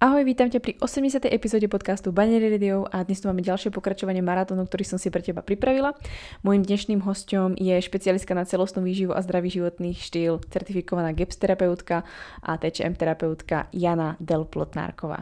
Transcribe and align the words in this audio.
Ahoj, 0.00 0.24
vítam 0.24 0.48
ťa 0.48 0.64
pri 0.64 0.80
80. 0.80 1.28
epizóde 1.28 1.68
podcastu 1.68 2.08
Banery 2.08 2.48
Radio 2.48 2.88
a 2.88 3.04
dnes 3.04 3.20
tu 3.20 3.28
máme 3.28 3.44
ďalšie 3.44 3.68
pokračovanie 3.68 4.24
maratónu, 4.24 4.64
ktorý 4.64 4.80
som 4.88 4.96
si 4.96 5.12
pre 5.12 5.20
teba 5.20 5.44
pripravila. 5.44 5.92
Mojím 6.40 6.64
dnešným 6.64 7.04
hostom 7.04 7.52
je 7.52 7.76
špecialistka 7.76 8.32
na 8.32 8.48
celostnú 8.48 8.80
výživu 8.80 9.12
a 9.12 9.20
zdravý 9.20 9.52
životný 9.52 9.92
štýl, 9.92 10.40
certifikovaná 10.48 11.12
GEPS 11.12 11.36
terapeutka 11.36 12.08
a 12.40 12.56
TČM 12.56 12.96
terapeutka 12.96 13.68
Jana 13.76 14.16
Del 14.24 14.48
Plotnárková. 14.48 15.20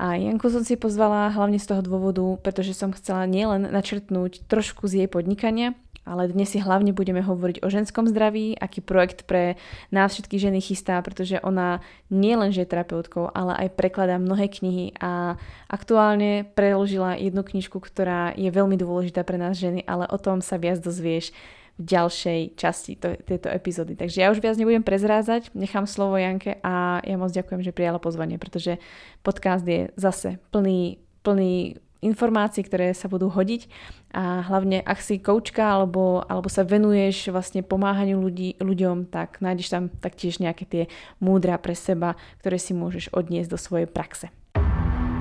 A 0.00 0.16
Janku 0.16 0.48
som 0.48 0.64
si 0.64 0.80
pozvala 0.80 1.28
hlavne 1.28 1.60
z 1.60 1.76
toho 1.76 1.84
dôvodu, 1.84 2.24
pretože 2.40 2.72
som 2.72 2.96
chcela 2.96 3.28
nielen 3.28 3.68
načrtnúť 3.68 4.48
trošku 4.48 4.88
z 4.88 5.04
jej 5.04 5.08
podnikania, 5.12 5.76
ale 6.04 6.28
dnes 6.28 6.52
si 6.52 6.60
hlavne 6.60 6.92
budeme 6.92 7.24
hovoriť 7.24 7.64
o 7.64 7.68
ženskom 7.72 8.04
zdraví, 8.08 8.54
aký 8.56 8.84
projekt 8.84 9.24
pre 9.24 9.56
nás 9.88 10.12
všetky 10.12 10.36
ženy 10.36 10.60
chystá, 10.60 11.00
pretože 11.00 11.40
ona 11.40 11.80
nie 12.12 12.36
len 12.36 12.52
je 12.52 12.68
terapeutkou, 12.68 13.32
ale 13.32 13.56
aj 13.66 13.76
prekladá 13.76 14.20
mnohé 14.20 14.52
knihy 14.52 14.92
a 15.00 15.40
aktuálne 15.66 16.44
preložila 16.52 17.16
jednu 17.16 17.40
knižku, 17.40 17.80
ktorá 17.80 18.36
je 18.36 18.52
veľmi 18.52 18.76
dôležitá 18.76 19.24
pre 19.24 19.40
nás 19.40 19.56
ženy, 19.56 19.82
ale 19.88 20.04
o 20.12 20.18
tom 20.20 20.44
sa 20.44 20.60
viac 20.60 20.78
dozvieš 20.84 21.32
v 21.74 21.82
ďalšej 21.90 22.40
časti 22.54 22.94
to, 22.94 23.18
tejto 23.26 23.50
epizódy. 23.50 23.98
Takže 23.98 24.22
ja 24.22 24.30
už 24.30 24.38
viac 24.38 24.54
nebudem 24.54 24.86
prezrázať, 24.86 25.50
nechám 25.58 25.90
slovo 25.90 26.14
Janke 26.14 26.62
a 26.62 27.02
ja 27.02 27.18
moc 27.18 27.34
ďakujem, 27.34 27.66
že 27.66 27.74
prijala 27.74 27.98
pozvanie, 27.98 28.38
pretože 28.38 28.78
podcast 29.26 29.66
je 29.66 29.90
zase 29.98 30.38
plný, 30.54 31.02
plný 31.26 31.82
informácií, 32.04 32.62
ktoré 32.62 32.92
sa 32.92 33.08
budú 33.08 33.32
hodiť 33.32 33.66
a 34.12 34.44
hlavne 34.46 34.84
ak 34.84 35.00
si 35.00 35.18
koučka 35.18 35.64
alebo, 35.64 36.22
alebo 36.28 36.52
sa 36.52 36.62
venuješ 36.62 37.32
vlastne 37.32 37.64
pomáhaniu 37.64 38.20
ľudí, 38.20 38.60
ľuďom, 38.60 39.08
tak 39.08 39.40
nájdeš 39.40 39.72
tam 39.72 39.84
taktiež 39.88 40.38
nejaké 40.38 40.64
tie 40.68 40.82
múdra 41.18 41.56
pre 41.56 41.72
seba, 41.72 42.14
ktoré 42.44 42.60
si 42.60 42.76
môžeš 42.76 43.10
odniesť 43.10 43.50
do 43.50 43.58
svojej 43.58 43.88
praxe. 43.88 44.28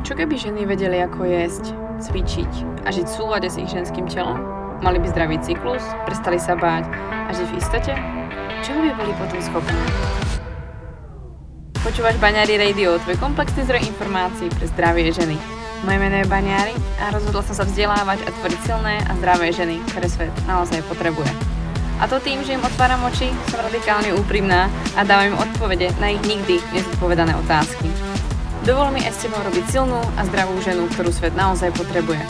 Čo 0.03 0.19
keby 0.19 0.35
ženy 0.35 0.67
vedeli, 0.67 0.99
ako 0.99 1.23
jesť, 1.23 1.71
cvičiť 2.03 2.83
a 2.83 2.91
žiť 2.91 3.07
v 3.07 3.15
súlade 3.15 3.47
s 3.47 3.55
ich 3.55 3.71
ženským 3.71 4.03
telom? 4.11 4.35
Mali 4.83 4.99
by 4.99 5.07
zdravý 5.15 5.39
cyklus, 5.39 5.79
prestali 6.03 6.35
sa 6.35 6.59
báť 6.59 6.91
a 7.27 7.31
žiť 7.31 7.47
v 7.47 7.55
istote? 7.55 7.93
Čoho 8.67 8.83
by 8.83 8.91
boli 8.99 9.13
potom 9.15 9.39
schopní? 9.39 9.79
Počúvaš 11.83 12.19
Baňári 12.19 12.59
Radio, 12.59 12.99
tvoj 12.99 13.15
komplexný 13.15 13.63
zdroj 13.63 13.83
informácií 13.87 14.51
pre 14.51 14.67
zdravie 14.71 15.11
ženy. 15.11 15.62
Moje 15.83 15.99
meno 15.99 16.15
je 16.15 16.31
Baniari 16.31 16.71
a 16.95 17.11
rozhodla 17.11 17.43
som 17.43 17.59
sa 17.59 17.67
vzdelávať 17.67 18.23
a 18.23 18.31
tvoriť 18.31 18.59
silné 18.63 19.03
a 19.03 19.11
zdravé 19.19 19.51
ženy, 19.51 19.83
ktoré 19.91 20.07
svet 20.07 20.31
naozaj 20.47 20.79
potrebuje. 20.87 21.27
A 21.99 22.07
to 22.07 22.23
tým, 22.23 22.39
že 22.47 22.55
im 22.55 22.63
otváram 22.63 23.03
oči, 23.03 23.27
som 23.51 23.59
radikálne 23.59 24.15
úprimná 24.15 24.71
a 24.95 25.03
dávam 25.03 25.35
im 25.35 25.41
odpovede 25.43 25.91
na 25.99 26.15
ich 26.15 26.23
nikdy 26.23 26.63
nezodpovedané 26.71 27.35
otázky. 27.35 27.91
Dovol 28.63 28.95
mi 28.95 29.03
s 29.03 29.27
tebou 29.27 29.43
robiť 29.43 29.65
silnú 29.67 29.99
a 30.15 30.23
zdravú 30.23 30.55
ženu, 30.63 30.87
ktorú 30.87 31.11
svet 31.11 31.35
naozaj 31.35 31.75
potrebuje. 31.75 32.23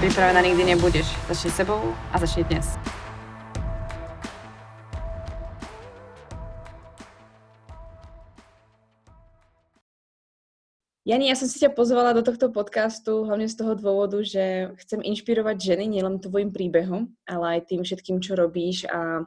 Pripravená 0.00 0.40
nikdy 0.40 0.72
nebudeš. 0.72 1.12
Začni 1.28 1.52
sebou 1.52 1.92
a 2.08 2.16
začni 2.16 2.48
dnes. 2.48 2.80
Jani, 11.00 11.32
ja 11.32 11.36
som 11.36 11.48
si 11.48 11.56
ťa 11.56 11.72
pozvala 11.72 12.12
do 12.12 12.20
tohto 12.20 12.52
podcastu 12.52 13.24
hlavne 13.24 13.48
z 13.48 13.56
toho 13.56 13.72
dôvodu, 13.72 14.20
že 14.20 14.76
chcem 14.84 15.00
inšpirovať 15.00 15.56
ženy 15.56 15.88
nielen 15.88 16.20
tvojim 16.20 16.52
príbehom, 16.52 17.16
ale 17.24 17.56
aj 17.56 17.72
tým 17.72 17.80
všetkým, 17.80 18.20
čo 18.20 18.36
robíš 18.36 18.84
a 18.84 19.24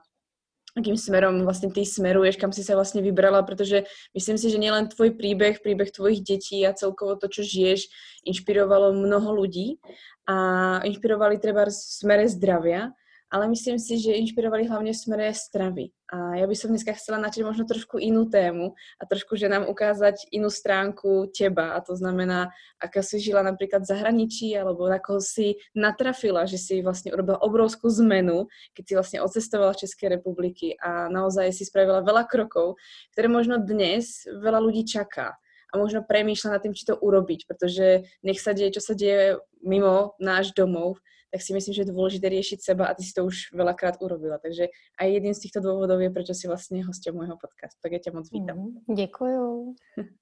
akým 0.78 0.94
smerom 0.94 1.42
vlastne 1.42 1.74
ty 1.74 1.82
smeruješ, 1.82 2.38
kam 2.38 2.54
si 2.54 2.62
sa 2.62 2.78
vlastne 2.78 3.02
vybrala, 3.02 3.42
pretože 3.42 3.90
myslím 4.14 4.38
si, 4.38 4.54
že 4.54 4.62
nielen 4.62 4.90
tvoj 4.90 5.18
príbeh, 5.18 5.66
príbeh 5.66 5.90
tvojich 5.90 6.22
detí 6.22 6.62
a 6.62 6.78
celkovo 6.78 7.18
to, 7.18 7.26
čo 7.26 7.42
žiješ, 7.42 7.90
inšpirovalo 8.26 8.94
mnoho 8.94 9.34
ľudí 9.34 9.82
a 10.30 10.78
inšpirovali 10.86 11.42
treba 11.42 11.66
v 11.66 11.74
smere 11.74 12.26
zdravia, 12.30 12.94
ale 13.34 13.50
myslím 13.50 13.82
si, 13.82 13.98
že 13.98 14.14
inšpirovali 14.14 14.70
hlavne 14.70 14.94
v 14.94 15.02
smere 15.02 15.34
stravy. 15.34 15.90
A 16.14 16.38
ja 16.38 16.46
by 16.46 16.54
som 16.54 16.70
dneska 16.70 16.94
chcela 16.94 17.18
načať 17.18 17.42
možno 17.42 17.66
trošku 17.66 17.98
inú 17.98 18.30
tému 18.30 18.78
a 19.02 19.04
trošku, 19.10 19.34
že 19.34 19.50
nám 19.50 19.66
ukázať 19.66 20.30
inú 20.30 20.54
stránku 20.54 21.34
teba. 21.34 21.74
A 21.74 21.82
to 21.82 21.98
znamená, 21.98 22.54
ako 22.78 23.02
si 23.02 23.18
žila 23.18 23.42
napríklad 23.42 23.82
v 23.82 23.90
zahraničí, 23.90 24.54
alebo 24.54 24.86
ako 24.86 25.18
si 25.18 25.58
natrafila, 25.74 26.46
že 26.46 26.62
si 26.62 26.86
vlastne 26.86 27.10
urobila 27.10 27.42
obrovskú 27.42 27.90
zmenu, 28.06 28.46
keď 28.78 28.84
si 28.86 28.94
vlastne 28.94 29.20
odcestovala 29.26 29.74
z 29.74 29.90
Českej 29.90 30.22
republiky 30.22 30.78
a 30.78 31.10
naozaj 31.10 31.50
si 31.50 31.66
spravila 31.66 32.06
veľa 32.06 32.30
krokov, 32.30 32.78
ktoré 33.18 33.26
možno 33.26 33.58
dnes 33.58 34.30
veľa 34.30 34.62
ľudí 34.62 34.86
čaká 34.86 35.42
a 35.74 35.82
možno 35.82 36.06
premýšľa 36.06 36.50
nad 36.54 36.62
tým, 36.62 36.78
či 36.78 36.86
to 36.86 36.94
urobiť, 36.94 37.50
pretože 37.50 38.06
nech 38.22 38.38
sa 38.38 38.54
deje, 38.54 38.78
čo 38.78 38.86
sa 38.86 38.94
deje 38.94 39.42
mimo 39.66 40.14
náš 40.22 40.54
domov, 40.54 41.02
tak 41.34 41.42
si 41.42 41.50
myslím, 41.58 41.74
že 41.74 41.82
je 41.82 41.90
dôležité 41.90 42.30
riešiť 42.30 42.62
seba 42.62 42.86
a 42.86 42.94
ty 42.94 43.02
si 43.02 43.10
to 43.10 43.26
už 43.26 43.58
veľakrát 43.58 43.98
urobila. 44.06 44.38
Takže 44.38 44.70
aj 45.02 45.08
jedným 45.10 45.34
z 45.34 45.50
týchto 45.50 45.66
dôvodov 45.66 45.98
je, 45.98 46.14
prečo 46.14 46.38
si 46.38 46.46
vlastne 46.46 46.86
hostia 46.86 47.10
môjho 47.10 47.42
podcastu. 47.42 47.82
Tak 47.82 47.90
ja 47.90 47.98
ťa 47.98 48.14
moc 48.14 48.30
vítam. 48.30 48.58
Mm, 48.62 48.94
děkuju. 48.94 49.74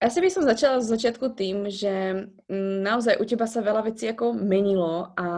Asi 0.00 0.16
by 0.20 0.32
som 0.32 0.48
začala 0.48 0.80
z 0.80 0.96
začiatku 0.96 1.36
tým, 1.36 1.68
že 1.68 1.92
mm, 2.48 2.80
naozaj 2.80 3.20
u 3.20 3.24
teba 3.28 3.44
sa 3.44 3.60
veľa 3.60 3.84
vecí 3.88 4.08
ako 4.08 4.32
menilo 4.32 5.12
a 5.12 5.28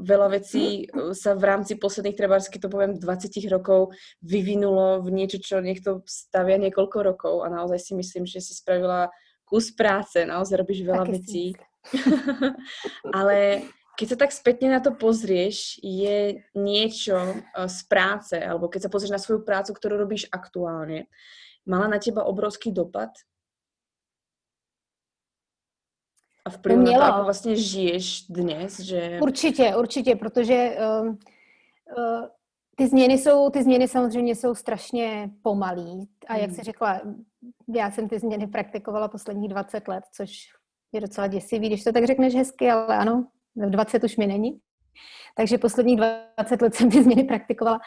veľa 0.00 0.40
vecí 0.40 0.88
sa 1.12 1.36
v 1.36 1.44
rámci 1.44 1.76
posledných, 1.76 2.16
trebársky 2.16 2.56
to 2.56 2.72
poviem, 2.72 2.96
20 2.96 3.04
rokov 3.52 3.92
vyvinulo 4.24 5.04
v 5.04 5.08
niečo, 5.12 5.36
čo 5.36 5.60
niekto 5.60 6.00
stavia 6.08 6.56
niekoľko 6.56 6.98
rokov 7.04 7.34
a 7.44 7.52
naozaj 7.52 7.76
si 7.76 7.92
myslím, 7.92 8.24
že 8.24 8.40
si 8.40 8.56
spravila 8.56 9.12
kus 9.44 9.68
práce, 9.76 10.24
naozaj 10.24 10.64
robíš 10.64 10.80
veľa 10.88 11.04
vecí. 11.12 11.52
Ale 13.16 13.68
keď 13.96 14.06
sa 14.12 14.16
tak 14.16 14.30
spätne 14.32 14.68
na 14.68 14.80
to 14.84 14.92
pozrieš, 14.92 15.80
je 15.80 16.44
niečo 16.52 17.16
eh, 17.16 17.68
z 17.68 17.78
práce, 17.88 18.36
alebo 18.36 18.68
keď 18.68 18.86
sa 18.86 18.92
pozrieš 18.92 19.12
na 19.16 19.22
svoju 19.22 19.40
prácu, 19.42 19.72
ktorú 19.72 19.96
robíš 19.96 20.28
aktuálne, 20.28 21.08
mala 21.66 21.88
na 21.88 21.98
teba 21.98 22.28
obrovský 22.28 22.70
dopad? 22.70 23.10
A 26.46 26.50
vplyv 26.50 26.78
na 26.78 26.92
to, 26.92 27.02
ako 27.02 27.24
vlastně 27.24 27.56
žiješ 27.56 28.26
dnes, 28.30 28.80
že... 28.80 29.18
Určitě, 29.22 29.76
určitě, 29.76 30.16
protože 30.16 30.78
uh, 30.78 31.06
uh, 31.06 32.26
ty 32.76 32.88
změny 32.88 33.18
jsou, 33.18 33.50
ty 33.50 33.62
změny 33.62 33.88
samozřejmě 33.88 34.34
jsou 34.34 34.54
strašně 34.54 35.30
pomalý. 35.42 36.08
A 36.26 36.36
jak 36.36 36.46
hmm. 36.46 36.54
jsi 36.54 36.62
řekla, 36.62 37.00
já 37.74 37.90
jsem 37.90 38.08
ty 38.08 38.18
změny 38.18 38.46
praktikovala 38.46 39.08
posledních 39.08 39.48
20 39.50 39.88
let, 39.88 40.04
což 40.12 40.30
je 40.92 41.00
docela 41.00 41.26
děsivý, 41.26 41.68
když 41.68 41.84
to 41.84 41.92
tak 41.92 42.04
řekneš 42.04 42.34
hezky, 42.34 42.70
ale 42.70 42.96
ano, 42.96 43.26
20 43.56 44.04
už 44.04 44.16
mi 44.16 44.26
není. 44.26 44.58
Takže 45.36 45.58
posledních 45.58 45.96
20 45.96 46.62
let 46.62 46.74
jsem 46.74 46.90
ty 46.90 47.02
změny 47.02 47.24
praktikovala. 47.24 47.80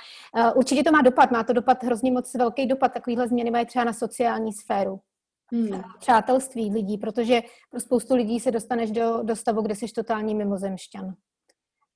Určitě 0.56 0.84
to 0.84 0.92
má 0.92 1.02
dopad, 1.02 1.32
má 1.32 1.44
to 1.44 1.54
dopad 1.54 1.84
hrozně 1.84 2.12
moc 2.12 2.36
velký 2.36 2.66
dopad. 2.66 2.94
Takovýhle 2.94 3.28
změny 3.28 3.52
mají 3.52 3.66
třeba 3.66 3.86
na 3.86 3.94
sociální 3.94 4.54
sféru. 4.54 5.00
Hmm. 5.52 5.82
Přátelství 6.00 6.72
lidí, 6.74 6.98
protože 6.98 7.42
pro 7.70 7.80
spoustu 7.80 8.16
lidí 8.16 8.40
se 8.40 8.52
dostaneš 8.52 8.92
do, 8.92 9.20
do 9.24 9.36
stavu, 9.36 9.62
kde 9.62 9.76
jsi 9.76 9.88
totální 9.88 10.36
mimozemšťan. 10.36 11.14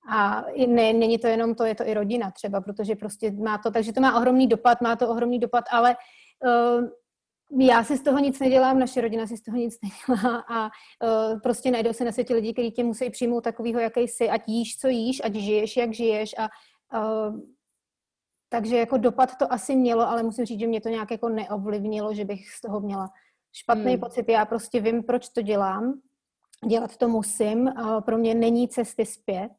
A 0.09 0.45
ne, 0.67 0.93
není 0.93 1.17
to 1.17 1.27
jenom 1.27 1.55
to, 1.55 1.65
je 1.65 1.75
to 1.75 1.87
i 1.87 1.93
rodina 1.93 2.31
třeba, 2.31 2.61
protože 2.61 2.95
prostě 2.95 3.31
má 3.31 3.57
to, 3.57 3.71
takže 3.71 3.93
to 3.93 4.01
má 4.01 4.17
ohromný 4.17 4.47
dopad, 4.47 4.81
má 4.81 4.95
to 4.95 5.09
ohromný 5.09 5.39
dopad, 5.39 5.63
ale 5.71 5.95
uh, 6.45 6.89
já 7.59 7.83
si 7.83 7.97
z 7.97 8.01
toho 8.01 8.19
nic 8.19 8.39
nedělám, 8.39 8.79
naše 8.79 9.01
rodina 9.01 9.27
si 9.27 9.37
z 9.37 9.41
toho 9.41 9.57
nic 9.57 9.77
nedělá 9.81 10.43
a 10.49 10.63
uh, 10.65 11.39
prostě 11.39 11.71
najdou 11.71 11.93
se 11.93 12.05
na 12.05 12.11
světě 12.11 12.33
lidi, 12.33 12.53
kteří 12.53 12.71
tě 12.71 12.83
musí 12.83 13.09
přijmout 13.09 13.43
takovýho, 13.43 13.79
jaký 13.79 13.99
jsi, 13.99 14.29
ať 14.29 14.41
jíš, 14.47 14.77
co 14.77 14.87
jíš, 14.87 15.21
ať 15.23 15.35
žiješ, 15.35 15.77
jak 15.77 15.93
žiješ 15.93 16.35
a 16.37 16.49
uh, 16.99 17.39
takže 18.53 18.77
jako 18.77 18.97
dopad 18.97 19.37
to 19.37 19.53
asi 19.53 19.75
mělo, 19.75 20.09
ale 20.09 20.23
musím 20.23 20.45
říct, 20.45 20.59
že 20.59 20.67
mě 20.67 20.81
to 20.81 20.89
nějak 20.89 21.11
jako 21.11 21.29
neovlivnilo, 21.29 22.13
že 22.13 22.25
bych 22.25 22.49
z 22.49 22.61
toho 22.61 22.79
měla 22.79 23.09
špatný 23.53 23.91
hmm. 23.91 23.99
pocit. 23.99 24.29
Já 24.29 24.45
prostě 24.45 24.81
vím, 24.81 25.03
proč 25.03 25.29
to 25.29 25.41
dělám. 25.41 26.01
Dělat 26.67 26.97
to 26.97 27.07
musím. 27.07 27.67
A 27.67 28.01
pro 28.01 28.17
mě 28.17 28.35
není 28.35 28.67
cesty 28.67 29.05
zpět. 29.05 29.51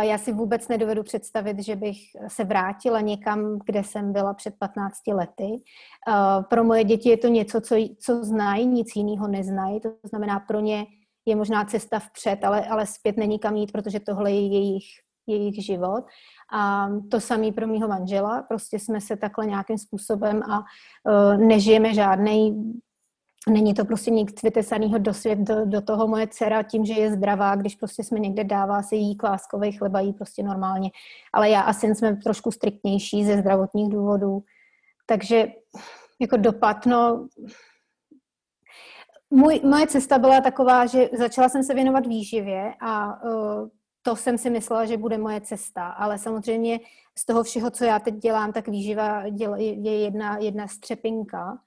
Já 0.00 0.18
si 0.18 0.32
vůbec 0.32 0.68
nedovedu 0.68 1.02
představit, 1.02 1.58
že 1.58 1.76
bych 1.76 1.98
se 2.28 2.44
vrátila 2.44 3.00
někam, 3.00 3.58
kde 3.66 3.84
jsem 3.84 4.12
byla 4.12 4.34
před 4.34 4.54
15 4.58 5.06
lety. 5.06 5.62
Pro 6.48 6.64
moje 6.64 6.84
děti 6.84 7.08
je 7.08 7.16
to 7.16 7.28
něco, 7.28 7.60
co, 7.60 7.76
co 8.00 8.24
znají, 8.24 8.66
nic 8.66 8.96
jiného 8.96 9.28
neznají. 9.28 9.80
To 9.80 9.88
znamená, 10.04 10.40
pro 10.40 10.60
ně 10.60 10.86
je 11.26 11.36
možná 11.36 11.64
cesta 11.64 11.98
vpřed, 11.98 12.44
ale, 12.44 12.66
ale 12.66 12.86
zpět 12.86 13.16
není 13.16 13.38
kam 13.38 13.56
jít, 13.56 13.72
protože 13.72 14.00
tohle 14.00 14.30
je 14.30 14.46
jejich, 14.46 14.84
jejich 15.26 15.64
život. 15.64 16.04
A 16.52 16.88
to 17.10 17.20
samé 17.20 17.52
pro 17.52 17.66
mýho 17.66 17.88
manžela. 17.88 18.42
Prostě 18.42 18.78
jsme 18.78 19.00
se 19.00 19.16
takhle 19.16 19.46
nějakým 19.46 19.78
způsobem 19.78 20.42
a 20.42 20.58
uh, 20.58 21.36
nežijeme 21.36 21.94
žádný 21.94 22.72
Není 23.50 23.74
to 23.74 23.84
prostě 23.84 24.10
nic 24.10 24.42
vytesaného 24.42 24.98
do 24.98 25.14
svět, 25.14 25.38
do, 25.38 25.64
do 25.64 25.80
toho 25.80 26.08
moje 26.08 26.28
dcera 26.28 26.62
tím, 26.62 26.84
že 26.84 26.92
je 26.92 27.12
zdravá, 27.12 27.56
když 27.56 27.76
prostě 27.76 28.04
jsme 28.04 28.18
někde 28.18 28.44
dává 28.44 28.82
si 28.82 28.96
jí 28.96 29.16
kláskový 29.16 29.72
chleba, 29.72 30.00
jí 30.00 30.12
prostě 30.12 30.42
normálně. 30.42 30.90
Ale 31.32 31.50
já 31.50 31.60
a 31.60 31.72
syn 31.72 31.94
jsme 31.94 32.16
trošku 32.16 32.50
striktnější 32.50 33.24
ze 33.24 33.38
zdravotních 33.38 33.88
důvodů. 33.88 34.42
Takže 35.06 35.46
jako 36.20 36.36
dopad, 36.36 36.86
no, 36.86 37.28
můj, 39.30 39.60
moje 39.64 39.86
cesta 39.86 40.18
byla 40.18 40.40
taková, 40.40 40.86
že 40.86 41.08
začala 41.12 41.48
jsem 41.48 41.62
se 41.62 41.74
věnovat 41.74 42.06
výživě 42.06 42.74
a 42.80 43.22
uh, 43.24 43.68
to 44.02 44.16
jsem 44.16 44.38
si 44.38 44.50
myslela, 44.50 44.84
že 44.84 44.96
bude 44.96 45.18
moje 45.18 45.40
cesta, 45.40 45.86
ale 45.86 46.18
samozřejmě 46.18 46.80
z 47.18 47.26
toho 47.26 47.42
všeho, 47.42 47.70
co 47.70 47.84
já 47.84 47.98
teď 47.98 48.14
dělám, 48.14 48.52
tak 48.52 48.68
výživa 48.68 49.22
je 49.56 50.02
jedna, 50.02 50.38
jedna 50.38 50.68
střepinka. 50.68 51.58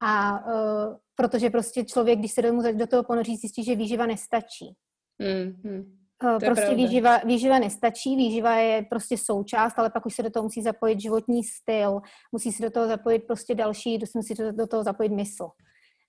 A 0.00 0.44
uh, 0.46 0.96
protože 1.22 1.50
prostě 1.50 1.84
člověk, 1.84 2.18
když 2.18 2.32
se 2.32 2.42
do, 2.42 2.72
do 2.72 2.86
toho 2.86 3.02
ponoří, 3.02 3.36
zjistí, 3.36 3.64
že 3.64 3.76
výživa 3.76 4.06
nestačí. 4.06 4.74
Mm-hmm. 5.20 5.84
Uh, 6.24 6.38
prostě 6.38 6.74
výživa, 6.74 7.18
výživa 7.18 7.58
nestačí, 7.58 8.16
výživa 8.16 8.56
je 8.56 8.86
prostě 8.90 9.18
součást, 9.18 9.78
ale 9.78 9.90
pak 9.90 10.06
už 10.06 10.14
se 10.14 10.22
do 10.22 10.30
toho 10.30 10.42
musí 10.42 10.62
zapojit 10.62 11.00
životní 11.00 11.44
styl, 11.44 12.00
musí 12.32 12.52
se 12.52 12.62
do 12.62 12.70
toho 12.70 12.86
zapojit 12.86 13.18
prostě 13.18 13.54
další, 13.54 13.98
musí 14.14 14.36
se 14.36 14.52
do 14.52 14.66
toho 14.66 14.84
zapojit 14.84 15.12
mysl. 15.12 15.48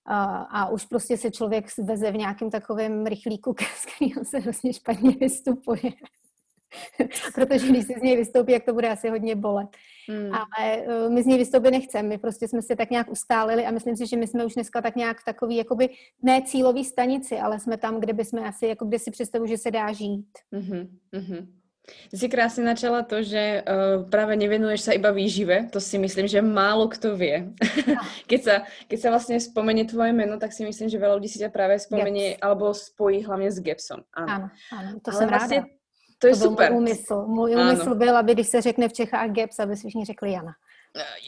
A, 0.06 0.24
a 0.36 0.68
už 0.68 0.84
prostě 0.84 1.16
se 1.16 1.30
člověk 1.30 1.66
veze 1.78 2.10
v 2.10 2.16
nějakém 2.16 2.50
takovém 2.50 3.06
rychlíku, 3.06 3.54
z 3.76 3.86
kterého 3.86 4.24
se 4.24 4.38
hrozně 4.38 4.72
špatně 4.72 5.10
vystupuje. 5.10 5.92
Protože 7.34 7.68
když 7.68 7.84
si 7.84 7.94
z 7.98 8.02
něj 8.02 8.16
vystoupí, 8.16 8.52
jak 8.52 8.64
to 8.64 8.72
bude 8.74 8.88
asi 8.88 9.08
hodně 9.08 9.36
bolet. 9.36 9.68
Hmm. 10.08 10.30
Ale 10.34 10.82
uh, 10.82 11.12
my 11.12 11.22
z 11.22 11.26
něj 11.26 11.38
vystoupit 11.38 11.70
nechceme, 11.70 12.08
my 12.08 12.18
prostě 12.18 12.48
jsme 12.48 12.62
se 12.62 12.76
tak 12.76 12.90
nějak 12.90 13.10
ustálili 13.10 13.66
a 13.66 13.70
myslím 13.70 13.96
si, 13.96 14.06
že 14.06 14.16
my 14.16 14.26
jsme 14.26 14.44
už 14.44 14.54
dneska 14.54 14.82
tak 14.82 14.96
nějak 14.96 15.20
v 15.20 15.24
takový, 15.24 15.56
jakoby, 15.56 15.88
ne 16.22 16.42
cílový 16.42 16.84
stanici, 16.84 17.38
ale 17.38 17.60
jsme 17.60 17.76
tam, 17.76 18.00
kde 18.00 18.12
bychom 18.12 18.44
asi, 18.44 18.66
jako 18.66 18.84
kde 18.84 18.98
si 18.98 19.10
představu, 19.10 19.46
že 19.46 19.58
se 19.58 19.70
dá 19.70 19.92
žít. 19.92 20.26
Mm-hmm. 20.52 20.88
Mm-hmm. 21.14 21.46
Ty 21.84 22.16
si 22.16 22.32
krásne 22.32 22.64
načala 22.64 23.04
to, 23.04 23.20
že 23.20 23.60
uh, 23.60 24.08
práve 24.08 24.32
nevenuješ 24.40 24.88
sa 24.88 24.96
iba 24.96 25.12
výžive. 25.12 25.68
To 25.68 25.84
si 25.84 26.00
myslím, 26.00 26.24
že 26.24 26.40
málo 26.40 26.88
kto 26.88 27.12
vie. 27.12 27.52
keď, 28.30 28.40
sa, 28.40 28.54
keď 28.88 28.98
sa 29.04 29.08
vlastne 29.12 29.36
spomenie 29.36 29.84
tvoje 29.84 30.16
meno, 30.16 30.40
tak 30.40 30.56
si 30.56 30.64
myslím, 30.64 30.88
že 30.88 30.96
veľa 30.96 31.20
ľudí 31.20 31.28
si 31.28 31.44
ťa 31.44 31.52
práve 31.52 31.76
spomenie 31.76 32.40
Gaps. 32.40 32.40
alebo 32.40 32.72
spojí 32.72 33.20
hlavne 33.28 33.52
s 33.52 33.60
Gapsom. 33.60 34.00
Áno, 34.16 34.48
áno, 34.72 34.90
to 35.04 35.12
Ale 35.12 35.18
jsem 35.18 35.28
vlastně, 35.28 35.60
ráda. 35.60 35.83
To 36.24 36.28
je 36.32 36.36
to 36.40 36.48
super. 36.48 36.72
Můj 36.72 36.78
úmysl. 36.80 37.16
Můj 37.28 37.50
úmysl 37.56 37.90
ano. 37.92 37.94
byl, 37.94 38.16
aby 38.16 38.32
když 38.32 38.48
se 38.48 38.60
řekne 38.60 38.88
v 38.88 38.92
Čechách 38.92 39.30
Gaps, 39.30 39.60
aby 39.60 39.76
všichni 39.76 40.04
řekli 40.04 40.32
Jana. 40.32 40.54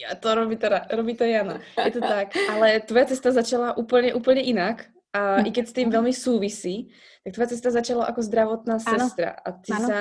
Ja, 0.01 0.15
to 0.15 0.35
robí 0.35 0.55
to, 0.57 0.67
robí 0.91 1.13
to 1.13 1.23
Jana. 1.23 1.59
Je 1.85 1.91
to 1.91 1.99
tak. 1.99 2.33
Ale 2.49 2.79
tvoja 2.79 3.05
cesta 3.05 3.31
začala 3.31 3.77
úplně, 3.77 4.13
úplně 4.13 4.41
inak. 4.41 4.85
A 5.13 5.41
i 5.41 5.51
keď 5.51 5.67
s 5.67 5.73
tým 5.73 5.89
veľmi 5.89 6.13
súvisí, 6.13 6.93
tak 7.23 7.33
tvoja 7.33 7.47
cesta 7.47 7.71
začala 7.71 8.05
ako 8.05 8.21
zdravotná 8.21 8.79
sestra. 8.79 9.33
A 9.33 9.49
ty 9.51 9.71
ano. 9.73 9.87
sa 9.87 9.97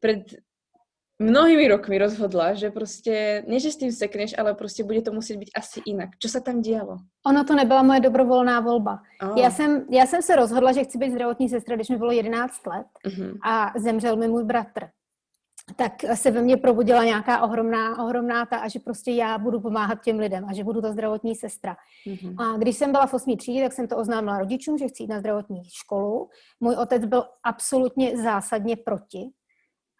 pred 0.00 0.26
mnohými 1.20 1.68
rokmi 1.68 1.98
rozhodla, 1.98 2.54
že 2.54 2.70
prostě, 2.70 3.44
ne 3.46 3.60
že 3.60 3.70
s 3.70 3.76
tím 3.76 3.92
sekneš, 3.92 4.38
ale 4.38 4.54
prostě 4.54 4.84
bude 4.84 5.02
to 5.02 5.12
muset 5.12 5.36
být 5.36 5.50
asi 5.56 5.80
jinak. 5.86 6.10
Co 6.18 6.28
se 6.28 6.40
tam 6.40 6.60
dělo? 6.60 6.96
Ono 7.26 7.44
to 7.44 7.54
nebyla 7.54 7.82
moje 7.82 8.00
dobrovolná 8.00 8.60
volba. 8.60 8.98
Oh. 9.22 9.38
Já, 9.38 9.50
jsem, 9.50 9.86
já 9.90 10.06
jsem 10.06 10.22
se 10.22 10.36
rozhodla, 10.36 10.72
že 10.72 10.84
chci 10.84 10.98
být 10.98 11.12
zdravotní 11.12 11.48
sestra, 11.48 11.76
když 11.76 11.88
mi 11.88 11.96
bylo 11.96 12.12
11 12.12 12.66
let 12.66 12.86
uh-huh. 13.06 13.38
a 13.44 13.72
zemřel 13.76 14.16
mi 14.16 14.28
můj 14.28 14.44
bratr. 14.44 14.88
Tak 15.76 15.92
se 16.14 16.30
ve 16.30 16.42
mně 16.42 16.56
probudila 16.56 17.04
nějaká 17.04 17.42
ohromná, 17.42 18.04
ohromná 18.04 18.46
ta 18.46 18.56
a 18.56 18.68
že 18.68 18.78
prostě 18.78 19.10
já 19.10 19.38
budu 19.38 19.60
pomáhat 19.60 20.02
těm 20.04 20.18
lidem 20.18 20.44
a 20.48 20.52
že 20.52 20.64
budu 20.64 20.80
ta 20.80 20.92
zdravotní 20.92 21.34
sestra. 21.36 21.76
Uh-huh. 22.06 22.54
A 22.54 22.58
když 22.58 22.76
jsem 22.76 22.92
byla 22.92 23.06
v 23.06 23.14
8. 23.14 23.36
třídě, 23.36 23.62
tak 23.62 23.72
jsem 23.72 23.88
to 23.88 23.96
oznámila 23.96 24.38
rodičům, 24.38 24.78
že 24.78 24.88
chci 24.88 25.02
jít 25.02 25.08
na 25.08 25.18
zdravotní 25.18 25.62
školu. 25.64 26.28
Můj 26.60 26.76
otec 26.76 27.04
byl 27.04 27.24
absolutně 27.42 28.16
zásadně 28.22 28.76
proti, 28.76 29.30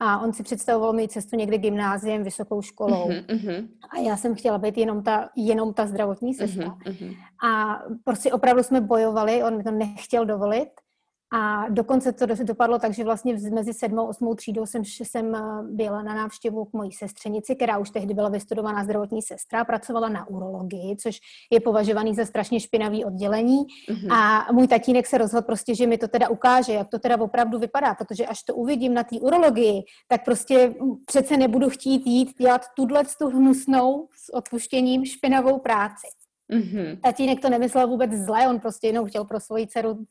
a 0.00 0.18
on 0.18 0.32
si 0.32 0.42
představoval 0.42 0.92
mít 0.92 1.12
cestu 1.12 1.36
někde 1.36 1.58
gymnáziem, 1.58 2.24
vysokou 2.24 2.62
školou. 2.62 3.08
Uh-huh, 3.08 3.68
A 3.90 3.98
já 3.98 4.16
jsem 4.16 4.34
chtěla 4.34 4.58
být 4.58 4.78
jenom 4.78 5.02
ta, 5.02 5.28
jenom 5.36 5.74
ta 5.74 5.86
zdravotní 5.86 6.34
sestra. 6.34 6.66
Uh-huh, 6.66 7.16
A 7.48 7.82
prostě 8.04 8.32
opravdu 8.32 8.62
jsme 8.62 8.80
bojovali, 8.80 9.42
on 9.42 9.56
mi 9.56 9.64
to 9.64 9.70
nechtěl 9.70 10.26
dovolit. 10.26 10.68
A 11.32 11.68
dokonce 11.68 12.12
to 12.12 12.26
dopadlo 12.26 12.78
tak, 12.78 12.94
že 12.94 13.04
vlastně 13.04 13.36
mezi 13.52 13.74
sedmou 13.74 14.02
a 14.02 14.08
osmou 14.08 14.34
třídou 14.34 14.66
jsem, 14.66 14.84
jsem 14.84 15.34
eh, 15.34 15.40
byla 15.62 16.02
na 16.02 16.14
návštěvu 16.14 16.64
k 16.64 16.72
mojí 16.72 16.92
sestřenici, 16.92 17.56
která 17.56 17.78
už 17.78 17.90
tehdy 17.90 18.14
byla 18.14 18.28
vystudovaná 18.28 18.84
zdravotní 18.84 19.22
sestra, 19.22 19.64
pracovala 19.64 20.08
na 20.08 20.28
urologii, 20.28 20.96
což 20.96 21.20
je 21.50 21.60
považovaný 21.60 22.14
za 22.14 22.24
strašně 22.24 22.60
špinavý 22.60 23.04
oddělení. 23.04 23.58
Mm-hmm. 23.58 24.12
A 24.12 24.52
můj 24.52 24.68
tatínek 24.68 25.06
se 25.06 25.18
rozhodl 25.18 25.46
prostě, 25.46 25.74
že 25.74 25.86
mi 25.86 25.98
to 25.98 26.08
teda 26.08 26.28
ukáže, 26.28 26.72
jak 26.72 26.88
to 26.88 26.98
teda 26.98 27.20
opravdu 27.20 27.58
vypadá, 27.58 27.94
protože 27.94 28.26
až 28.26 28.42
to 28.42 28.54
uvidím 28.54 28.94
na 28.94 29.04
té 29.04 29.16
urologii, 29.20 29.82
tak 30.08 30.24
prostě 30.24 30.74
přece 31.04 31.36
nebudu 31.36 31.70
chtít 31.70 32.06
jít 32.06 32.38
dělat 32.38 32.62
tuhle 32.76 33.04
tu 33.18 33.28
hnusnou 33.28 34.08
s 34.12 34.34
odpuštěním 34.34 35.04
špinavou 35.04 35.58
práci. 35.58 36.19
Mm-hmm. 36.50 37.00
Tatínek 37.00 37.40
to 37.40 37.50
nemyslel 37.50 37.86
vůbec 37.86 38.12
zle, 38.12 38.48
on 38.48 38.60
prostě 38.60 38.86
jenom 38.86 39.06
chtěl 39.06 39.24
pro 39.24 39.40
svoji 39.40 39.66
dceru 39.66 39.90
uh, 39.90 40.04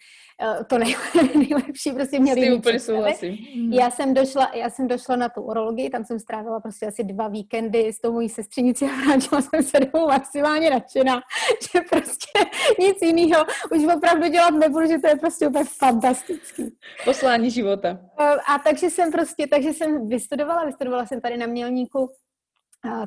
to 0.68 0.78
nejlepší, 1.36 1.92
prostě 1.92 2.20
měl 2.20 2.38
jiný 2.38 2.58
úplně 2.58 2.80
souhlasím. 2.80 3.34
Mm-hmm. 3.34 3.74
Já 3.74 3.90
jsem, 3.90 4.14
došla, 4.14 4.52
já 4.56 4.70
jsem 4.70 4.88
došla 4.88 5.16
na 5.16 5.30
tu 5.30 5.42
urologii, 5.42 5.90
tam 5.90 6.06
jsem 6.06 6.20
strávila 6.20 6.60
prostě 6.60 6.86
asi 6.86 7.04
dva 7.04 7.28
víkendy 7.28 7.94
s 7.94 8.02
tou 8.02 8.14
mojí 8.14 8.30
sestřenicí 8.30 8.86
a 8.86 9.06
vrátila 9.06 9.42
jsem 9.42 9.64
se 9.64 9.80
domů 9.80 10.08
maximálně 10.08 10.70
nadšená, 10.70 11.22
že 11.74 11.82
prostě 11.90 12.40
nic 12.80 12.98
jiného 13.02 13.46
už 13.76 13.96
opravdu 13.96 14.28
dělat 14.28 14.52
nebudu, 14.52 14.88
že 14.88 15.00
to 15.00 15.08
je 15.08 15.16
prostě 15.16 15.48
úplně 15.48 15.66
fantastický. 15.78 16.76
Poslání 17.06 17.52
života. 17.52 17.92
Uh, 17.92 18.26
a 18.26 18.60
takže 18.64 18.90
jsem 18.90 19.12
prostě, 19.12 19.48
takže 19.48 19.74
jsem 19.74 20.08
vystudovala, 20.08 20.66
vystudovala 20.66 21.06
jsem 21.06 21.22
tady 21.22 21.38
na 21.38 21.46
Mělníku 21.46 22.10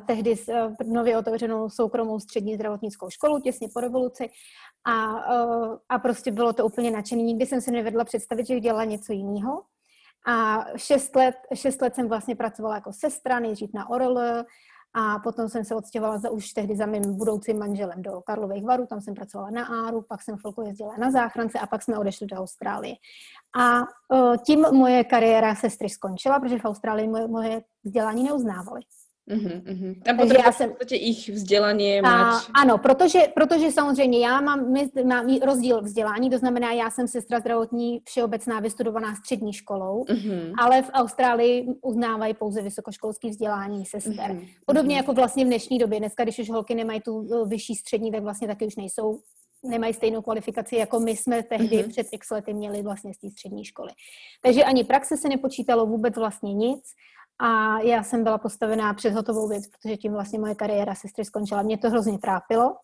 tehdy 0.05 0.35
s 0.35 0.49
eh, 0.49 0.75
nově 0.85 1.17
otevřenou 1.17 1.69
soukromou 1.69 2.19
střední 2.19 2.55
zdravotnickou 2.55 3.09
školu 3.09 3.39
těsně 3.39 3.67
po 3.73 3.79
revoluci 3.79 4.29
a, 4.85 5.15
eh, 5.33 5.77
a 5.89 5.99
prostě 5.99 6.31
bylo 6.31 6.53
to 6.53 6.65
úplně 6.65 6.91
nadšený. 6.91 7.23
Nikdy 7.23 7.45
jsem 7.45 7.61
se 7.61 7.71
nevedla 7.71 8.03
představit, 8.03 8.47
že 8.47 8.59
dělala 8.59 8.83
něco 8.83 9.13
jiného. 9.13 9.63
A 10.27 10.65
šest 10.77 11.15
let, 11.15 11.35
šest 11.53 11.81
let 11.81 11.95
jsem 11.95 12.07
vlastně 12.07 12.35
pracovala 12.35 12.75
jako 12.75 12.93
sestra, 12.93 13.39
nejdřív 13.39 13.73
na 13.73 13.89
ORL, 13.89 14.45
a 14.95 15.19
potom 15.19 15.49
jsem 15.49 15.65
se 15.65 15.75
odstěhovala 15.75 16.17
za, 16.17 16.29
už 16.29 16.49
tehdy 16.49 16.75
za 16.75 16.85
mým 16.85 17.17
budoucím 17.17 17.59
manželem 17.59 18.01
do 18.01 18.21
Karlových 18.21 18.63
varů, 18.65 18.85
tam 18.85 19.01
jsem 19.01 19.13
pracovala 19.13 19.49
na 19.49 19.65
Áru, 19.65 20.01
pak 20.01 20.21
jsem 20.21 20.37
chvilku 20.37 20.61
jezdila 20.61 20.97
na 20.97 21.11
záchrance 21.11 21.59
a 21.59 21.67
pak 21.67 21.83
jsme 21.83 21.97
odešli 21.97 22.27
do 22.27 22.35
Austrálie. 22.35 22.95
A 23.59 23.79
uh, 23.79 24.37
tím 24.37 24.61
moje 24.71 25.03
kariéra 25.03 25.55
sestry 25.55 25.89
skončila, 25.89 26.39
protože 26.39 26.59
v 26.59 26.65
Austrálii 26.65 27.07
moje, 27.07 27.27
moje 27.27 27.61
vzdělání 27.83 28.23
neuznávali. 28.23 28.81
Uh-huh, 29.29 29.61
uh-huh. 29.63 30.01
Tam 30.03 30.17
Takže 30.17 30.33
já 30.45 30.51
jsem... 30.51 30.69
v 30.69 30.71
podstatě 30.71 30.95
ich 30.95 31.29
vzdělání 31.29 32.01
mať... 32.01 32.43
Ano, 32.53 32.77
protože, 32.77 33.19
protože 33.35 33.71
samozřejmě 33.71 34.19
já 34.19 34.41
mám, 34.41 34.71
my, 34.71 34.89
mám 35.05 35.37
rozdíl 35.37 35.81
vzdělání, 35.81 36.29
to 36.29 36.37
znamená, 36.37 36.71
já 36.71 36.89
jsem 36.89 37.07
sestra 37.07 37.39
zdravotní 37.39 38.01
všeobecná 38.05 38.59
vystudovaná 38.59 39.15
střední 39.15 39.53
školou, 39.53 40.03
uh-huh. 40.03 40.53
ale 40.57 40.81
v 40.81 40.89
Austrálii 40.93 41.67
uznávají 41.81 42.33
pouze 42.33 42.61
vysokoškolský 42.61 43.29
vzdělání 43.29 43.85
sester. 43.85 44.31
Uh-huh. 44.31 44.47
Podobně 44.65 44.95
uh-huh. 44.95 44.99
jako 44.99 45.13
vlastně 45.13 45.45
v 45.45 45.47
dnešní 45.47 45.77
době. 45.77 45.99
Dneska, 45.99 46.23
když 46.23 46.39
už 46.39 46.49
holky 46.49 46.75
nemají 46.75 47.01
tu 47.01 47.27
eh, 47.33 47.47
vyšší 47.47 47.75
střední, 47.75 48.11
tak 48.11 48.23
vlastně 48.23 48.47
taky 48.47 48.65
už 48.67 48.75
nejsou 48.75 49.19
nemají 49.65 49.93
stejnou 49.93 50.21
kvalifikaci, 50.21 50.75
jako 50.75 50.99
my 50.99 51.11
jsme 51.11 51.43
tehdy 51.43 51.77
uh-huh. 51.77 51.89
před 51.89 52.07
x 52.11 52.29
lety 52.31 52.53
měli 52.53 52.81
vlastně 52.81 53.13
z 53.13 53.17
té 53.17 53.29
střední 53.29 53.65
školy. 53.65 53.91
Takže 54.41 54.63
ani 54.63 54.83
praxe 54.83 55.17
se 55.17 55.29
nepočítalo 55.29 55.85
vůbec 55.85 56.15
vlastně 56.15 56.53
nic 56.53 56.83
a 57.39 57.79
já 57.79 58.03
jsem 58.03 58.23
byla 58.23 58.37
postavená 58.37 58.93
před 58.93 59.13
hotovou 59.13 59.47
věc, 59.47 59.63
protože 59.67 59.97
tím 59.97 60.13
vlastně 60.13 60.39
moje 60.39 60.55
kariéra 60.55 60.95
sestry 60.95 61.25
skončila. 61.25 61.61
Mě 61.61 61.77
to 61.77 61.89
hrozně 61.89 62.17
trápilo. 62.17 62.75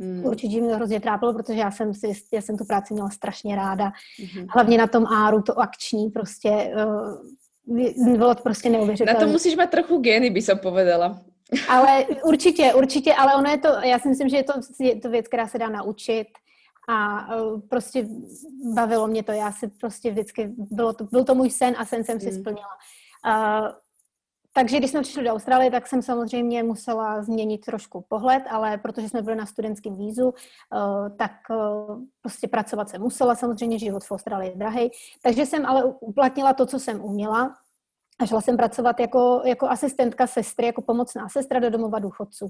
Hmm. 0.00 0.24
Určitě 0.26 0.60
mě 0.60 0.70
to 0.70 0.76
hrozně 0.76 1.00
trápilo, 1.00 1.34
protože 1.34 1.58
já 1.58 1.70
jsem, 1.70 1.94
si, 1.94 2.12
já 2.32 2.42
jsem 2.42 2.56
tu 2.56 2.64
práci 2.64 2.94
měla 2.94 3.10
strašně 3.10 3.56
ráda. 3.56 3.92
Hmm. 4.34 4.46
Hlavně 4.50 4.78
na 4.78 4.86
tom 4.86 5.06
áru, 5.06 5.42
to 5.42 5.58
akční 5.58 6.10
prostě 6.10 6.74
uh, 6.76 8.16
bylo 8.16 8.34
to 8.34 8.42
prostě 8.42 8.70
neuvěřitelné. 8.70 9.20
Na 9.20 9.26
to 9.26 9.32
musíš 9.32 9.56
mít 9.56 9.70
trochu 9.70 9.98
geny, 9.98 10.30
by 10.30 10.42
som 10.42 10.58
povedala. 10.58 11.20
Ale 11.68 12.04
určitě, 12.24 12.74
určitě, 12.74 13.14
ale 13.14 13.34
ono 13.34 13.50
je 13.50 13.58
to, 13.58 13.68
já 13.68 13.98
si 13.98 14.08
myslím, 14.08 14.28
že 14.28 14.36
je 14.36 14.44
to, 14.44 14.52
je 14.80 14.96
to 14.96 15.10
věc, 15.10 15.28
která 15.28 15.48
se 15.48 15.58
dá 15.58 15.68
naučit 15.68 16.26
a 16.88 17.26
uh, 17.36 17.60
prostě 17.60 18.08
bavilo 18.74 19.06
mě 19.06 19.22
to. 19.22 19.32
Já 19.32 19.52
si 19.52 19.68
prostě 19.68 20.10
vždycky, 20.10 20.54
bylo 20.56 20.92
to, 20.92 21.04
byl 21.04 21.24
to 21.24 21.34
můj 21.34 21.50
sen 21.50 21.74
a 21.78 21.84
sen 21.84 22.04
jsem 22.04 22.20
si 22.20 22.30
hmm. 22.30 22.40
splnila. 22.40 22.68
Uh, 23.26 23.68
takže 24.58 24.78
když 24.78 24.90
jsme 24.90 25.02
přišli 25.02 25.24
do 25.24 25.30
Austrálie, 25.30 25.70
tak 25.70 25.86
jsem 25.86 26.02
samozřejmě 26.02 26.62
musela 26.62 27.22
změnit 27.22 27.58
trošku 27.58 28.04
pohled, 28.08 28.42
ale 28.50 28.78
protože 28.78 29.08
jsme 29.08 29.22
byli 29.22 29.36
na 29.36 29.46
studentském 29.46 29.96
vízu, 29.96 30.34
eh, 30.34 31.10
tak 31.10 31.32
eh, 31.50 31.54
prostě 32.22 32.48
pracovat 32.48 32.88
se 32.88 32.98
musela. 32.98 33.34
Samozřejmě 33.34 33.78
život 33.78 34.04
v 34.04 34.12
Austrálii 34.12 34.50
je 34.50 34.56
drahý. 34.56 34.90
Takže 35.22 35.46
jsem 35.46 35.66
ale 35.66 35.84
uplatnila 35.84 36.52
to, 36.52 36.66
co 36.66 36.78
jsem 36.78 37.04
uměla 37.04 37.54
a 38.18 38.26
šla 38.26 38.40
jsem 38.40 38.56
pracovat 38.56 39.00
jako, 39.00 39.42
jako 39.44 39.68
asistentka 39.68 40.26
sestry, 40.26 40.66
jako 40.66 40.82
pomocná 40.82 41.28
sestra 41.28 41.60
do 41.60 41.70
domova 41.70 41.98
důchodců. 41.98 42.46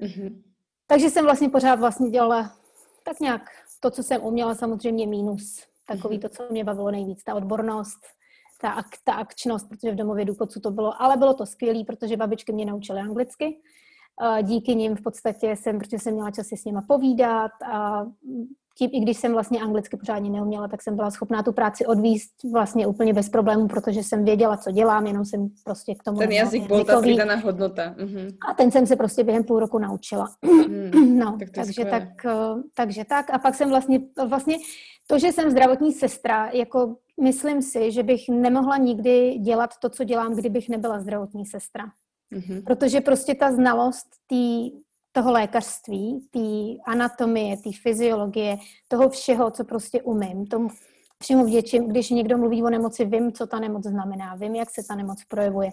Mm-hmm. 0.00 0.42
Takže 0.86 1.10
jsem 1.10 1.24
vlastně 1.24 1.48
pořád 1.48 1.80
vlastně 1.80 2.10
dělala 2.10 2.52
tak 3.04 3.20
nějak 3.20 3.42
to, 3.80 3.90
co 3.90 4.02
jsem 4.02 4.24
uměla, 4.24 4.54
samozřejmě 4.54 5.06
mínus. 5.06 5.62
Takový 5.88 6.18
mm-hmm. 6.18 6.22
to, 6.22 6.28
co 6.28 6.42
mě 6.50 6.64
bavilo 6.64 6.90
nejvíc, 6.90 7.24
ta 7.24 7.34
odbornost, 7.34 7.98
ta, 8.60 8.70
ak, 8.70 8.86
ta 9.04 9.12
akčnost, 9.12 9.68
protože 9.68 9.92
v 9.92 9.96
domově 9.96 10.24
důchodců 10.24 10.60
to 10.60 10.70
bylo, 10.70 11.02
ale 11.02 11.16
bylo 11.16 11.34
to 11.34 11.46
skvělé, 11.46 11.84
protože 11.84 12.16
babičky 12.16 12.52
mě 12.52 12.64
naučily 12.64 13.00
anglicky. 13.00 13.60
Díky 14.42 14.74
nim 14.74 14.96
v 14.96 15.02
podstatě 15.02 15.56
jsem, 15.56 15.78
protože 15.78 15.98
jsem 15.98 16.14
měla 16.14 16.30
čas 16.30 16.46
si 16.46 16.56
s 16.56 16.64
nima 16.64 16.82
povídat 16.88 17.50
a 17.72 18.06
tím, 18.78 18.90
i 18.92 19.00
když 19.00 19.16
jsem 19.16 19.32
vlastně 19.32 19.60
anglicky 19.60 19.96
pořádně 19.96 20.30
neuměla, 20.30 20.68
tak 20.68 20.82
jsem 20.82 20.96
byla 20.96 21.10
schopná 21.10 21.42
tu 21.42 21.52
práci 21.52 21.86
odvíst 21.86 22.30
vlastně 22.52 22.86
úplně 22.86 23.14
bez 23.14 23.28
problémů, 23.28 23.68
protože 23.68 24.02
jsem 24.02 24.24
věděla, 24.24 24.56
co 24.56 24.70
dělám, 24.70 25.06
jenom 25.06 25.24
jsem 25.24 25.48
prostě 25.64 25.94
k 25.94 26.02
tomu... 26.02 26.18
Ten 26.18 26.32
jazyk 26.32 26.66
byl 26.66 26.84
ta 26.84 27.00
přidaná 27.00 27.36
hodnota. 27.36 27.94
Uh-huh. 27.98 28.36
A 28.50 28.54
ten 28.54 28.70
jsem 28.70 28.86
se 28.86 28.96
prostě 28.96 29.24
během 29.24 29.44
půl 29.44 29.60
roku 29.60 29.78
naučila. 29.78 30.28
Hmm, 30.44 31.18
no, 31.18 31.36
tak 31.38 31.50
takže 31.50 31.84
tak, 31.84 32.24
eh, 32.24 32.62
takže 32.74 33.04
tak. 33.04 33.30
A 33.30 33.38
pak 33.38 33.54
jsem 33.54 33.68
vlastně, 33.68 34.00
vlastně 34.28 34.56
to, 35.06 35.18
že 35.18 35.32
jsem 35.32 35.50
zdravotní 35.50 35.92
sestra, 35.92 36.50
jako 36.52 36.96
myslím 37.20 37.62
si, 37.62 37.92
že 37.92 38.02
bych 38.02 38.28
nemohla 38.28 38.76
nikdy 38.76 39.38
dělat 39.38 39.70
to, 39.80 39.90
co 39.90 40.04
dělám, 40.04 40.34
kdybych 40.34 40.68
nebyla 40.68 41.00
zdravotní 41.00 41.46
sestra. 41.46 41.84
Mm-hmm. 42.32 42.64
Protože 42.64 43.00
prostě 43.00 43.34
ta 43.34 43.52
znalost 43.52 44.06
tý, 44.26 44.70
toho 45.12 45.32
lékařství, 45.32 46.28
té 46.30 46.90
anatomie, 46.92 47.56
té 47.56 47.70
fyziologie, 47.82 48.56
toho 48.88 49.10
všeho, 49.10 49.50
co 49.50 49.64
prostě 49.64 50.02
umím, 50.02 50.46
tomu 50.46 50.68
všemu 51.22 51.44
vděčím, 51.44 51.88
když 51.88 52.10
někdo 52.10 52.38
mluví 52.38 52.62
o 52.62 52.70
nemoci, 52.70 53.04
vím, 53.04 53.32
co 53.32 53.46
ta 53.46 53.58
nemoc 53.58 53.86
znamená, 53.86 54.34
vím, 54.34 54.54
jak 54.54 54.70
se 54.70 54.82
ta 54.88 54.94
nemoc 54.94 55.24
projevuje. 55.28 55.70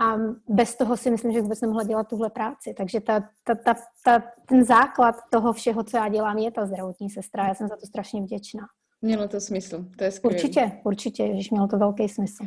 A 0.00 0.16
bez 0.48 0.76
toho 0.76 0.96
si 0.96 1.10
myslím, 1.10 1.32
že 1.32 1.42
vůbec 1.42 1.60
nemohla 1.60 1.84
dělat 1.84 2.08
tuhle 2.08 2.30
práci. 2.30 2.74
Takže 2.76 3.00
ta, 3.00 3.20
ta, 3.44 3.54
ta, 3.54 3.74
ta, 4.04 4.22
ten 4.46 4.64
základ 4.64 5.14
toho 5.30 5.52
všeho, 5.52 5.84
co 5.84 5.96
já 5.96 6.08
dělám, 6.08 6.38
je 6.38 6.50
ta 6.50 6.66
zdravotní 6.66 7.10
sestra. 7.10 7.48
Já 7.48 7.54
jsem 7.54 7.68
za 7.68 7.76
to 7.76 7.86
strašně 7.86 8.22
vděčná. 8.22 8.66
Mělo 9.00 9.28
to 9.28 9.40
smysl, 9.40 9.84
to 9.98 10.04
je 10.04 10.10
skvělé. 10.10 10.36
Určitě, 10.36 10.72
určitě, 10.84 11.42
že 11.42 11.48
mělo 11.50 11.68
to 11.68 11.78
velký 11.78 12.08
smysl. 12.08 12.44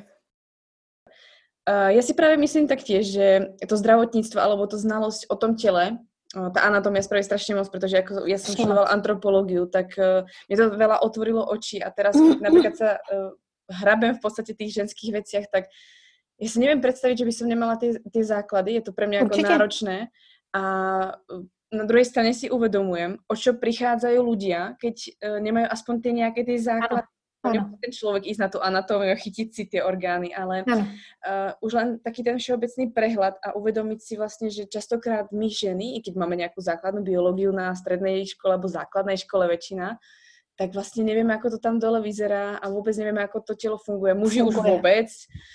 Uh, 1.62 1.94
ja 1.94 2.02
si 2.02 2.18
práve 2.18 2.42
myslím 2.42 2.66
taktiež, 2.66 3.06
že 3.06 3.54
to 3.70 3.78
zdravotníctvo 3.78 4.42
alebo 4.42 4.66
to 4.66 4.82
znalosť 4.82 5.30
o 5.30 5.38
tom 5.38 5.54
tele, 5.54 5.94
uh, 6.34 6.50
tá 6.50 6.66
anatomia 6.66 7.06
spraví 7.06 7.22
strašne 7.22 7.54
moc, 7.54 7.70
pretože 7.70 8.02
ako 8.02 8.26
ja 8.26 8.42
som 8.42 8.58
študoval 8.58 8.90
antropológiu, 8.90 9.70
tak 9.70 9.94
uh, 10.02 10.26
mi 10.50 10.58
to 10.58 10.74
veľa 10.74 11.06
otvorilo 11.06 11.46
oči 11.46 11.78
a 11.78 11.94
teraz 11.94 12.18
napríklad 12.44 12.74
sa 12.74 12.98
uh, 12.98 13.38
hrabem 13.78 14.18
v 14.18 14.22
podstate 14.26 14.58
tých 14.58 14.74
ženských 14.74 15.22
veciach, 15.22 15.46
tak 15.54 15.70
ja 16.42 16.48
si 16.50 16.58
neviem 16.58 16.82
predstaviť, 16.82 17.22
že 17.22 17.28
by 17.30 17.34
som 17.38 17.46
nemala 17.46 17.78
tie, 17.78 17.94
tie 18.10 18.24
základy, 18.26 18.82
je 18.82 18.84
to 18.90 18.92
pre 18.98 19.06
mňa 19.06 19.30
ako 19.30 19.38
náročné 19.46 20.10
a 20.58 20.64
na 21.72 21.88
druhej 21.88 22.06
strane 22.06 22.36
si 22.36 22.52
uvedomujem, 22.52 23.16
o 23.26 23.34
čo 23.34 23.56
prichádzajú 23.56 24.20
ľudia, 24.20 24.76
keď 24.76 24.96
uh, 24.96 25.40
nemajú 25.40 25.68
aspoň 25.72 25.96
tie 26.04 26.14
nejaké 26.14 26.42
tie 26.44 26.58
základy 26.60 27.08
Ano. 27.42 27.74
ten 27.82 27.90
člověk 27.92 28.26
ísť 28.30 28.40
na 28.40 28.50
tu 28.54 28.62
anatómiu, 28.62 29.18
chytit 29.18 29.50
si 29.56 29.66
ty 29.66 29.82
orgány, 29.82 30.30
ale 30.30 30.62
uh, 30.62 31.50
už 31.66 31.74
len 31.74 31.88
taký 31.98 32.22
ten 32.22 32.38
všeobecný 32.38 32.94
prehľad 32.94 33.42
a 33.42 33.58
uvedomiť 33.58 33.98
si 33.98 34.14
vlastne, 34.14 34.54
že 34.54 34.70
častokrát 34.70 35.34
my 35.34 35.50
ženy, 35.50 35.98
i 35.98 36.00
keď 36.06 36.22
máme 36.22 36.38
nejakú 36.38 36.62
základnú 36.62 37.02
biológiu 37.02 37.50
na 37.50 37.74
strednej 37.74 38.30
škole 38.30 38.62
alebo 38.62 38.70
základnej 38.70 39.18
škole 39.18 39.50
väčšina, 39.50 39.98
tak 40.62 40.74
vlastně 40.74 41.04
nevíme, 41.04 41.36
ako 41.36 41.50
to 41.50 41.58
tam 41.58 41.80
dole 41.80 42.02
vyzerá 42.02 42.58
a 42.58 42.70
vůbec 42.70 42.98
nevíme, 42.98 43.24
ako 43.24 43.42
to 43.42 43.54
tělo 43.56 43.78
funguje. 43.78 44.14
Muži 44.14 44.40
funguje. 44.40 44.62
už 44.62 44.72
vůbec. 44.72 45.08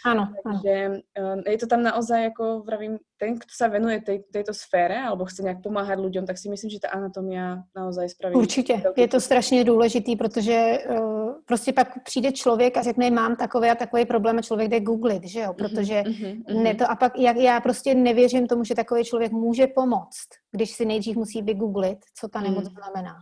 Ano. 0.06 0.32
Takže 0.44 0.90
ano. 1.16 1.42
je 1.46 1.58
to 1.58 1.66
tam 1.66 1.82
naozaj, 1.82 2.22
jako 2.22 2.62
vravím, 2.66 2.98
ten, 3.16 3.34
kdo 3.34 3.46
se 3.56 3.68
venuje 3.68 4.02
tej, 4.02 4.22
tejto 4.32 4.54
sfére 4.54 5.02
alebo 5.02 5.24
chce 5.24 5.42
nějak 5.42 5.62
pomáhat 5.62 5.98
lidem, 5.98 6.26
tak 6.26 6.38
si 6.38 6.48
myslím, 6.48 6.70
že 6.70 6.80
ta 6.80 6.88
anatomia 6.88 7.62
naozaj 7.76 8.08
spraví. 8.08 8.34
Určitě. 8.34 8.82
Je 8.96 9.08
to 9.08 9.20
strašně 9.20 9.64
důležitý, 9.64 10.16
protože 10.16 10.78
uh, 10.90 11.34
prostě 11.46 11.72
pak 11.72 12.02
přijde 12.04 12.32
člověk 12.32 12.76
a 12.76 12.82
řekne, 12.82 13.10
mám 13.10 13.36
takové 13.36 13.70
a 13.70 13.74
takový 13.74 14.04
problém 14.04 14.38
a 14.38 14.42
člověk 14.42 14.70
jde 14.70 14.80
googlit, 14.80 15.24
že 15.24 15.40
jo? 15.40 15.46
Mhm, 15.46 15.56
protože 15.56 16.02
uh-huh, 16.02 16.62
ne 16.62 16.74
to, 16.74 16.90
a 16.90 16.96
pak 16.96 17.18
jak, 17.18 17.36
já 17.36 17.60
prostě 17.60 17.94
nevěřím 17.94 18.46
tomu, 18.46 18.64
že 18.64 18.74
takový 18.74 19.04
člověk 19.04 19.32
může 19.32 19.66
pomoct, 19.66 20.28
když 20.52 20.70
si 20.70 20.84
nejdřív 20.84 21.16
musí 21.16 21.42
vygooglit, 21.42 21.98
co 22.18 22.28
ta 22.28 22.40
nemoc 22.40 22.64
uh-huh. 22.64 22.74
znamená. 22.74 23.14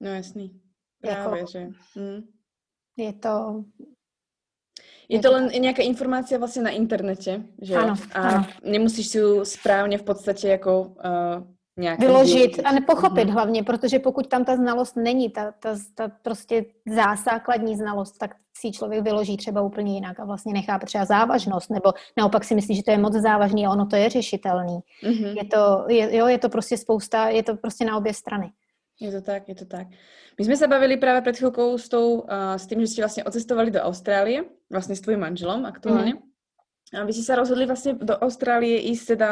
No 0.00 0.14
jasný. 0.14 0.63
Právě, 1.12 1.38
jako, 1.38 1.50
že. 1.50 1.68
Hmm. 1.94 2.22
Je 2.96 3.12
to... 3.12 3.64
Je 5.08 5.18
to 5.18 5.32
len 5.32 5.48
nějaká 5.48 5.82
informace 5.82 6.38
vlastně 6.38 6.62
na 6.62 6.70
internete, 6.70 7.42
že 7.62 7.74
ano, 7.74 7.94
A 8.14 8.20
ano. 8.20 8.46
nemusíš 8.64 9.08
si 9.08 9.18
ju 9.18 9.44
správně 9.44 9.98
v 9.98 10.02
podstatě 10.02 10.48
jako 10.48 10.80
uh, 10.80 11.54
nějak 11.76 11.98
vyložit 11.98 12.60
a 12.64 12.72
nepochopit 12.72 13.28
mm-hmm. 13.28 13.32
hlavně, 13.32 13.62
protože 13.62 13.98
pokud 13.98 14.26
tam 14.26 14.44
ta 14.44 14.56
znalost 14.56 14.96
není, 14.96 15.30
ta, 15.30 15.52
ta, 15.52 15.76
ta 15.94 16.08
prostě 16.22 16.64
zásadní 16.86 17.76
znalost, 17.76 18.18
tak 18.18 18.34
si 18.56 18.72
člověk 18.72 19.04
vyloží 19.04 19.36
třeba 19.36 19.62
úplně 19.62 19.94
jinak 19.94 20.20
a 20.20 20.24
vlastně 20.24 20.52
nechápe 20.52 20.86
třeba 20.86 21.04
závažnost, 21.04 21.70
nebo 21.70 21.92
naopak 22.16 22.44
si 22.44 22.54
myslí, 22.54 22.76
že 22.76 22.82
to 22.82 22.90
je 22.90 22.98
moc 22.98 23.12
závažný 23.12 23.66
a 23.66 23.70
ono 23.70 23.86
to 23.86 23.96
je 23.96 24.10
řešitelný. 24.10 24.78
Mm-hmm. 25.02 25.36
Je 25.36 25.44
to, 25.44 25.84
je, 25.88 26.16
jo, 26.16 26.26
je 26.26 26.38
to 26.38 26.48
prostě 26.48 26.76
spousta, 26.76 27.28
je 27.28 27.42
to 27.42 27.56
prostě 27.56 27.84
na 27.84 27.96
obě 27.96 28.14
strany. 28.14 28.52
Je 29.00 29.12
to 29.12 29.20
tak, 29.20 29.48
je 29.48 29.54
to 29.54 29.64
tak. 29.64 29.86
My 30.38 30.44
jsme 30.44 30.56
se 30.56 30.66
bavili 30.68 30.96
právě 30.96 31.22
před 31.22 31.36
chvilkou 31.36 31.78
s, 31.78 31.88
tou, 31.88 32.20
uh, 32.20 32.54
s 32.56 32.66
tím, 32.66 32.80
že 32.80 32.86
jste 32.86 33.02
vlastně 33.02 33.24
odcestovali 33.24 33.70
do 33.70 33.80
Austrálie, 33.80 34.44
vlastně 34.70 34.96
s 34.96 35.00
tvojím 35.00 35.20
manželom 35.20 35.66
aktuálně. 35.66 36.14
Mm. 36.14 36.20
A 36.94 37.02
vy 37.02 37.12
ste 37.16 37.26
sa 37.26 37.34
rozhodli 37.34 37.66
vlastne 37.66 37.98
do 37.98 38.14
Austrálie 38.22 38.78
ísť 38.92 39.18
teda 39.18 39.30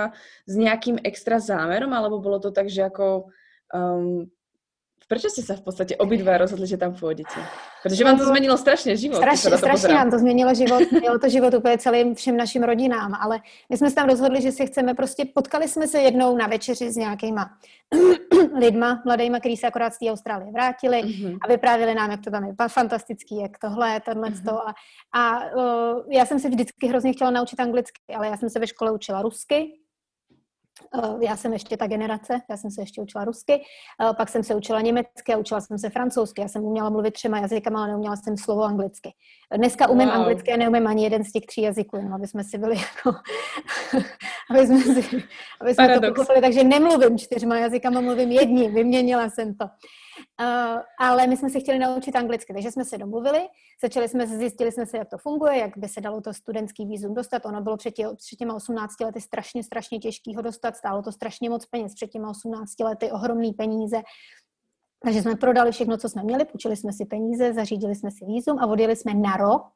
s 0.51 0.55
nejakým 0.59 0.99
extra 1.07 1.39
zámerom, 1.39 1.95
alebo 1.95 2.19
bolo 2.19 2.43
to 2.43 2.51
tak, 2.51 2.67
že 2.67 2.91
ako 2.91 3.31
um, 3.71 4.27
Proč 5.13 5.23
jste 5.23 5.43
se 5.43 5.57
v 5.57 5.61
podstatě 5.61 5.97
obidva 5.97 6.39
rozhodli, 6.39 6.67
že 6.67 6.77
tam 6.77 6.95
půjdete? 6.95 7.41
Protože 7.83 8.05
vám 8.05 8.19
to 8.19 8.27
změnilo 8.27 8.59
strašně 8.59 8.97
život. 8.97 9.17
Strašně, 9.17 9.59
strašně 9.59 9.89
nám 9.89 10.11
to 10.11 10.19
změnilo 10.19 10.55
život, 10.55 10.93
mělo 11.01 11.19
to 11.19 11.29
život 11.29 11.55
úplně 11.55 11.79
celým 11.79 12.15
všem 12.15 12.37
našim 12.37 12.63
rodinám, 12.63 13.15
ale 13.21 13.41
my 13.71 13.77
jsme 13.77 13.89
se 13.91 13.95
tam 13.95 14.09
rozhodli, 14.09 14.43
že 14.43 14.53
si 14.53 14.67
chceme 14.67 14.95
prostě, 14.95 15.25
potkali 15.25 15.69
jsme 15.69 15.89
se 15.89 16.01
jednou 16.01 16.37
na 16.37 16.47
večeři 16.47 16.93
s 16.93 16.97
nějakýma 16.97 17.51
lidma, 18.61 19.03
mladýma, 19.05 19.41
kteří 19.41 19.57
se 19.57 19.67
akorát 19.67 19.95
z 19.95 19.99
té 19.99 20.11
Austrálie 20.11 20.53
vrátili 20.53 21.03
mm-hmm. 21.03 21.39
a 21.45 21.49
vyprávěli 21.49 21.95
nám, 21.95 22.11
jak 22.11 22.21
to 22.21 22.31
tam 22.31 22.45
je 22.45 22.55
fantastický, 22.69 23.41
jak 23.41 23.59
tohle, 23.59 24.01
tohle, 24.01 24.29
mm-hmm. 24.29 24.45
to. 24.45 24.69
A, 24.69 24.75
a 25.13 25.55
uh, 25.55 26.03
já 26.11 26.27
jsem 26.27 26.39
se 26.39 26.49
vždycky 26.49 26.87
hrozně 26.89 27.13
chtěla 27.13 27.31
naučit 27.31 27.61
anglicky, 27.61 28.01
ale 28.17 28.27
já 28.27 28.37
jsem 28.37 28.51
se 28.51 28.59
ve 28.59 28.67
škole 28.67 28.93
učila 28.93 29.23
rusky, 29.23 29.82
já 31.21 31.37
jsem 31.37 31.53
ještě 31.53 31.77
ta 31.77 31.87
generace, 31.87 32.41
já 32.51 32.57
jsem 32.57 32.71
se 32.71 32.83
ještě 32.83 33.01
učila 33.01 33.25
rusky, 33.25 33.53
eh, 33.53 34.15
pak 34.17 34.29
jsem 34.29 34.43
se 34.43 34.55
učila 34.55 34.81
německy 34.81 35.35
a 35.35 35.37
učila 35.37 35.61
jsem 35.61 35.79
se 35.79 35.91
francouzsky. 35.91 36.41
Já 36.41 36.49
jsem 36.49 36.65
uměla 36.65 36.91
mluvit 36.91 37.15
třema 37.15 37.39
jazykama, 37.39 37.79
ale 37.79 37.89
neuměla 37.89 38.17
jsem 38.17 38.37
slovo 38.37 38.63
anglicky. 38.63 39.13
Dneska 39.57 39.89
umím 39.89 40.09
wow. 40.09 40.17
anglicky 40.17 40.53
a 40.53 40.57
neumím 40.57 40.87
ani 40.87 41.05
jeden 41.05 41.25
z 41.25 41.33
těch 41.33 41.47
tří 41.47 41.63
jazyků, 41.63 41.97
jenom 41.97 42.13
aby 42.15 42.27
jsme 42.27 42.45
si 42.45 42.59
byli 42.59 42.77
jako, 42.77 43.19
aby 44.51 44.67
jsme, 44.67 44.79
si, 44.81 45.23
aby 45.61 45.75
jsme 45.75 46.01
to 46.01 46.13
pochopili. 46.13 46.41
Takže 46.41 46.65
nemluvím 46.65 47.19
čtyřma 47.19 47.59
jazykama, 47.59 48.01
mluvím 48.01 48.33
jedním, 48.33 48.75
vyměnila 48.75 49.31
jsem 49.31 49.55
to. 49.55 49.67
Uh, 50.41 50.81
ale 50.99 51.27
my 51.27 51.37
jsme 51.37 51.51
se 51.51 51.61
chtěli 51.61 51.79
naučit 51.79 52.17
anglicky, 52.17 52.53
takže 52.53 52.71
jsme 52.71 52.85
se 52.85 52.99
domluvili, 52.99 53.49
začali 53.83 54.09
jsme, 54.09 54.27
zjistili 54.27 54.73
jsme 54.73 54.87
se, 54.87 54.97
jak 54.97 55.09
to 55.09 55.19
funguje, 55.19 55.59
jak 55.59 55.79
by 55.79 55.89
se 55.89 56.01
dalo 56.01 56.21
to 56.21 56.35
studentský 56.35 56.87
výzum 56.87 57.15
dostat. 57.15 57.47
Ono 57.47 57.61
bylo 57.61 57.77
před, 57.77 57.95
před 58.17 58.37
těma 58.39 58.55
18 58.55 59.01
lety 59.01 59.21
strašně, 59.21 59.65
strašně 59.65 59.99
těžký 59.99 60.35
ho 60.35 60.43
dostat, 60.43 60.77
stálo 60.77 61.03
to 61.03 61.13
strašně 61.13 61.51
moc 61.51 61.67
peněz, 61.67 61.95
před 61.95 62.11
těma 62.11 62.31
18 62.31 62.81
lety 62.81 63.11
ohromný 63.11 63.53
peníze. 63.53 64.03
Takže 65.05 65.23
jsme 65.23 65.37
prodali 65.37 65.73
všechno, 65.73 65.97
co 65.97 66.09
jsme 66.09 66.23
měli, 66.23 66.45
půjčili 66.45 66.77
jsme 66.77 66.93
si 66.93 67.05
peníze, 67.05 67.53
zařídili 67.53 67.95
jsme 67.95 68.11
si 68.11 68.25
výzum 68.25 68.59
a 68.59 68.67
odjeli 68.67 68.97
jsme 68.97 69.15
na 69.15 69.37
rok 69.37 69.73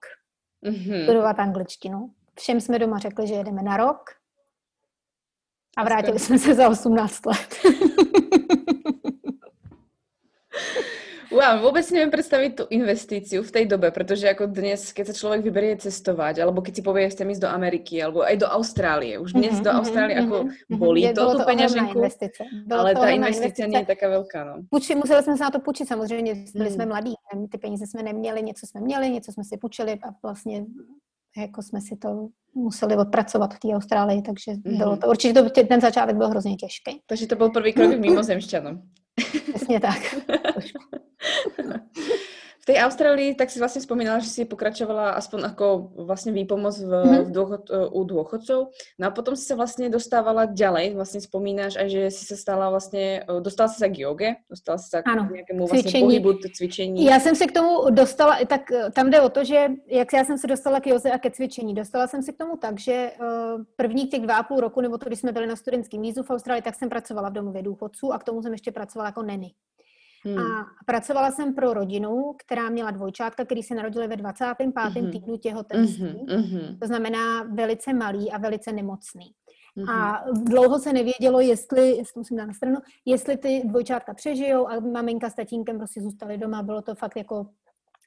mm-hmm. 0.66 1.05
studovat 1.05 1.38
angličtinu. 1.38 2.11
Všem 2.38 2.61
jsme 2.61 2.78
doma 2.78 2.99
řekli, 2.99 3.26
že 3.26 3.35
jedeme 3.35 3.62
na 3.62 3.76
rok 3.76 4.11
a 5.76 5.85
vrátili 5.85 6.19
jsme 6.19 6.38
se 6.38 6.55
za 6.55 6.69
18 6.69 7.26
let. 7.26 7.55
Wow, 11.37 11.62
vůbec 11.62 11.90
nevím 11.90 12.11
představit 12.11 12.57
tu 12.57 12.66
investici 12.71 13.38
v 13.38 13.50
té 13.50 13.64
době, 13.64 13.90
protože 13.90 14.26
jako 14.26 14.47
dnes, 14.47 14.93
keď 14.93 15.07
se 15.07 15.14
člověk 15.14 15.45
vyberie 15.45 15.76
cestovat, 15.76 16.38
alebo 16.38 16.62
keď 16.62 16.76
si 16.76 16.83
povie, 16.83 17.09
chcem 17.12 17.31
ísť 17.31 17.43
do 17.45 17.49
Ameriky, 17.49 18.00
alebo 18.02 18.25
aj 18.25 18.37
do 18.37 18.49
Austrálie. 18.49 19.19
Už 19.19 19.33
dnes 19.33 19.52
mm-hmm, 19.52 19.64
do 19.64 19.71
Austrálie 19.71 20.16
mm-hmm, 20.16 20.25
jako 20.25 20.45
mm-hmm. 20.45 20.78
bolí 20.78 21.02
je, 21.02 21.12
to, 21.12 21.38
tu 21.38 21.45
peněženku, 21.45 22.02
ale 22.73 22.95
ta 22.95 23.09
investice 23.09 23.69
není 23.69 23.87
taká 23.87 24.09
velká. 24.09 24.45
No. 24.45 24.62
Puči, 24.71 24.95
museli 24.95 25.23
jsme 25.23 25.37
se 25.37 25.45
na 25.45 25.50
to 25.50 25.61
půjčit, 25.61 25.88
samozřejmě, 25.88 26.35
byli 26.55 26.69
mm. 26.69 26.75
jsme 26.75 26.87
mladí, 26.87 27.14
ty 27.50 27.59
peníze 27.59 27.87
jsme 27.87 28.02
neměli, 28.02 28.43
něco 28.43 28.66
jsme 28.66 28.81
měli, 28.81 29.11
něco 29.11 29.33
jsme 29.33 29.45
si 29.45 29.57
půjčili 29.57 29.93
a 29.93 30.09
vlastně 30.23 30.64
jako 31.37 31.62
jsme 31.62 31.81
si 31.81 31.97
to 31.97 32.28
museli 32.55 32.97
odpracovat 32.97 33.55
v 33.55 33.59
té 33.59 33.69
Austrálii, 33.69 34.23
takže 34.23 34.52
mm-hmm. 34.52 34.76
bylo 34.78 34.97
to, 34.97 35.07
určitě 35.07 35.43
to, 35.43 35.50
ten 35.50 35.81
začátek 35.81 36.16
byl 36.16 36.28
hrozně 36.28 36.57
těžký. 36.57 37.00
Takže 37.07 37.26
to 37.26 37.37
byl 37.37 37.50
první 37.50 37.73
krok 37.73 37.95
k 37.95 37.99
mimozemšťanom. 37.99 38.81
Přesně 39.52 39.81
tak. 39.81 40.00
V 42.66 42.75
tej 42.75 42.82
Austrálii, 42.82 43.38
tak 43.38 43.46
si 43.46 43.62
vlastne 43.62 43.78
spomínala, 43.78 44.18
že 44.18 44.26
si 44.26 44.42
pokračovala 44.42 45.14
aspoň 45.14 45.54
ako 45.54 45.94
vlastne 46.02 46.35
výpomoc 46.35 46.75
v, 46.75 46.90
mm-hmm. 46.90 47.23
v 47.23 47.30
dôchod, 47.30 47.62
u 47.70 48.00
dôchodcov. 48.02 48.61
No 48.99 49.04
a 49.06 49.14
potom 49.14 49.38
si 49.38 49.46
sa 49.46 49.54
vlastne 49.54 49.87
dostávala 49.87 50.50
ďalej, 50.50 50.99
vlastne 50.99 51.23
spomínáš 51.23 51.78
aj, 51.78 51.87
že 51.87 52.02
si 52.11 52.26
sa 52.26 52.35
stala 52.35 52.66
vlastne, 52.66 53.23
dostala 53.38 53.70
si 53.70 53.78
sa 53.78 53.87
k 53.87 54.02
joge, 54.02 54.35
dostala 54.50 54.82
si 54.82 54.90
sa 54.90 54.99
k 54.99 55.06
ano, 55.06 55.30
nějakému 55.30 55.66
vlastně 55.66 56.00
pohybu, 56.00 56.32
cvičení. 56.58 57.04
Já 57.04 57.20
jsem 57.20 57.37
se 57.38 57.46
k 57.46 57.52
tomu 57.52 57.90
dostala, 57.90 58.38
tak 58.46 58.73
eh, 58.73 58.90
tam 58.90 59.11
jde 59.11 59.20
o 59.20 59.28
to, 59.28 59.44
že 59.44 59.70
jak 59.87 60.12
já 60.12 60.25
jsem 60.25 60.38
se 60.38 60.46
dostala 60.46 60.80
k 60.80 60.87
joze 60.87 61.11
a 61.11 61.18
ke 61.18 61.30
cvičení, 61.30 61.75
dostala 61.75 62.06
jsem 62.06 62.23
se 62.23 62.32
k 62.32 62.37
tomu 62.37 62.56
tak, 62.56 62.80
že 62.80 63.11
uh, 63.20 63.62
první 63.76 64.06
těch 64.06 64.23
dva 64.23 64.37
a 64.37 64.42
půl 64.42 64.61
roku, 64.61 64.80
nebo 64.80 64.99
to, 64.99 65.06
když 65.06 65.18
jsme 65.18 65.32
byli 65.32 65.46
na 65.46 65.56
studentském 65.56 66.02
vízu 66.02 66.23
v 66.23 66.30
Austrálii, 66.30 66.62
tak 66.62 66.75
jsem 66.75 66.88
pracovala 66.88 67.28
v 67.28 67.32
domově 67.32 67.62
důchodců 67.62 68.12
a 68.12 68.18
k 68.18 68.25
tomu 68.25 68.42
jsem 68.42 68.52
ještě 68.52 68.73
pracovala 68.73 69.08
jako 69.08 69.23
neny. 69.23 69.50
Hmm. 70.26 70.38
A 70.38 70.66
pracovala 70.87 71.30
jsem 71.30 71.54
pro 71.54 71.75
rodinu, 71.75 72.33
která 72.38 72.71
měla 72.71 72.90
dvojčátka, 72.90 73.45
který 73.45 73.62
se 73.62 73.75
narodili 73.75 74.09
ve 74.09 74.16
25. 74.16 74.66
Mm-hmm. 74.68 75.11
týdnu 75.12 75.37
těhotenství. 75.37 76.04
Mm-hmm. 76.04 76.78
To 76.78 76.87
znamená 76.87 77.42
velice 77.42 77.92
malý 77.92 78.33
a 78.33 78.38
velice 78.38 78.73
nemocný. 78.73 79.33
Mm-hmm. 79.76 79.90
A 79.90 80.25
dlouho 80.33 80.78
se 80.78 80.92
nevědělo, 80.92 81.40
jestli, 81.40 81.88
jestli 81.88 82.18
musím 82.18 82.37
dát 82.37 82.47
na 82.47 82.52
stranu, 82.52 82.76
jestli 83.04 83.37
ty 83.37 83.62
dvojčátka 83.64 84.14
přežijou 84.14 84.68
a 84.68 84.80
maminka 84.80 85.30
s 85.30 85.35
tatínkem 85.35 85.76
prostě 85.78 86.00
zůstali 86.00 86.38
doma. 86.38 86.62
Bylo 86.62 86.83
to 86.83 86.95
fakt 86.95 87.16
jako 87.16 87.47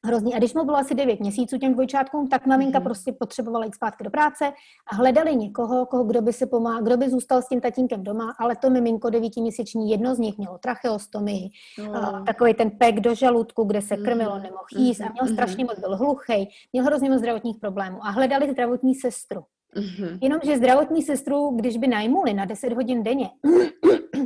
hrozný. 0.05 0.33
A 0.33 0.37
když 0.37 0.53
mu 0.53 0.65
bylo 0.65 0.77
asi 0.77 0.95
9 0.95 1.19
měsíců 1.19 1.57
těm 1.57 1.73
dvojčátkům, 1.73 2.27
tak 2.27 2.45
maminka 2.45 2.79
mm-hmm. 2.79 2.83
prostě 2.83 3.11
potřebovala 3.11 3.65
jít 3.65 3.75
zpátky 3.75 4.03
do 4.03 4.09
práce 4.09 4.53
a 4.91 4.95
hledali 4.95 5.35
někoho, 5.35 5.85
koho, 5.85 6.03
kdo 6.03 6.21
by 6.21 6.33
se 6.33 6.45
pomáhal, 6.45 6.81
kdo 6.81 6.97
by 6.97 7.09
zůstal 7.09 7.41
s 7.41 7.47
tím 7.47 7.61
tatínkem 7.61 8.03
doma, 8.03 8.33
ale 8.39 8.55
to 8.55 8.69
miminko 8.69 9.09
devítiměsíční, 9.09 9.91
jedno 9.91 10.15
z 10.15 10.19
nich 10.19 10.37
mělo 10.37 10.57
tracheostomii, 10.57 11.49
oh. 11.79 11.87
uh, 11.87 12.25
takový 12.25 12.53
ten 12.53 12.71
pek 12.71 12.99
do 12.99 13.15
žaludku, 13.15 13.63
kde 13.63 13.81
se 13.81 13.97
krmilo, 13.97 14.35
mm-hmm. 14.35 14.43
nemohl 14.43 14.65
jíst 14.77 15.01
a 15.01 15.11
měl 15.11 15.25
mm-hmm. 15.25 15.33
strašně 15.33 15.65
moc, 15.65 15.79
byl 15.79 15.97
hluchý, 15.97 16.49
měl 16.73 16.85
hrozně 16.85 17.09
moc 17.09 17.19
zdravotních 17.19 17.57
problémů 17.57 18.05
a 18.05 18.09
hledali 18.09 18.51
zdravotní 18.51 18.95
sestru. 18.95 19.41
Mm-hmm. 19.75 20.17
Jenomže 20.21 20.57
zdravotní 20.57 21.01
sestru, 21.01 21.49
když 21.49 21.77
by 21.77 21.87
najmuli 21.87 22.33
na 22.33 22.45
10 22.45 22.73
hodin 22.73 23.03
denně, 23.03 23.29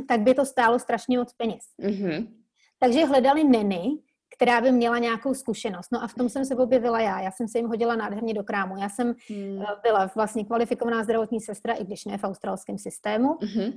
tak 0.08 0.20
by 0.20 0.34
to 0.34 0.44
stálo 0.44 0.78
strašně 0.78 1.18
moc 1.18 1.32
peněz. 1.32 1.64
Mm-hmm. 1.82 2.26
Takže 2.78 3.04
hledali 3.04 3.44
neny, 3.44 3.98
která 4.36 4.60
by 4.60 4.72
měla 4.72 4.98
nějakou 4.98 5.34
zkušenost. 5.34 5.92
No 5.92 6.02
a 6.02 6.06
v 6.06 6.14
tom 6.14 6.28
jsem 6.28 6.44
se 6.44 6.56
objevila 6.56 7.00
já. 7.00 7.20
Já 7.20 7.30
jsem 7.30 7.48
se 7.48 7.58
jim 7.58 7.68
hodila 7.68 7.96
nádherně 7.96 8.34
do 8.34 8.44
krámu. 8.44 8.76
Já 8.76 8.88
jsem 8.88 9.14
hmm. 9.28 9.62
Eh, 9.62 9.66
byla 9.82 10.10
vlastně 10.14 10.44
kvalifikovaná 10.44 11.04
zdravotní 11.04 11.40
sestra, 11.40 11.74
i 11.74 11.84
když 11.84 12.04
ne 12.04 12.18
v 12.18 12.24
australském 12.24 12.78
systému. 12.78 13.38
Hmm. 13.42 13.72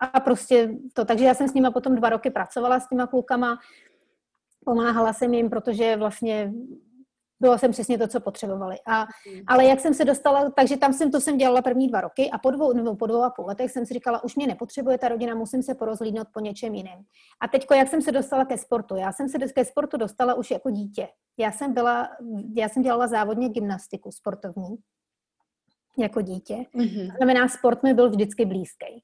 A 0.00 0.20
prostě 0.20 0.70
to, 0.92 1.04
takže 1.04 1.24
já 1.24 1.34
jsem 1.34 1.48
s 1.48 1.54
nima 1.54 1.70
potom 1.70 1.96
dva 1.96 2.08
roky 2.08 2.30
pracovala 2.30 2.80
s 2.80 2.88
těma 2.88 3.06
klukama, 3.06 3.58
pomáhala 4.64 5.12
jsem 5.12 5.34
jim, 5.34 5.50
protože 5.50 5.96
vlastně 5.96 6.52
bylo 7.44 7.58
jsem 7.58 7.70
přesně 7.70 7.98
to, 7.98 8.08
co 8.08 8.20
potřebovali. 8.20 8.76
A, 8.86 9.00
hmm. 9.00 9.40
Ale 9.46 9.64
jak 9.64 9.80
jsem 9.80 9.94
se 9.94 10.04
dostala, 10.04 10.50
takže 10.50 10.76
tam 10.76 10.92
jsem 10.92 11.10
to 11.10 11.20
jsem 11.20 11.36
dělala 11.36 11.62
první 11.62 11.88
dva 11.88 12.00
roky 12.00 12.30
a 12.30 12.38
po 12.38 12.50
dvou, 12.50 12.72
nebo 12.72 12.96
po 12.96 13.06
dvou 13.06 13.22
a 13.22 13.30
půl 13.30 13.46
letech 13.46 13.70
jsem 13.70 13.86
si 13.86 13.94
říkala, 13.94 14.24
už 14.24 14.36
mě 14.36 14.46
nepotřebuje 14.46 14.98
ta 14.98 15.08
rodina, 15.08 15.34
musím 15.34 15.62
se 15.62 15.74
porozhlídnout 15.74 16.28
po 16.34 16.40
něčem 16.40 16.74
jiném. 16.74 17.04
A 17.40 17.48
teď, 17.48 17.66
jak 17.74 17.88
jsem 17.88 18.02
se 18.02 18.12
dostala 18.12 18.44
ke 18.44 18.58
sportu? 18.58 18.96
Já 18.96 19.12
jsem 19.12 19.28
se 19.28 19.38
ke 19.38 19.64
sportu 19.64 19.96
dostala 19.96 20.34
už 20.34 20.50
jako 20.50 20.70
dítě. 20.70 21.08
Já 21.38 21.52
jsem 21.52 21.74
byla, 21.74 22.08
já 22.56 22.68
jsem 22.68 22.82
dělala 22.82 23.06
závodně 23.06 23.48
gymnastiku 23.48 24.12
sportovní 24.12 24.76
jako 25.98 26.20
dítě. 26.20 26.54
Mm-hmm. 26.54 27.10
To 27.10 27.16
znamená, 27.16 27.48
sport 27.48 27.82
mi 27.82 27.94
byl 27.94 28.10
vždycky 28.10 28.44
blízký. 28.44 29.02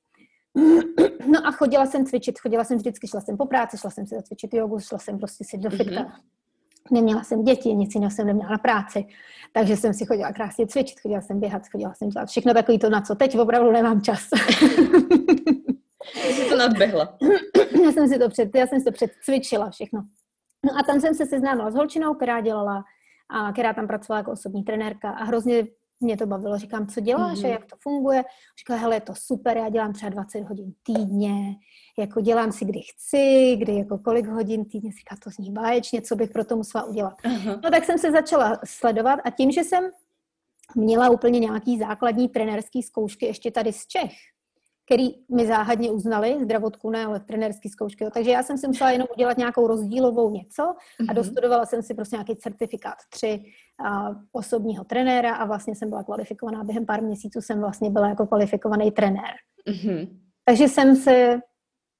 No 1.27 1.47
a 1.47 1.51
chodila 1.51 1.87
jsem 1.87 2.07
cvičit, 2.07 2.41
chodila 2.41 2.65
jsem 2.65 2.77
vždycky, 2.77 3.09
šla 3.09 3.21
jsem 3.21 3.37
po 3.37 3.47
práci, 3.47 3.79
šla 3.79 3.91
jsem 3.91 4.07
si 4.07 4.15
zacvičit 4.15 4.55
jogu, 4.55 4.81
šla 4.81 4.99
jsem 4.99 5.19
prostě 5.19 5.45
si 5.45 5.59
do 5.59 5.71
fitka, 5.71 5.85
mm-hmm. 5.85 6.13
Neměla 6.91 7.25
jsem 7.25 7.45
děti, 7.45 7.75
nic 7.75 7.95
jiného 7.95 8.11
jsem 8.11 8.27
neměla 8.27 8.51
na 8.51 8.59
práci, 8.59 9.05
takže 9.53 9.77
jsem 9.77 9.95
si 9.95 10.07
chodila 10.07 10.33
krásně 10.33 10.67
cvičit, 10.67 11.01
chodila 11.01 11.21
jsem 11.21 11.41
běhat, 11.41 11.69
chodila 11.69 11.95
jsem 11.95 12.09
dělat 12.09 12.29
všechno 12.29 12.55
takový 12.55 12.79
to, 12.79 12.91
na 12.91 13.01
co 13.01 13.15
teď 13.15 13.39
opravdu 13.39 13.73
nemám 13.73 14.03
čas. 14.03 14.29
Jsi 16.15 16.45
to 16.49 16.57
nadbehla. 16.57 17.19
já 17.85 17.93
jsem 17.93 18.09
si 18.09 18.19
to 18.19 18.29
před, 18.29 18.55
já 18.55 18.67
jsem 18.67 18.79
si 18.79 18.85
to 18.85 18.93
předcvičila 18.93 19.71
všechno. 19.71 20.03
No 20.67 20.79
a 20.79 20.83
tam 20.83 21.01
jsem 21.01 21.15
se 21.15 21.27
seznámila 21.27 21.71
s 21.71 21.75
holčinou, 21.75 22.15
která 22.15 22.41
dělala, 22.41 22.85
a 23.31 23.53
která 23.53 23.75
tam 23.75 23.87
pracovala 23.87 24.19
jako 24.19 24.33
osobní 24.33 24.63
trenérka 24.63 25.11
a 25.11 25.25
hrozně 25.25 25.67
mě 26.01 26.17
to 26.17 26.27
bavilo, 26.27 26.59
říkám, 26.59 26.87
co 26.87 27.01
děláš 27.01 27.39
mm-hmm. 27.39 27.45
a 27.45 27.49
mhm. 27.49 27.53
jak 27.53 27.67
to 27.67 27.77
funguje. 27.83 28.25
Říkala, 28.59 28.81
hele, 28.81 28.97
je 28.97 29.01
to 29.01 29.13
super, 29.17 29.57
já 29.57 29.69
dělám 29.69 29.93
třeba 29.93 30.11
20 30.11 30.41
hodin 30.41 30.73
týdně, 30.83 31.55
jako 32.01 32.21
dělám 32.21 32.53
si, 32.53 32.65
kdy 32.65 32.81
chci, 32.81 33.57
kdy 33.59 33.77
jako 33.77 33.99
kolik 33.99 34.27
hodin 34.27 34.65
týdně, 34.65 34.93
říká, 34.93 35.17
to 35.25 35.31
zní 35.31 35.53
báječně, 35.53 36.03
co 36.03 36.17
bych 36.17 36.31
pro 36.31 36.45
to 36.45 36.57
musela 36.57 36.85
udělat. 36.85 37.15
Uh-huh. 37.23 37.61
No 37.65 37.71
tak 37.71 37.85
jsem 37.85 37.99
se 37.99 38.11
začala 38.11 38.59
sledovat 38.65 39.21
a 39.25 39.31
tím, 39.31 39.51
že 39.51 39.65
jsem 39.65 39.91
měla 40.77 41.11
úplně 41.11 41.41
nějaký 41.41 41.79
základní 41.79 42.29
trenerský 42.29 42.83
zkoušky 42.83 43.27
ještě 43.27 43.51
tady 43.51 43.73
z 43.73 43.87
Čech, 43.87 44.13
který 44.87 45.09
mi 45.29 45.47
záhadně 45.47 45.91
uznali, 45.91 46.39
zdravotku 46.43 46.91
ne, 46.91 47.05
ale 47.05 47.21
trenerský 47.21 47.69
zkoušky. 47.69 48.05
Jo. 48.05 48.11
Takže 48.15 48.31
já 48.31 48.43
jsem 48.43 48.59
si 48.59 48.67
musela 48.67 48.91
jenom 48.91 49.09
udělat 49.17 49.39
nějakou 49.39 49.67
rozdílovou 49.67 50.31
něco 50.31 50.63
a 50.63 50.75
mm-hmm. 50.75 51.15
dostudovala 51.15 51.67
jsem 51.67 51.83
si 51.83 51.95
prostě 51.95 52.17
nějaký 52.17 52.37
certifikát 52.37 52.95
tři 53.11 53.45
a, 53.85 54.09
osobního 54.33 54.85
trenéra 54.85 55.35
a 55.35 55.45
vlastně 55.45 55.77
jsem 55.77 55.89
byla 55.89 56.05
kvalifikovaná. 56.05 56.65
Během 56.65 56.87
pár 56.87 57.03
měsíců 57.03 57.41
jsem 57.41 57.61
vlastně 57.61 57.91
byla 57.91 58.09
jako 58.09 58.27
kvalifikovaný 58.27 58.91
trenér. 58.91 59.35
Mm-hmm. 59.69 60.09
Takže 60.45 60.69
jsem 60.69 60.97
se 60.97 61.41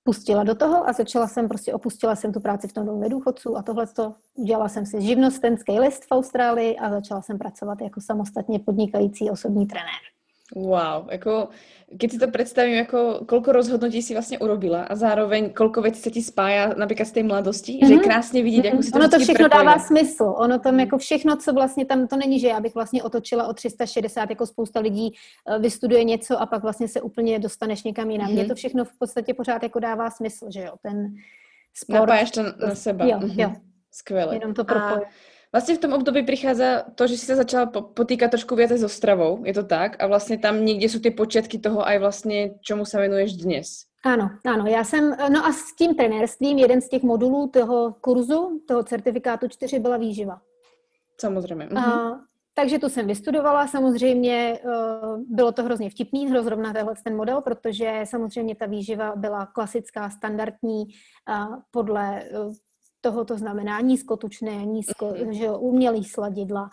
pustila 0.05 0.45
do 0.45 0.55
toho 0.55 0.89
a 0.89 0.93
začala 0.93 1.29
jsem, 1.29 1.49
prostě 1.49 1.75
opustila 1.75 2.17
jsem 2.17 2.33
tu 2.33 2.41
práci 2.41 2.69
v 2.69 2.73
tom 2.73 2.87
domě 2.87 3.09
důchodců 3.09 3.57
a 3.57 3.63
tohle 3.63 3.87
to 3.87 4.15
udělala 4.35 4.69
jsem 4.69 4.87
si 4.87 5.03
živnostenský 5.03 5.81
list 5.81 6.05
v 6.05 6.11
Austrálii 6.11 6.77
a 6.77 6.91
začala 6.91 7.23
jsem 7.23 7.39
pracovat 7.39 7.81
jako 7.81 8.01
samostatně 8.01 8.59
podnikající 8.59 9.31
osobní 9.31 9.67
trenér. 9.67 10.10
Wow, 10.57 11.09
jako 11.11 11.49
keď 11.99 12.11
si 12.11 12.19
to 12.19 12.29
predstavím, 12.29 12.75
jako 12.75 13.21
kolko 13.27 13.53
rozhodnutí 13.53 14.03
si 14.03 14.13
vlastně 14.13 14.39
urobila 14.39 14.83
a 14.83 14.95
zároveň 14.95 15.53
kolko 15.53 15.83
věcí 15.83 16.01
se 16.01 16.11
ti 16.11 16.23
spája 16.23 16.75
například 16.75 17.05
z 17.05 17.13
té 17.13 17.23
mladosti, 17.23 17.73
mm-hmm. 17.73 17.87
že 17.87 17.93
je 17.93 17.99
mhm. 17.99 18.05
krásně 18.05 18.43
vidět, 18.43 18.63
mm-hmm. 18.63 18.75
jak 18.75 18.85
si 18.85 18.91
to 18.91 18.99
Ono 18.99 19.09
to 19.09 19.19
všechno 19.19 19.49
prepojilo. 19.49 19.65
dává 19.65 19.79
smysl. 19.79 20.35
Ono 20.37 20.59
tam 20.59 20.75
mm. 20.75 20.81
jako 20.81 20.99
všechno, 20.99 21.37
co 21.37 21.53
vlastně 21.53 21.85
tam, 21.85 22.07
to 22.07 22.17
není, 22.17 22.41
že 22.41 22.49
já 22.49 22.61
bych 22.61 22.75
vlastně 22.75 23.03
otočila 23.03 23.47
o 23.47 23.53
360, 23.53 24.31
jako 24.31 24.47
spousta 24.47 24.81
lidí 24.81 25.15
eh, 25.49 25.59
vystuduje 25.59 26.05
něco 26.05 26.41
a 26.41 26.47
pak 26.47 26.63
vlastně 26.63 26.89
se 26.89 27.01
úplně 27.01 27.39
dostaneš 27.39 27.83
někam 27.83 28.11
jinam. 28.11 28.29
Mm-hmm. 28.29 28.33
Mně 28.33 28.45
to 28.45 28.55
všechno 28.55 28.85
v 28.85 28.99
podstatě 28.99 29.35
pořád 29.35 29.63
jako 29.63 29.81
dává 29.81 30.11
smysl, 30.11 30.47
že 30.51 30.61
jo, 30.61 30.73
ten 30.83 31.15
sport. 31.75 32.01
Napájáš 32.01 32.31
to 32.31 32.43
na 32.43 32.75
sebe. 32.75 33.09
Jo, 33.09 33.19
mm-hmm. 33.19 33.41
jo. 33.41 33.53
Skvěle. 33.93 34.35
Jenom 34.35 34.55
to 34.55 34.65
propojuje. 34.65 35.07
A 35.53 35.57
Vlastně 35.57 35.75
v 35.75 35.79
tom 35.79 35.93
období 35.93 36.23
přichází 36.23 36.63
to, 36.95 37.07
že 37.07 37.17
si 37.17 37.27
se 37.27 37.37
začala 37.37 37.67
potýkat 37.67 38.31
trošku 38.31 38.57
více 38.57 38.79
so 38.79 38.89
stravou, 38.89 39.45
je 39.45 39.55
to 39.55 39.63
tak? 39.63 40.03
A 40.03 40.07
vlastně 40.07 40.39
tam 40.39 40.65
někde 40.65 40.89
jsou 40.89 40.99
ty 40.99 41.11
počátky 41.11 41.59
toho 41.59 41.87
aj 41.87 41.99
vlastně, 41.99 42.55
čemu 42.61 42.85
se 42.85 42.99
venuješ 42.99 43.37
dnes. 43.37 43.85
Ano, 44.05 44.31
ano, 44.47 44.67
já 44.67 44.85
jsem, 44.85 45.17
no 45.33 45.47
a 45.47 45.53
s 45.53 45.75
tím 45.79 45.95
trenérstvím, 45.95 46.59
jeden 46.59 46.81
z 46.81 46.89
těch 46.89 47.03
modulů 47.03 47.49
toho 47.49 47.95
kurzu, 48.01 48.61
toho 48.69 48.83
certifikátu 48.83 49.49
4 49.49 49.79
byla 49.79 49.97
výživa. 49.97 50.41
Samozřejmě. 51.21 51.67
Mhm. 51.67 51.79
A, 51.79 52.21
takže 52.55 52.79
tu 52.79 52.89
jsem 52.89 53.07
vystudovala, 53.07 53.67
samozřejmě 53.67 54.59
eh, 54.59 54.69
bylo 55.29 55.53
to 55.53 55.63
hrozně 55.63 55.91
vtipný, 55.91 56.29
zrovna 56.43 56.73
tenhle 56.73 56.95
ten 57.05 57.17
model, 57.17 57.41
protože 57.41 58.01
samozřejmě 58.05 58.55
ta 58.55 58.67
výživa 58.67 59.13
byla 59.17 59.47
klasická, 59.47 60.11
standardní, 60.11 60.85
podle 61.71 62.23
eh, 62.23 62.29
toho 63.01 63.25
to 63.25 63.39
znamená 63.39 63.81
nízkotučné, 63.81 64.65
nízko, 64.65 65.07
mm-hmm. 65.07 65.31
že 65.31 65.45
jo, 65.45 65.59
umělý 65.59 66.05
sladidla, 66.05 66.71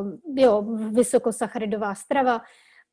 uh, 0.00 0.12
jo, 0.36 0.62
vysokosacharidová 0.92 1.94
strava. 1.94 2.40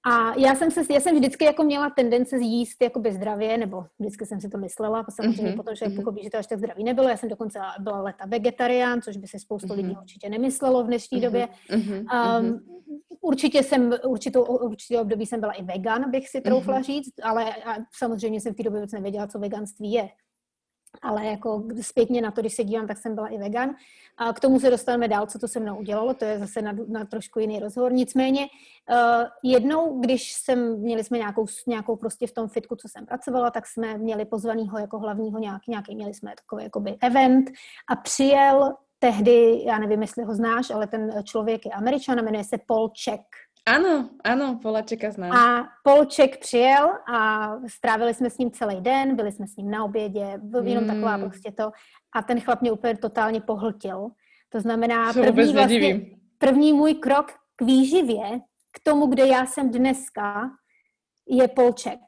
A 0.07 0.39
já 0.39 0.55
jsem, 0.55 0.71
se, 0.71 0.81
já 0.93 0.99
jsem 0.99 1.15
vždycky 1.15 1.45
jako 1.45 1.63
měla 1.63 1.89
tendence 1.89 2.37
jíst 2.37 2.81
jako 2.81 3.01
zdravě, 3.09 3.57
nebo 3.57 3.85
vždycky 3.99 4.25
jsem 4.25 4.41
si 4.41 4.49
to 4.49 4.57
myslela, 4.57 5.05
samozřejmě 5.09 5.51
mm-hmm. 5.51 5.55
potom 5.55 5.75
člověk 5.75 5.99
pochopí, 5.99 6.23
že 6.23 6.29
to 6.29 6.37
až 6.37 6.47
tak 6.47 6.57
zdravý 6.59 6.83
nebylo. 6.83 7.09
Já 7.09 7.17
jsem 7.17 7.29
dokonce 7.29 7.59
byla 7.79 8.01
leta 8.01 8.25
vegetarián, 8.25 9.01
což 9.01 9.17
by 9.17 9.27
si 9.27 9.39
spoustu 9.39 9.67
mm-hmm. 9.67 9.75
lidí 9.75 9.97
určitě 10.01 10.29
nemyslelo 10.29 10.83
v 10.83 10.87
dnešní 10.87 11.17
mm-hmm. 11.17 11.21
době. 11.21 11.47
Mm-hmm. 11.69 12.39
Um, 12.39 12.59
určitě 13.21 13.63
jsem, 13.63 13.93
určitou, 14.07 14.43
určitě 14.43 14.99
období 14.99 15.25
jsem 15.25 15.39
byla 15.39 15.51
i 15.51 15.63
vegan, 15.63 16.11
bych 16.11 16.29
si 16.29 16.41
troufla 16.41 16.79
mm-hmm. 16.79 16.83
říct, 16.83 17.13
ale 17.23 17.55
a 17.55 17.75
samozřejmě 17.97 18.41
jsem 18.41 18.53
v 18.53 18.57
té 18.57 18.63
době 18.63 18.79
vůbec 18.79 18.91
nevěděla, 18.91 19.27
co 19.27 19.39
veganství 19.39 19.91
je 19.91 20.09
ale 21.01 21.25
jako 21.25 21.63
zpětně 21.81 22.21
na 22.21 22.31
to, 22.31 22.41
když 22.41 22.53
se 22.53 22.63
dívám, 22.63 22.87
tak 22.87 22.97
jsem 22.97 23.15
byla 23.15 23.27
i 23.27 23.37
vegan. 23.37 23.75
A 24.17 24.33
k 24.33 24.39
tomu 24.39 24.59
se 24.59 24.69
dostaneme 24.69 25.07
dál, 25.07 25.25
co 25.25 25.39
to 25.39 25.47
se 25.47 25.59
mnou 25.59 25.77
udělalo, 25.77 26.13
to 26.13 26.25
je 26.25 26.39
zase 26.39 26.61
na, 26.61 26.73
na 26.87 27.05
trošku 27.05 27.39
jiný 27.39 27.59
rozhovor. 27.59 27.93
Nicméně 27.93 28.41
uh, 28.41 28.97
jednou, 29.43 29.99
když 29.99 30.33
jsem, 30.33 30.79
měli 30.79 31.03
jsme 31.03 31.17
nějakou, 31.17 31.45
nějakou 31.67 31.95
prostě 31.95 32.27
v 32.27 32.31
tom 32.31 32.47
fitku, 32.47 32.75
co 32.75 32.87
jsem 32.87 33.05
pracovala, 33.05 33.51
tak 33.51 33.67
jsme 33.67 33.97
měli 33.97 34.25
pozvanýho 34.25 34.79
jako 34.79 34.99
hlavního 34.99 35.39
nějaký, 35.39 35.71
nějaký 35.71 35.95
měli 35.95 36.13
jsme 36.13 36.33
takový 36.35 36.63
jakoby 36.63 36.97
event 37.01 37.49
a 37.89 37.95
přijel 37.95 38.73
tehdy, 38.99 39.63
já 39.65 39.79
nevím, 39.79 40.01
jestli 40.01 40.23
ho 40.23 40.35
znáš, 40.35 40.69
ale 40.69 40.87
ten 40.87 41.23
člověk 41.23 41.65
je 41.65 41.71
američan 41.71 42.19
a 42.19 42.21
jmenuje 42.21 42.43
se 42.43 42.57
Paul 42.67 42.91
Check. 43.03 43.23
Ano, 43.67 44.09
ano, 44.23 44.59
Polačeka 44.61 45.11
znám. 45.11 45.31
A 45.31 45.67
Polček 45.83 46.39
přijel 46.39 46.89
a 47.13 47.49
strávili 47.67 48.13
jsme 48.13 48.29
s 48.29 48.37
ním 48.37 48.51
celý 48.51 48.81
den, 48.81 49.15
byli 49.15 49.31
jsme 49.31 49.47
s 49.47 49.55
ním 49.55 49.71
na 49.71 49.83
obědě, 49.83 50.33
byl 50.37 50.67
jenom 50.67 50.83
mm. 50.83 50.89
taková 50.89 51.17
prostě 51.17 51.51
to. 51.51 51.71
A 52.15 52.21
ten 52.21 52.41
chlap 52.41 52.61
mě 52.61 52.71
úplně 52.71 52.97
totálně 52.97 53.41
pohltil. 53.41 54.07
To 54.49 54.59
znamená, 54.59 55.13
Co 55.13 55.19
první, 55.19 55.53
vlastně, 55.53 56.01
první 56.37 56.73
můj 56.73 56.93
krok 56.93 57.31
k 57.55 57.61
výživě, 57.61 58.39
k 58.71 58.79
tomu, 58.83 59.07
kde 59.07 59.25
já 59.25 59.45
jsem 59.45 59.71
dneska, 59.71 60.49
je 61.29 61.47
Polček. 61.47 61.99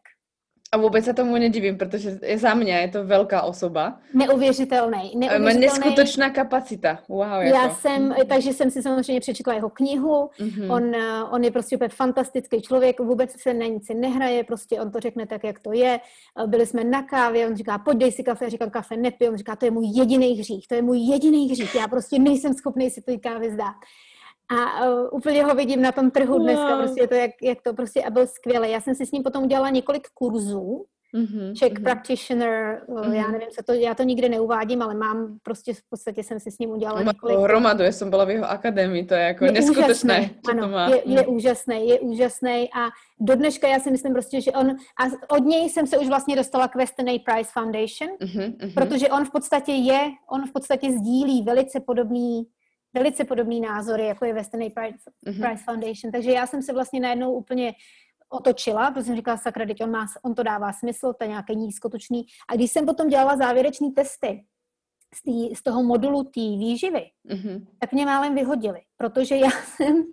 A 0.71 0.77
vůbec 0.77 1.05
se 1.05 1.13
tomu 1.13 1.33
nedivím, 1.33 1.77
protože 1.77 2.19
za 2.35 2.53
mě 2.53 2.73
je 2.73 2.87
to 2.87 3.03
velká 3.03 3.41
osoba. 3.41 3.99
Neuvěřitelný. 4.13 5.19
Má 5.39 5.49
neskutečná 5.53 6.29
kapacita. 6.29 6.99
Wow, 7.09 7.21
jako. 7.21 7.57
Já 7.57 7.69
jsem, 7.69 8.15
takže 8.29 8.53
jsem 8.53 8.71
si 8.71 8.81
samozřejmě 8.81 9.19
přečetla 9.19 9.53
jeho 9.53 9.69
knihu. 9.69 10.29
Mm-hmm. 10.39 10.73
On, 10.73 10.95
eh, 10.95 11.23
on 11.23 11.43
je 11.43 11.51
prostě 11.51 11.75
úplně 11.75 11.89
fantastický 11.89 12.61
člověk, 12.61 12.99
vůbec 12.99 13.41
se 13.41 13.53
na 13.53 13.65
nic 13.65 13.89
nehraje, 13.93 14.43
prostě 14.43 14.81
on 14.81 14.91
to 14.91 14.99
řekne 14.99 15.27
tak, 15.27 15.43
jak 15.43 15.59
to 15.59 15.73
je. 15.73 15.99
Eh, 16.43 16.47
byli 16.47 16.65
jsme 16.65 16.83
na 16.83 17.03
kávě, 17.03 17.47
on 17.47 17.55
říká, 17.55 17.77
pojď 17.77 17.97
dej 17.97 18.11
si 18.11 18.23
kafe, 18.23 18.45
já 18.45 18.49
říkám, 18.49 18.69
kafe 18.69 18.97
nepiju, 18.97 19.31
on 19.31 19.37
říká, 19.37 19.55
to 19.55 19.65
je 19.65 19.71
můj 19.71 19.87
jediný 19.97 20.39
hřích, 20.39 20.67
to 20.67 20.75
je 20.75 20.81
můj 20.81 20.99
jediný 20.99 21.49
hřích, 21.49 21.75
já 21.75 21.87
prostě 21.87 22.19
nejsem 22.19 22.53
schopný 22.53 22.89
si 22.89 23.01
tu 23.01 23.19
kávy 23.19 23.51
zdát. 23.51 23.75
A 24.51 24.87
uh, 24.87 25.07
úplně 25.11 25.43
ho 25.43 25.55
vidím 25.55 25.81
na 25.81 25.91
tom 25.91 26.11
trhu 26.11 26.39
dneska, 26.39 26.75
wow. 26.75 26.77
prostě 26.77 27.07
to, 27.07 27.15
jak, 27.15 27.31
jak 27.41 27.61
to 27.61 27.73
prostě 27.73 28.03
a 28.03 28.09
byl 28.09 28.27
skvělý. 28.27 28.71
Já 28.71 28.81
jsem 28.81 28.95
si 28.95 29.05
s 29.05 29.11
ním 29.11 29.23
potom 29.23 29.43
udělala 29.43 29.69
několik 29.69 30.07
kurzů, 30.13 30.85
mm-hmm, 31.15 31.53
Czech 31.53 31.73
mm-hmm. 31.73 31.83
practitioner, 31.83 32.81
mm-hmm. 32.89 33.13
já 33.13 33.27
nevím, 33.27 33.47
co 33.49 33.63
to, 33.63 33.73
já 33.73 33.93
to 33.93 34.03
nikde 34.03 34.29
neuvádím, 34.29 34.81
ale 34.81 34.95
mám 34.95 35.37
prostě 35.43 35.73
v 35.73 35.81
podstatě 35.89 36.23
jsem 36.23 36.39
si 36.39 36.51
s 36.51 36.59
ním 36.59 36.69
udělala 36.69 37.01
má 37.01 37.11
několik... 37.11 37.37
hromadu, 37.37 37.83
já 37.83 37.91
jsem 37.91 38.09
byla 38.09 38.25
v 38.25 38.29
jeho 38.29 38.49
akademii, 38.49 39.05
to 39.05 39.13
je 39.13 39.21
jako 39.21 39.45
je 39.45 39.51
neskutečné. 39.51 40.19
Úžasný, 40.19 40.39
ano, 40.49 40.61
to 40.61 40.67
má. 40.67 40.89
Je, 40.89 41.01
je 41.05 41.21
mm. 41.21 41.35
úžasný, 41.35 41.89
je 41.89 41.99
úžasný 41.99 42.69
a 42.73 42.89
do 43.19 43.35
dneška 43.35 43.67
já 43.67 43.79
si 43.79 43.91
myslím 43.91 44.13
prostě, 44.13 44.41
že 44.41 44.51
on, 44.51 44.69
a 44.69 45.03
od 45.35 45.45
něj 45.45 45.69
jsem 45.69 45.87
se 45.87 45.97
už 45.97 46.07
vlastně 46.07 46.35
dostala 46.35 46.67
k 46.67 46.75
Western 46.75 47.09
A. 47.09 47.19
Price 47.19 47.51
Foundation, 47.53 48.09
mm-hmm, 48.21 48.73
protože 48.73 49.09
on 49.09 49.25
v 49.25 49.31
podstatě 49.31 49.71
je, 49.71 49.99
on 50.31 50.45
v 50.45 50.51
podstatě 50.51 50.91
sdílí 50.91 51.43
velice 51.43 51.79
podobný 51.79 52.47
velice 52.97 53.23
podobný 53.23 53.61
názory, 53.61 54.05
jako 54.05 54.25
je 54.25 54.33
Western 54.33 54.63
Price, 54.71 55.11
mm-hmm. 55.27 55.47
Price 55.47 55.63
Foundation. 55.63 56.11
Takže 56.11 56.31
já 56.31 56.47
jsem 56.47 56.61
se 56.61 56.73
vlastně 56.73 56.99
najednou 56.99 57.33
úplně 57.33 57.73
otočila, 58.29 58.91
protože 58.91 59.03
jsem 59.03 59.15
říkala, 59.15 59.37
sakra, 59.37 59.65
teď 59.65 59.83
on, 59.83 59.91
má, 59.91 60.05
on 60.23 60.35
to 60.35 60.43
dává 60.43 60.73
smysl, 60.73 61.13
to 61.13 61.23
je 61.23 61.27
nějaké 61.27 61.55
nízkotučný. 61.55 62.25
A 62.49 62.55
když 62.55 62.71
jsem 62.71 62.85
potom 62.85 63.07
dělala 63.07 63.37
závěrečné 63.37 63.87
testy 63.95 64.45
z, 65.15 65.21
tý, 65.23 65.55
z 65.55 65.63
toho 65.63 65.83
modulu 65.83 66.23
té 66.23 66.39
výživy, 66.39 67.05
mm-hmm. 67.29 67.65
tak 67.79 67.91
mě 67.91 68.05
málem 68.05 68.35
vyhodili, 68.35 68.79
protože 68.97 69.35
já 69.35 69.49
jsem 69.65 70.03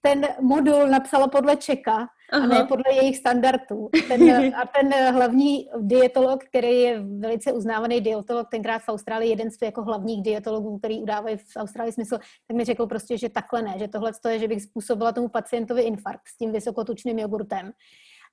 ten 0.00 0.26
modul 0.40 0.86
napsala 0.86 1.28
podle 1.28 1.56
Čeka 1.56 2.06
Aha. 2.32 2.44
a 2.44 2.48
ne 2.48 2.64
podle 2.64 2.94
jejich 2.94 3.16
standardů. 3.16 3.88
Ten, 4.08 4.54
a 4.54 4.66
ten 4.66 5.14
hlavní 5.14 5.68
dietolog, 5.80 6.44
který 6.44 6.80
je 6.80 7.00
velice 7.00 7.52
uznávaný 7.52 8.00
dietolog, 8.00 8.48
tenkrát 8.50 8.78
v 8.78 8.88
Austrálii 8.88 9.30
jeden 9.30 9.50
z 9.50 9.62
jako 9.62 9.82
hlavních 9.82 10.22
dietologů, 10.22 10.78
který 10.78 11.02
udávají 11.02 11.36
v 11.36 11.56
Austrálii 11.56 11.92
smysl, 11.92 12.18
tak 12.48 12.56
mi 12.56 12.64
řekl 12.64 12.86
prostě, 12.86 13.18
že 13.18 13.28
takhle 13.28 13.62
ne, 13.62 13.74
že 13.78 13.88
tohle 13.88 14.12
je, 14.28 14.38
že 14.38 14.48
bych 14.48 14.62
způsobila 14.62 15.12
tomu 15.12 15.28
pacientovi 15.28 15.82
infarkt 15.82 16.28
s 16.28 16.36
tím 16.36 16.52
vysokotučným 16.52 17.18
jogurtem. 17.18 17.72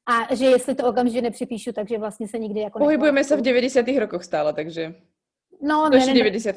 A 0.05 0.35
že 0.35 0.45
jestli 0.45 0.75
to 0.75 0.87
okamžitě 0.87 1.21
nepřipíšu, 1.21 1.71
takže 1.71 1.97
vlastně 1.97 2.27
se 2.27 2.39
nikdy 2.39 2.59
jako... 2.59 2.79
Pohybujeme 2.79 3.23
se 3.23 3.35
v 3.35 3.41
90. 3.41 3.85
rokoch 3.99 4.23
stále, 4.23 4.53
takže... 4.53 4.95
No, 5.61 5.89
ne, 5.89 6.05
ne, 6.05 6.13
90. 6.13 6.55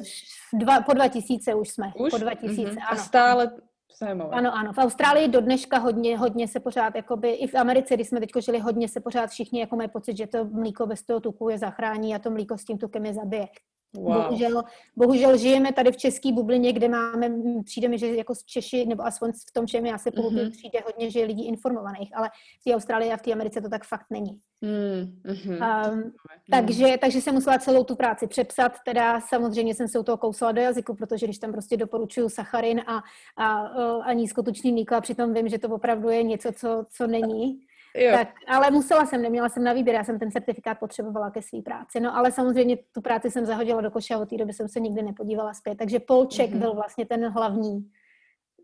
Dva, 0.53 0.81
po 0.81 0.93
2000 0.93 1.55
už 1.55 1.69
jsme. 1.69 1.91
Už? 1.99 2.11
Po 2.11 2.17
2000, 2.17 2.61
mm-hmm. 2.61 2.77
ano. 2.77 2.87
A 2.89 2.95
stále 2.95 3.51
Zajímavé. 3.99 4.31
Ano, 4.35 4.55
ano. 4.55 4.73
V 4.73 4.77
Austrálii 4.77 5.27
do 5.27 5.41
dneška 5.41 5.77
hodně, 5.77 6.17
hodně 6.17 6.47
se 6.47 6.59
pořád, 6.59 6.95
jakoby, 6.95 7.31
i 7.31 7.47
v 7.47 7.55
Americe, 7.55 7.93
když 7.93 8.07
jsme 8.07 8.19
teď 8.19 8.29
žili, 8.39 8.59
hodně 8.59 8.89
se 8.89 8.99
pořád 8.99 9.29
všichni 9.29 9.59
jako 9.59 9.75
mají 9.75 9.89
pocit, 9.89 10.17
že 10.17 10.27
to 10.27 10.45
mlíko 10.45 10.87
bez 10.87 11.03
toho 11.03 11.19
tuku 11.19 11.49
je 11.49 11.57
zachrání 11.57 12.15
a 12.15 12.19
to 12.19 12.31
mlíko 12.31 12.57
s 12.57 12.65
tím 12.65 12.77
tukem 12.77 13.05
je 13.05 13.13
zabije. 13.13 13.47
Wow. 13.95 14.13
Bohužel, 14.13 14.63
bohužel 14.95 15.37
žijeme 15.37 15.73
tady 15.73 15.91
v 15.91 15.97
české 15.97 16.31
bublině, 16.31 16.73
kde 16.73 16.89
máme, 16.89 17.29
přijde 17.65 17.87
mi, 17.87 17.97
že 17.97 18.15
jako 18.15 18.33
Češi, 18.45 18.85
nebo 18.85 19.05
aspoň 19.05 19.31
v 19.31 19.53
tom, 19.53 19.67
čem 19.67 19.85
já 19.85 19.97
se 19.97 20.11
pohybuji, 20.11 20.45
mm-hmm. 20.45 20.51
přijde 20.51 20.79
hodně, 20.85 21.09
že 21.09 21.19
je 21.19 21.25
lidí 21.25 21.47
informovaných, 21.47 22.17
ale 22.17 22.29
v 22.61 22.63
té 22.63 22.75
Austrálii 22.75 23.11
a 23.11 23.17
v 23.17 23.21
té 23.21 23.33
Americe 23.33 23.61
to 23.61 23.69
tak 23.69 23.85
fakt 23.85 24.05
není. 24.09 24.39
Mm-hmm. 24.63 25.91
Um, 25.91 26.11
takže, 26.51 26.97
takže 27.01 27.21
jsem 27.21 27.33
musela 27.33 27.57
celou 27.57 27.83
tu 27.83 27.95
práci 27.95 28.27
přepsat, 28.27 28.73
teda 28.85 29.21
samozřejmě 29.21 29.75
jsem 29.75 29.87
se 29.87 29.99
u 29.99 30.03
toho 30.03 30.17
kousala 30.17 30.51
do 30.51 30.61
jazyku, 30.61 30.95
protože 30.95 31.25
když 31.25 31.37
tam 31.37 31.51
prostě 31.51 31.77
doporučuju 31.77 32.29
sacharin 32.29 32.81
a, 32.87 33.03
a, 33.37 33.55
a 33.97 34.13
nízkotučný 34.13 34.71
mlíko 34.71 34.95
a 34.95 35.01
přitom 35.01 35.33
vím, 35.33 35.49
že 35.49 35.59
to 35.59 35.69
opravdu 35.69 36.09
je 36.09 36.23
něco, 36.23 36.51
co, 36.51 36.85
co 36.91 37.07
není, 37.07 37.59
Jo. 37.95 38.11
Tak, 38.11 38.27
ale 38.47 38.71
musela 38.71 39.05
jsem, 39.05 39.21
neměla 39.21 39.49
jsem 39.49 39.63
na 39.63 39.73
výběr, 39.73 39.95
já 39.95 40.03
jsem 40.03 40.19
ten 40.19 40.31
certifikát 40.31 40.79
potřebovala 40.79 41.31
ke 41.31 41.41
své 41.41 41.61
práci. 41.61 41.99
No 41.99 42.17
ale 42.17 42.31
samozřejmě 42.31 42.77
tu 42.91 43.01
práci 43.01 43.31
jsem 43.31 43.45
zahodila 43.45 43.81
do 43.81 43.91
koše 43.91 44.13
a 44.13 44.17
od 44.17 44.29
té 44.29 44.37
doby 44.37 44.53
jsem 44.53 44.67
se 44.67 44.79
nikdy 44.79 45.01
nepodívala 45.01 45.53
zpět. 45.53 45.77
Takže 45.77 45.99
Polček 45.99 46.51
mm-hmm. 46.51 46.59
byl 46.59 46.73
vlastně 46.73 47.05
ten 47.05 47.27
hlavní, 47.27 47.89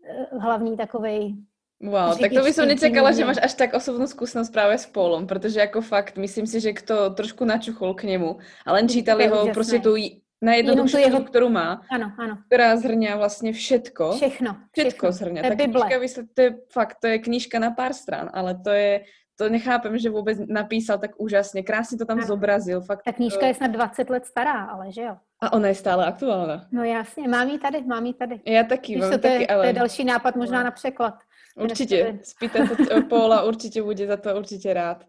eh, 0.08 0.38
hlavní 0.38 0.76
takovej 0.76 1.36
Wow, 1.80 2.12
tak 2.20 2.28
to 2.28 2.44
by 2.44 2.52
som 2.52 2.68
nečakala, 2.68 3.08
že 3.08 3.24
máš 3.24 3.40
až 3.40 3.56
tak 3.56 3.72
osobnú 3.72 4.04
skúsenosť 4.04 4.52
práve 4.52 4.76
s 4.76 4.84
Polom, 4.84 5.24
protože 5.24 5.64
jako 5.64 5.80
fakt, 5.80 6.20
myslím 6.20 6.44
si, 6.44 6.60
že 6.60 6.76
kto 6.76 7.16
trošku 7.16 7.48
načuchol 7.48 7.96
k 7.96 8.04
němu 8.04 8.36
a 8.66 8.72
len 8.72 8.88
čítali 8.88 9.26
ho 9.32 9.48
prostě 9.48 9.80
tu 9.80 9.96
najjednoduchšiu 10.42 10.98
jeho... 10.98 11.20
kterou 11.20 11.48
má, 11.48 11.82
ano, 11.90 12.12
ano. 12.18 12.38
která 12.46 12.76
zhrňa 12.76 13.16
vlastně 13.16 13.52
všetko. 13.52 14.12
Všechno. 14.12 14.56
Všetko, 14.72 15.06
všechno. 15.06 15.12
zhrňa. 15.12 15.42
To 15.42 15.46
je 15.48 15.56
Bible. 15.56 15.86
Knižka, 15.88 16.22
to 16.34 16.42
je 16.42 16.54
fakt, 16.72 16.96
to 17.00 17.06
je 17.06 17.18
knížka 17.18 17.58
na 17.58 17.70
pár 17.70 17.92
stran, 17.92 18.30
ale 18.32 18.54
to 18.64 18.70
je 18.70 19.04
to 19.40 19.48
nechápem, 19.48 19.98
že 19.98 20.10
vůbec 20.10 20.38
napísal 20.48 20.98
tak 20.98 21.10
úžasně. 21.16 21.62
Krásně 21.62 21.98
to 21.98 22.04
tam 22.04 22.18
ano. 22.18 22.26
zobrazil. 22.26 22.80
Fakt, 22.80 23.02
Ta 23.04 23.12
knížka 23.12 23.46
je 23.46 23.54
snad 23.54 23.70
20 23.70 24.10
let 24.10 24.26
stará, 24.26 24.64
ale 24.64 24.92
že 24.92 25.02
jo? 25.02 25.16
A 25.40 25.52
ona 25.52 25.68
je 25.68 25.74
stále 25.74 26.06
aktuálna. 26.06 26.68
No 26.72 26.84
jasně, 26.84 27.28
mám 27.28 27.48
ji 27.48 27.58
tady, 27.58 27.82
mám 27.82 28.06
ji 28.06 28.14
tady. 28.14 28.40
Já 28.46 28.64
taky, 28.64 28.96
mám 28.96 29.10
to, 29.10 29.18
taky, 29.18 29.48
ale... 29.48 29.62
to 29.62 29.66
je 29.66 29.72
další 29.72 30.04
nápad 30.04 30.36
možná 30.36 30.58
no. 30.58 30.64
na 30.64 30.70
překlad. 30.70 31.14
Určitě, 31.56 32.18
spýta 32.22 32.58
to 32.66 33.02
Paula, 33.08 33.42
určitě 33.42 33.82
bude 33.82 34.06
za 34.06 34.16
to 34.16 34.36
určitě 34.36 34.74
rád. 34.74 35.04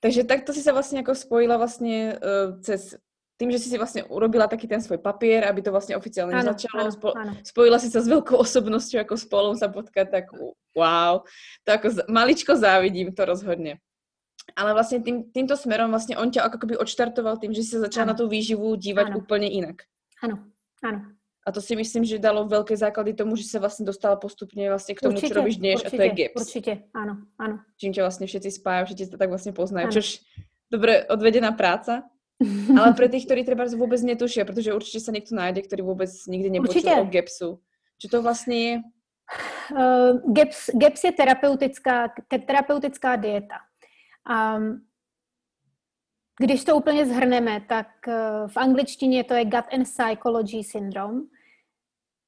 Takže 0.00 0.24
takto 0.24 0.52
si 0.52 0.60
se 0.60 0.72
vlastně 0.72 0.98
jako 0.98 1.14
spojila 1.14 1.56
vlastně 1.56 2.18
uh, 2.22 2.60
cez 2.60 2.96
tým, 3.36 3.50
že 3.50 3.58
si 3.58 3.68
si 3.68 3.76
vlastně 3.78 4.04
urobila 4.04 4.46
taky 4.46 4.68
ten 4.68 4.82
svůj 4.82 4.98
papír, 4.98 5.44
aby 5.44 5.62
to 5.62 5.70
vlastně 5.70 5.96
oficiálně 5.96 6.34
ano, 6.34 6.42
začalo, 6.42 6.82
ano, 6.82 6.92
spo, 6.92 7.16
ano. 7.16 7.36
spojila 7.44 7.78
si 7.78 7.90
se 7.90 8.00
s 8.00 8.08
velkou 8.08 8.36
osobností, 8.36 8.96
jako 8.96 9.16
spolom 9.16 9.56
sa 9.56 9.68
potkat, 9.68 10.08
tak 10.10 10.24
wow, 10.76 11.20
to 11.64 11.70
jako 11.70 11.88
maličko 12.08 12.56
závidím, 12.56 13.14
to 13.14 13.24
rozhodně. 13.24 13.78
Ale 14.56 14.72
vlastně 14.72 15.02
tým, 15.02 15.32
týmto 15.32 15.56
směrem 15.56 15.90
vlastně 15.90 16.16
on 16.16 16.30
tě 16.30 16.40
jako 16.40 16.66
by 16.66 16.78
odštartoval 16.78 17.36
tím, 17.36 17.52
že 17.52 17.62
si 17.62 17.78
začala 17.78 18.02
ano. 18.02 18.12
na 18.12 18.16
tu 18.16 18.28
výživu 18.28 18.74
dívat 18.74 19.06
ano. 19.06 19.18
úplně 19.18 19.46
jinak. 19.46 19.76
Ano, 20.22 20.38
ano. 20.84 21.02
A 21.46 21.52
to 21.52 21.60
si 21.60 21.76
myslím, 21.76 22.04
že 22.04 22.18
dalo 22.18 22.44
velké 22.44 22.76
základy 22.76 23.14
tomu, 23.14 23.36
že 23.36 23.44
se 23.44 23.58
vlastně 23.58 23.86
dostala 23.86 24.16
postupně 24.16 24.68
vlastně 24.68 24.94
k 24.94 25.00
tomu, 25.00 25.14
určitě, 25.14 25.34
co 25.34 25.40
robíš 25.40 25.56
dnes, 25.56 25.82
a 25.86 25.90
to 25.90 26.02
je 26.02 26.08
GIPS. 26.08 26.40
Určitě, 26.40 26.82
ano, 26.94 27.16
ano. 27.38 27.58
Čím 27.76 27.92
tě 27.92 28.02
vlastně 28.02 28.26
všetci 28.26 28.50
spájají, 28.50 28.86
všetci 28.86 29.06
to 29.06 29.16
tak 29.16 29.28
vlastně 29.28 29.52
poznají, 29.52 29.88
což 29.92 30.20
dobře 30.70 31.06
odvedená 31.10 31.52
práca, 31.52 32.02
ale 32.78 32.92
pre 32.92 33.08
tých, 33.12 33.24
ktorí 33.24 33.44
treba 33.44 33.64
vôbec 33.64 34.00
netušia, 34.02 34.44
protože 34.44 34.76
určite 34.76 35.00
sa 35.00 35.12
niekto 35.12 35.32
nájde, 35.32 35.64
ktorý 35.64 35.82
vôbec 35.82 36.10
nikdy 36.28 36.50
nepočul 36.50 36.84
určitě. 36.84 37.00
o 37.00 37.04
GEPSu. 37.04 37.60
Čo 37.98 38.08
to 38.08 38.22
vlastně 38.22 38.56
je? 38.56 38.82
Uh, 39.72 40.32
GEPS, 40.32 40.70
GEPS 40.74 41.04
je 41.04 41.12
terapeutická, 41.12 42.12
terapeutická 42.46 43.16
dieta. 43.16 43.58
Um, 44.56 44.86
když 46.38 46.64
to 46.64 46.76
úplně 46.76 47.06
zhrneme, 47.06 47.60
tak 47.68 47.88
uh, 48.08 48.48
v 48.48 48.56
angličtině 48.56 49.24
to 49.24 49.34
je 49.34 49.44
Gut 49.44 49.64
and 49.72 49.84
Psychology 49.84 50.64
Syndrome. 50.64 51.22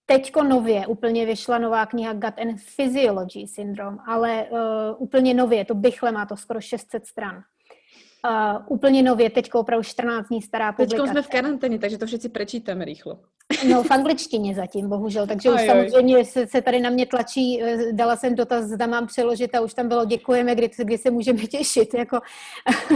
Teďko 0.06 0.42
nově 0.42 0.86
úplně 0.86 1.26
vyšla 1.26 1.58
nová 1.58 1.86
kniha 1.86 2.12
Gut 2.12 2.38
and 2.38 2.56
Physiology 2.76 3.46
Syndrome, 3.46 3.98
ale 4.06 4.46
uh, 4.50 4.58
úplně 4.98 5.34
nově, 5.34 5.64
to 5.64 5.74
bychle 5.74 6.12
má 6.12 6.26
to 6.26 6.36
skoro 6.36 6.60
600 6.60 7.06
stran. 7.06 7.44
Uh, 8.24 8.62
úplně 8.68 9.02
nově, 9.02 9.30
teď 9.30 9.54
opravdu 9.54 9.82
14 9.82 10.28
dní 10.28 10.42
stará 10.42 10.72
publikace. 10.72 11.02
Teď 11.02 11.10
jsme 11.10 11.22
v 11.22 11.28
karanténě, 11.28 11.78
takže 11.78 11.98
to 11.98 12.06
všichni 12.06 12.28
prečítáme 12.28 12.84
rychlo. 12.84 13.18
No 13.68 13.82
v 13.82 13.90
angličtině 13.90 14.54
zatím, 14.54 14.88
bohužel, 14.88 15.26
takže 15.26 15.50
už 15.50 15.66
samozřejmě 15.66 16.24
se, 16.24 16.46
se 16.46 16.62
tady 16.62 16.80
na 16.80 16.90
mě 16.90 17.06
tlačí, 17.06 17.62
eh, 17.62 17.92
dala 17.92 18.16
jsem 18.16 18.34
dotaz, 18.34 18.64
zda 18.64 18.86
mám 18.86 19.06
přeložit 19.06 19.54
a 19.54 19.60
už 19.60 19.74
tam 19.74 19.88
bylo 19.88 20.04
děkujeme, 20.04 20.54
kdy, 20.54 20.70
kdy 20.78 20.98
se 20.98 21.10
můžeme 21.10 21.38
těšit, 21.46 21.94
jako, 21.94 22.20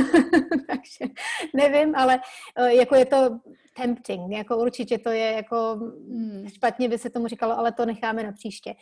takže 0.67 1.13
nevím, 1.55 1.95
ale 1.97 2.21
eh, 2.57 2.75
jako 2.75 2.95
je 2.95 3.05
to 3.05 3.39
tempting, 3.77 4.33
jako 4.33 4.57
určitě 4.57 4.99
to 4.99 5.11
je 5.11 5.33
jako 5.33 5.75
hmm. 5.75 6.49
špatně 6.49 6.89
by 6.89 6.99
se 6.99 7.11
tomu 7.11 7.27
říkalo, 7.27 7.59
ale 7.59 7.73
to 7.73 7.87
necháme 7.87 8.23
na 8.23 8.33
příště. 8.33 8.75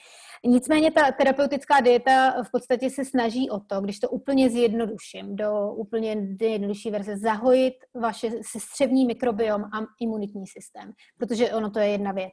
Nicméně 0.44 0.90
ta 0.90 1.12
terapeutická 1.12 1.81
dieta 1.81 2.42
v 2.42 2.50
podstatě 2.53 2.90
se 2.90 3.05
snaží 3.05 3.50
o 3.50 3.61
to, 3.61 3.81
když 3.81 3.98
to 3.98 4.09
úplně 4.09 4.50
zjednoduším, 4.50 5.37
do 5.37 5.72
úplně 5.72 6.16
jednodušší 6.40 6.90
verze, 6.90 7.16
zahojit 7.16 7.74
vaše 7.94 8.31
střevní 8.59 9.07
mikrobiom 9.07 9.64
a 9.64 9.87
imunitní 10.00 10.46
systém, 10.46 10.92
protože 11.18 11.53
ono 11.53 11.70
to 11.70 11.79
je 11.79 11.88
jedna 11.88 12.12
věc. 12.12 12.33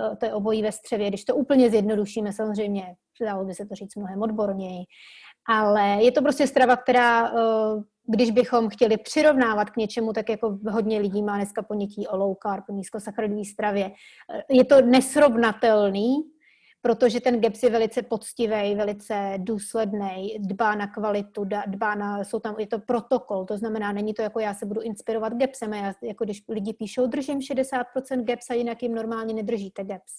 Eh, 0.00 0.16
to 0.16 0.26
je 0.26 0.34
obojí 0.34 0.62
ve 0.62 0.72
střevě. 0.72 1.08
Když 1.08 1.24
to 1.24 1.36
úplně 1.36 1.70
zjednodušíme, 1.70 2.32
samozřejmě, 2.32 2.94
dalo 3.20 3.44
by 3.44 3.54
se 3.54 3.66
to 3.66 3.74
říct 3.74 3.96
mnohem 3.96 4.22
odborněji, 4.22 4.84
ale 5.48 6.04
je 6.04 6.12
to 6.12 6.22
prostě 6.22 6.46
strava, 6.46 6.76
která 6.76 7.28
eh, 7.28 7.32
když 8.06 8.30
bychom 8.30 8.68
chtěli 8.68 8.96
přirovnávat 8.96 9.70
k 9.70 9.76
něčemu, 9.76 10.12
tak 10.12 10.28
jako 10.28 10.58
hodně 10.70 11.00
lidí 11.00 11.22
má 11.22 11.36
dneska 11.36 11.62
ponětí 11.62 12.06
o 12.06 12.16
low 12.16 12.36
carb, 12.42 12.64
nízkosacharidové 12.70 13.44
stravě. 13.44 13.90
Je 14.50 14.64
to 14.64 14.80
nesrovnatelný, 14.80 16.16
protože 16.86 17.20
ten 17.20 17.40
GEPS 17.40 17.62
je 17.62 17.70
velice 17.70 18.02
poctivý, 18.02 18.74
velice 18.74 19.34
důsledný, 19.38 20.36
dbá 20.38 20.74
na 20.74 20.86
kvalitu, 20.86 21.44
dbá 21.66 21.94
na, 21.94 22.24
jsou 22.24 22.40
tam, 22.40 22.54
je 22.58 22.66
to 22.66 22.78
protokol, 22.78 23.44
to 23.44 23.58
znamená, 23.58 23.92
není 23.92 24.14
to 24.14 24.22
jako 24.22 24.40
já 24.40 24.54
se 24.54 24.66
budu 24.66 24.80
inspirovat 24.80 25.32
GEPSem, 25.32 25.72
a 25.72 25.76
já, 25.76 25.94
jako 26.02 26.24
když 26.24 26.42
lidi 26.48 26.72
píšou, 26.72 27.06
držím 27.06 27.38
60% 27.38 28.24
GEPS 28.24 28.50
a 28.50 28.54
jinak 28.54 28.82
jim 28.82 28.94
normálně 28.94 29.34
nedržíte 29.34 29.84
GEPS. 29.84 30.12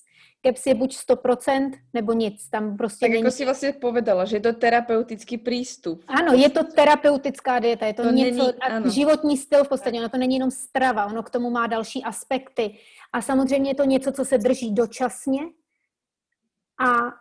GEPS 0.44 0.66
je 0.66 0.76
buď 0.76 0.96
100% 1.10 1.72
nebo 1.94 2.14
nic, 2.14 2.50
tam 2.50 2.78
prostě 2.78 3.06
Tak 3.06 3.10
není... 3.12 3.22
jako 3.24 3.32
si 3.32 3.46
vlastně 3.46 3.74
povedala, 3.74 4.26
že 4.26 4.36
je 4.36 4.40
to 4.42 4.54
terapeutický 4.54 5.38
přístup. 5.38 6.04
Ano, 6.08 6.34
je 6.34 6.50
to 6.50 6.64
terapeutická 6.64 7.60
dieta, 7.60 7.86
je 7.86 7.94
to, 7.94 8.04
To 8.04 8.10
něco, 8.12 8.38
není- 8.46 8.54
ano. 8.54 8.90
životní 8.90 9.38
styl 9.38 9.64
v 9.64 9.70
podstatě, 9.70 10.00
ono 10.00 10.10
to 10.10 10.18
není 10.18 10.36
jenom 10.36 10.52
strava, 10.52 11.06
ono 11.06 11.24
k 11.24 11.30
tomu 11.30 11.50
má 11.50 11.68
další 11.68 12.04
aspekty. 12.04 12.76
A 13.14 13.22
samozřejmě 13.22 13.72
je 13.72 13.76
to 13.76 13.84
něco, 13.84 14.12
co 14.12 14.26
se 14.26 14.38
drží 14.38 14.72
dočasně 14.74 15.42
a 16.80 17.14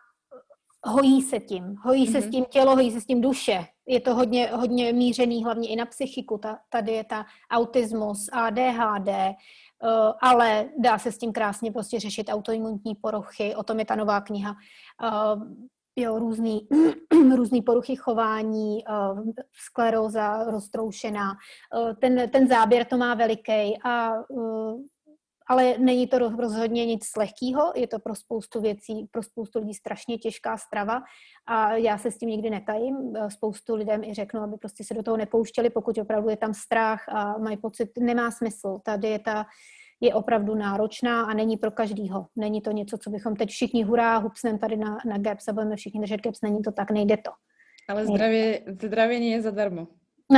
hojí 0.90 1.22
se 1.22 1.40
tím. 1.40 1.76
Hojí 1.82 2.06
se 2.06 2.20
s 2.20 2.24
Mhm. 2.24 2.32
tím 2.32 2.44
tělo, 2.44 2.74
hojí 2.74 2.90
se 2.90 3.00
s 3.00 3.06
tím 3.06 3.20
duše. 3.20 3.66
Je 3.88 4.00
to 4.00 4.14
hodně, 4.14 4.46
hodně 4.46 4.92
mířený 4.92 5.44
hlavně 5.44 5.68
i 5.68 5.76
na 5.76 5.86
psychiku, 5.86 6.38
ta, 6.38 6.58
ta 6.70 6.80
dieta, 6.80 7.26
autismus, 7.50 8.28
ADHD, 8.32 9.08
eh, 9.08 9.34
ale 10.20 10.68
dá 10.78 10.98
se 10.98 11.12
s 11.12 11.18
tím 11.18 11.32
krásně 11.32 11.72
prostě 11.72 12.00
řešit 12.00 12.28
autoimunitní 12.30 12.94
poruchy, 12.94 13.54
o 13.54 13.62
tom 13.62 13.78
je 13.78 13.84
ta 13.84 13.94
nová 13.96 14.20
kniha. 14.20 14.54
Eh, 15.04 15.66
Jo, 15.98 16.18
různý, 16.18 16.68
různý 17.36 17.62
poruchy 17.62 17.96
chování, 17.96 18.78
eh, 18.88 18.92
skleróza 19.52 20.44
roztroušená. 20.44 21.32
Eh, 21.90 21.94
Ten, 21.94 22.30
ten 22.30 22.48
záběr 22.48 22.84
to 22.84 22.96
má 22.96 23.14
veliký, 23.14 23.78
a, 23.84 24.12
eh, 24.14 24.74
ale 25.48 25.74
není 25.78 26.06
to 26.06 26.18
roz- 26.18 26.40
rozhodně 26.40 26.86
nic 26.86 27.16
lehkého, 27.16 27.72
je 27.76 27.86
to 27.86 27.98
pro 27.98 28.14
spoustu 28.14 28.60
věcí, 28.60 29.08
pro 29.10 29.22
spoustu 29.22 29.58
lidí 29.58 29.74
strašně 29.74 30.18
těžká 30.18 30.56
strava 30.56 31.02
a 31.46 31.72
já 31.76 31.98
se 31.98 32.10
s 32.10 32.18
tím 32.18 32.28
nikdy 32.28 32.50
netajím. 32.50 33.16
Eh, 33.16 33.30
Spoustu 33.30 33.74
lidem 33.74 34.04
i 34.04 34.14
řeknu, 34.14 34.40
aby 34.40 34.56
prostě 34.56 34.84
se 34.84 34.94
do 34.94 35.02
toho 35.02 35.16
nepouštěli, 35.16 35.70
pokud 35.70 35.98
opravdu 35.98 36.28
je 36.28 36.36
tam 36.36 36.54
strach 36.54 37.08
a 37.08 37.38
mají 37.38 37.56
pocit, 37.56 37.90
nemá 37.98 38.30
smysl. 38.30 38.78
Ta 38.84 38.96
dieta 38.96 39.46
je 40.00 40.14
opravdu 40.14 40.54
náročná 40.54 41.22
a 41.22 41.34
není 41.34 41.56
pro 41.56 41.70
každýho. 41.70 42.26
Není 42.36 42.60
to 42.60 42.70
něco, 42.70 42.98
co 42.98 43.10
bychom 43.10 43.36
teď 43.36 43.48
všichni 43.48 43.84
hurá, 43.84 44.16
hupsnem 44.16 44.58
tady 44.58 44.76
na, 44.76 44.98
na 45.06 45.18
GAPS 45.18 45.48
a 45.48 45.52
budeme 45.52 45.76
všichni 45.76 46.00
držet 46.00 46.20
GAPS, 46.20 46.40
není 46.42 46.62
to 46.62 46.72
tak, 46.72 46.90
nejde 46.90 47.16
to. 47.16 47.30
Ale 47.88 48.06
zdravě, 48.06 48.62
zdravě 48.82 49.18
nie 49.18 49.36
je 49.36 49.42
zadarmo. 49.42 49.86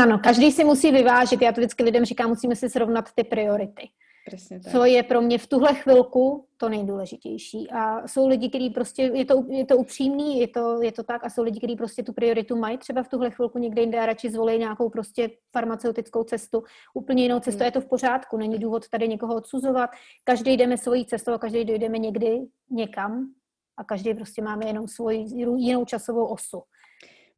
Ano, 0.03 0.19
každý 0.19 0.53
si 0.53 0.65
musí 0.65 0.93
vyvážit, 0.93 1.43
já 1.43 1.53
to 1.53 1.61
vždycky 1.61 1.83
lidem 1.83 2.05
říkám, 2.05 2.29
musíme 2.29 2.57
si 2.57 2.71
srovnat 2.71 3.05
ty 3.15 3.25
priority. 3.25 3.89
Přesně 4.29 4.61
tak. 4.61 4.73
Co 4.73 4.85
je 4.85 5.03
pro 5.03 5.21
mě 5.21 5.39
v 5.39 5.47
tuhle 5.47 5.75
chvilku 5.75 6.45
to 6.57 6.69
nejdůležitější. 6.69 7.71
A 7.71 8.09
jsou 8.09 8.29
lidi, 8.29 8.49
kteří 8.49 8.71
prostě, 8.71 9.03
je 9.03 9.25
to, 9.25 9.45
je 9.49 9.67
to 9.67 9.77
upřímný, 9.77 10.41
je 10.41 10.49
to, 10.49 10.83
je 10.83 10.93
to 10.93 11.03
tak, 11.03 11.25
a 11.25 11.31
jsou 11.31 11.43
lidi, 11.43 11.59
kteří 11.59 11.77
prostě 11.77 12.03
tu 12.03 12.13
prioritu 12.13 12.57
mají 12.57 12.79
třeba 12.79 13.03
v 13.03 13.09
tuhle 13.09 13.31
chvilku 13.31 13.59
někde 13.59 13.81
jinde 13.83 13.99
a 13.99 14.07
radši 14.07 14.31
zvolí 14.31 14.59
nějakou 14.59 14.89
prostě 14.89 15.31
farmaceutickou 15.53 16.25
cestu, 16.25 16.63
úplně 16.95 17.23
jinou 17.23 17.41
cestu, 17.41 17.59
Hmm. 17.59 17.67
je 17.67 17.73
to 17.73 17.81
v 17.81 17.87
pořádku, 17.87 18.37
není 18.37 18.59
důvod 18.59 18.89
tady 18.89 19.09
někoho 19.09 19.35
odsuzovat, 19.35 19.91
každý 20.25 20.57
jdeme 20.57 20.77
svojí 20.77 21.07
cestou 21.07 21.33
a 21.33 21.39
každý 21.39 21.65
dojdeme 21.65 21.99
někdy 21.99 22.41
někam 22.71 23.31
a 23.77 23.85
každý 23.85 24.15
prostě 24.15 24.43
máme 24.43 24.67
jenom 24.67 24.89
svoji 24.89 25.27
jinou 25.57 25.85
časovou 25.85 26.27
osu. 26.27 26.63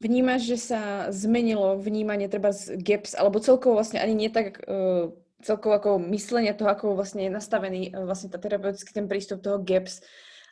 Vnímaš, 0.00 0.48
že 0.48 0.56
sa 0.56 1.12
zmenilo 1.12 1.76
vnímanie 1.76 2.24
treba 2.24 2.56
z 2.56 2.80
GEPS, 2.80 3.20
alebo 3.20 3.36
celkovo 3.36 3.76
vlastne 3.76 4.00
ani 4.00 4.16
nie 4.16 4.30
tak 4.32 4.64
uh, 4.64 5.12
celkovo 5.42 5.74
ako 5.76 5.90
myslenie 6.12 6.52
toho, 6.54 6.70
ako 6.70 6.96
vlastne 6.96 7.28
je 7.28 7.32
nastavený 7.32 7.92
uh, 7.92 8.04
vlastne 8.04 8.28
tá 8.28 8.38
terapeutický 8.40 8.90
ten 8.92 9.06
prístup 9.08 9.40
toho 9.40 9.60
GEPS, 9.60 10.04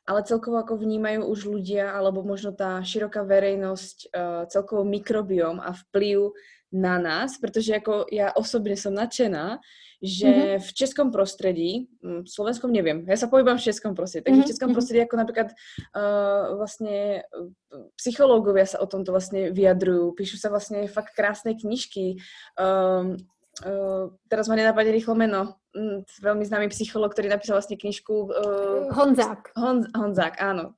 ale 0.09 0.25
celkovo 0.25 0.57
ako 0.57 0.81
vnímajú 0.81 1.29
už 1.29 1.49
ľudia, 1.49 1.93
alebo 1.93 2.25
možno 2.25 2.57
tá 2.57 2.81
široká 2.81 3.29
verejnosť 3.29 3.97
uh, 4.09 4.43
celkovo 4.49 4.83
mikrobiom 4.89 5.61
a 5.61 5.77
vplyv 5.77 6.33
na 6.69 7.01
nás, 7.01 7.41
pretože 7.41 7.73
ako 7.73 8.09
ja 8.13 8.29
osobne 8.37 8.77
som 8.77 8.93
nadšená, 8.93 9.57
že 9.99 10.31
mm-hmm. 10.31 10.63
v 10.63 10.71
českom 10.77 11.09
prostredí, 11.11 11.91
mm, 12.05 12.23
v 12.23 12.29
slovenskom 12.29 12.71
neviem, 12.71 13.03
ja 13.09 13.19
sa 13.19 13.27
pohybám 13.27 13.59
v 13.59 13.67
českom 13.67 13.99
prostredí, 13.99 14.31
takže 14.31 14.41
v 14.41 14.45
Mhm, 14.47 14.51
českom 14.53 14.69
mhm. 14.71 14.77
prostredí 14.77 15.01
ako 15.03 15.17
napríklad 15.17 15.49
uh, 15.51 16.55
vlastne 16.55 17.27
uh, 17.27 17.89
psychológovia 17.99 18.69
sa 18.69 18.79
o 18.79 18.87
tomto 18.87 19.11
vlastne 19.11 19.51
vyjadrujú, 19.51 20.15
píšu 20.15 20.37
sa 20.39 20.53
vlastne 20.53 20.87
fakt 20.87 21.17
krásne 21.17 21.57
knižky. 21.57 22.21
Um, 22.55 23.19
uh, 23.65 24.13
teraz 24.29 24.47
ma 24.49 24.55
nenapadne 24.55 24.93
rýchlo 24.93 25.15
meno. 25.15 25.57
Mm, 25.75 26.03
veľmi 26.23 26.45
známy 26.45 26.67
psycholog, 26.71 27.13
ktorý 27.13 27.29
napísal 27.31 27.59
vlastne 27.59 27.79
knižku 27.79 28.15
uh, 28.29 28.91
Honzák. 28.95 29.53
Honz, 29.55 29.87
Honzák, 29.95 30.39
áno. 30.41 30.75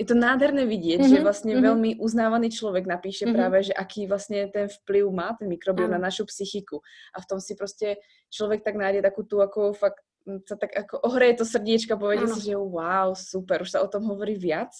Je 0.00 0.08
to 0.08 0.16
nádherné 0.16 0.64
vidieť, 0.64 1.04
Mhm, 1.04 1.10
že 1.12 1.18
vlastne 1.20 1.52
mhm. 1.54 1.62
veľmi 1.62 1.90
uznávaný 2.00 2.48
človek 2.56 2.88
napíše 2.88 3.28
Mhm. 3.28 3.34
práve, 3.36 3.68
že 3.68 3.72
aký 3.76 4.08
vlastne 4.08 4.48
ten 4.48 4.66
vplyv 4.68 5.04
má 5.12 5.36
ten 5.36 5.44
mikrobiom 5.48 5.90
na 5.92 6.00
našu 6.00 6.24
psychiku. 6.24 6.80
A 7.12 7.20
v 7.20 7.26
tom 7.28 7.38
si 7.40 7.54
prostě 7.54 7.96
človek 8.32 8.64
tak 8.64 8.76
nájde 8.80 9.02
takú 9.02 9.22
tú, 9.28 9.42
ako 9.44 9.72
fakt 9.76 10.00
mm, 10.26 10.40
sa 10.48 10.56
tak 10.56 10.72
ako 10.76 11.04
ohreje 11.04 11.34
to 11.36 11.44
srdiečko 11.44 11.94
a 11.94 12.00
povedie 12.00 12.24
Áno. 12.24 12.34
si, 12.34 12.40
že 12.48 12.56
wow, 12.56 13.12
super, 13.12 13.60
už 13.62 13.70
sa 13.76 13.84
o 13.84 13.88
tom 13.88 14.08
hovorí 14.08 14.34
viac. 14.40 14.72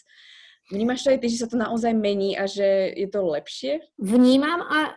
Vnímaš 0.73 1.03
to 1.05 1.11
aj 1.11 1.19
ty, 1.21 1.27
že 1.29 1.43
sa 1.45 1.49
to 1.51 1.59
naozaj 1.59 1.91
mení 1.93 2.39
a 2.39 2.47
že 2.47 2.95
je 2.95 3.09
to 3.11 3.21
lepšie? 3.27 3.81
Vnímám 3.99 4.63
a 4.63 4.95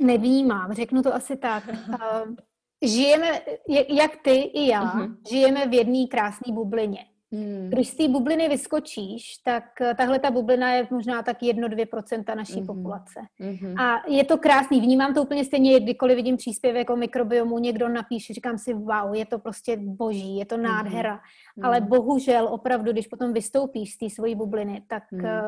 nevnímám, 0.00 0.72
řeknu 0.72 1.02
to 1.02 1.14
asi 1.14 1.36
tak. 1.36 1.64
Uh, 1.68 2.34
žijeme, 2.84 3.26
jak- 3.68 3.90
jak 3.90 4.16
ty 4.16 4.34
i 4.34 4.66
já, 4.68 4.84
Mhm. 4.84 5.16
žijeme 5.30 5.66
v 5.68 5.74
jedné 5.74 6.06
krásné 6.10 6.52
bublině. 6.52 7.04
Hmm. 7.32 7.70
Když 7.70 7.88
z 7.88 7.94
té 7.94 8.08
bubliny 8.08 8.48
vyskočíš, 8.48 9.36
tak 9.44 9.64
eh, 9.80 9.94
tahle 9.94 10.18
ta 10.18 10.30
bublina 10.30 10.72
je 10.72 10.86
možná 10.90 11.22
tak 11.22 11.42
1-2% 11.42 12.34
naší 12.34 12.56
Mhm. 12.56 12.66
populace. 12.66 13.20
Mhm. 13.38 13.80
A 13.80 14.02
je 14.08 14.24
to 14.24 14.38
krásný, 14.38 14.80
vnímám 14.80 15.14
to 15.14 15.22
úplně 15.22 15.44
stejně, 15.44 15.80
kdykoliv 15.80 16.16
vidím 16.16 16.36
příspěvek 16.36 16.90
o 16.90 16.96
mikrobiomu, 16.96 17.58
někdo 17.58 17.88
napíše, 17.88 18.34
říkám 18.34 18.58
si, 18.58 18.72
wow, 18.74 19.14
je 19.14 19.26
to 19.26 19.38
prostě 19.38 19.76
boží, 19.76 20.36
je 20.36 20.44
to 20.46 20.54
Mhm. 20.56 20.64
nádhera. 20.64 21.20
Ale 21.62 21.80
Mhm. 21.80 21.88
bohužel 21.88 22.48
opravdu, 22.50 22.92
když 22.92 23.06
potom 23.06 23.32
vystoupíš 23.32 23.94
z 23.94 23.98
té 23.98 24.10
svojí 24.10 24.34
bubliny, 24.34 24.82
tak 24.88 25.02
Hmm. 25.12 25.24
eh, 25.24 25.42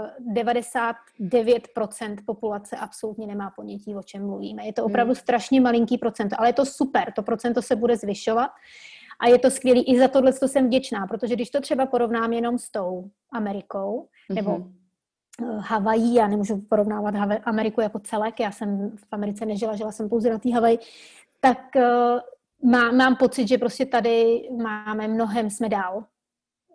99% 1.21 2.17
populace 2.27 2.77
absolutně 2.77 3.27
nemá 3.27 3.51
ponětí, 3.57 3.95
o 3.97 4.03
čem 4.03 4.27
mluvíme. 4.27 4.67
Je 4.67 4.73
to 4.73 4.85
opravdu 4.85 5.15
strašně 5.15 5.61
malinký 5.61 5.99
procento, 5.99 6.37
ale 6.39 6.49
je 6.49 6.53
to 6.53 6.67
super, 6.67 7.13
to 7.13 7.23
procento 7.23 7.63
se 7.63 7.77
bude 7.77 7.97
zvyšovat 7.97 8.51
a 9.23 9.27
je 9.29 9.39
to 9.39 9.51
skvělý. 9.51 9.83
I 9.83 9.99
za 9.99 10.09
tohle 10.09 10.33
to 10.33 10.49
jsem 10.49 10.67
vděčná, 10.67 11.07
protože 11.07 11.35
když 11.35 11.51
to 11.51 11.61
třeba 11.61 11.87
porovnám 11.87 12.33
jenom 12.33 12.59
s 12.59 12.71
tou 12.71 13.11
Amerikou, 13.33 14.09
nebo 14.35 14.51
Mhm. 14.59 14.75
eh, 15.43 15.59
Havají, 15.59 16.15
já 16.15 16.27
nemůžu 16.29 16.61
porovnávat 16.69 17.15
Ameriku 17.45 17.81
jako 17.81 17.99
celek, 17.99 18.41
já 18.41 18.53
jsem 18.53 18.91
v 18.97 19.05
Americe 19.13 19.47
nežila, 19.47 19.77
žila 19.77 19.93
jsem 19.93 20.09
pouze 20.09 20.31
na 20.31 20.39
té 20.39 20.55
Havaji, 20.55 20.79
tak 21.41 21.77
eh, 21.77 22.21
má, 22.65 22.93
mám 22.93 23.17
pocit, 23.17 23.49
že 23.49 23.59
prostě 23.59 23.87
tady 23.87 24.43
máme 24.63 25.09
mnohem, 25.09 25.51
jsme 25.51 25.69
dál 25.69 26.05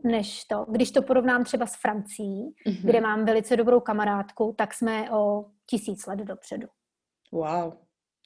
než 0.03 0.43
to. 0.45 0.65
Když 0.69 0.91
to 0.91 1.01
porovnám 1.01 1.43
třeba 1.43 1.65
s 1.65 1.75
Francií, 1.75 2.55
Mhm. 2.67 2.75
kde 2.83 3.01
mám 3.01 3.25
velice 3.25 3.55
dobrou 3.57 3.79
kamarádku, 3.79 4.53
tak 4.57 4.73
jsme 4.73 5.11
o 5.11 5.45
tisíc 5.65 6.05
let 6.05 6.19
dopředu. 6.19 6.67
Wow. 7.31 7.73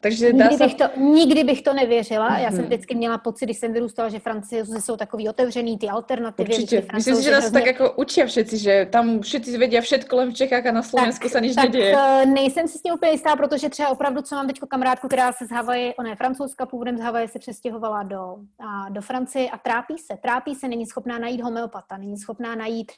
Takže 0.02 0.34
dá 0.34 0.50
Nikdy 0.50 0.58
sa... 0.58 0.64
bych, 0.66 0.76
to, 0.76 0.86
nikdy 0.98 1.44
bych 1.44 1.62
to 1.62 1.74
nevěřila. 1.74 2.38
Já 2.38 2.50
jsem 2.50 2.58
Mhm. 2.60 2.66
vždycky 2.68 2.96
měla 2.96 3.18
pocit, 3.18 3.46
když 3.46 3.58
jsem 3.58 3.74
vyrůstala, 3.74 4.10
že 4.10 4.20
Francouzi 4.20 4.82
jsou 4.82 4.98
takový 4.98 5.30
otevřený, 5.30 5.78
ty 5.78 5.90
alternativy. 5.90 6.50
Určite. 6.54 6.76
že 6.76 6.88
Myslím 6.94 7.16
si, 7.16 7.24
že 7.24 7.32
nás 7.32 7.44
hrozně- 7.44 7.60
tak 7.62 7.70
ako 7.82 7.92
učia 8.02 8.26
všetci, 8.26 8.58
že 8.58 8.86
tam 8.92 9.20
všetci 9.22 9.58
vedia 9.58 9.82
všetko, 9.82 10.16
len 10.16 10.32
v 10.32 10.34
Čechách 10.36 10.66
a 10.66 10.72
na 10.72 10.82
Slovensku 10.84 11.30
sa 11.30 11.38
nič 11.40 11.54
tak 11.56 11.70
nedieje. 11.70 11.94
eh, 11.94 12.26
nejsem 12.26 12.66
si 12.68 12.78
s 12.78 12.82
tím 12.82 12.94
úplně 12.98 13.12
jistá, 13.12 13.36
protože 13.36 13.70
třeba 13.70 13.90
opravdu, 13.90 14.22
co 14.22 14.36
mám 14.36 14.48
teď 14.48 14.60
kamarádku, 14.60 15.08
která 15.08 15.32
se 15.34 15.46
z 15.46 15.52
Havaje, 15.52 15.94
ona 16.00 16.10
je 16.10 16.16
francouzska, 16.16 16.66
původem 16.66 16.98
z 16.98 17.02
Havaje 17.02 17.28
se 17.28 17.40
přestěhovala 17.40 18.04
do, 18.04 18.22
a, 18.60 18.90
do 18.90 19.02
Francie 19.02 19.50
a 19.50 19.58
trápí 19.58 19.98
se. 19.98 20.18
Trápí 20.22 20.56
se, 20.56 20.68
není 20.68 20.86
schopná 20.86 21.20
najít 21.20 21.42
homeopata, 21.42 21.98
není 21.98 22.18
schopná 22.18 22.56
najít 22.56 22.92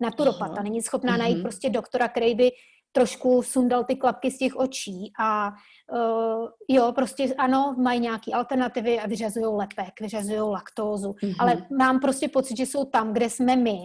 naturopata, 0.00 0.52
Aha. 0.54 0.62
není 0.62 0.82
schopná 0.82 1.12
Mhm. 1.12 1.18
najít 1.20 1.42
prostě 1.42 1.70
doktora, 1.70 2.08
který 2.08 2.34
by 2.34 2.50
trošku 2.92 3.42
sundal 3.42 3.84
ty 3.84 3.96
klapky 3.96 4.30
z 4.30 4.38
těch 4.38 4.56
očí 4.56 5.12
a 5.20 5.52
uh, 5.92 6.48
jo, 6.68 6.92
prostě 6.92 7.34
ano, 7.38 7.74
mají 7.78 8.00
nějaké 8.00 8.32
alternativy 8.32 9.00
a 9.00 9.06
vyřazují 9.06 9.46
lepek, 9.48 10.00
vyřazují 10.00 10.40
laktózu, 10.40 11.14
Mhm. 11.22 11.34
ale 11.38 11.66
mám 11.78 12.00
prostě 12.00 12.28
pocit, 12.28 12.56
že 12.56 12.66
jsou 12.66 12.84
tam, 12.84 13.12
kde 13.12 13.30
jsme 13.30 13.56
my 13.56 13.78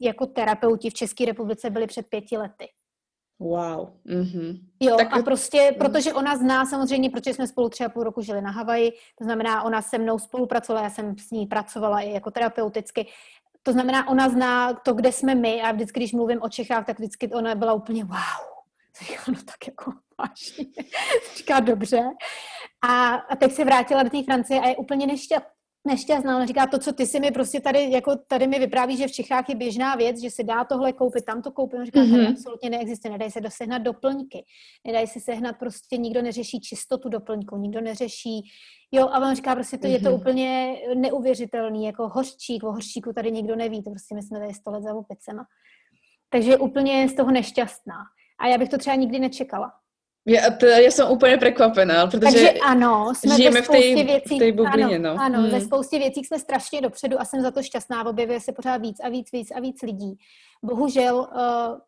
jako 0.00 0.26
terapeuti 0.26 0.90
v 0.90 0.94
České 0.94 1.24
republice 1.24 1.70
byli 1.70 1.86
před 1.86 2.06
pěti 2.06 2.36
lety. 2.38 2.68
Wow. 3.40 3.88
Mhm. 4.04 4.58
Jo, 4.80 4.96
Tak- 4.96 5.10
tak, 5.10 5.20
a 5.20 5.22
prostě, 5.22 5.74
protože 5.78 6.12
ona 6.12 6.36
zná 6.36 6.66
samozřejmě, 6.66 7.10
protože 7.10 7.34
jsme 7.34 7.46
spolu 7.46 7.68
třeba 7.68 7.88
půl 7.88 8.04
roku 8.04 8.20
žili 8.22 8.42
na 8.42 8.50
Havaji, 8.50 8.90
to 9.18 9.24
znamená, 9.24 9.62
ona 9.62 9.82
se 9.82 9.98
mnou 9.98 10.18
spolupracovala, 10.18 10.84
já 10.84 10.90
jsem 10.90 11.18
s 11.18 11.30
ní 11.30 11.46
pracovala 11.46 12.00
i 12.00 12.10
jako 12.12 12.30
terapeuticky, 12.30 13.06
to 13.62 13.72
znamená, 13.72 14.08
ona 14.08 14.28
zná 14.28 14.74
to, 14.74 14.94
kde 14.94 15.12
jsme 15.12 15.34
my 15.34 15.62
a 15.62 15.72
vždycky, 15.72 16.00
když 16.00 16.12
mluvím 16.12 16.42
o 16.42 16.48
Čechách, 16.48 16.86
tak 16.86 16.98
vždycky 16.98 17.28
ona 17.32 17.54
byla 17.54 17.72
úplně 17.72 18.04
wow. 18.04 18.51
Říká, 19.00 19.22
no 19.28 19.34
tak 19.34 19.66
jako 19.66 19.92
vážně. 20.18 20.64
Říká, 21.36 21.60
dobře. 21.60 22.02
A, 22.88 23.14
a 23.14 23.36
teď 23.36 23.52
se 23.52 23.64
vrátila 23.64 24.02
do 24.02 24.10
té 24.10 24.22
Francie 24.22 24.60
a 24.60 24.68
je 24.68 24.76
úplně 24.76 25.06
nešťastná. 25.06 25.50
nešťastná. 25.88 26.36
Ona 26.36 26.46
říká, 26.46 26.66
to, 26.66 26.78
co 26.78 26.92
ty 26.92 27.06
si 27.06 27.20
mi 27.20 27.30
prostě 27.30 27.60
tady, 27.60 27.90
jako 27.90 28.16
tady 28.16 28.46
mi 28.46 28.58
vypráví, 28.58 28.96
že 28.96 29.06
v 29.06 29.12
Čechách 29.12 29.48
je 29.48 29.54
běžná 29.54 29.94
věc, 29.94 30.20
že 30.20 30.30
se 30.30 30.42
dá 30.42 30.64
tohle 30.64 30.92
koupit, 30.92 31.24
tam 31.24 31.42
to 31.42 31.52
koupit. 31.52 31.76
On 31.76 31.84
říká, 31.84 32.00
mm-hmm. 32.00 32.10
tady 32.10 32.26
absolutně 32.26 32.70
neexistuje, 32.70 33.12
nedají 33.12 33.30
se 33.30 33.40
dosehnat 33.40 33.82
doplňky, 33.82 34.44
nedají 34.86 35.06
se 35.06 35.20
sehnat, 35.20 35.58
prostě 35.58 35.96
nikdo 35.96 36.22
neřeší 36.22 36.60
čistotu 36.60 37.08
doplňku, 37.08 37.56
nikdo 37.56 37.80
neřeší, 37.80 38.42
jo, 38.92 39.08
a 39.08 39.18
on 39.18 39.34
říká, 39.34 39.54
prostě 39.54 39.78
to 39.78 39.86
mm-hmm. 39.86 39.92
je 39.92 40.00
to 40.00 40.10
mhm. 40.10 40.20
úplně 40.20 40.76
neuvěřitelný, 40.94 41.84
jako 41.84 42.08
hořčík, 42.08 42.64
o 42.64 42.72
hořčíku 42.72 43.12
tady 43.12 43.32
nikdo 43.32 43.56
neví, 43.56 43.82
to 43.82 43.90
prostě 43.90 44.14
my 44.14 44.22
jsme 44.22 44.38
tady 44.38 44.54
sto 44.54 44.70
let 44.70 44.82
za 44.82 44.94
opicema. 44.94 45.44
Takže 46.30 46.50
je 46.50 46.58
úplně 46.58 47.08
z 47.08 47.14
toho 47.14 47.30
nešťastná. 47.30 47.94
A 48.42 48.46
já 48.46 48.58
bych 48.58 48.68
to 48.68 48.78
třeba 48.78 48.96
nikdy 48.96 49.18
nečekala. 49.18 49.72
Já, 50.26 50.50
to, 50.50 50.66
já 50.66 50.90
jsem 50.90 51.10
úplně 51.10 51.36
překvapená, 51.36 52.06
protože 52.06 52.20
Takže 52.20 52.50
ano, 52.52 53.12
jsme 53.14 53.36
žijeme 53.36 53.62
v 53.62 53.68
té, 53.68 53.80
věcí, 53.80 54.36
v 54.36 54.38
té 54.38 54.52
bublině. 54.52 54.96
Ano, 54.96 55.14
no. 55.14 55.20
ano 55.20 55.38
hmm. 55.38 55.50
ve 55.50 55.60
spoustě 55.60 55.98
věcí 55.98 56.24
jsme 56.24 56.38
strašně 56.38 56.80
dopředu 56.80 57.20
a 57.20 57.24
jsem 57.24 57.42
za 57.42 57.50
to 57.50 57.62
šťastná. 57.62 58.06
Objevuje 58.06 58.40
se 58.40 58.52
pořád 58.52 58.76
víc 58.76 59.00
a 59.00 59.08
víc, 59.08 59.32
víc 59.32 59.50
a 59.50 59.60
víc 59.60 59.82
lidí. 59.82 60.14
Bohužel, 60.62 61.16
uh, 61.16 61.78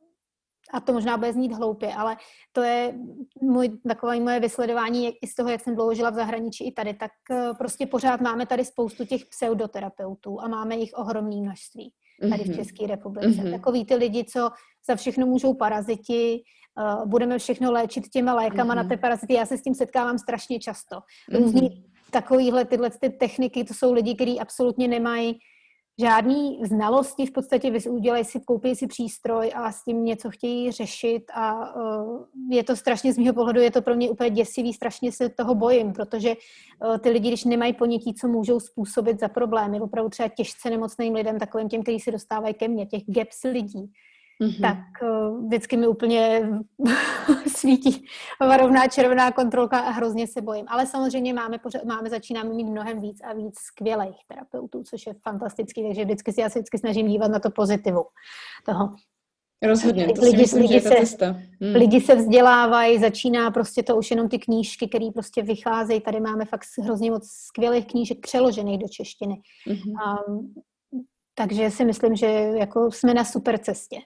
a 0.73 0.81
to 0.81 0.93
možná 0.93 1.17
bude 1.17 1.33
znít 1.33 1.53
hloupě, 1.53 1.95
ale 1.95 2.17
to 2.53 2.63
je 2.63 2.95
můj, 3.41 3.79
takové 3.89 4.21
moje 4.21 4.41
vysledování 4.41 5.13
i 5.23 5.27
z 5.27 5.35
toho, 5.35 5.49
jak 5.49 5.61
jsem 5.61 5.75
dlouho 5.75 5.95
žila 5.95 6.11
v 6.11 6.15
zahraničí 6.15 6.67
i 6.67 6.73
tady, 6.73 6.95
tak 6.95 7.13
uh, 7.31 7.57
prostě 7.57 7.87
pořád 7.87 8.21
máme 8.21 8.47
tady 8.47 8.65
spoustu 8.65 9.05
těch 9.05 9.25
pseudoterapeutů 9.25 10.41
a 10.41 10.49
máme 10.49 10.77
jich 10.77 10.91
ohromné 10.95 11.37
množství 11.37 11.93
tady 12.21 12.45
v 12.45 12.47
mhm. 12.47 12.57
České 12.57 12.87
republice. 12.87 13.29
Mm-hmm. 13.29 13.51
Takový 13.51 13.85
ty 13.85 13.95
lidi, 13.95 14.25
co 14.25 14.51
za 14.89 14.97
všechno 14.97 15.27
můžou 15.27 15.55
paraziti, 15.55 16.43
uh, 17.01 17.09
budeme 17.09 17.39
všechno 17.39 17.73
léčit 17.73 18.09
těma 18.09 18.35
lékama 18.35 18.75
mm-hmm. 18.75 18.77
na 18.77 18.85
té 18.85 18.97
parazity. 18.97 19.35
Já 19.35 19.47
se 19.47 19.59
s 19.59 19.63
tím 19.63 19.75
setkávám 19.75 20.19
strašně 20.19 20.59
často. 20.59 21.01
Různý 21.33 21.61
mm-hmm. 21.61 22.11
takovýhle 22.11 22.65
tyhle 22.65 22.91
ty 22.91 23.11
techniky, 23.11 23.65
to 23.65 23.75
jsou 23.75 23.93
lidi, 23.93 24.15
kteří 24.15 24.41
absolutně 24.41 24.89
nemají 24.89 25.39
žádný 26.01 26.61
znalosti, 26.65 27.27
v 27.27 27.33
podstatě 27.33 27.73
udělají 27.91 28.25
si, 28.25 28.41
koupí 28.41 28.75
si 28.75 28.87
přístroj 28.87 29.53
a 29.55 29.73
s 29.73 29.85
tím 29.85 30.05
něco 30.05 30.31
chtějí 30.31 30.73
řešit 30.73 31.25
a 31.35 31.77
uh, 31.77 32.25
je 32.51 32.65
to 32.65 32.77
strašně 32.77 33.13
z 33.13 33.19
mého 33.19 33.35
pohledu, 33.35 33.61
je 33.61 33.71
to 33.71 33.83
pro 33.83 33.95
mě 33.95 34.11
úplně 34.11 34.31
děsivý, 34.31 34.73
strašně 34.73 35.13
se 35.13 35.29
toho 35.29 35.55
bojím, 35.55 35.93
protože 35.93 36.35
uh, 36.35 36.99
ty 36.99 37.11
lidi, 37.11 37.29
když 37.29 37.45
nemají 37.45 37.73
ponětí, 37.73 38.15
co 38.15 38.29
můžou 38.29 38.61
způsobit 38.61 39.21
za 39.21 39.29
problémy, 39.29 39.81
opravdu 39.81 40.11
třeba 40.11 40.29
těžce 40.29 40.71
nemocným 40.71 41.15
lidem, 41.15 41.39
takovým 41.39 41.69
těm, 41.69 41.83
kteří 41.83 42.01
se 42.01 42.11
dostávají 42.11 42.55
ke 42.55 42.69
mně, 42.69 42.87
těch 42.87 43.03
gaps 43.07 43.43
lidí, 43.43 43.93
mm-hmm. 44.43 44.61
tak 44.61 44.79
uh, 45.03 45.45
vždycky 45.47 45.77
mi 45.77 45.87
úplně 45.87 46.51
svítí 47.47 48.07
varovná 48.41 48.89
červená 48.89 49.33
kontrolka 49.33 49.79
a 49.79 49.91
hrozně 49.91 50.27
se 50.27 50.43
bojím. 50.43 50.65
Ale 50.69 50.87
samozřejmě 50.87 51.35
máme, 51.35 51.59
pořád, 51.59 51.85
máme, 51.85 52.11
začínáme 52.11 52.51
mít 52.51 52.65
mnohem 52.65 53.01
víc 53.01 53.21
a 53.25 53.33
víc 53.33 53.59
skvělých 53.59 54.17
terapeutů, 54.29 54.83
což 54.83 55.07
je 55.07 55.15
fantastický, 55.23 55.83
takže 55.83 56.05
vždycky 56.05 56.33
si, 56.33 56.41
já 56.41 56.51
se 56.51 56.59
vždycky 56.59 56.79
snažím 56.79 57.09
dívat 57.09 57.31
na 57.31 57.39
to 57.39 57.51
pozitivu 57.51 58.05
toho. 58.67 58.95
Rozhodně, 59.67 60.07
to 60.13 60.23
lidi, 60.23 60.37
myslím, 60.37 60.63
lidi 60.63 60.81
ta 60.81 60.91
cesta. 60.91 61.27
Hmm. 61.61 61.75
Lidi 61.75 62.01
se 62.01 62.15
vzdělávají, 62.15 62.99
začíná 62.99 63.51
prostě 63.51 63.83
to 63.83 63.97
už 63.97 64.11
jenom 64.11 64.29
ty 64.29 64.39
knížky, 64.39 64.89
které 64.89 65.09
prostě 65.15 65.43
vycházejí. 65.43 66.01
Tady 66.01 66.21
máme 66.21 66.45
fakt 66.45 66.65
hrozně 66.83 67.11
moc 67.11 67.29
skvělých 67.29 67.87
knížek 67.87 68.21
přeložených 68.21 68.79
do 68.79 68.89
češtiny. 68.89 69.41
Mm-hmm. 69.69 70.25
Um, 70.29 70.55
takže 71.35 71.71
si 71.71 71.85
myslím, 71.85 72.17
že 72.17 72.27
jako 72.59 72.93
jsme 72.93 73.15
na 73.15 73.25
super 73.25 73.59
cestě. 73.59 73.97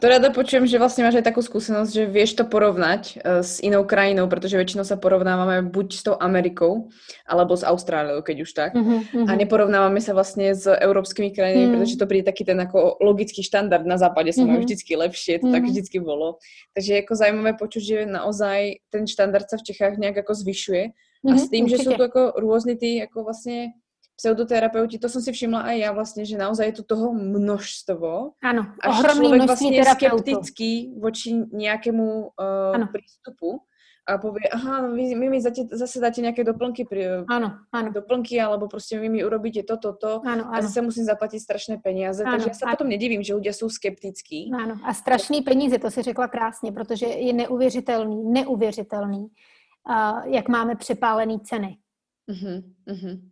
To 0.00 0.08
rada 0.08 0.30
počujem, 0.30 0.66
že 0.66 0.78
vlastně 0.78 1.04
máš 1.04 1.14
aj 1.14 1.22
takú 1.22 1.42
skúsenosť, 1.42 1.90
že 1.94 2.06
vieš 2.06 2.34
to 2.34 2.44
porovnať 2.44 3.22
uh, 3.22 3.40
s 3.42 3.62
inou 3.62 3.84
krajinou, 3.84 4.26
protože 4.26 4.58
väčšinou 4.58 4.84
sa 4.84 4.96
porovnávame 4.96 5.62
buď 5.62 5.88
s 5.94 6.02
tou 6.02 6.16
Amerikou, 6.18 6.90
alebo 7.26 7.56
s 7.56 7.62
Austráliou, 7.62 8.22
keď 8.22 8.36
už 8.42 8.50
tak. 8.52 8.74
Mm-hmm. 8.74 9.30
A 9.30 9.32
neporovnávame 9.38 10.00
sa 10.00 10.10
vlastne 10.10 10.54
s 10.54 10.66
európskymi 10.66 11.30
krajinami, 11.30 11.64
mm-hmm. 11.64 11.78
pretože 11.78 11.98
to 11.98 12.06
príde 12.10 12.26
taký 12.26 12.42
ten 12.44 12.58
ako 12.58 12.98
logický 12.98 13.46
štandard. 13.46 13.86
Na 13.86 13.94
západe 13.94 14.34
sa 14.34 14.42
mm-hmm. 14.42 14.50
majú 14.50 14.60
vždycky 14.66 14.92
lepšie, 14.96 15.38
to 15.38 15.46
mm-hmm. 15.46 15.54
tak 15.54 15.62
vždycky 15.70 15.98
bolo. 16.02 16.42
Takže 16.74 16.88
je 16.92 16.98
jako 17.06 17.14
zajímavé 17.14 17.52
počuť, 17.54 17.82
že 17.82 17.98
naozaj 18.06 18.60
ten 18.90 19.06
štandard 19.06 19.46
sa 19.46 19.56
v 19.56 19.66
Čechách 19.70 19.98
nejak 20.02 20.18
ako 20.26 20.34
zvyšuje. 20.34 20.84
Mm-hmm, 21.22 21.30
a 21.30 21.34
s 21.38 21.46
tým, 21.46 21.64
určite. 21.70 21.78
že 21.78 21.84
sú 21.86 21.90
tu 21.94 22.02
ako 22.02 22.22
rôzne 22.42 22.74
tí 22.74 22.98
ako 22.98 23.22
vlastne 23.22 23.78
pseudoterapeuti, 24.16 25.00
to 25.00 25.08
som 25.08 25.24
si 25.24 25.32
všimla 25.32 25.72
aj 25.72 25.76
ja 25.80 25.90
vlastne, 25.90 26.22
že 26.22 26.36
naozaj 26.36 26.70
je 26.70 26.76
tu 26.80 26.84
toho 26.84 27.10
množstvo. 27.16 28.38
Áno, 28.44 28.62
až 28.78 28.92
človek 29.02 29.48
vlastne 29.48 29.70
je 29.72 29.82
skeptický 29.82 30.72
voči 31.00 31.34
nejakému 31.50 32.36
uh, 32.36 32.86
prístupu 32.92 33.64
a 34.02 34.18
povie, 34.18 34.50
aha, 34.50 34.82
no 34.82 34.98
vy, 34.98 35.14
vy 35.14 35.26
mi 35.30 35.38
zase, 35.38 35.62
zase 35.70 36.02
dáte 36.02 36.18
nejaké 36.18 36.42
doplnky, 36.42 36.82
pri, 36.82 37.22
áno, 37.30 37.62
áno. 37.70 37.88
doplnky, 37.94 38.34
alebo 38.34 38.66
proste 38.66 38.98
vy 38.98 39.06
mi 39.06 39.22
urobíte 39.22 39.62
toto, 39.62 39.94
to, 39.94 40.18
to 40.18 40.26
áno, 40.26 40.50
áno. 40.50 40.58
a 40.58 40.58
zase 40.58 40.82
musím 40.82 41.06
zaplatiť 41.06 41.38
strašné 41.38 41.74
peniaze, 41.78 42.26
áno, 42.26 42.34
takže 42.34 42.50
ja 42.50 42.56
sa 42.58 42.66
áno. 42.66 42.74
potom 42.74 42.90
nedivím, 42.90 43.22
že 43.22 43.38
ľudia 43.38 43.54
sú 43.54 43.70
skeptickí. 43.70 44.50
Áno, 44.50 44.74
a 44.82 44.90
strašný 44.90 45.46
peníze, 45.46 45.78
to 45.78 45.90
si 45.90 46.02
řekla 46.02 46.28
krásně, 46.28 46.72
protože 46.72 47.06
je 47.06 47.32
neuvěřitelný, 47.32 48.24
neuvěřitelný, 48.26 49.22
uh, 49.22 50.26
jak 50.26 50.48
máme 50.48 50.74
přepálený 50.74 51.40
ceny. 51.40 51.78
Uh-huh, 52.30 52.62
uh-huh. 52.86 53.31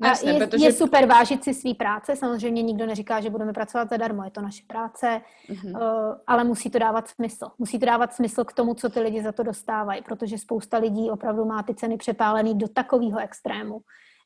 No, 0.00 0.12
je, 0.24 0.46
protože... 0.46 0.64
je 0.64 0.72
super 0.72 1.06
vážit 1.06 1.44
si 1.44 1.54
svý 1.54 1.74
práce, 1.74 2.16
samozřejmě 2.16 2.62
nikdo 2.62 2.86
neříká, 2.86 3.20
že 3.20 3.30
budeme 3.30 3.52
pracovat 3.52 3.88
zadarmo, 3.88 4.24
je 4.24 4.30
to 4.30 4.40
naše 4.40 4.62
práce, 4.66 5.20
uh, 5.64 5.80
ale 6.26 6.44
musí 6.44 6.70
to 6.70 6.78
dávat 6.78 7.08
smysl. 7.08 7.48
Musí 7.58 7.78
to 7.78 7.86
dávat 7.86 8.14
smysl 8.14 8.44
k 8.44 8.52
tomu, 8.52 8.74
co 8.74 8.88
ty 8.88 9.00
lidi 9.00 9.22
za 9.22 9.32
to 9.32 9.42
dostávají, 9.42 10.02
protože 10.02 10.38
spousta 10.38 10.78
lidí 10.78 11.10
opravdu 11.10 11.44
má 11.44 11.62
ty 11.62 11.74
ceny 11.74 11.96
přepálený 11.96 12.58
do 12.58 12.68
takového 12.68 13.18
extrému, 13.18 13.80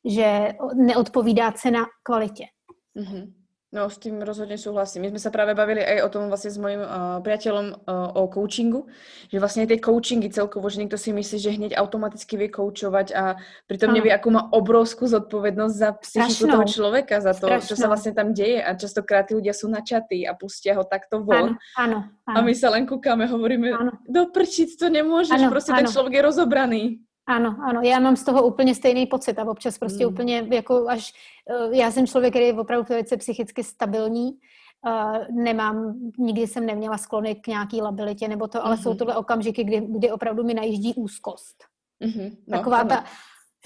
že 0.04 0.52
neodpovídá 0.74 1.52
cena 1.52 1.86
kvalitě. 2.02 2.44
Uh-huh. 2.96 3.32
No, 3.70 3.86
s 3.86 4.02
tým 4.02 4.18
rozhodne 4.18 4.58
súhlasím. 4.58 5.06
My 5.06 5.14
sme 5.14 5.22
sa 5.22 5.30
práve 5.30 5.54
bavili 5.54 5.78
aj 5.78 6.02
o 6.02 6.10
tom 6.10 6.26
vlastne 6.26 6.50
s 6.50 6.58
mojim 6.58 6.82
uh, 6.82 7.22
priateľom 7.22 7.86
uh, 7.86 8.18
o 8.18 8.26
coachingu, 8.26 8.90
že 9.30 9.38
vlastne 9.38 9.62
tie 9.62 9.78
coachingy 9.78 10.26
celkovo, 10.26 10.66
že 10.66 10.82
niekto 10.82 10.98
si 10.98 11.14
myslí, 11.14 11.36
že 11.38 11.54
hneď 11.54 11.72
automaticky 11.78 12.34
vie 12.34 12.50
coachovať 12.50 13.14
a 13.14 13.38
pritom 13.70 13.94
nevie, 13.94 14.10
akú 14.10 14.34
má 14.34 14.50
obrovskú 14.50 15.06
zodpovednosť 15.06 15.74
za 15.78 15.90
psychiku 16.02 16.50
toho 16.50 16.66
človeka, 16.66 17.22
za 17.22 17.30
to, 17.30 17.46
Strašnou. 17.46 17.68
čo 17.70 17.74
sa 17.78 17.86
vlastne 17.86 18.10
tam 18.10 18.34
deje 18.34 18.58
a 18.58 18.74
častokrát 18.74 19.30
tí 19.30 19.38
ľudia 19.38 19.54
sú 19.54 19.70
načatí 19.70 20.26
a 20.26 20.34
pustia 20.34 20.74
ho 20.74 20.82
takto 20.82 21.22
von. 21.22 21.54
Áno, 21.78 22.10
áno. 22.26 22.34
A 22.34 22.42
my 22.42 22.50
sa 22.58 22.74
len 22.74 22.90
kúkame, 22.90 23.30
hovoríme, 23.30 23.70
áno. 23.70 24.02
do 24.02 24.34
prčic 24.34 24.74
to 24.74 24.90
nemôžeš, 24.90 25.38
áno, 25.38 25.46
proste 25.46 25.70
áno. 25.70 25.86
ten 25.86 25.94
človek 25.94 26.18
je 26.18 26.22
rozobraný. 26.26 26.82
Ano, 27.30 27.56
ano, 27.62 27.80
já 27.82 28.00
mám 28.00 28.16
z 28.16 28.24
toho 28.24 28.42
úplně 28.42 28.74
stejný 28.74 29.06
pocit 29.06 29.38
a 29.38 29.44
občas 29.44 29.78
prostě 29.78 30.06
mm. 30.06 30.12
úplně 30.12 30.46
jako 30.52 30.88
až, 30.88 31.12
eh, 31.50 31.76
já 31.76 31.90
jsem 31.90 32.06
člověk, 32.06 32.32
který 32.32 32.46
je 32.46 32.54
opravdu 32.54 32.86
velice 32.88 33.16
psychicky 33.16 33.64
stabilní, 33.64 34.32
uh, 34.86 35.42
nemám, 35.44 35.94
nikdy 36.18 36.46
jsem 36.46 36.66
neměla 36.66 36.98
sklony 36.98 37.34
k 37.34 37.46
nějaký 37.46 37.82
labilitě 37.82 38.28
nebo 38.28 38.48
to, 38.48 38.66
ale 38.66 38.76
mm-hmm. 38.76 38.82
jsou 38.82 38.94
tohle 38.94 39.16
okamžiky, 39.16 39.64
kdy, 39.64 39.80
kdy 39.88 40.10
opravdu 40.10 40.44
mi 40.44 40.54
najíždí 40.54 40.94
úzkost. 40.94 41.64
Mm-hmm. 42.04 42.36
No, 42.48 42.58
Taková 42.58 42.84
ta, 42.84 43.04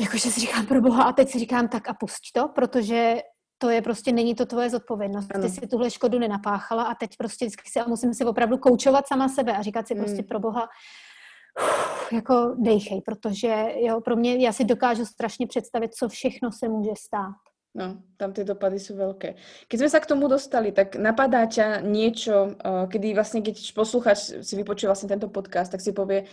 jakože 0.00 0.31
si 0.31 0.40
říkám 0.40 0.66
pro 0.66 0.81
boha 0.81 1.05
a 1.05 1.12
teď 1.12 1.29
si 1.29 1.38
říkám 1.38 1.68
tak 1.68 1.88
a 1.88 1.94
pusť 1.94 2.33
to, 2.35 2.48
protože 2.48 3.22
to 3.59 3.70
je 3.70 3.83
prostě, 3.83 4.12
není 4.12 4.35
to 4.35 4.46
tvoje 4.46 4.70
zodpovědnost. 4.70 5.29
Ano. 5.35 5.44
Ty 5.44 5.50
si 5.50 5.66
tuhle 5.66 5.90
škodu 5.90 6.18
nenapáchala 6.18 6.83
a 6.83 6.94
teď 6.94 7.16
prostě 7.16 7.44
vždycky 7.44 7.70
si 7.70 7.81
a 7.81 7.88
musím 7.88 8.14
si 8.14 8.24
opravdu 8.24 8.59
koučovat 8.59 9.07
sama 9.07 9.29
sebe 9.29 9.57
a 9.57 9.62
říkat 9.62 9.88
si 9.88 9.94
mm. 9.94 10.05
prostě 10.05 10.22
pro 10.22 10.40
boha, 10.40 10.68
jako 12.12 12.55
dejchej, 12.59 13.01
protože 13.01 13.67
jo, 13.77 14.01
pro 14.01 14.17
mě, 14.17 14.37
já 14.37 14.53
si 14.53 14.64
dokážu 14.64 15.07
strašně 15.07 15.47
představit, 15.47 15.95
co 15.95 16.09
všechno 16.09 16.53
se 16.53 16.69
může 16.69 16.90
stát. 16.99 17.35
No, 17.77 17.97
tam 18.17 18.33
ty 18.33 18.45
dopady 18.45 18.81
jsou 18.81 18.97
velké. 18.97 19.35
Keď 19.69 19.81
jsme 19.81 19.90
se 19.90 20.01
k 20.01 20.07
tomu 20.07 20.29
dostali, 20.29 20.73
tak 20.73 20.97
napadá 20.97 21.47
tě 21.47 21.79
něco, 21.81 22.49
eh, 22.64 22.87
kdy 22.87 23.14
vlastně, 23.14 23.40
když 23.40 23.73
posluchač 23.73 24.19
si 24.19 24.57
vypočuje 24.57 24.88
vlastně 24.88 25.09
tento 25.09 25.29
podcast, 25.29 25.73
tak 25.73 25.81
si 25.81 25.93
pově, 25.93 26.25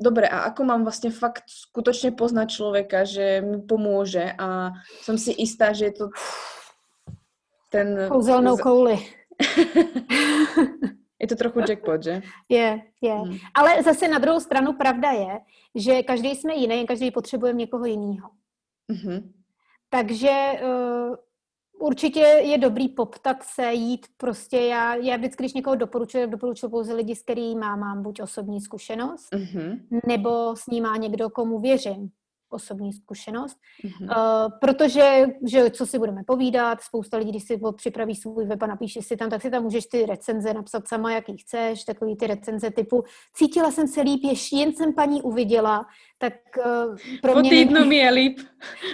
dobre, 0.00 0.28
a 0.28 0.38
ako 0.38 0.64
mám 0.64 0.82
vlastně 0.82 1.10
fakt 1.10 1.42
skutečně 1.46 2.10
poznat 2.10 2.46
člověka, 2.46 3.04
že 3.04 3.40
mi 3.40 3.62
pomůže 3.62 4.32
a 4.38 4.70
jsem 5.02 5.18
si 5.18 5.34
jistá, 5.38 5.72
že 5.72 5.84
je 5.84 5.92
to 5.92 6.08
ten... 7.70 8.08
Kouzelnou 8.08 8.56
kouli. 8.56 8.98
Je 11.22 11.28
to 11.28 11.36
trochu 11.36 11.60
jackpot, 11.60 12.02
že? 12.02 12.22
Je, 12.48 12.82
je. 13.00 13.14
Hmm. 13.14 13.36
Ale 13.54 13.82
zase 13.82 14.08
na 14.08 14.18
druhou 14.18 14.40
stranu 14.40 14.72
pravda 14.72 15.10
je, 15.10 15.40
že 15.74 16.02
každý 16.02 16.28
jsme 16.28 16.54
jiný, 16.54 16.86
každý 16.86 17.10
potřebuje 17.10 17.52
někoho 17.52 17.84
jiného. 17.84 18.30
Hmm. 18.90 19.32
Takže 19.88 20.52
uh, 20.62 21.16
určitě 21.86 22.20
je 22.20 22.58
dobrý 22.58 22.88
poptat 22.88 23.42
se, 23.42 23.72
jít 23.72 24.06
prostě, 24.16 24.60
já, 24.60 24.94
já 24.94 25.16
vždycky, 25.16 25.42
když 25.42 25.54
někoho 25.54 25.76
doporučuji, 25.76 26.26
doporučuji 26.26 26.68
pouze 26.68 26.94
lidi, 26.94 27.16
s 27.16 27.22
kterými 27.22 27.60
mám, 27.60 27.80
mám 27.80 28.02
buď 28.02 28.20
osobní 28.20 28.60
zkušenost, 28.60 29.32
mm-hmm. 29.32 29.80
nebo 30.06 30.56
s 30.56 30.66
ním 30.66 30.82
má 30.82 30.96
někdo, 30.96 31.30
komu 31.30 31.60
věřím. 31.60 32.10
Osobní 32.52 32.92
zkušenost, 32.92 33.56
mm-hmm. 33.84 34.16
uh, 34.16 34.52
protože, 34.60 35.26
že 35.46 35.70
co 35.70 35.86
si 35.86 35.98
budeme 35.98 36.22
povídat, 36.26 36.80
spousta 36.80 37.16
lidí, 37.16 37.30
když 37.30 37.44
si 37.44 37.60
připraví 37.76 38.16
svůj 38.16 38.46
web 38.46 38.62
a 38.62 38.66
napíše 38.66 39.02
si 39.02 39.16
tam, 39.16 39.30
tak 39.30 39.42
si 39.42 39.50
tam 39.50 39.62
můžeš 39.62 39.86
ty 39.86 40.06
recenze 40.06 40.54
napsat 40.54 40.88
sama, 40.88 41.12
jaký 41.12 41.36
chceš, 41.36 41.84
takový 41.84 42.16
ty 42.16 42.26
recenze 42.26 42.70
typu 42.70 43.04
cítila 43.34 43.70
jsem 43.70 43.88
se 43.88 44.00
líp, 44.00 44.20
ještě 44.24 44.56
jen 44.56 44.72
jsem 44.72 44.94
paní 44.94 45.22
uviděla, 45.22 45.86
tak 46.18 46.32
uh, 46.58 46.96
pro 47.22 47.32
po 47.32 47.40
mě... 47.40 47.50
týdnu 47.50 47.74
není... 47.74 47.88
mi 47.88 47.96
je 47.96 48.10
líp. 48.10 48.38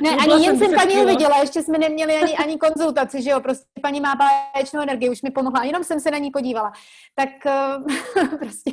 Ne, 0.03 0.11
ani 0.11 0.45
jen 0.45 0.59
jsem 0.59 0.75
paní 0.75 0.95
uviděla, 0.95 1.41
ještě 1.41 1.63
jsme 1.63 1.79
neměli 1.79 2.15
ani, 2.15 2.37
ani 2.37 2.59
konzultaci, 2.59 3.23
že 3.23 3.31
jo, 3.31 3.41
prostě 3.41 3.65
paní 3.83 4.01
má 4.01 4.15
báječnou 4.15 4.81
energii, 4.81 5.11
už 5.11 5.23
mi 5.23 5.31
pomohla, 5.31 5.65
jenom 5.65 5.85
jsem 5.85 6.01
se 6.01 6.11
na 6.11 6.19
ní 6.19 6.31
podívala. 6.31 6.73
Tak 7.15 7.29
uh, 7.47 8.29
prostě 8.39 8.73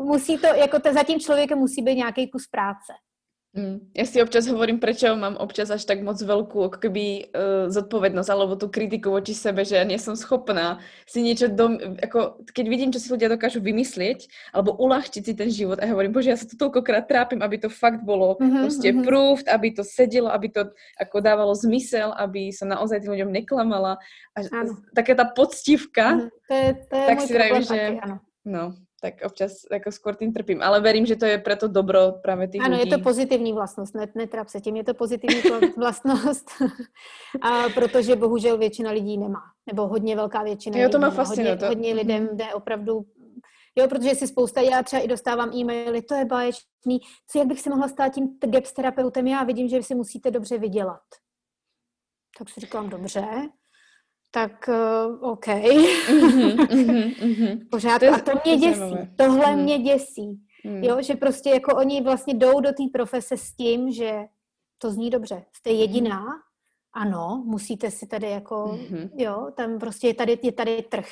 musí 0.00 0.38
to, 0.38 0.46
jako 0.46 0.80
to, 0.80 0.92
za 0.92 1.02
tím 1.02 1.20
člověkem 1.20 1.58
musí 1.58 1.82
být 1.82 1.94
nějaký 1.94 2.30
kus 2.30 2.46
práce. 2.46 2.92
Mm. 3.50 3.82
Ja 3.98 4.06
si 4.06 4.22
občas 4.22 4.46
hovorím, 4.46 4.78
prečo 4.78 5.10
mám 5.18 5.34
občas 5.34 5.74
až 5.74 5.82
tak 5.82 6.06
moc 6.06 6.14
veľkú 6.22 6.70
ako 6.70 6.78
keby 6.78 7.34
uh, 7.34 7.66
zodpovednosť 7.66 8.30
alebo 8.30 8.54
tú 8.54 8.70
kritiku 8.70 9.10
voči 9.10 9.34
sebe, 9.34 9.66
že 9.66 9.74
ja 9.74 9.82
nie 9.82 9.98
som 9.98 10.14
schopná 10.14 10.78
si 11.02 11.18
niečo 11.18 11.50
dom... 11.50 11.98
Ako, 11.98 12.46
keď 12.46 12.64
vidím, 12.70 12.94
čo 12.94 13.02
si 13.02 13.10
ľudia 13.10 13.26
dokážu 13.26 13.58
vymyslieť 13.58 14.30
alebo 14.54 14.78
uľahčiť 14.78 15.22
si 15.26 15.34
ten 15.34 15.50
život 15.50 15.82
a 15.82 15.90
hovorím, 15.90 16.14
bože, 16.14 16.30
ja 16.30 16.38
sa 16.38 16.46
tu 16.46 16.54
toľkokrát 16.54 17.10
trápim, 17.10 17.42
aby 17.42 17.58
to 17.58 17.66
fakt 17.66 18.06
bolo 18.06 18.38
mm-hmm, 18.38 18.54
proste 18.62 18.88
mm-hmm. 18.94 19.06
proved, 19.10 19.46
aby 19.50 19.68
to 19.74 19.82
sedelo, 19.82 20.30
aby 20.30 20.46
to 20.46 20.70
ako 21.02 21.18
dávalo 21.18 21.50
zmysel, 21.58 22.14
aby 22.14 22.54
som 22.54 22.70
naozaj 22.70 23.02
tým 23.02 23.18
ľuďom 23.18 23.34
neklamala. 23.34 23.98
A 24.38 24.46
taká 24.94 25.18
tá 25.18 25.26
poctivka, 25.26 26.22
mm-hmm. 26.22 26.46
to 26.46 26.54
je, 26.54 26.68
to 26.86 26.94
je 26.94 27.06
tak 27.10 27.18
si 27.18 27.30
vravím, 27.34 27.62
že... 27.66 27.78
No, 28.40 28.72
tak 29.00 29.14
občas 29.24 29.52
jako 29.72 29.90
skôr 29.90 30.14
tým 30.16 30.32
trpím. 30.32 30.62
Ale 30.62 30.80
verím, 30.80 31.06
že 31.06 31.16
to 31.16 31.24
je 31.24 31.38
pro 31.38 31.56
to 31.56 31.68
dobro 31.68 32.12
právě 32.12 32.48
těch 32.48 32.60
Ano, 32.60 32.76
lidí. 32.76 32.90
je 32.90 32.96
to 32.96 33.02
pozitivní 33.02 33.52
vlastnost, 33.52 33.94
net, 33.94 34.14
netrap 34.14 34.48
se 34.48 34.60
tím, 34.60 34.76
je 34.76 34.84
to 34.84 34.94
pozitivní 34.94 35.42
vlastnost, 35.76 36.50
a 37.42 37.68
protože 37.74 38.16
bohužel 38.16 38.58
většina 38.58 38.90
lidí 38.90 39.18
nemá, 39.18 39.42
nebo 39.66 39.86
hodně 39.86 40.16
velká 40.16 40.42
většina 40.42 40.78
jo, 40.78 40.88
to 40.88 40.98
má 40.98 41.10
fascinuje. 41.10 41.50
Hodně, 41.50 41.60
to... 41.60 41.66
hodně 41.66 41.94
lidem 41.94 42.24
mhm. 42.24 42.36
jde 42.36 42.54
opravdu 42.54 43.06
Jo, 43.76 43.88
protože 43.88 44.14
si 44.14 44.26
spousta, 44.26 44.60
já 44.60 44.82
třeba 44.82 45.02
i 45.02 45.08
dostávám 45.08 45.54
e-maily, 45.54 46.02
to 46.02 46.14
je 46.14 46.24
báječný, 46.24 47.00
co, 47.26 47.38
jak 47.38 47.48
bych 47.48 47.60
se 47.60 47.70
mohla 47.70 47.88
stát 47.88 48.14
tím 48.14 48.38
GEPS 48.46 48.72
terapeutem, 48.72 49.26
já 49.26 49.44
vidím, 49.44 49.68
že 49.68 49.82
si 49.82 49.94
musíte 49.94 50.30
dobře 50.30 50.58
vydělat. 50.58 51.02
Tak 52.38 52.48
si 52.48 52.60
říkám, 52.60 52.88
dobře, 52.88 53.24
tak 54.30 54.68
uh, 54.68 55.30
OK. 55.30 55.46
Mm-hmm, 55.46 56.56
mm-hmm, 56.56 57.68
Pořád. 57.70 57.98
To 57.98 58.04
je, 58.04 58.10
a 58.10 58.18
to 58.18 58.32
mě 58.44 58.56
děsí. 58.56 58.78
Zajímavé. 58.78 59.10
Tohle 59.16 59.56
mm. 59.56 59.62
mě 59.62 59.78
děsí. 59.78 60.40
Mm. 60.64 60.84
Jo, 60.84 61.02
že 61.02 61.14
prostě 61.14 61.50
jako 61.50 61.76
oni 61.76 62.02
vlastně 62.02 62.34
jdou 62.34 62.60
do 62.60 62.68
té 62.68 62.82
profese 62.92 63.36
s 63.36 63.52
tím, 63.52 63.92
že 63.92 64.24
to 64.78 64.90
zní 64.90 65.10
dobře. 65.10 65.44
Jste 65.52 65.70
jediná, 65.70 66.20
mm. 66.20 66.30
ano, 66.92 67.42
musíte 67.46 67.90
si 67.90 68.06
tady 68.06 68.30
jako, 68.30 68.54
mm-hmm. 68.54 69.10
jo, 69.16 69.50
tam 69.56 69.78
prostě 69.78 70.06
je 70.06 70.14
tady, 70.14 70.38
je 70.42 70.52
tady 70.52 70.82
trh. 70.82 71.08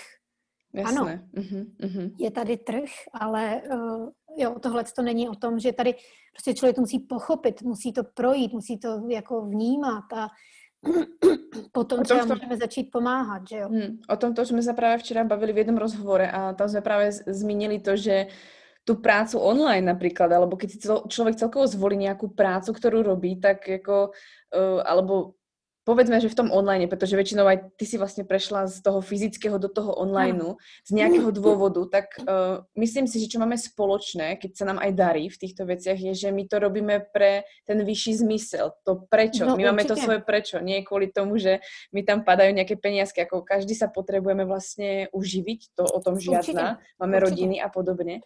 Jasné. 0.74 1.00
Ano, 1.00 1.06
mm-hmm. 1.34 2.14
je 2.18 2.30
tady 2.30 2.56
trh, 2.56 2.90
ale 3.12 3.62
uh, 3.72 4.08
jo, 4.36 4.58
tohle 4.62 4.84
to 4.84 5.02
není 5.02 5.28
o 5.28 5.34
tom, 5.34 5.58
že 5.58 5.72
tady 5.72 5.94
prostě 6.32 6.54
člověk 6.54 6.76
to 6.76 6.80
musí 6.80 6.98
pochopit, 6.98 7.62
musí 7.62 7.92
to 7.92 8.02
projít, 8.14 8.52
musí 8.52 8.78
to 8.78 9.08
jako 9.08 9.42
vnímat 9.42 10.12
a 10.12 10.28
Potom 11.72 12.02
třeba 12.02 12.26
to... 12.26 12.34
můžeme 12.34 12.56
začít 12.56 12.90
pomáhat, 12.92 13.42
že 13.48 13.56
jo? 13.56 13.68
Hmm, 13.68 13.98
o 14.08 14.16
tomto 14.16 14.46
jsme 14.46 14.62
se 14.62 14.72
právě 14.72 14.98
včera 14.98 15.24
bavili 15.24 15.52
v 15.52 15.58
jednom 15.58 15.76
rozhovore 15.76 16.30
a 16.30 16.52
tam 16.52 16.68
jsme 16.68 16.80
právě 16.80 17.12
zmínili 17.12 17.78
to, 17.78 17.96
že 17.96 18.26
tu 18.84 18.96
prácu 18.96 19.38
online 19.38 19.84
napríklad, 19.84 20.32
alebo 20.32 20.56
keď 20.56 20.68
si 20.72 20.78
človek 21.12 21.36
celkovo 21.36 21.68
zvolí 21.68 22.00
nejakú 22.00 22.32
prácu, 22.32 22.72
ktorú 22.72 23.04
robí, 23.04 23.36
tak 23.36 23.68
jako, 23.68 24.16
uh, 24.56 24.80
alebo 24.80 25.37
povedzme, 25.88 26.20
že 26.20 26.28
v 26.28 26.36
tom 26.36 26.52
online, 26.52 26.84
protože 26.84 27.16
většinou 27.16 27.48
aj 27.48 27.58
ty 27.80 27.86
si 27.88 27.96
vlastně 27.96 28.24
prešla 28.24 28.66
z 28.68 28.84
toho 28.84 29.00
fyzického 29.00 29.58
do 29.58 29.68
toho 29.68 29.94
online 29.96 30.60
z 30.84 30.90
nějakého 30.90 31.30
dôvodu, 31.32 31.88
tak 31.88 32.04
uh, 32.20 32.60
myslím 32.76 33.08
si, 33.08 33.16
že 33.24 33.32
čo 33.32 33.40
máme 33.40 33.56
spoločné, 33.56 34.36
keď 34.36 34.50
sa 34.52 34.64
nám 34.68 34.84
aj 34.84 34.92
darí 34.92 35.24
v 35.32 35.40
týchto 35.40 35.64
veciach, 35.64 35.96
je, 35.96 36.12
že 36.12 36.28
my 36.28 36.44
to 36.44 36.60
robíme 36.60 37.08
pre 37.08 37.48
ten 37.64 37.80
vyšší 37.80 38.20
zmysel, 38.20 38.76
to 38.84 39.08
prečo. 39.08 39.48
No, 39.48 39.56
my 39.56 39.72
máme 39.72 39.88
to 39.88 39.96
svoje 39.96 40.20
prečo, 40.20 40.60
nie 40.60 40.84
kvôli 40.84 41.08
tomu, 41.08 41.40
že 41.40 41.64
mi 41.96 42.04
tam 42.04 42.20
padajú 42.20 42.52
nejaké 42.52 42.76
peniazky, 42.76 43.24
ako 43.24 43.40
každý 43.40 43.72
sa 43.72 43.88
potrebujeme 43.88 44.44
vlastne 44.44 45.08
uživiť, 45.16 45.72
to 45.72 45.88
o 45.88 45.98
tom 46.04 46.20
žiadna, 46.20 46.84
máme 47.00 47.16
určite. 47.16 47.24
rodiny 47.32 47.56
a 47.64 47.72
podobne 47.72 48.20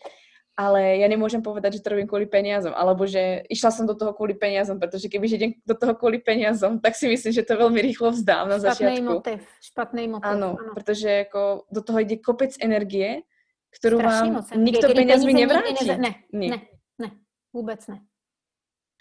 ale 0.53 1.01
ja 1.01 1.09
nemôžem 1.09 1.41
povedať, 1.41 1.81
že 1.81 1.83
to 1.85 1.97
robím 1.97 2.05
kvôli 2.05 2.29
peniazom, 2.29 2.77
alebo 2.77 3.09
že 3.09 3.49
išla 3.49 3.73
som 3.73 3.85
do 3.89 3.97
toho 3.97 4.13
kvôli 4.13 4.37
peniazom, 4.37 4.77
pretože 4.77 5.09
keby 5.09 5.25
idem 5.25 5.53
do 5.65 5.73
toho 5.73 5.97
kvôli 5.97 6.21
peniazom, 6.21 6.77
tak 6.77 6.93
si 6.93 7.09
myslím, 7.09 7.33
že 7.33 7.47
to 7.47 7.57
veľmi 7.57 7.81
rýchlo 7.81 8.13
vzdám 8.13 8.53
na 8.53 8.61
špatný 8.61 8.69
začiatku. 8.69 9.13
Motiv, 9.17 9.39
špatný 9.65 10.03
motiv. 10.13 10.29
Áno, 10.29 10.51
áno. 10.61 10.73
pretože 10.77 11.09
jako 11.09 11.65
do 11.73 11.81
toho 11.81 11.99
ide 12.05 12.17
kopec 12.21 12.53
energie, 12.61 13.25
ktorú 13.73 14.05
Strašný 14.05 14.29
vám 14.37 14.45
nikto 14.61 14.87
peniazmi 14.93 15.33
nevrátí. 15.33 15.89
Ne, 15.89 15.97
ne, 15.97 16.13
ne, 16.31 16.59
ne, 17.01 17.09
vůbec 17.53 17.81
ne. 17.89 18.05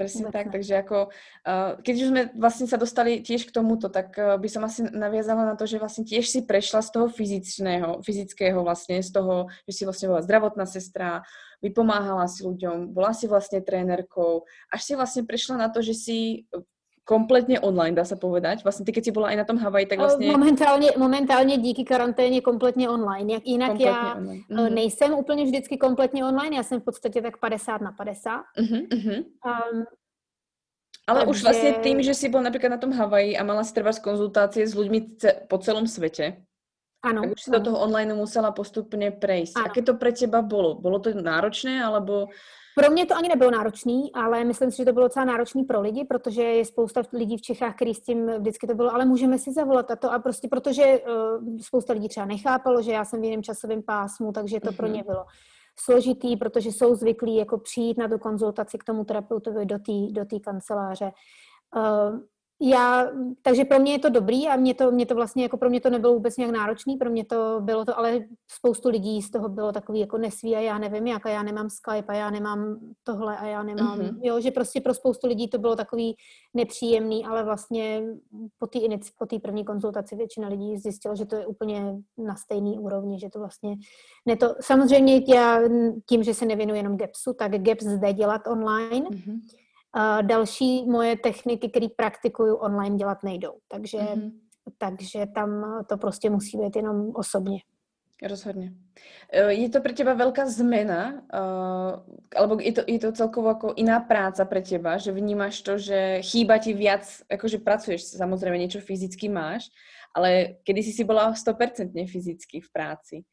Presne 0.05 0.33
tak, 0.33 0.49
ne. 0.49 0.53
takže 0.57 0.73
ako, 0.81 0.97
uh, 1.45 1.77
keď 1.81 1.95
už 1.97 2.07
sme 2.09 2.21
vlastne 2.37 2.65
sa 2.65 2.77
dostali 2.81 3.21
tiež 3.21 3.45
k 3.45 3.55
tomuto, 3.55 3.87
tak 3.87 4.17
uh, 4.17 4.35
by 4.41 4.49
som 4.49 4.65
asi 4.65 4.87
naviazala 4.89 5.45
na 5.45 5.55
to, 5.55 5.69
že 5.69 5.77
vlastne 5.77 6.03
tiež 6.07 6.25
si 6.25 6.39
prešla 6.41 6.81
z 6.81 6.89
toho 6.89 7.07
fyzičného, 7.11 8.01
fyzického 8.01 8.59
vlastne, 8.65 8.99
z 8.99 9.11
toho, 9.13 9.47
že 9.69 9.71
si 9.77 9.83
vlastne 9.85 10.09
bola 10.09 10.25
zdravotná 10.25 10.65
sestra, 10.65 11.21
vypomáhala 11.61 12.25
si 12.25 12.41
ľuďom, 12.41 12.89
bola 12.91 13.13
si 13.13 13.29
vlastne 13.29 13.61
trénerkou, 13.61 14.43
až 14.73 14.81
si 14.81 14.93
vlastne 14.97 15.21
prešla 15.23 15.61
na 15.61 15.67
to, 15.69 15.85
že 15.85 15.93
si 15.93 16.17
kompletně 17.11 17.59
online, 17.59 17.95
dá 17.95 18.05
se 18.05 18.15
povedať. 18.15 18.63
Vlastně 18.63 18.85
ty, 18.85 18.91
keď 18.91 19.03
si 19.05 19.11
byla 19.11 19.31
i 19.31 19.35
na 19.35 19.43
tom 19.43 19.57
Havaji, 19.57 19.85
tak 19.85 19.99
vlastně... 19.99 20.31
Momentálně, 20.31 20.91
momentálně 20.97 21.57
díky 21.57 21.83
karanténě 21.83 22.41
kompletně 22.41 22.89
online. 22.89 23.33
Jak 23.33 23.43
jinak 23.45 23.69
kompletně 23.69 23.91
já 23.91 24.15
online. 24.15 24.43
Uh-huh. 24.49 24.73
nejsem 24.73 25.13
úplně 25.13 25.43
vždycky 25.43 25.77
kompletně 25.77 26.25
online, 26.25 26.55
já 26.55 26.63
jsem 26.63 26.81
v 26.81 26.83
podstatě 26.83 27.21
tak 27.21 27.37
50 27.37 27.81
na 27.81 27.91
50. 27.91 28.31
Uh-huh, 28.31 28.87
uh-huh. 28.87 29.17
Um, 29.17 29.85
ale 31.07 31.19
takže... 31.19 31.31
už 31.31 31.43
vlastně 31.43 31.71
tím, 31.83 32.01
že 32.01 32.13
jsi 32.13 32.29
byl 32.29 32.43
například 32.43 32.69
na 32.69 32.77
tom 32.77 32.91
Havaji 32.93 33.37
a 33.37 33.43
mala 33.43 33.63
si 33.63 33.73
trvať 33.73 33.99
konzultace 33.99 34.67
s 34.67 34.75
lidmi 34.75 35.07
po 35.47 35.57
celém 35.57 35.87
světě, 35.87 36.37
ano, 37.03 37.21
tak 37.21 37.31
už 37.31 37.41
si 37.41 37.51
do 37.51 37.59
toho 37.59 37.79
online 37.79 38.13
musela 38.13 38.51
postupně 38.51 39.11
prejsť. 39.11 39.57
Ano. 39.57 39.65
Aké 39.65 39.81
to 39.81 39.93
pre 39.93 40.11
teba 40.11 40.41
bylo? 40.41 40.75
Bylo 40.75 40.99
to 40.99 41.13
náročné, 41.13 41.83
alebo... 41.83 42.27
Pro 42.75 42.91
mě 42.91 43.05
to 43.05 43.15
ani 43.15 43.29
nebylo 43.29 43.51
náročný, 43.51 44.11
ale 44.13 44.43
myslím 44.43 44.71
si, 44.71 44.77
že 44.77 44.85
to 44.85 44.93
bylo 44.93 45.05
docela 45.05 45.25
náročný 45.25 45.63
pro 45.63 45.81
lidi, 45.81 46.05
protože 46.05 46.43
je 46.43 46.65
spousta 46.65 47.01
lidí 47.13 47.37
v 47.37 47.41
Čechách, 47.41 47.75
který 47.75 47.93
s 47.93 48.01
tím 48.01 48.27
vždycky 48.39 48.67
to 48.67 48.75
bylo, 48.75 48.93
ale 48.93 49.05
můžeme 49.05 49.37
si 49.37 49.53
zavolat 49.53 49.91
a 49.91 49.95
to 49.95 50.11
a 50.11 50.19
prostě 50.19 50.47
protože 50.47 50.99
uh, 50.99 51.57
spousta 51.61 51.93
lidí 51.93 52.09
třeba 52.09 52.25
nechápalo, 52.25 52.81
že 52.81 52.91
já 52.91 53.05
jsem 53.05 53.21
v 53.21 53.23
jiném 53.23 53.43
časovém 53.43 53.83
pásmu, 53.83 54.31
takže 54.31 54.59
to 54.59 54.69
mm-hmm. 54.69 54.75
pro 54.75 54.87
mhm. 54.87 54.95
ně 54.95 55.03
bylo 55.03 55.25
složitý, 55.79 56.37
protože 56.37 56.71
jsou 56.71 56.95
zvyklí 56.95 57.35
jako 57.35 57.57
přijít 57.57 57.97
na 57.97 58.07
tu 58.07 58.17
konzultaci 58.17 58.77
k 58.77 58.83
tomu 58.83 59.05
terapeutovi 59.05 59.65
do 59.65 59.79
té 59.79 59.91
do 60.11 60.39
kanceláře. 60.43 61.11
Uh, 61.75 62.19
já, 62.61 63.07
takže 63.41 63.65
pro 63.65 63.79
mě 63.79 63.91
je 63.91 63.99
to 63.99 64.09
dobrý 64.09 64.47
a 64.47 64.55
mě 64.55 64.73
to, 64.73 64.91
mě 64.91 65.05
to 65.05 65.15
vlastně, 65.15 65.43
jako 65.43 65.57
pro 65.57 65.69
mě 65.69 65.81
to 65.81 65.89
nebylo 65.89 66.13
vůbec 66.13 66.37
nějak 66.37 66.51
náročný, 66.51 66.97
pro 66.97 67.09
mě 67.09 67.25
to 67.25 67.57
bylo 67.61 67.85
to, 67.85 67.97
ale 67.97 68.19
spoustu 68.51 68.89
lidí 68.89 69.21
z 69.21 69.31
toho 69.31 69.49
bylo 69.49 69.71
takový 69.71 69.99
jako 69.99 70.17
nesví 70.17 70.55
a 70.55 70.59
já 70.59 70.77
nevím 70.77 71.07
jak 71.07 71.25
a 71.25 71.29
já 71.29 71.43
nemám 71.43 71.69
Skype 71.69 72.13
a 72.13 72.15
já 72.15 72.29
nemám 72.29 72.79
tohle 73.03 73.37
a 73.37 73.45
já 73.45 73.63
nemám, 73.63 73.99
mm-hmm. 73.99 74.19
jo, 74.21 74.39
že 74.39 74.51
prostě 74.51 74.81
pro 74.81 74.93
spoustu 74.93 75.27
lidí 75.27 75.47
to 75.47 75.57
bylo 75.57 75.75
takový 75.75 76.15
nepříjemný, 76.53 77.25
ale 77.25 77.43
vlastně 77.43 78.03
po 78.59 78.67
té 78.67 78.79
po 79.17 79.25
tý 79.25 79.39
první 79.39 79.65
konzultaci 79.65 80.15
většina 80.15 80.47
lidí 80.47 80.77
zjistila, 80.77 81.15
že 81.15 81.25
to 81.25 81.35
je 81.35 81.45
úplně 81.45 81.95
na 82.17 82.35
stejný 82.35 82.79
úrovni, 82.79 83.19
že 83.19 83.29
to 83.29 83.39
vlastně 83.39 83.75
ne 84.25 84.35
to, 84.35 84.55
samozřejmě 84.61 85.21
já 85.27 85.59
tím, 86.05 86.23
že 86.23 86.33
se 86.33 86.45
nevěnuji 86.45 86.79
jenom 86.79 86.97
GEPSu, 86.97 87.33
tak 87.33 87.51
GEPS 87.51 87.83
zde 87.83 88.13
dělat 88.13 88.41
online, 88.47 89.09
mm-hmm 89.09 89.39
Uh, 89.97 90.27
další 90.27 90.85
moje 90.85 91.17
techniky, 91.17 91.69
které 91.69 91.87
praktikuju 91.95 92.55
online, 92.55 92.97
dělat 92.97 93.23
nejdou. 93.23 93.53
Takže, 93.67 93.97
mm-hmm. 93.97 94.31
takže 94.77 95.25
tam 95.35 95.65
to 95.89 95.97
prostě 95.97 96.29
musí 96.29 96.57
být 96.57 96.75
jenom 96.75 97.11
osobně. 97.15 97.59
Rozhodně. 98.23 98.73
E, 99.29 99.53
je 99.53 99.69
to 99.69 99.81
pro 99.81 99.91
těba 99.91 100.13
velká 100.13 100.49
zmena, 100.49 101.13
uh, 101.13 102.15
alebo 102.35 102.57
je 102.61 102.71
to, 102.71 102.81
je 102.87 102.99
to 102.99 103.11
celkovo 103.11 103.47
jako 103.47 103.73
jiná 103.77 103.99
práca 103.99 104.45
pro 104.45 104.61
těba, 104.61 104.97
že 104.97 105.11
vnímáš 105.11 105.61
to, 105.61 105.77
že 105.77 106.21
chýba 106.21 106.57
ti 106.57 106.73
viac, 106.73 107.21
jakože 107.31 107.57
pracuješ, 107.57 108.03
samozřejmě 108.03 108.57
něco 108.57 108.79
fyzicky 108.79 109.29
máš, 109.29 109.65
ale 110.15 110.47
kedy 110.63 110.83
si 110.83 111.03
byla 111.03 111.33
100% 111.33 112.11
fyzicky 112.11 112.61
v 112.61 112.71
práci 112.73 113.23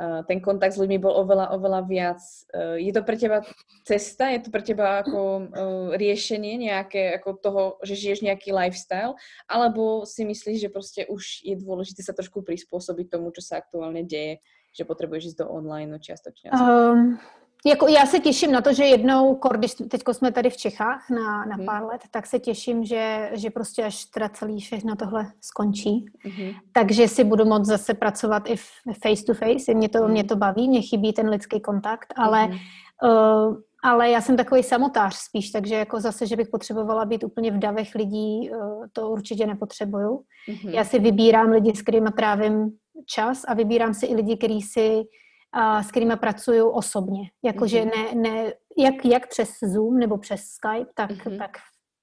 ten 0.00 0.40
kontakt 0.40 0.72
s 0.72 0.80
ľuďmi 0.80 0.96
bol 0.96 1.12
oveľa, 1.12 1.52
oveľa 1.52 1.80
viac. 1.84 2.20
E, 2.52 2.80
je 2.88 2.92
to 2.96 3.04
pre 3.04 3.20
teba 3.20 3.44
cesta? 3.84 4.32
Je 4.32 4.40
to 4.40 4.48
pre 4.48 4.64
teba 4.64 5.04
ako 5.04 5.20
e, 5.20 5.42
riešenie 6.00 6.56
nejaké 6.56 7.20
ako 7.20 7.28
toho, 7.36 7.62
že 7.84 8.00
žiješ 8.00 8.24
nejaký 8.24 8.48
lifestyle? 8.48 9.12
Alebo 9.44 10.08
si 10.08 10.24
myslíš, 10.24 10.60
že 10.60 10.68
prostě 10.68 11.06
už 11.06 11.44
je 11.44 11.56
dôležité 11.56 12.00
sa 12.00 12.16
trošku 12.16 12.40
prispôsobiť 12.40 13.12
tomu, 13.12 13.28
čo 13.30 13.44
sa 13.44 13.60
aktuálne 13.60 14.00
deje? 14.08 14.40
Že 14.72 14.88
potrebuješ 14.88 15.34
ísť 15.34 15.38
do 15.44 15.46
online 15.52 15.98
čiastočne? 16.00 16.54
Um, 16.54 17.20
jako 17.66 17.88
já 17.88 18.06
se 18.06 18.18
těším 18.18 18.52
na 18.52 18.60
to, 18.60 18.72
že 18.72 18.84
jednou, 18.84 19.40
když 19.56 19.74
teď 19.74 20.02
jsme 20.12 20.32
tady 20.32 20.50
v 20.50 20.56
Čechách 20.56 21.10
na, 21.10 21.44
na 21.44 21.56
mm. 21.56 21.66
pár 21.66 21.84
let, 21.84 22.00
tak 22.10 22.26
se 22.26 22.38
těším, 22.38 22.84
že, 22.84 23.30
že 23.32 23.50
prostě 23.50 23.84
až 23.84 24.04
teda 24.04 24.28
celý 24.28 24.60
všechno 24.60 24.96
tohle 24.96 25.26
skončí. 25.40 26.04
Mm. 26.24 26.50
Takže 26.72 27.08
si 27.08 27.24
budu 27.24 27.44
moct 27.44 27.66
zase 27.66 27.94
pracovat 27.94 28.42
i 28.50 28.56
face 29.02 29.24
to 29.26 29.34
face. 29.34 29.74
Mě 29.74 29.88
to, 29.88 29.98
mm. 29.98 30.10
mě 30.10 30.24
to 30.24 30.36
baví, 30.36 30.68
mě 30.68 30.82
chybí 30.82 31.12
ten 31.12 31.28
lidský 31.28 31.60
kontakt, 31.60 32.14
ale 32.16 32.46
mm. 32.46 32.54
uh, 33.02 33.56
ale 33.84 34.10
já 34.10 34.20
jsem 34.20 34.36
takový 34.36 34.62
samotář 34.62 35.14
spíš, 35.14 35.50
takže 35.50 35.74
jako 35.74 36.00
zase, 36.00 36.26
že 36.26 36.36
bych 36.36 36.48
potřebovala 36.48 37.04
být 37.04 37.24
úplně 37.24 37.50
v 37.50 37.58
davech 37.58 37.94
lidí, 37.94 38.50
uh, 38.50 38.86
to 38.92 39.10
určitě 39.10 39.46
nepotřebuju. 39.46 40.22
Mm-hmm. 40.48 40.70
Já 40.70 40.84
si 40.84 40.98
vybírám 40.98 41.50
lidi, 41.50 41.76
s 41.76 41.82
kterými 41.82 42.10
trávím 42.16 42.70
čas 43.06 43.44
a 43.48 43.54
vybírám 43.54 43.94
si 43.94 44.06
i 44.06 44.14
lidi, 44.14 44.36
který 44.36 44.62
si 44.62 45.02
s 45.82 45.90
kterými 45.90 46.16
pracuju 46.16 46.68
osobně. 46.68 47.30
Jakože 47.44 47.80
mm-hmm. 47.80 48.14
ne, 48.14 48.30
ne, 48.30 48.52
jak, 48.78 49.04
jak 49.04 49.28
přes 49.28 49.50
Zoom 49.62 49.98
nebo 49.98 50.18
přes 50.18 50.40
Skype, 50.40 50.90
tak, 50.94 51.10
mm-hmm. 51.10 51.38
tak 51.38 51.50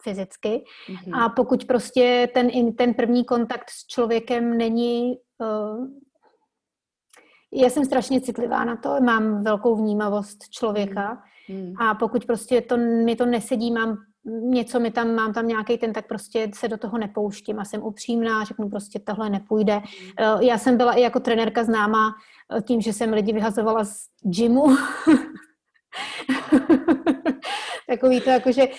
fyzicky. 0.03 0.63
Mm-hmm. 0.89 1.21
A 1.21 1.29
pokud 1.29 1.65
prostě 1.65 2.29
ten, 2.33 2.73
ten 2.75 2.93
první 2.93 3.25
kontakt 3.25 3.69
s 3.69 3.87
člověkem 3.87 4.57
není... 4.57 5.17
Uh, 5.39 5.87
já 7.53 7.69
jsem 7.69 7.85
strašně 7.85 8.21
citlivá 8.21 8.65
na 8.65 8.75
to, 8.75 9.01
mám 9.01 9.43
velkou 9.43 9.75
vnímavost 9.75 10.37
člověka 10.49 11.23
mm. 11.49 11.73
a 11.79 11.95
pokud 11.95 12.25
prostě 12.25 12.61
to, 12.61 12.77
mi 12.77 13.15
to 13.15 13.25
nesedí, 13.25 13.71
mám 13.71 13.97
něco 14.27 14.79
mi 14.79 14.91
tam, 14.91 15.15
mám 15.15 15.33
tam 15.33 15.47
nějaký 15.47 15.77
ten, 15.77 15.93
tak 15.93 16.07
prostě 16.07 16.51
se 16.55 16.67
do 16.67 16.77
toho 16.77 16.97
nepouštím 16.97 17.59
a 17.59 17.65
jsem 17.65 17.83
upřímná, 17.83 18.43
řeknu 18.43 18.69
prostě 18.69 18.99
tohle 18.99 19.29
nepůjde. 19.29 19.75
Mm. 19.75 20.41
Já 20.41 20.57
jsem 20.57 20.77
byla 20.77 20.93
i 20.93 21.01
jako 21.01 21.19
trenérka 21.19 21.63
známá 21.63 22.13
Eh, 22.55 22.61
tím, 22.61 22.81
že 22.81 22.93
jsem 22.93 23.13
lidi 23.13 23.33
vyhazovala 23.33 23.85
z 23.85 24.07
gymu. 24.23 24.67
Takový 27.87 28.21
to 28.21 28.29
jako, 28.29 28.51
že 28.51 28.61
eh, 28.61 28.71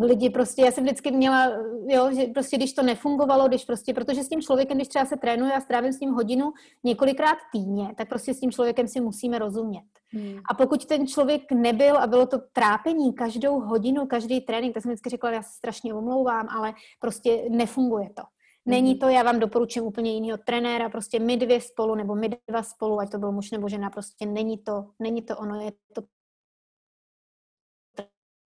lidi 0.00 0.30
prostě, 0.30 0.62
já 0.62 0.70
jsem 0.70 0.84
vždycky 0.84 1.10
měla, 1.10 1.50
jo, 1.86 2.10
že 2.12 2.26
prostě 2.26 2.56
když 2.56 2.72
to 2.72 2.82
nefungovalo, 2.82 3.48
když 3.48 3.64
prostě, 3.64 3.94
protože 3.94 4.24
s 4.24 4.28
tím 4.28 4.42
člověkem, 4.42 4.76
když 4.76 4.88
třeba 4.88 5.04
se 5.04 5.16
trénuje 5.16 5.52
a 5.52 5.60
strávím 5.60 5.92
s 5.92 6.00
ním 6.00 6.10
hodinu 6.10 6.52
několikrát 6.84 7.36
týdně, 7.52 7.94
tak 7.96 8.08
prostě 8.08 8.34
s 8.34 8.40
tím 8.40 8.52
člověkem 8.52 8.88
si 8.88 9.00
musíme 9.00 9.38
rozumět. 9.38 9.84
Hmm. 10.12 10.38
A 10.50 10.54
pokud 10.54 10.86
ten 10.86 11.06
člověk 11.06 11.52
nebyl 11.52 11.98
a 11.98 12.06
bylo 12.06 12.26
to 12.26 12.38
trápení 12.52 13.12
každou 13.12 13.60
hodinu, 13.60 14.06
každý 14.06 14.40
trénink, 14.40 14.74
tak 14.74 14.82
jsem 14.82 14.90
vždycky 14.90 15.10
řekla, 15.10 15.30
já 15.30 15.42
se 15.42 15.52
strašně 15.56 15.94
omlouvám, 15.94 16.48
ale 16.48 16.74
prostě 17.00 17.44
nefunguje 17.50 18.10
to. 18.16 18.22
Není 18.66 18.90
mhm. 18.90 18.98
to, 18.98 19.08
já 19.08 19.22
vám 19.22 19.40
doporučím 19.40 19.84
úplně 19.84 20.12
jiného 20.12 20.38
trenéra, 20.46 20.88
prostě 20.88 21.18
my 21.18 21.36
dvě 21.36 21.60
spolu, 21.60 21.94
nebo 21.94 22.14
my 22.14 22.28
dva 22.48 22.62
spolu, 22.62 23.00
ať 23.00 23.10
to 23.10 23.18
byl 23.18 23.32
muž 23.32 23.50
nebo 23.50 23.68
žena, 23.68 23.90
prostě 23.90 24.26
není 24.26 24.58
to, 24.58 24.84
není 24.98 25.22
to 25.22 25.36
ono, 25.36 25.60
je 25.60 25.72
to 25.94 26.02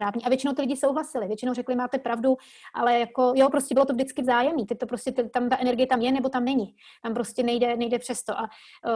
správně. 0.01 0.21
A 0.25 0.29
většinou 0.29 0.53
ty 0.53 0.61
lidi 0.61 0.77
souhlasili, 0.77 1.27
většinou 1.27 1.53
řekli, 1.53 1.75
máte 1.75 1.97
pravdu, 1.97 2.37
ale 2.73 2.99
jako, 2.99 3.33
jo, 3.35 3.49
prostě 3.49 3.73
bylo 3.73 3.85
to 3.85 3.93
vždycky 3.93 4.21
vzájemný. 4.21 4.65
Ty 4.65 4.75
to 4.75 4.85
prostě, 4.85 5.11
ty, 5.11 5.29
tam 5.29 5.49
ta 5.49 5.57
energie 5.59 5.87
tam 5.87 6.01
je, 6.01 6.11
nebo 6.11 6.29
tam 6.29 6.45
není. 6.45 6.75
Tam 7.03 7.13
prostě 7.13 7.43
nejde, 7.43 7.77
nejde 7.77 7.99
přes 7.99 8.23
to. 8.23 8.39
A 8.39 8.49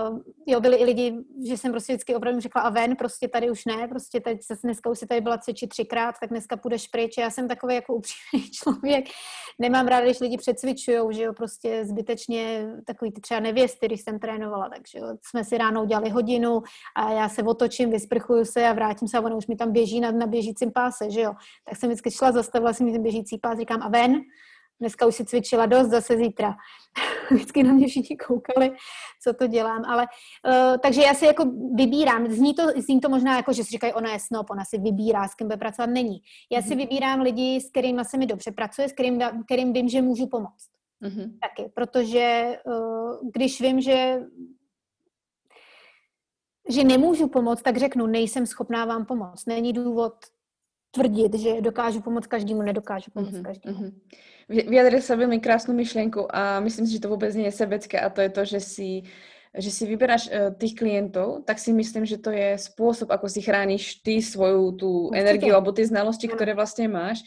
uh, 0.09 0.19
jo, 0.45 0.59
byli 0.59 0.77
i 0.77 0.83
lidi, 0.83 1.17
že 1.47 1.57
jsem 1.57 1.71
prostě 1.71 1.93
vždycky 1.93 2.15
opravdu 2.15 2.39
řekla, 2.39 2.61
a 2.61 2.69
ven, 2.69 2.95
prostě 2.95 3.27
tady 3.27 3.51
už 3.51 3.65
ne, 3.65 3.87
prostě 3.87 4.19
teď 4.19 4.43
se 4.43 4.55
dneska 4.63 4.89
už 4.89 4.99
si 4.99 5.07
tady 5.07 5.21
byla 5.21 5.37
cvičit 5.37 5.69
třikrát, 5.69 6.15
tak 6.19 6.29
dneska 6.29 6.57
půjdeš 6.57 6.87
pryč. 6.87 7.17
Já 7.17 7.29
jsem 7.29 7.47
takový 7.47 7.75
jako 7.75 7.93
upřímný 7.93 8.49
člověk. 8.51 9.05
Nemám 9.59 9.87
ráda, 9.87 10.05
když 10.05 10.19
lidi 10.19 10.37
přecvičují, 10.37 11.15
že 11.15 11.23
jo, 11.23 11.33
prostě 11.33 11.85
zbytečně 11.85 12.67
takový 12.85 13.11
ty 13.11 13.21
třeba 13.21 13.39
nevěsty, 13.39 13.85
když 13.85 14.01
jsem 14.01 14.19
trénovala, 14.19 14.69
takže 14.69 14.99
jo, 14.99 15.07
jsme 15.21 15.43
si 15.43 15.57
ráno 15.57 15.83
udělali 15.83 16.09
hodinu 16.09 16.63
a 16.95 17.11
já 17.11 17.29
se 17.29 17.43
otočím, 17.43 17.91
vysprchuju 17.91 18.45
se 18.45 18.67
a 18.67 18.73
vrátím 18.73 19.07
se 19.07 19.17
a 19.17 19.21
ono 19.21 19.37
už 19.37 19.47
mi 19.47 19.55
tam 19.55 19.71
běží 19.71 19.99
na, 19.99 20.11
na 20.11 20.27
běžícím 20.27 20.71
páse 20.71 20.94
páse, 20.95 21.11
že 21.11 21.21
jo. 21.21 21.33
Tak 21.69 21.77
jsem 21.77 21.89
vždycky 21.89 22.11
šla, 22.11 22.31
zastavila 22.31 22.73
jsem 22.73 22.91
ten 22.91 23.03
běžící 23.03 23.37
pás, 23.37 23.59
říkám 23.59 23.81
a 23.81 23.89
ven, 23.89 24.21
dneska 24.79 25.05
už 25.05 25.15
si 25.15 25.25
cvičila 25.25 25.65
dost, 25.65 25.87
zase 25.87 26.17
zítra. 26.17 26.55
Vždycky 27.31 27.63
na 27.63 27.73
mě 27.73 27.87
všichni 27.87 28.17
koukali, 28.17 28.71
co 29.23 29.33
to 29.33 29.47
dělám, 29.47 29.85
ale 29.85 30.07
uh, 30.47 30.77
takže 30.77 31.01
já 31.01 31.13
si 31.13 31.25
jako 31.25 31.45
vybírám, 31.75 32.31
zní 32.31 32.53
to, 32.53 32.63
zní 32.77 33.01
to 33.01 33.09
možná 33.09 33.35
jako, 33.35 33.53
že 33.53 33.63
si 33.63 33.71
říkají, 33.71 33.93
ona 33.93 34.13
je 34.13 34.19
snob, 34.19 34.49
ona 34.49 34.65
si 34.65 34.77
vybírá, 34.77 35.27
s 35.27 35.35
kým 35.35 35.47
bude 35.47 35.57
pracovat, 35.57 35.89
není. 35.89 36.17
Já 36.51 36.61
si 36.61 36.69
mhm. 36.69 36.77
vybírám 36.77 37.21
lidi, 37.21 37.61
s 37.61 37.69
kterými 37.69 38.05
se 38.05 38.17
mi 38.17 38.25
dobře 38.25 38.51
pracuje, 38.51 38.89
s 38.89 38.93
kterým, 38.93 39.21
kterým 39.45 39.73
vím, 39.73 39.89
že 39.89 40.01
můžu 40.01 40.27
pomoct. 40.27 40.69
Mm-hmm. 41.03 41.31
Taky, 41.41 41.71
protože 41.75 42.57
uh, 42.65 43.29
když 43.33 43.61
vím, 43.61 43.81
že 43.81 44.19
že 46.69 46.83
nemůžu 46.83 47.27
pomoct, 47.27 47.61
tak 47.61 47.77
řeknu, 47.77 48.07
nejsem 48.07 48.45
schopná 48.45 48.85
vám 48.85 49.05
pomoct. 49.05 49.45
Není 49.45 49.73
důvod 49.73 50.13
tvrdit, 50.95 51.35
že 51.35 51.59
dokážu 51.59 51.99
pomoct 51.99 52.31
každému, 52.31 52.63
nedokážu 52.63 53.11
pomoct 53.11 53.35
mm-hmm, 53.35 53.49
každému. 53.51 53.75
Mm-hmm. 53.75 53.91
Vyjadril 54.71 55.03
sa 55.03 55.19
veľmi 55.19 55.43
krásnu 55.43 55.75
myšlienku 55.75 56.31
a 56.31 56.63
myslím 56.63 56.87
si, 56.87 56.95
že 56.95 57.03
to 57.03 57.11
vôbec 57.11 57.35
nie 57.35 57.51
je 57.51 57.59
sebecké 57.59 57.99
a 57.99 58.07
to 58.07 58.23
je 58.23 58.31
to, 58.31 58.41
že 58.47 58.59
si 58.63 58.89
že 59.55 59.71
si 59.71 59.87
vyberáš 59.87 60.27
uh, 60.27 60.51
tých 60.51 60.75
klientov, 60.75 61.47
tak 61.47 61.63
si 61.63 61.71
myslím, 61.71 62.03
že 62.03 62.19
to 62.19 62.27
je 62.27 62.59
spôsob, 62.59 63.07
ako 63.07 63.31
si 63.31 63.39
chrániš 63.39 64.03
ty 64.03 64.19
svoju 64.19 64.75
tú 64.75 64.91
Určite. 65.07 65.15
energiu 65.15 65.55
alebo 65.55 65.71
tie 65.71 65.87
znalosti, 65.87 66.27
ktoré 66.27 66.51
vlastne 66.51 66.91
máš. 66.91 67.23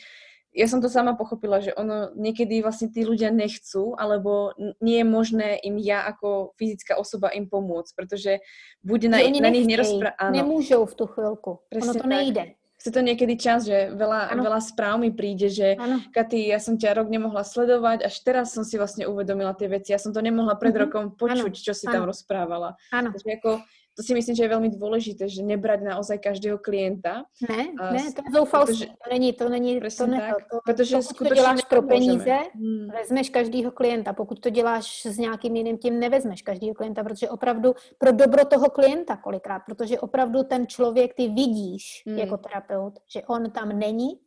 Ja 0.52 0.68
som 0.68 0.84
to 0.84 0.92
sama 0.92 1.16
pochopila, 1.16 1.64
že 1.64 1.72
ono 1.72 2.12
niekedy 2.12 2.60
vlastne 2.60 2.92
tí 2.92 3.00
ľudia 3.00 3.32
nechcú, 3.32 3.96
alebo 3.96 4.52
nie 4.84 5.00
je 5.00 5.06
možné 5.08 5.48
im 5.64 5.80
ja 5.80 6.04
ako 6.04 6.52
fyzická 6.60 7.00
osoba 7.00 7.32
im 7.32 7.48
pomôcť, 7.48 7.96
pretože 7.96 8.44
bude 8.84 9.08
na, 9.08 9.24
na 9.24 9.48
nich 9.48 9.64
nerozprávať. 9.64 10.28
Nemôžou 10.28 10.84
v 10.84 10.94
tú 11.00 11.04
chvíľku. 11.08 11.64
Presne 11.72 11.96
ono 11.96 11.96
to 11.96 12.04
tak. 12.04 12.12
nejde 12.12 12.44
chce 12.78 12.94
to 12.94 13.00
niekedy 13.02 13.34
čas, 13.34 13.66
že 13.66 13.90
veľa, 13.90 14.38
veľa 14.38 14.60
správ 14.62 15.02
mi 15.02 15.10
príde, 15.10 15.50
že 15.50 15.74
ano. 15.74 15.98
Katy, 16.14 16.54
ja 16.54 16.62
som 16.62 16.78
ťa 16.78 16.94
rok 16.94 17.10
nemohla 17.10 17.42
sledovať, 17.42 18.06
až 18.06 18.14
teraz 18.22 18.54
som 18.54 18.62
si 18.62 18.78
vlastne 18.78 19.10
uvedomila 19.10 19.50
tie 19.58 19.66
veci. 19.66 19.90
Ja 19.90 19.98
som 19.98 20.14
to 20.14 20.22
nemohla 20.22 20.54
pred 20.54 20.70
mm-hmm. 20.70 20.82
rokom 20.86 21.04
počuť, 21.18 21.54
ano. 21.58 21.64
čo 21.66 21.74
si 21.74 21.90
ano. 21.90 21.94
tam 21.98 22.02
rozprávala. 22.06 22.78
Ano. 22.94 23.10
Takže 23.10 23.42
ako 23.42 23.50
to 23.98 24.02
si 24.02 24.14
myslím, 24.14 24.36
že 24.36 24.42
je 24.42 24.48
velmi 24.48 24.70
důležité, 24.70 25.28
že 25.28 25.42
nebrať 25.42 25.80
naozaj 25.82 26.18
každého 26.18 26.58
klienta. 26.58 27.26
Ne, 27.48 27.66
a, 27.80 27.92
ne, 27.92 28.12
to 28.14 28.22
je 28.22 28.30
zoufalství, 28.34 28.86
to 28.86 29.10
není, 29.10 29.32
to 29.32 29.48
není, 29.48 29.80
to 29.98 30.06
ne, 30.06 30.20
tak, 30.20 30.48
to, 30.50 30.58
protože 30.64 30.96
pokud 31.08 31.28
to 31.28 31.34
děláš 31.34 31.64
pro 31.64 31.82
peníze, 31.82 32.36
hmm. 32.54 32.88
vezmeš 32.94 33.30
každého 33.30 33.70
klienta, 33.70 34.12
pokud 34.12 34.40
to 34.40 34.50
děláš 34.50 35.06
s 35.06 35.18
nějakým 35.18 35.56
jiným 35.56 35.78
tím, 35.78 36.00
nevezmeš 36.00 36.42
každého 36.42 36.74
klienta, 36.74 37.04
protože 37.04 37.30
opravdu 37.30 37.74
pro 37.98 38.12
dobro 38.12 38.44
toho 38.44 38.70
klienta 38.70 39.16
kolikrát, 39.16 39.62
protože 39.66 40.00
opravdu 40.00 40.42
ten 40.42 40.66
člověk, 40.66 41.14
ty 41.14 41.28
vidíš 41.28 42.02
hmm. 42.06 42.18
jako 42.18 42.36
terapeut, 42.36 42.98
že 43.12 43.22
on 43.22 43.50
tam 43.50 43.68
není, 43.78 44.20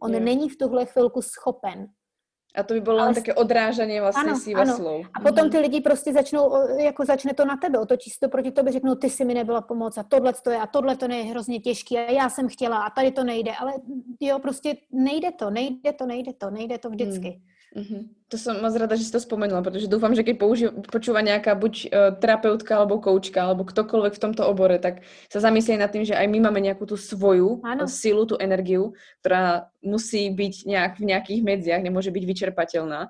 on 0.00 0.14
je. 0.14 0.20
není 0.20 0.48
v 0.48 0.56
tuhle 0.56 0.86
chvilku 0.86 1.22
schopen 1.22 1.88
a 2.54 2.62
to 2.62 2.74
by 2.74 2.80
bylo 2.80 3.00
Ale... 3.00 3.14
také 3.14 3.34
odrážení 3.34 4.00
vlastně 4.00 4.30
ano, 4.30 4.40
síva 4.40 4.60
ano. 4.60 4.76
slov. 4.76 5.06
A 5.14 5.20
potom 5.20 5.44
mhm. 5.44 5.50
ty 5.50 5.58
lidi 5.58 5.80
prostě 5.80 6.12
začnou, 6.12 6.52
jako 6.78 7.04
začne 7.04 7.34
to 7.34 7.44
na 7.44 7.56
tebe, 7.56 7.78
otočí 7.78 8.10
se 8.10 8.20
to 8.20 8.28
proti 8.28 8.50
tobě, 8.50 8.72
řeknou, 8.72 8.94
ty 8.94 9.10
si 9.10 9.24
mi 9.24 9.34
nebyla 9.34 9.60
pomoc 9.60 9.98
a 9.98 10.02
tohle 10.02 10.32
to 10.32 10.50
je 10.50 10.58
a 10.58 10.66
tohle 10.66 10.96
to 10.96 11.12
je 11.12 11.22
hrozně 11.22 11.60
těžký 11.60 11.98
a 11.98 12.10
já 12.10 12.28
jsem 12.28 12.48
chtěla 12.48 12.82
a 12.82 12.90
tady 12.90 13.10
to 13.10 13.24
nejde, 13.24 13.52
ale 13.60 13.72
jo, 14.20 14.38
prostě 14.38 14.76
nejde 14.92 15.32
to, 15.32 15.50
nejde 15.50 15.92
to, 15.92 16.06
nejde 16.06 16.32
to, 16.32 16.50
nejde 16.50 16.78
to 16.78 16.90
vždycky. 16.90 17.28
Hmm. 17.28 17.47
Mm-hmm. 17.76 18.00
To 18.28 18.36
som 18.36 18.60
moc 18.60 18.72
rada, 18.76 18.96
že 18.96 19.08
si 19.08 19.12
to 19.12 19.20
spomenula, 19.20 19.64
pretože 19.64 19.88
dúfam, 19.88 20.12
že 20.12 20.24
keď 20.24 20.36
použi- 20.36 20.72
počúva 20.88 21.20
nejaká 21.24 21.52
buď 21.56 21.74
uh, 21.88 21.88
terapeutka 22.16 22.80
alebo 22.80 23.00
koučka 23.00 23.40
alebo 23.44 23.64
ktokoľvek 23.64 24.12
v 24.16 24.22
tomto 24.24 24.44
obore, 24.44 24.76
tak 24.80 25.04
sa 25.28 25.40
zamyslí 25.40 25.80
nad 25.80 25.88
tým, 25.88 26.04
že 26.04 26.16
aj 26.16 26.28
my 26.28 26.48
máme 26.48 26.60
nejakú 26.60 26.84
tú 26.88 26.96
svoju 26.96 27.64
ano. 27.64 27.84
silu, 27.88 28.24
tú 28.24 28.36
energiu, 28.40 28.96
ktorá 29.20 29.72
musí 29.80 30.28
byť 30.32 30.54
nejak 30.64 30.92
v 31.00 31.04
nejakých 31.08 31.40
medziach, 31.44 31.80
nemôže 31.84 32.12
byť 32.12 32.24
vyčerpateľná 32.24 33.08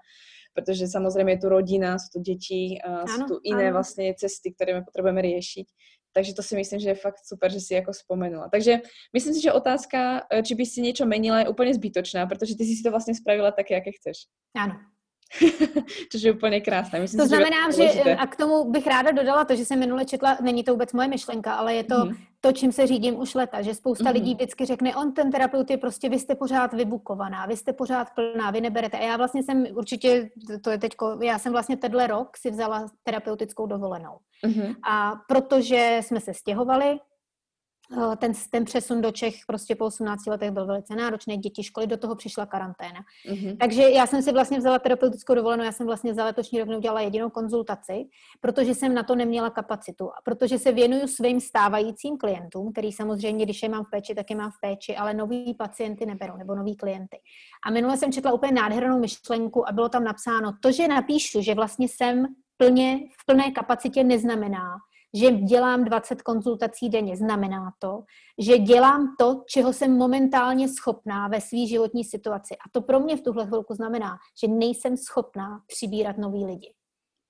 pretože 0.59 0.91
samozrejme 0.91 1.39
je 1.39 1.43
tu 1.47 1.49
rodina, 1.55 1.95
sú 2.03 2.19
tu 2.19 2.35
uh, 2.35 3.07
sú 3.07 3.21
tu 3.31 3.37
iné 3.47 3.71
ano. 3.71 3.79
vlastne 3.79 4.11
cesty, 4.19 4.51
ktoré 4.51 4.75
my 4.75 4.83
potrebujeme 4.83 5.23
riešiť. 5.23 5.67
Takže 6.13 6.35
to 6.35 6.43
si 6.43 6.57
myslím, 6.57 6.81
že 6.81 6.89
je 6.89 6.95
fakt 6.95 7.19
super, 7.25 7.53
že 7.53 7.61
si 7.61 7.75
jako 7.75 7.93
spomenula. 7.93 8.49
Takže 8.49 8.79
myslím 9.13 9.35
si, 9.35 9.43
že 9.43 9.53
otázka, 9.53 10.27
eh, 10.33 10.43
či 10.43 10.55
by 10.55 10.67
si 10.67 10.81
něco 10.81 11.07
menila, 11.07 11.41
je 11.41 11.49
úplně 11.49 11.75
zbytočná, 11.75 12.27
protože 12.27 12.57
ty 12.57 12.65
si 12.65 12.83
to 12.83 12.91
vlastně 12.91 13.15
spravila 13.15 13.51
tak, 13.51 13.71
jaké 13.71 13.93
chceš. 13.93 14.17
Ano. 14.57 14.75
Což 16.13 16.23
je 16.23 16.33
úplně 16.33 16.61
krásné. 16.61 17.01
Myslím 17.01 17.21
to 17.21 17.27
znamená, 17.27 17.71
že, 17.71 17.89
že 17.93 18.17
a 18.17 18.27
k 18.27 18.37
tomu 18.37 18.71
bych 18.71 18.87
ráda 18.87 19.11
dodala 19.11 19.45
to, 19.45 19.57
že 19.57 19.65
jsem 19.65 19.79
minule 19.79 20.05
četla, 20.05 20.39
není 20.41 20.65
to 20.65 20.73
vůbec 20.73 20.93
moje 20.93 21.09
myšlenka, 21.09 21.55
ale 21.55 21.75
je 21.75 21.85
to 21.85 22.05
mm. 22.05 22.15
to, 22.41 22.53
čím 22.53 22.73
se 22.73 22.87
řídím 22.87 23.21
už 23.21 23.35
leta, 23.35 23.63
že 23.63 23.75
spousta 23.75 24.05
mm. 24.05 24.13
lidí 24.13 24.35
vždycky 24.35 24.67
řekne, 24.67 24.97
on 24.97 25.13
ten 25.13 25.31
terapeut 25.31 25.71
je 25.71 25.77
prostě, 25.77 26.09
vy 26.09 26.19
jste 26.19 26.35
pořád 26.35 26.73
vybukovaná, 26.73 27.47
vy 27.47 27.57
jste 27.57 27.73
pořád 27.73 28.09
plná, 28.15 28.51
vy 28.51 28.61
neberete. 28.61 28.99
A 28.99 29.03
já 29.03 29.17
vlastně 29.17 29.43
jsem 29.43 29.67
určitě, 29.75 30.31
to 30.63 30.71
je 30.71 30.79
teďko, 30.79 31.19
já 31.23 31.39
jsem 31.39 31.53
vlastně 31.53 31.77
tenhle 31.77 32.07
rok 32.07 32.37
si 32.37 32.51
vzala 32.51 32.87
terapeutickou 33.03 33.67
dovolenou. 33.67 34.19
Mm. 34.47 34.75
A 34.91 35.13
protože 35.29 36.01
jsme 36.03 36.21
se 36.21 36.35
stěhovali, 36.35 36.99
Eh, 36.99 36.99
ten, 38.19 38.33
ten 38.51 38.65
přesun 38.65 39.01
do 39.01 39.11
Čech 39.11 39.35
prostě 39.47 39.75
po 39.75 39.85
18 39.85 40.27
letech 40.27 40.51
byl 40.51 40.67
velice 40.67 40.97
náročný, 40.97 41.37
děti 41.37 41.63
školy, 41.63 41.87
do 41.87 41.97
toho 41.97 42.15
přišla 42.15 42.47
karanténa. 42.47 43.01
Mm-hmm. 43.31 43.57
Takže 43.57 43.83
já 43.83 44.07
jsem 44.07 44.23
si 44.23 44.33
vlastně 44.33 44.59
vzala 44.59 44.79
terapeutickou 44.79 45.35
dovolenou, 45.35 45.65
já 45.65 45.73
jsem 45.73 45.87
vlastně 45.87 46.15
za 46.15 46.25
letošní 46.25 46.59
rok 46.59 46.69
neudělala 46.69 47.01
jedinou 47.01 47.31
konzultaci, 47.31 48.05
protože 48.41 48.75
jsem 48.75 48.95
na 48.95 49.03
to 49.03 49.15
neměla 49.15 49.51
kapacitu. 49.51 50.11
A 50.11 50.17
protože 50.25 50.59
se 50.59 50.73
věnuju 50.73 51.07
svým 51.07 51.41
stávajícím 51.41 52.19
klientům, 52.19 52.73
který 52.73 52.93
samozřejmě, 52.93 53.45
když 53.45 53.63
je 53.63 53.69
mám 53.69 53.85
v 53.85 53.91
péči, 53.91 54.15
tak 54.15 54.31
je 54.31 54.37
mám 54.37 54.51
v 54.51 54.61
péči, 54.61 54.97
ale 54.97 55.15
nový 55.15 55.55
pacienty 55.55 56.07
neberou, 56.07 56.37
nebo 56.37 56.55
nový 56.55 56.77
klienty. 56.77 57.17
A 57.67 57.71
minule 57.71 57.97
jsem 57.97 58.13
četla 58.13 58.33
úplně 58.33 58.53
nádhernou 58.53 58.99
myšlenku 58.99 59.69
a 59.69 59.73
bylo 59.73 59.89
tam 59.89 60.05
napsáno, 60.05 60.53
to, 60.61 60.73
že 60.73 60.89
napíšu, 60.89 61.43
že 61.43 61.55
vlastně 61.55 61.89
jsem 61.89 62.27
plně, 62.57 63.01
v 63.23 63.27
plné 63.27 63.51
kapacitě 63.51 64.05
neznamená, 64.05 64.77
že 65.15 65.31
dělám 65.31 65.85
20 65.85 66.23
konzultací 66.23 66.89
denně. 66.89 67.17
Znamená 67.17 67.73
to, 67.79 68.03
že 68.39 68.59
dělám 68.59 69.15
to, 69.19 69.43
čeho 69.49 69.73
jsem 69.73 69.97
momentálně 69.97 70.69
schopná 70.69 71.29
ve 71.29 71.41
své 71.41 71.67
životní 71.67 72.05
situaci. 72.05 72.55
A 72.55 72.71
to 72.73 72.83
pro 72.83 73.01
mě 73.01 73.17
v 73.17 73.23
tuhle 73.23 73.47
chvilku 73.47 73.75
znamená, 73.75 74.17
že 74.41 74.49
nejsem 74.49 74.97
schopná 74.97 75.63
přibírat 75.67 76.19
nový 76.19 76.45
lidi. 76.45 76.75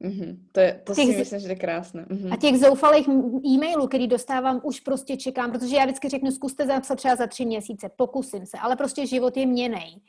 Mm-hmm. 0.04 0.38
To, 0.52 0.60
je, 0.60 0.80
to 0.84 0.94
těch, 0.94 1.06
si 1.06 1.16
myslím, 1.16 1.40
že 1.40 1.48
je 1.48 1.56
krásné. 1.56 2.04
Mm-hmm. 2.04 2.32
A 2.32 2.36
těch 2.36 2.58
zoufalých 2.58 3.08
e-mailů, 3.46 3.86
který 3.86 4.06
dostávám, 4.06 4.60
už 4.64 4.80
prostě 4.80 5.16
čekám, 5.16 5.52
protože 5.52 5.76
já 5.76 5.84
vždycky 5.84 6.08
řeknu, 6.08 6.30
zkuste 6.30 6.66
zapsat 6.66 6.94
třeba 6.94 7.16
za 7.16 7.26
tři 7.26 7.44
měsíce, 7.46 7.90
pokusím 7.96 8.46
se, 8.46 8.58
ale 8.58 8.76
prostě 8.76 9.06
život 9.06 9.36
je 9.36 9.46
měnej. 9.46 10.00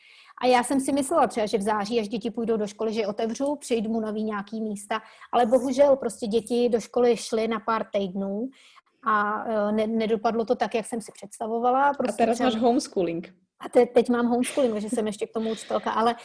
A 0.41 0.47
já 0.47 0.63
jsem 0.63 0.79
si 0.79 0.91
myslela 0.91 1.27
třeba, 1.27 1.45
že 1.45 1.57
v 1.57 1.61
září, 1.61 1.99
až 1.99 2.07
děti 2.07 2.31
půjdou 2.31 2.57
do 2.57 2.67
školy, 2.67 2.93
že 2.93 3.07
otevřu, 3.07 3.55
přijdu 3.55 3.89
mu 3.89 3.99
nový 3.99 4.23
nějaký 4.23 4.61
místa, 4.61 5.01
ale 5.31 5.45
bohužel 5.45 5.95
prostě 5.95 6.27
děti 6.27 6.69
do 6.69 6.79
školy 6.79 7.17
šly 7.17 7.47
na 7.47 7.59
pár 7.59 7.85
týdnů 7.93 8.49
a 9.07 9.45
e, 9.45 9.71
ne, 9.71 9.87
nedopadlo 9.87 10.45
to 10.45 10.55
tak, 10.55 10.75
jak 10.75 10.85
jsem 10.85 11.01
si 11.01 11.11
představovala. 11.11 11.93
Prostě 11.93 12.23
a 12.23 12.25
teraz 12.25 12.35
třeba... 12.35 12.49
máš 12.49 12.61
homeschooling. 12.61 13.33
A 13.59 13.69
te, 13.69 13.85
teď 13.85 14.09
mám 14.09 14.27
homeschooling, 14.27 14.73
takže 14.73 14.89
jsem 14.89 15.07
ještě 15.07 15.27
k 15.27 15.33
tomu 15.33 15.51
učitelka, 15.51 15.91
ale 15.91 16.15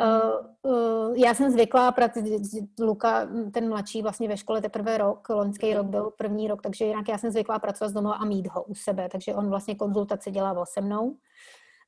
uh, 0.00 0.72
uh, 0.72 1.16
já 1.16 1.34
jsem 1.34 1.50
zvyklá, 1.50 1.94
Luka, 2.80 3.28
ten 3.52 3.68
mladší 3.68 4.02
vlastně 4.02 4.28
ve 4.28 4.36
škole 4.36 4.60
teprve 4.60 4.98
rok, 4.98 5.28
loňský 5.28 5.74
rok 5.74 5.86
byl 5.86 6.10
první 6.10 6.48
rok, 6.48 6.62
takže 6.62 6.84
jinak 6.84 7.08
já 7.08 7.18
jsem 7.18 7.30
zvyklá 7.30 7.58
pracovat 7.58 7.88
z 7.88 7.92
domova 7.92 8.14
a 8.14 8.24
mít 8.24 8.46
ho 8.46 8.62
u 8.62 8.74
sebe, 8.74 9.08
takže 9.12 9.34
on 9.34 9.48
vlastně 9.48 9.74
konzultace 9.74 10.30
dělával 10.30 10.66
se 10.66 10.80
mnou 10.80 11.16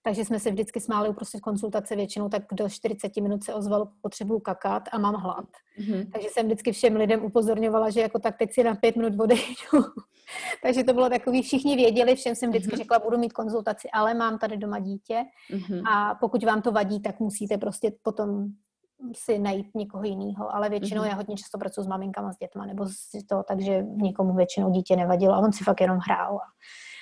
takže 0.04 0.24
jsme 0.24 0.40
se 0.40 0.50
vždycky 0.50 0.80
smáli 0.80 1.08
uprostřed 1.08 1.40
konsultace 1.40 1.96
většinou, 1.96 2.28
tak 2.28 2.42
do 2.52 2.68
40 2.68 3.16
minut 3.16 3.44
se 3.44 3.54
ozvalo 3.54 3.88
potřebu 4.00 4.40
kakat 4.40 4.82
a 4.92 4.98
mám 4.98 5.14
hlad. 5.14 5.44
Mm-hmm. 5.78 6.10
Takže 6.12 6.28
jsem 6.28 6.46
vždycky 6.46 6.72
všem 6.72 6.96
lidem 6.96 7.24
upozorňovala, 7.24 7.90
že 7.90 8.00
jako 8.00 8.18
tak 8.18 8.38
teď 8.38 8.52
si 8.52 8.64
na 8.64 8.74
pět 8.74 8.96
minut 8.96 9.20
odejdu. 9.20 9.44
Takže 10.62 10.84
to 10.84 10.92
bylo 10.92 11.10
takový, 11.10 11.42
všichni 11.42 11.76
věděli, 11.76 12.16
všem 12.16 12.34
jsem 12.34 12.50
vždycky 12.50 12.72
mm-hmm. 12.72 12.78
řekla, 12.78 12.98
budu 12.98 13.18
mít 13.18 13.32
konzultaci, 13.32 13.88
ale 13.90 14.14
mám 14.14 14.38
tady 14.38 14.56
doma 14.56 14.78
dítě 14.78 15.24
mm-hmm. 15.52 15.82
a 15.88 16.14
pokud 16.14 16.44
vám 16.44 16.62
to 16.62 16.72
vadí, 16.72 17.00
tak 17.00 17.20
musíte 17.20 17.58
prostě 17.58 17.92
potom 18.02 18.48
si 19.16 19.38
najít 19.38 19.66
někoho 19.74 20.04
jiného, 20.04 20.54
ale 20.54 20.68
většinou 20.68 21.02
mm-hmm. 21.02 21.08
já 21.08 21.14
hodně 21.14 21.36
často 21.36 21.58
pracuji 21.58 21.82
s 21.82 21.86
maminkama, 21.86 22.32
s 22.32 22.38
dětma, 22.38 22.66
nebo 22.66 22.86
si 22.86 23.24
to, 23.28 23.42
takže 23.48 23.82
někomu 23.82 24.34
většinou 24.34 24.70
dítě 24.70 24.96
nevadilo 24.96 25.34
a 25.34 25.38
on 25.38 25.52
si 25.52 25.64
fakt 25.64 25.80
jenom 25.80 25.98
hrál. 25.98 26.36
A, 26.36 26.46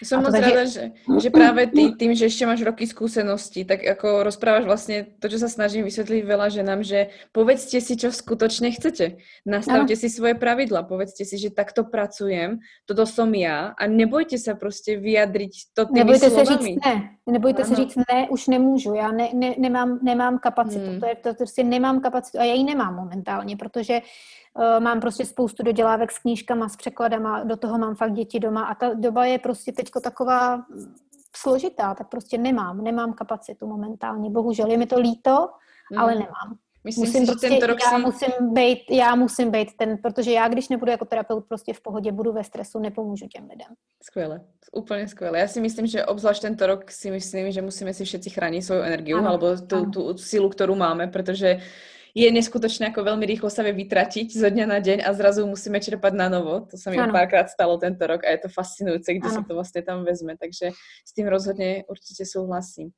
Som 0.02 0.22
moc 0.22 0.34
rada, 0.34 0.66
že, 0.66 0.92
že 1.18 1.28
práve 1.30 1.66
ty, 1.70 1.94
tým, 1.94 2.12
že 2.12 2.26
ešte 2.26 2.44
máš 2.44 2.62
roky 2.62 2.86
skúseností, 2.86 3.64
tak 3.64 3.82
ako 3.86 4.26
rozprávaš 4.26 4.64
vlastne 4.66 4.96
to, 5.22 5.26
čo 5.30 5.38
sa 5.38 5.48
snažím 5.48 5.86
vysvetliť 5.86 6.22
veľa 6.26 6.48
ženám, 6.50 6.82
že 6.82 7.14
povedzte 7.32 7.78
si, 7.80 7.94
čo 7.96 8.10
skutočne 8.10 8.74
chcete. 8.74 9.22
Nastavte 9.46 9.94
ano. 9.94 10.00
si 10.02 10.08
svoje 10.10 10.34
pravidla, 10.34 10.84
povedzte 10.84 11.24
si, 11.24 11.38
že 11.38 11.54
takto 11.54 11.86
pracujem, 11.86 12.60
toto 12.84 13.06
som 13.06 13.30
ja 13.34 13.72
a 13.78 13.82
nebojte 13.86 14.38
sa 14.38 14.54
prostě 14.54 14.96
vyjadriť 14.96 15.52
to 15.74 15.84
tými 15.86 15.98
nebojte 15.98 16.30
slovami. 16.30 16.46
Se 16.46 16.64
říct 16.64 16.84
ne. 16.86 17.10
Nebojte 17.26 17.62
ano. 17.62 17.68
se 17.68 17.74
říct 17.76 17.96
ne, 17.96 18.28
už 18.28 18.46
nemůžu, 18.46 18.94
já 18.94 19.12
ne, 19.12 19.28
ne, 19.34 19.54
nemám, 19.58 19.98
nemám 20.02 20.38
kapacitu, 20.38 20.90
hmm. 20.90 21.00
to 21.00 21.06
je 21.06 21.16
to, 21.16 21.34
prostě 21.34 21.64
nemám 21.64 22.00
kapacitu 22.00 22.38
a 22.38 22.44
já 22.44 22.54
ji 22.54 22.64
nemám 22.64 22.94
momentálně, 22.96 23.56
protože 23.56 24.00
mám 24.78 25.00
prostě 25.00 25.24
spoustu 25.24 25.62
dodělávek 25.62 26.12
s 26.12 26.18
knížkama, 26.18 26.68
s 26.68 26.76
překladama, 26.76 27.44
do 27.44 27.56
toho 27.56 27.78
mám 27.78 27.94
fakt 27.94 28.12
děti 28.12 28.40
doma 28.40 28.64
a 28.64 28.74
ta 28.74 28.94
doba 28.94 29.24
je 29.24 29.38
prostě 29.38 29.72
teďko 29.72 30.00
taková 30.00 30.64
složitá, 31.36 31.94
tak 31.94 32.08
prostě 32.08 32.38
nemám, 32.38 32.84
nemám 32.84 33.12
kapacitu 33.12 33.66
momentálně. 33.66 34.30
Bohužel 34.30 34.70
je 34.70 34.78
mi 34.78 34.86
to 34.86 35.00
líto, 35.00 35.48
mm. 35.92 35.98
ale 35.98 36.14
nemám. 36.14 36.56
Myslím 36.84 37.06
musím 37.06 37.26
si, 37.26 37.32
prostě, 37.32 37.46
že 37.46 37.50
tento 37.50 37.66
rok 37.66 37.78
já, 37.84 37.90
si... 37.90 38.02
musím 38.02 38.54
být, 38.54 38.78
já 38.90 39.14
musím 39.14 39.50
být 39.50 39.68
ten, 39.76 39.98
protože 39.98 40.32
já, 40.32 40.48
když 40.48 40.68
nebudu 40.68 40.90
jako 40.90 41.04
terapeut 41.04 41.44
prostě 41.48 41.72
v 41.74 41.80
pohodě, 41.80 42.12
budu 42.12 42.32
ve 42.32 42.44
stresu, 42.44 42.78
nepomůžu 42.78 43.26
těm 43.26 43.48
lidem. 43.50 43.68
Skvěle, 44.02 44.40
úplně 44.72 45.08
skvěle. 45.08 45.38
Já 45.38 45.48
si 45.48 45.60
myslím, 45.60 45.86
že 45.86 46.04
obzvlášť 46.04 46.42
tento 46.42 46.66
rok 46.66 46.90
si 46.90 47.10
myslím, 47.10 47.52
že 47.52 47.62
musíme 47.62 47.94
si 47.94 48.04
všetci 48.04 48.30
chránit 48.30 48.62
svou 48.62 48.76
energiu, 48.76 49.18
ano, 49.18 49.28
alebo 49.28 49.56
tu, 49.56 49.90
tu 49.90 50.18
sílu, 50.18 50.48
kterou 50.48 50.74
máme, 50.74 51.06
protože 51.06 51.60
je 52.12 52.28
neskutočné, 52.28 52.92
ako 52.92 53.08
veľmi 53.08 53.24
rýchlo 53.24 53.48
sa 53.48 53.64
vie 53.64 53.72
vytratiť 53.72 54.36
zo 54.36 54.48
dňa 54.52 54.66
na 54.68 54.78
deň 54.84 54.98
a 55.00 55.10
zrazu 55.16 55.48
musíme 55.48 55.80
čerpať 55.80 56.12
na 56.12 56.28
novo. 56.28 56.68
To 56.68 56.76
sa 56.76 56.92
mi 56.92 57.00
párkrát 57.00 57.48
stalo 57.48 57.80
tento 57.80 58.04
rok 58.04 58.20
a 58.28 58.36
je 58.36 58.44
to 58.44 58.48
fascinujúce, 58.52 59.08
kde 59.16 59.28
ano. 59.32 59.36
sa 59.36 59.42
to 59.42 59.52
vlastne 59.56 59.80
tam 59.80 60.04
vezme. 60.04 60.36
Takže 60.36 60.76
s 60.76 61.10
tým 61.16 61.32
rozhodne 61.32 61.88
určite 61.88 62.28
súhlasím. 62.28 62.92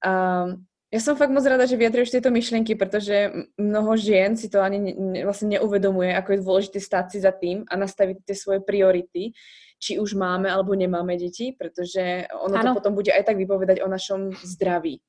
Um, 0.00 0.64
ja 0.88 1.00
som 1.04 1.18
fakt 1.18 1.34
moc 1.34 1.44
rada, 1.44 1.68
že 1.68 1.76
vyjadruješ 1.76 2.16
tieto 2.16 2.32
myšlienky, 2.32 2.78
pretože 2.78 3.28
mnoho 3.60 3.92
žien 4.00 4.38
si 4.38 4.48
to 4.48 4.64
ani 4.64 4.96
ne, 4.96 5.20
vlastne 5.28 5.58
neuvedomuje, 5.58 6.16
ako 6.16 6.28
je 6.32 6.40
dôležité 6.40 6.78
stáť 6.80 7.06
si 7.12 7.18
za 7.20 7.36
tým 7.36 7.68
a 7.68 7.74
nastaviť 7.76 8.24
tie 8.24 8.36
svoje 8.38 8.64
priority, 8.64 9.36
či 9.76 10.00
už 10.00 10.16
máme 10.16 10.48
alebo 10.48 10.72
nemáme 10.72 11.20
deti, 11.20 11.52
pretože 11.52 12.24
ono 12.32 12.56
ano. 12.56 12.72
to 12.72 12.80
potom 12.80 12.96
bude 12.96 13.12
aj 13.12 13.28
tak 13.28 13.36
vypovedať 13.36 13.84
o 13.84 13.90
našom 13.90 14.32
zdraví. 14.40 15.04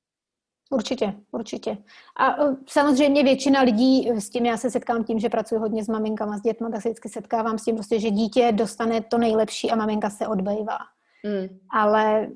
Určitě, 0.69 1.13
určitě. 1.31 1.77
A 2.17 2.43
e, 2.43 2.55
samozřejmě 2.67 3.23
většina 3.23 3.61
lidí, 3.61 4.09
e, 4.09 4.21
s 4.21 4.29
tím 4.29 4.45
já 4.45 4.57
se 4.57 4.71
setkám 4.71 5.03
tím, 5.03 5.19
že 5.19 5.29
pracuji 5.29 5.59
hodně 5.59 5.83
s 5.83 5.87
maminkama, 5.87 6.37
s 6.37 6.41
dětmi, 6.41 6.67
tak 6.71 6.81
se 6.81 6.89
vždycky 6.89 7.09
setkávám 7.09 7.57
s 7.57 7.63
tím, 7.63 7.75
prostě, 7.75 7.99
že 7.99 8.11
dítě 8.11 8.51
dostane 8.51 9.01
to 9.01 9.17
nejlepší 9.17 9.71
a 9.71 9.75
maminka 9.75 10.09
se 10.09 10.27
odbejvá. 10.27 10.77
Mm. 11.23 11.59
Ale 11.69 12.27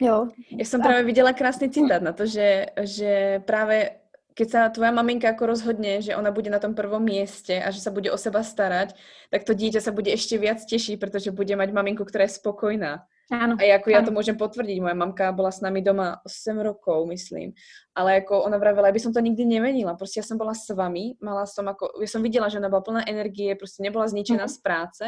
jo. 0.00 0.28
Já 0.50 0.64
jsem 0.64 0.82
právě 0.82 1.02
viděla 1.02 1.32
krásný 1.32 1.70
citát 1.70 2.02
na 2.02 2.12
to, 2.12 2.26
že, 2.26 2.66
že 2.82 3.42
právě 3.44 3.90
keď 4.38 4.48
sa 4.54 4.62
tvoja 4.70 4.94
maminka 4.94 5.34
ako 5.34 5.50
rozhodne, 5.50 5.98
že 5.98 6.14
ona 6.14 6.30
bude 6.30 6.46
na 6.46 6.62
tom 6.62 6.78
prvom 6.78 7.02
mieste 7.02 7.58
a 7.58 7.74
že 7.74 7.82
sa 7.82 7.90
bude 7.90 8.06
o 8.06 8.14
seba 8.14 8.46
starať, 8.46 8.94
tak 9.34 9.42
to 9.42 9.50
dieťa 9.50 9.82
sa 9.82 9.90
bude 9.90 10.14
ešte 10.14 10.38
viac 10.38 10.62
tešiť, 10.62 10.94
pretože 11.02 11.34
bude 11.34 11.50
mať 11.58 11.74
maminku, 11.74 12.06
ktorá 12.06 12.30
je 12.30 12.38
spokojná. 12.38 13.02
Áno. 13.28 13.60
A 13.60 13.64
ako 13.76 13.88
ja 13.92 14.00
to 14.00 14.08
môžem 14.08 14.40
potvrdiť, 14.40 14.80
moja 14.80 14.96
mamka 14.96 15.28
bola 15.36 15.52
s 15.52 15.60
nami 15.60 15.84
doma 15.84 16.16
8 16.24 16.64
rokov, 16.64 17.04
myslím. 17.12 17.52
Ale 17.92 18.24
ako 18.24 18.48
ona 18.48 18.56
vravela, 18.56 18.88
by 18.88 19.00
som 19.02 19.12
to 19.12 19.20
nikdy 19.20 19.44
nemenila. 19.44 19.92
Proste 20.00 20.22
ja 20.22 20.24
som 20.24 20.40
bola 20.40 20.56
s 20.56 20.64
vami, 20.72 21.20
mala 21.20 21.44
som 21.44 21.68
ako, 21.68 22.00
ja 22.00 22.08
som 22.08 22.24
videla, 22.24 22.48
že 22.48 22.56
ona 22.56 22.72
bola 22.72 22.80
plná 22.80 23.02
energie, 23.04 23.52
proste 23.52 23.84
nebola 23.84 24.08
zničená 24.08 24.48
mm. 24.48 24.52
z 24.54 24.56
práce. 24.64 25.06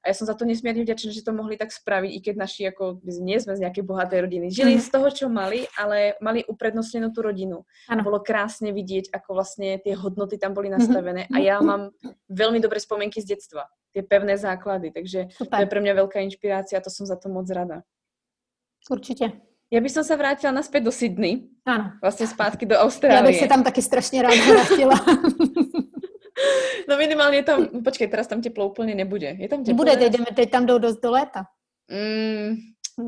A 0.00 0.04
ja 0.08 0.14
som 0.16 0.24
za 0.24 0.32
to 0.32 0.48
nesmierne 0.48 0.80
vďačná, 0.80 1.12
že 1.12 1.20
to 1.20 1.36
mohli 1.36 1.60
tak 1.60 1.68
spraviť, 1.68 2.08
i 2.08 2.18
keď 2.24 2.34
naši 2.40 2.62
ako, 2.72 3.04
nie 3.04 3.36
sme 3.36 3.52
z 3.52 3.68
nejakej 3.68 3.84
bohatej 3.84 4.20
rodiny. 4.24 4.46
Žili 4.48 4.80
mm. 4.80 4.84
z 4.84 4.88
toho, 4.88 5.08
čo 5.12 5.26
mali, 5.28 5.68
ale 5.76 6.16
mali 6.24 6.48
uprednostnenú 6.48 7.12
tú 7.12 7.20
rodinu. 7.20 7.68
Ano. 7.92 8.00
Bolo 8.00 8.24
krásne 8.24 8.72
vidieť, 8.72 9.12
ako 9.12 9.36
vlastne 9.36 9.76
tie 9.84 9.92
hodnoty 9.92 10.40
tam 10.40 10.56
boli 10.56 10.72
mhm. 10.72 10.74
nastavené. 10.80 11.22
Mm. 11.28 11.34
A 11.34 11.36
ja 11.44 11.56
mám 11.60 11.92
veľmi 12.32 12.64
dobré 12.64 12.80
spomienky 12.80 13.20
z 13.20 13.36
detstva 13.36 13.68
tie 13.92 14.02
pevné 14.02 14.38
základy. 14.38 14.90
Takže 14.90 15.28
Super. 15.30 15.58
to 15.58 15.62
je 15.62 15.70
pre 15.70 15.80
mňa 15.80 15.94
veľká 15.94 16.18
inšpirácia 16.20 16.78
a 16.78 16.84
to 16.84 16.90
som 16.90 17.06
za 17.06 17.16
to 17.16 17.28
moc 17.28 17.50
rada. 17.50 17.82
Určitě. 18.90 19.32
Já 19.70 19.80
bych 19.80 19.92
se 19.92 20.16
vrátila 20.16 20.52
naspäť 20.52 20.84
do 20.84 20.92
Sydney. 20.92 21.48
Ano. 21.66 21.92
Vlastně 22.02 22.26
zpátky 22.26 22.66
do 22.66 22.76
Austrálie. 22.76 23.16
Já 23.16 23.22
bych 23.22 23.38
se 23.38 23.46
tam 23.46 23.64
taky 23.64 23.82
strašně 23.82 24.22
ráda 24.22 24.44
vrátila. 24.50 24.94
no 26.88 26.96
minimálně 26.96 27.42
tam, 27.42 27.68
počkej, 27.84 28.08
teraz 28.08 28.26
tam 28.26 28.42
teplo 28.42 28.68
úplně 28.68 28.94
nebude. 28.94 29.26
Je 29.26 29.48
tam 29.48 29.64
teplo? 29.64 29.76
Bude, 29.76 29.96
teď, 29.96 30.12
jdeme, 30.12 30.26
teď 30.36 30.50
tam 30.50 30.66
jdou 30.66 30.78
dost 30.78 31.00
do 31.00 31.10
léta. 31.10 31.44
Mm, 31.90 32.56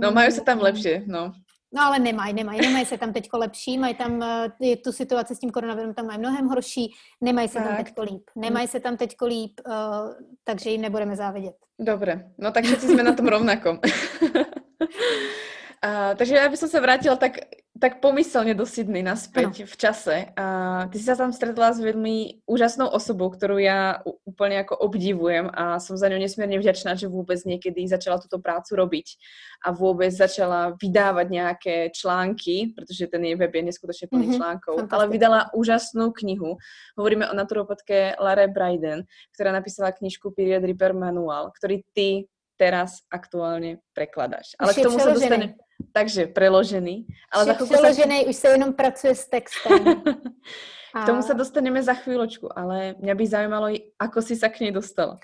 no 0.00 0.12
mají 0.12 0.32
se 0.32 0.40
tam 0.40 0.60
lepší, 0.60 1.00
no. 1.06 1.32
No 1.72 1.82
ale 1.82 1.98
nemají, 1.98 2.34
nemají, 2.34 2.60
nemají 2.60 2.86
se 2.86 2.98
tam 2.98 3.12
teďko 3.12 3.38
lepší, 3.38 3.78
mají 3.78 3.94
tam 3.94 4.18
uh, 4.18 4.76
tu 4.84 4.92
situaci 4.92 5.34
s 5.34 5.38
tím 5.38 5.50
koronavirem 5.50 5.94
tam 5.94 6.06
mají 6.06 6.18
mnohem 6.18 6.46
horší, 6.46 6.94
nemají 7.20 7.48
se 7.48 7.58
tak. 7.58 7.66
tam 7.66 7.76
teďko 7.76 8.02
líp, 8.02 8.22
nemají 8.36 8.68
se 8.68 8.80
tam 8.80 8.96
teďko 8.96 9.26
líp, 9.26 9.60
uh, 9.66 9.72
takže 10.44 10.70
jim 10.70 10.80
nebudeme 10.80 11.16
závidět. 11.16 11.54
Dobre, 11.78 12.30
no 12.38 12.52
tak 12.52 12.64
všetci 12.64 12.88
jsme 12.88 13.02
na 13.02 13.12
tom 13.12 13.28
rovnakom. 13.28 13.78
Uh, 15.80 16.12
takže 16.18 16.36
ja 16.36 16.48
by 16.48 16.56
som 16.56 16.68
sa 16.68 16.80
vrátila 16.82 17.16
tak, 17.16 17.38
tak 17.78 18.02
pomyselne 18.02 18.52
do 18.58 18.66
Sydney 18.66 19.00
naspäť 19.00 19.62
ano. 19.62 19.70
v 19.70 19.76
čase. 19.78 20.16
Uh, 20.34 20.90
ty 20.90 20.98
si 20.98 21.06
sa 21.06 21.14
tam 21.14 21.30
stretla 21.30 21.70
s 21.70 21.78
veľmi 21.78 22.42
úžasnou 22.44 22.90
osobou, 22.90 23.30
ktorú 23.30 23.62
ja 23.62 24.02
úplne 24.26 24.66
ako 24.66 24.74
obdivujem 24.74 25.46
a 25.54 25.78
som 25.78 25.94
za 25.94 26.10
ňu 26.10 26.18
nesmierne 26.18 26.58
vďačná, 26.58 26.98
že 26.98 27.06
vôbec 27.06 27.38
niekedy 27.46 27.86
začala 27.86 28.18
túto 28.18 28.42
prácu 28.42 28.74
robiť 28.74 29.06
a 29.62 29.70
vôbec 29.70 30.10
začala 30.10 30.74
vydávať 30.76 31.26
nejaké 31.30 31.74
články, 31.94 32.74
pretože 32.74 33.06
ten 33.06 33.22
jej 33.22 33.36
web 33.38 33.52
je 33.54 33.62
neskutočne 33.70 34.06
plný 34.10 34.34
mm-hmm. 34.34 34.38
článkov, 34.42 34.74
ale 34.90 35.04
vydala 35.06 35.54
úžasnú 35.54 36.10
knihu. 36.10 36.58
Hovoríme 36.98 37.30
o 37.30 37.34
naturopatke 37.38 38.18
Lare 38.18 38.50
Bryden, 38.50 39.06
ktorá 39.30 39.54
napísala 39.54 39.94
knižku 39.94 40.34
Period 40.34 40.66
Repair 40.66 40.92
Manual, 40.92 41.54
ktorý 41.54 41.86
ty 41.94 42.26
teraz 42.60 42.90
aktuálně 43.10 43.78
prekladáš. 43.92 44.52
Ale 44.58 44.72
Už 44.72 44.76
k 44.76 44.82
tomu 44.82 44.98
se 44.98 45.00
přeložený. 45.00 45.30
dostane. 45.30 45.54
Takže 45.92 46.26
preložený. 46.26 47.06
Ale 47.32 47.44
za 47.44 47.54
přeložený, 47.54 48.26
už 48.26 48.36
se 48.36 48.48
jenom 48.48 48.72
pracuje 48.72 49.14
s 49.14 49.28
textem. 49.28 49.78
K 51.02 51.06
tomu 51.06 51.22
se 51.22 51.34
dostaneme 51.34 51.82
za 51.82 51.94
chvíľočku, 51.94 52.50
ale 52.50 52.94
mě 52.98 53.14
by 53.14 53.26
zajímalo, 53.26 53.70
ako 53.98 54.22
si 54.22 54.34
sa 54.36 54.50
k 54.50 54.60
nej 54.60 54.72
dostala. 54.74 55.22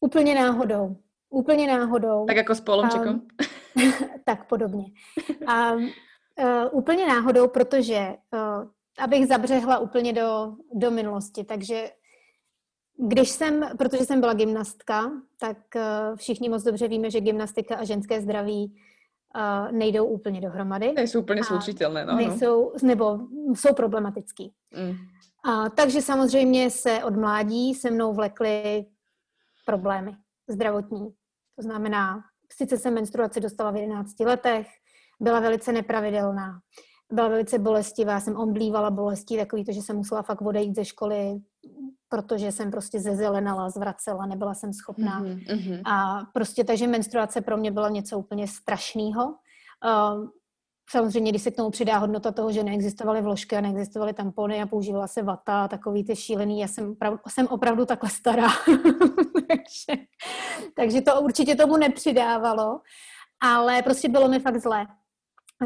Úplně 0.00 0.34
náhodou. 0.34 0.96
Úplně 1.30 1.66
náhodou. 1.66 2.26
Tak 2.26 2.36
jako 2.36 2.54
s 2.54 2.60
Polomčekom. 2.60 3.20
Um, 3.74 3.92
tak 4.24 4.46
podobně. 4.46 4.84
A 5.46 5.72
uh, 5.72 5.82
úplně 6.72 7.06
náhodou, 7.06 7.48
protože 7.48 8.14
uh, 8.30 8.70
abych 8.98 9.26
zabřehla 9.26 9.78
úplně 9.78 10.12
do, 10.12 10.54
do 10.74 10.90
minulosti, 10.90 11.44
takže 11.44 11.90
když 13.08 13.28
jsem, 13.28 13.68
protože 13.78 14.04
jsem 14.04 14.20
byla 14.20 14.34
gymnastka, 14.34 15.10
tak 15.40 15.56
uh, 15.76 16.16
všichni 16.16 16.48
moc 16.48 16.62
dobře 16.62 16.88
víme, 16.88 17.10
že 17.10 17.20
gymnastika 17.20 17.76
a 17.76 17.84
ženské 17.84 18.20
zdraví 18.20 18.74
uh, 19.36 19.72
nejdou 19.72 20.06
úplně 20.06 20.40
dohromady. 20.40 20.92
Nejsou 20.92 21.20
úplně 21.20 21.44
slučitelné, 21.44 22.04
no. 22.04 22.12
no. 22.12 22.18
Nejsou, 22.18 22.72
nebo 22.82 23.18
jsou 23.54 23.74
problematický. 23.74 24.52
Mm. 24.76 24.96
A, 25.44 25.68
takže 25.68 26.02
samozřejmě 26.02 26.70
se 26.70 27.04
od 27.04 27.16
mládí 27.16 27.74
se 27.74 27.90
mnou 27.90 28.12
vlekly 28.12 28.84
problémy 29.66 30.16
zdravotní. 30.48 31.10
To 31.56 31.62
znamená, 31.62 32.20
sice 32.52 32.78
jsem 32.78 32.94
menstruaci 32.94 33.40
dostala 33.40 33.70
v 33.70 33.76
11 33.76 34.20
letech, 34.20 34.66
byla 35.20 35.40
velice 35.40 35.72
nepravidelná, 35.72 36.60
byla 37.12 37.28
velice 37.28 37.58
bolestivá, 37.58 38.20
jsem 38.20 38.36
omblívala 38.36 38.90
bolestí, 38.90 39.36
takový 39.36 39.64
to, 39.64 39.72
že 39.72 39.82
jsem 39.82 39.96
musela 39.96 40.22
fakt 40.22 40.42
odejít 40.42 40.76
ze 40.76 40.84
školy, 40.84 41.40
protože 42.10 42.52
jsem 42.52 42.70
prostě 42.70 43.00
zezelenala, 43.00 43.70
zvracela, 43.70 44.26
nebyla 44.26 44.54
jsem 44.54 44.72
schopná. 44.72 45.18
Mhm, 45.18 45.40
mhm. 45.48 45.80
A 45.86 46.24
prostě 46.32 46.64
takže 46.64 46.86
menstruace 46.86 47.40
pro 47.40 47.56
mě 47.56 47.70
byla 47.70 47.88
něco 47.88 48.18
úplně 48.18 48.48
strašného. 48.48 49.26
Uh, 49.26 50.28
samozřejmě, 50.90 51.32
když 51.32 51.42
se 51.42 51.50
k 51.50 51.56
tomu 51.56 51.70
přidá 51.70 51.98
hodnota 51.98 52.32
toho, 52.32 52.52
že 52.52 52.62
neexistovaly 52.62 53.22
vložky 53.22 53.56
a 53.56 53.60
neexistovaly 53.60 54.12
tampony 54.12 54.62
a 54.62 54.66
používala 54.66 55.06
se 55.06 55.22
vata 55.22 55.64
a 55.64 55.68
takový 55.68 56.04
ty 56.04 56.16
šílený, 56.16 56.60
já 56.60 56.68
jsem, 56.68 56.90
opravdu, 56.90 57.18
jsem 57.28 57.46
opravdu 57.46 57.86
takhle 57.86 58.10
stará. 58.10 58.48
takže, 59.48 60.02
takže 60.76 61.00
to 61.00 61.20
určitě 61.20 61.56
tomu 61.56 61.76
nepřidávalo, 61.76 62.80
ale 63.42 63.82
prostě 63.82 64.08
bylo 64.08 64.28
mi 64.28 64.40
fakt 64.40 64.60
zlé. 64.60 64.86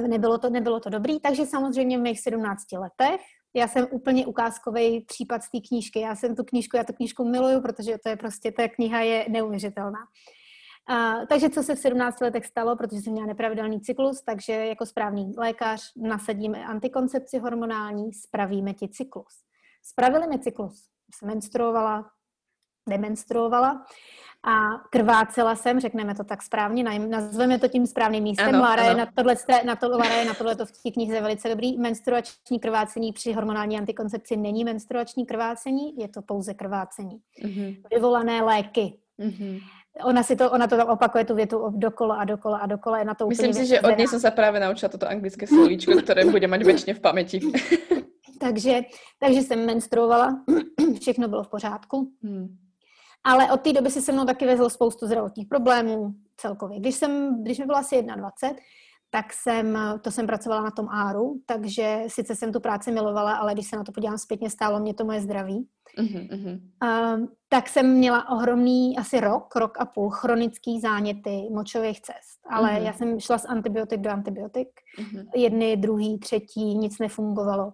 Nebylo 0.09 0.38
to, 0.38 0.51
nebylo 0.51 0.80
to 0.80 0.90
dobrý, 0.90 1.20
takže 1.20 1.47
samozřejmě 1.47 1.99
v 1.99 2.01
mých 2.01 2.20
17 2.20 2.72
letech 2.72 3.20
já 3.55 3.69
jsem 3.69 3.87
úplně 3.91 4.27
ukázkový 4.27 5.01
případ 5.01 5.43
z 5.43 5.51
té 5.51 5.61
knížky. 5.69 6.01
Já 6.01 6.17
jsem 6.17 6.37
tu 6.37 6.45
knížku, 6.45 6.77
já 6.77 6.85
tu 6.85 6.93
knížku 6.93 7.25
miluju, 7.25 7.61
protože 7.61 7.99
to 7.99 8.09
je 8.09 8.17
prostě, 8.17 8.53
ta 8.53 8.69
kniha 8.69 9.01
je 9.01 9.27
neuvěřitelná. 9.29 9.99
Uh, 10.91 11.27
takže 11.27 11.51
co 11.51 11.63
se 11.63 11.75
v 11.75 11.79
17 11.79 12.21
letech 12.21 12.47
stalo, 12.47 12.77
protože 12.77 13.03
jsem 13.03 13.13
měla 13.13 13.27
nepravidelný 13.27 13.81
cyklus, 13.81 14.23
takže 14.23 14.53
jako 14.53 14.87
správný 14.87 15.35
lékař 15.37 15.93
nasadíme 15.97 16.67
antikoncepci 16.67 17.39
hormonální, 17.39 18.13
spravíme 18.13 18.75
ti 18.75 18.89
cyklus. 18.89 19.35
Spravili 19.83 20.27
mi 20.27 20.39
cyklus. 20.39 20.89
Jsem 21.15 21.29
menstruovala, 21.29 22.11
demenstruovala 22.89 23.87
a 24.45 24.78
krvácela 24.90 25.57
jsem, 25.57 25.80
řekneme 25.80 26.14
to 26.14 26.24
tak 26.24 26.42
správně, 26.42 26.84
nazveme 26.99 27.59
to 27.59 27.68
tím 27.68 27.86
správným 27.86 28.22
místem. 28.22 28.49
Ano, 28.49 28.61
Lara, 28.61 28.82
je 28.82 28.90
ano. 28.90 28.99
na 28.99 29.07
tohle, 29.16 29.36
na 29.64 29.76
to, 29.76 29.88
Lara 29.88 30.14
je 30.14 30.24
na 30.24 30.34
tohle 30.34 30.55
v 30.55 30.82
té 30.82 30.90
knize 30.92 31.20
velice 31.20 31.49
dobrý. 31.49 31.78
Menstruační 31.78 32.61
krvácení 32.61 33.12
při 33.12 33.32
hormonální 33.32 33.78
antikoncepci 33.78 34.36
není 34.36 34.64
menstruační 34.64 35.26
krvácení, 35.26 35.97
je 35.97 36.09
to 36.09 36.22
pouze 36.22 36.55
krvácení. 36.55 37.20
Mhm, 37.45 37.74
Vyvolané 37.90 38.42
léky. 38.42 38.99
mhm. 39.18 39.59
Ona 40.05 40.22
si 40.22 40.36
to, 40.36 40.51
ona 40.51 40.66
to 40.66 40.76
tam 40.76 40.88
opakuje 40.88 41.24
tu 41.24 41.34
větu 41.34 41.70
dokola 41.76 42.16
a 42.16 42.24
dokola 42.24 42.59
a 42.59 42.66
dokola, 42.66 42.99
je 42.99 43.05
na 43.05 43.14
to 43.14 43.28
Myslím 43.28 43.55
si, 43.55 43.66
že 43.66 43.80
od 43.80 43.95
nej 43.95 44.11
som 44.11 44.18
sa 44.18 44.34
práve 44.34 44.59
naučila 44.59 44.90
toto 44.90 45.07
anglické 45.07 45.47
slovíčko, 45.47 46.03
ktoré 46.03 46.26
bude 46.26 46.51
mať 46.51 46.61
väčšine 46.66 46.92
v 46.99 47.01
pamäti. 47.01 47.38
Takže, 48.40 48.82
takže 49.18 49.40
jsem 49.40 49.66
menstruovala, 49.66 50.42
všechno 51.01 51.28
bylo 51.28 51.42
v 51.42 51.49
pořádku, 51.49 52.11
Hmm. 52.22 52.59
Ale 53.25 53.53
od 53.53 53.61
té 53.61 53.72
doby 53.72 53.91
si 53.91 54.03
se 54.03 54.12
mnou 54.12 54.25
taky 54.25 54.47
vezlo 54.47 54.70
spoustu 54.70 55.07
zdravotních 55.07 55.49
problémů 55.49 56.14
celkově. 56.37 56.81
Když, 56.81 56.95
jsem, 56.95 57.43
když 57.43 57.59
mi 57.59 57.66
byla 57.66 57.79
asi 57.79 58.03
21, 58.03 58.57
tak 59.11 59.33
jsem, 59.33 59.79
to 60.03 60.11
jsem 60.11 60.27
pracovala 60.27 60.62
na 60.62 60.70
tom 60.70 60.89
áru, 60.89 61.41
takže 61.47 62.03
sice 62.07 62.35
jsem 62.35 62.53
tu 62.53 62.61
práci 62.61 62.93
milovala, 62.93 63.37
ale 63.37 63.53
když 63.55 63.66
se 63.66 63.77
na 63.77 63.85
to 63.85 63.93
podívám 63.93 64.18
zpětně, 64.18 64.51
stálo 64.51 64.81
mě 64.81 64.95
to 64.95 65.05
moje 65.05 65.20
zdraví. 65.20 65.68
Mhm. 65.99 66.29
Um, 67.14 67.29
tak 67.49 67.68
jsem 67.68 67.91
měla 67.95 68.29
ohromný 68.31 68.99
asi 68.99 69.20
rok, 69.20 69.57
rok 69.57 69.81
a 69.81 69.85
půl 69.85 70.11
chronický 70.11 70.81
záněty 70.81 71.49
močových 71.53 72.01
cest. 72.01 72.41
Ale 72.51 72.72
Mhm. 72.72 72.83
já 72.83 72.93
jsem 72.93 73.20
šla 73.20 73.39
z 73.39 73.45
antibiotik 73.45 74.01
do 74.01 74.11
antibiotik. 74.11 74.68
Mhm, 75.01 75.27
Jedny, 75.37 75.77
druhý, 75.77 76.18
třetí, 76.18 76.75
nic 76.79 76.99
nefungovalo. 76.99 77.72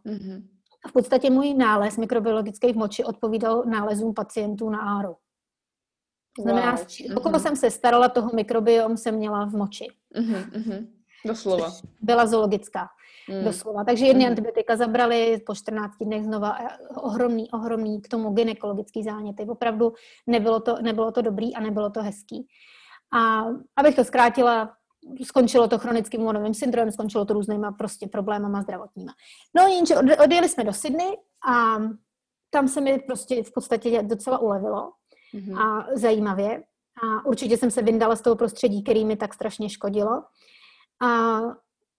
A 0.85 0.89
v 0.89 0.93
podstatě 0.93 1.31
můj 1.31 1.55
nález 1.55 1.97
mikrobiologický 1.97 2.73
v 2.73 2.77
moči 2.77 3.05
odpovídal 3.05 3.63
nálezům 3.67 4.15
pacientů 4.15 4.71
na 4.71 4.79
áru. 4.99 5.17
To 6.37 6.43
znamená, 6.43 6.73
Wow. 6.73 6.79
wow. 7.09 7.19
o 7.19 7.21
koho 7.21 7.41
jsem 7.41 7.57
se 7.57 7.71
starala, 7.71 8.09
toho 8.09 8.31
mikrobiom 8.35 8.97
jsem 8.97 9.15
měla 9.15 9.45
v 9.45 9.53
moči. 9.55 9.87
Mhm, 10.17 10.51
mhm. 10.57 10.87
Doslova. 11.27 11.71
Což 11.71 11.83
byla 12.01 12.27
zoologická, 12.27 12.89
Mm. 13.29 13.45
doslova. 13.45 13.85
Takže 13.85 14.07
jedny 14.07 14.25
Mhm. 14.25 14.31
antibiotika 14.33 14.77
zabrali, 14.77 15.43
po 15.47 15.55
14 15.55 16.05
dnech 16.05 16.25
znova 16.25 16.51
a 16.51 16.69
ohromný, 16.97 17.51
ohromný 17.51 18.01
k 18.01 18.09
tomu 18.09 18.31
gynekologický 18.31 19.03
záněty. 19.03 19.43
Opravdu 19.49 19.93
nebylo 20.27 20.61
to, 20.61 20.77
nebylo 20.83 21.13
to 21.13 21.23
dobrý 21.23 21.55
a 21.55 21.61
nebylo 21.61 21.91
to 21.91 22.03
hezký. 22.03 22.47
A 23.13 23.45
abych 23.77 23.97
to 23.97 24.05
zkrátila, 24.05 24.73
skončilo 25.25 25.69
to 25.69 25.79
chronickým 25.79 26.21
monovým 26.21 26.55
syndromem, 26.55 26.93
skončilo 26.93 27.25
to 27.25 27.35
různýma 27.35 27.73
prostě 27.73 28.07
problémama 28.07 28.63
zdravotníma. 28.63 29.13
No 29.57 29.63
jenže 29.67 29.97
od, 29.97 30.05
odjeli 30.25 30.49
jsme 30.49 30.65
do 30.65 30.73
Sydney 30.73 31.17
a 31.53 31.77
tam 32.51 32.69
se 32.69 32.81
mi 32.81 32.99
prostě 32.99 33.43
v 33.43 33.53
podstatě 33.53 34.03
docela 34.03 34.39
ulevilo 34.39 34.93
Mhm. 35.35 35.59
a 35.59 35.87
zajímavě. 35.95 36.63
A 37.03 37.27
určitě 37.27 37.57
jsem 37.57 37.71
se 37.71 37.83
vyndala 37.83 38.17
z 38.17 38.21
toho 38.23 38.37
prostředí, 38.37 38.83
který 38.83 39.05
mi 39.05 39.17
tak 39.17 39.35
strašně 39.35 39.69
škodilo. 39.71 40.23
A, 41.03 41.41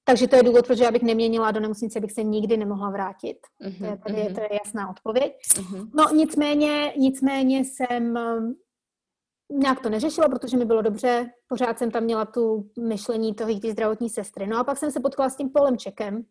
takže 0.03 0.27
to 0.27 0.35
je 0.35 0.43
důvod, 0.43 0.65
proč 0.67 0.79
já 0.79 0.91
bych 0.91 1.01
neměnila 1.01 1.51
do 1.51 1.59
nemocnice, 1.59 1.99
bych 1.99 2.11
se 2.11 2.23
nikdy 2.23 2.57
nemohla 2.57 2.89
vrátit. 2.89 3.37
To 3.59 3.65
je, 3.65 3.71
Mhm, 3.91 3.97
tady, 3.97 4.23
mhm, 4.23 4.35
to 4.35 4.41
je 4.41 4.49
jasná 4.65 4.89
odpověď. 4.89 5.33
mhm. 5.59 5.91
No 5.93 6.05
nicméně, 6.15 6.93
nicméně 6.97 7.59
jsem 7.59 8.15
um, 8.37 8.55
nějak 9.59 9.79
to 9.81 9.89
neřešila, 9.89 10.29
protože 10.29 10.57
mi 10.57 10.65
bylo 10.65 10.81
dobře, 10.81 11.29
pořád 11.47 11.79
jsem 11.79 11.91
tam 11.91 12.03
měla 12.03 12.25
tu 12.25 12.69
myšlení 12.79 13.33
toho 13.35 13.59
té 13.59 13.71
zdravotní 13.71 14.09
sestry. 14.09 14.47
No 14.47 14.57
a 14.59 14.63
pak 14.63 14.77
jsem 14.77 14.91
se 14.91 14.99
potkala 14.99 15.29
s 15.29 15.35
tím 15.35 15.49
Polemčekem. 15.49 16.25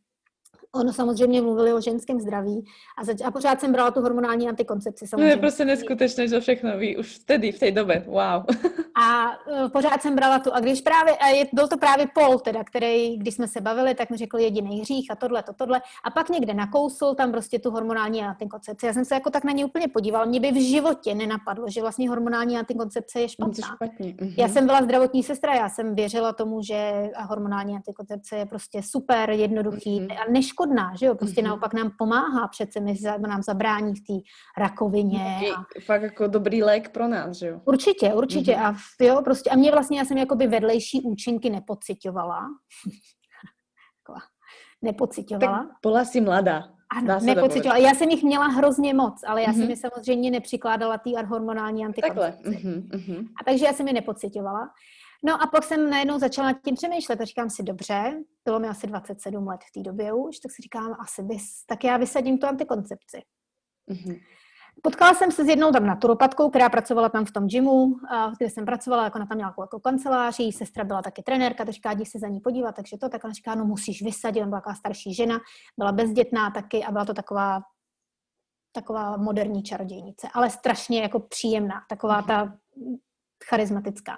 Ono 0.75 0.93
samozřejmě 0.93 1.43
mluvili 1.43 1.73
o 1.73 1.81
ženském 1.81 2.21
zdraví 2.21 2.65
a, 2.99 3.05
zač- 3.05 3.21
a 3.25 3.31
pořád 3.31 3.61
jsem 3.61 3.73
brala 3.73 3.91
tu 3.91 4.01
hormonální 4.01 4.49
antikoncepci. 4.49 4.99
To 4.99 5.05
je 5.05 5.09
Samozřejmě. 5.09 5.37
prostě 5.37 5.65
neskutečné, 5.65 6.29
že 6.29 6.41
všechno 6.41 6.79
ví 6.79 6.97
už 6.97 7.17
vtedy, 7.19 7.53
v 7.53 7.59
té 7.59 7.71
době. 7.71 8.05
Wow. 8.07 8.21
A 9.03 9.31
uh, 9.63 9.69
pořád 9.69 10.03
jsem 10.03 10.15
brala 10.17 10.39
tu. 10.39 10.55
A 10.55 10.61
když 10.61 10.81
právě, 10.81 11.17
a 11.17 11.27
je, 11.29 11.47
byl 11.53 11.69
to 11.69 11.79
právě 11.79 12.07
Paul, 12.15 12.39
teda, 12.39 12.65
který, 12.65 13.17
když 13.19 13.35
jsme 13.35 13.49
se 13.49 13.61
bavili, 13.61 13.95
tak 13.95 14.11
mi 14.11 14.17
řekl 14.17 14.39
jediný 14.39 14.81
hřích 14.81 15.11
a 15.11 15.17
tohle, 15.17 15.43
to, 15.43 15.53
tohle. 15.53 15.81
A 16.05 16.11
pak 16.11 16.29
někde 16.29 16.55
nakousl 16.55 17.15
tam 17.15 17.31
prostě 17.33 17.59
tu 17.59 17.71
hormonální 17.71 18.23
antikoncepci. 18.23 18.87
Já 18.87 18.93
jsem 18.93 19.05
se 19.05 19.15
jako 19.15 19.31
tak 19.31 19.45
na 19.45 19.53
ní 19.53 19.65
úplně 19.65 19.89
podívala. 19.89 20.25
Mě 20.25 20.41
by 20.41 20.53
v 20.53 20.63
životě 20.71 21.15
nenapadlo, 21.15 21.65
že 21.69 21.81
vlastně 21.81 22.09
hormonální 22.09 22.59
antikoncepce 22.59 23.19
je 23.19 23.23
je 23.25 23.29
špatná. 23.29 23.69
špatně. 23.75 24.15
Mhm. 24.21 24.35
Já 24.39 24.49
jsem 24.49 24.67
byla 24.67 24.83
zdravotní 24.83 25.23
sestra, 25.23 25.55
já 25.55 25.69
jsem 25.69 25.95
věřila 25.95 26.33
tomu, 26.33 26.63
že 26.63 27.11
hormonální 27.29 27.75
antikoncepce 27.77 28.37
je 28.37 28.47
prostě 28.47 28.83
super, 28.83 29.31
jednoduchý 29.31 30.01
Mhm. 30.01 30.11
a 30.11 30.31
neškodná, 30.55 30.93
že 30.99 31.07
jo? 31.07 31.15
Prostě 31.15 31.41
Mhm. 31.43 31.49
naopak 31.49 31.75
nám 31.75 31.91
pomáhá, 31.99 32.49
přece 32.49 32.81
za- 33.01 33.19
nám 33.19 33.43
zabrání 33.43 33.95
v 33.95 34.01
té 34.01 34.13
rakovině. 34.59 35.39
Je 35.43 35.55
A 35.55 35.65
fakt 35.85 36.03
jako 36.03 36.27
dobrý 36.27 36.63
lék 36.63 36.89
pro 36.89 37.09
nás, 37.09 37.37
že 37.37 37.47
jo? 37.49 37.61
Určitě, 37.65 38.15
určitě. 38.15 38.57
Mhm. 38.57 38.65
A 38.67 38.77
jo, 39.05 39.23
prostě, 39.25 39.51
a 39.51 39.57
mě 39.57 39.71
vlastně, 39.71 39.99
já 39.99 40.05
jsem 40.05 40.19
jakoby 40.19 40.47
vedlejší 40.47 41.03
účinky 41.03 41.51
nepocitovala. 41.51 42.41
Taková, 44.07 44.21
nepocitovala. 44.83 45.59
Tak 45.59 45.69
bola 45.83 46.05
si 46.05 46.21
mladá. 46.21 46.63
ano, 46.97 47.19
nepocitovala. 47.23 47.79
Já 47.79 47.95
jsem 47.95 48.11
jich 48.11 48.23
měla 48.23 48.47
hrozně 48.47 48.95
moc, 48.95 49.21
ale 49.27 49.43
já 49.43 49.53
jsem 49.53 49.61
Mhm. 49.63 49.71
je 49.71 49.77
samozřejmě 49.77 50.31
nepřikládala 50.31 50.99
té 50.99 51.11
hormonální 51.27 51.87
Takhle. 51.95 52.27
antikoncepci. 52.27 52.67
Mhm, 52.67 52.89
mhm. 52.95 53.27
A 53.41 53.45
takže 53.45 53.67
já 53.67 53.73
jsem 53.73 53.89
je 53.89 53.95
nepocitovala. 53.95 54.71
No 55.23 55.43
a 55.43 55.47
pak 55.47 55.65
jsem 55.65 55.91
najednou 55.91 56.19
začala 56.19 56.49
nad 56.49 56.63
tím 56.65 56.75
přemýšlet 56.75 57.21
a 57.21 57.25
říkám 57.25 57.51
si, 57.51 57.63
dobře, 57.63 58.25
bylo 58.45 58.61
mi 58.61 58.69
asi 58.69 58.87
27 58.87 59.47
let 59.47 59.61
v 59.69 59.73
té 59.73 59.81
době 59.81 60.13
už, 60.13 60.39
tak 60.39 60.53
si 60.53 60.63
říkám, 60.63 60.97
asi 61.01 61.23
bys, 61.23 61.65
tak 61.67 61.85
já 61.85 61.97
vysadím 61.97 62.39
tu 62.39 62.47
antikoncepci. 62.47 63.23
Mhm. 63.87 64.17
Potkala 64.83 65.15
jsem 65.15 65.33
se 65.33 65.45
s 65.45 65.49
jednou 65.49 65.73
tam 65.73 65.87
naturopatkou, 65.87 66.51
která 66.51 66.69
pracovala 66.69 67.09
tam 67.09 67.25
v 67.25 67.33
tom 67.33 67.47
gymu, 67.47 67.97
kde 68.39 68.51
jsem 68.51 68.65
pracovala, 68.65 69.05
jako 69.05 69.19
na 69.19 69.27
tam 69.27 69.39
nějakou 69.39 69.63
jako 69.63 69.81
kancelář, 69.81 70.39
její 70.39 70.53
sestra 70.53 70.85
byla 70.85 71.03
taky 71.03 71.23
trenérka, 71.23 71.65
tak 71.65 71.75
říká, 71.75 71.93
jdi 71.93 72.07
se 72.07 72.19
za 72.19 72.29
ní 72.29 72.41
podívat, 72.41 72.73
takže 72.73 72.99
to, 72.99 73.09
tak 73.09 73.25
ona 73.25 73.33
říká, 73.33 73.55
no 73.55 73.65
musíš 73.65 74.03
vysadit, 74.03 74.41
ona 74.41 74.49
byla 74.49 74.61
taková 74.61 74.75
starší 74.75 75.15
žena, 75.15 75.41
byla 75.79 75.93
bezdětná 75.93 76.51
taky 76.51 76.85
a 76.85 76.93
byla 76.93 77.05
to 77.05 77.15
taková 77.15 77.61
taková 78.73 79.17
moderní 79.17 79.63
čarodějnice, 79.63 80.29
ale 80.35 80.51
strašně 80.51 81.03
jako 81.03 81.21
příjemná, 81.21 81.83
taková 81.89 82.23
ta 82.23 82.59
charismatická. 83.49 84.17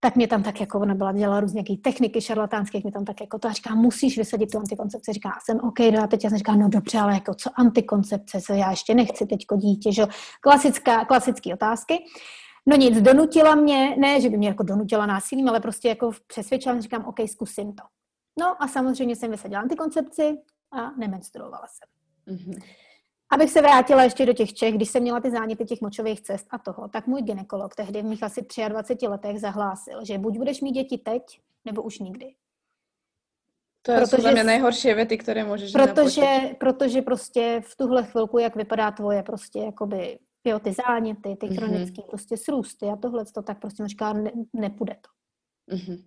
Tak 0.00 0.16
mě 0.16 0.28
tam 0.28 0.42
tak 0.42 0.60
jako, 0.60 0.80
ona 0.80 0.94
byla, 0.94 1.12
dělala 1.12 1.40
různé 1.40 1.62
techniky 1.82 2.20
šarlatánské, 2.20 2.80
mě 2.82 2.92
tam 2.92 3.04
tak 3.04 3.20
jako 3.20 3.38
to 3.38 3.48
a 3.48 3.52
říká, 3.52 3.74
musíš 3.74 4.18
vysadit 4.18 4.50
tu 4.50 4.58
antikoncepci. 4.58 5.12
Říká, 5.12 5.30
jsem 5.44 5.60
OK, 5.60 5.78
no 5.78 6.02
a 6.02 6.06
teď 6.06 6.24
já 6.24 6.30
jsem 6.30 6.38
říká, 6.38 6.54
no 6.54 6.68
dobře, 6.68 6.98
ale 6.98 7.14
jako 7.14 7.34
co 7.34 7.50
antikoncepce, 7.54 8.40
co 8.40 8.52
já 8.52 8.70
ještě 8.70 8.94
nechci 8.94 9.26
teďko 9.26 9.56
dítě, 9.56 9.92
že 9.92 10.06
Klasická, 10.40 11.04
klasické 11.04 11.54
otázky. 11.54 12.04
No 12.66 12.76
nic, 12.76 13.00
donutila 13.00 13.54
mě, 13.54 13.96
ne, 13.96 14.20
že 14.20 14.30
by 14.30 14.36
mě 14.36 14.48
jako 14.48 14.62
donutila 14.62 15.06
násilím, 15.06 15.48
ale 15.48 15.60
prostě 15.60 15.88
jako 15.88 16.10
přesvědčila, 16.26 16.80
říkám, 16.80 17.04
OK, 17.04 17.16
zkusím 17.26 17.72
to. 17.74 17.82
No 18.38 18.62
a 18.62 18.68
samozřejmě 18.68 19.16
jsem 19.16 19.30
vysadila 19.30 19.60
antikoncepci 19.60 20.38
a 20.72 20.90
nemenstruovala 20.90 21.66
jsem. 21.66 22.36
Mm-hmm. 22.36 22.62
Abych 23.30 23.50
se 23.50 23.60
vrátila 23.60 24.02
ještě 24.02 24.26
do 24.26 24.32
těch 24.32 24.54
Čech, 24.54 24.74
když 24.74 24.90
jsem 24.90 25.02
měla 25.02 25.20
ty 25.20 25.30
záněty 25.30 25.64
těch 25.64 25.80
močových 25.80 26.20
cest 26.20 26.46
a 26.50 26.58
toho, 26.58 26.88
tak 26.88 27.06
můj 27.06 27.22
ginekolog 27.22 27.74
tehdy 27.74 28.02
v 28.02 28.04
mých 28.04 28.22
asi 28.22 28.46
23 28.68 29.08
letech 29.08 29.40
zahlásil, 29.40 30.04
že 30.04 30.18
buď 30.18 30.36
budeš 30.36 30.60
mít 30.60 30.72
děti 30.72 30.98
teď, 30.98 31.22
nebo 31.64 31.82
už 31.82 31.98
nikdy. 31.98 32.34
To 33.82 33.92
je 33.92 34.00
protože, 34.00 34.30
mě 34.30 34.44
nejhorší 34.44 34.94
věty, 34.94 35.18
které 35.18 35.44
můžeš 35.44 35.72
protože, 35.72 36.26
protože 36.60 37.02
prostě 37.02 37.62
v 37.64 37.76
tuhle 37.76 38.04
chvilku, 38.04 38.38
jak 38.38 38.56
vypadá 38.56 38.90
tvoje 38.90 39.22
prostě 39.22 39.58
jakoby, 39.58 40.18
jo, 40.44 40.58
ty 40.58 40.74
záněty, 40.86 41.36
ty 41.36 41.46
mm-hmm. 41.46 41.56
chronické 41.56 42.02
prostě 42.08 42.36
srůsty 42.36 42.86
a 42.86 42.96
tohle, 42.96 43.24
to 43.24 43.42
tak 43.42 43.60
prostě 43.60 43.86
říká, 43.86 44.12
ne, 44.12 44.30
nepůjde 44.52 44.96
to. 45.00 45.10
Mm-hmm. 45.74 46.04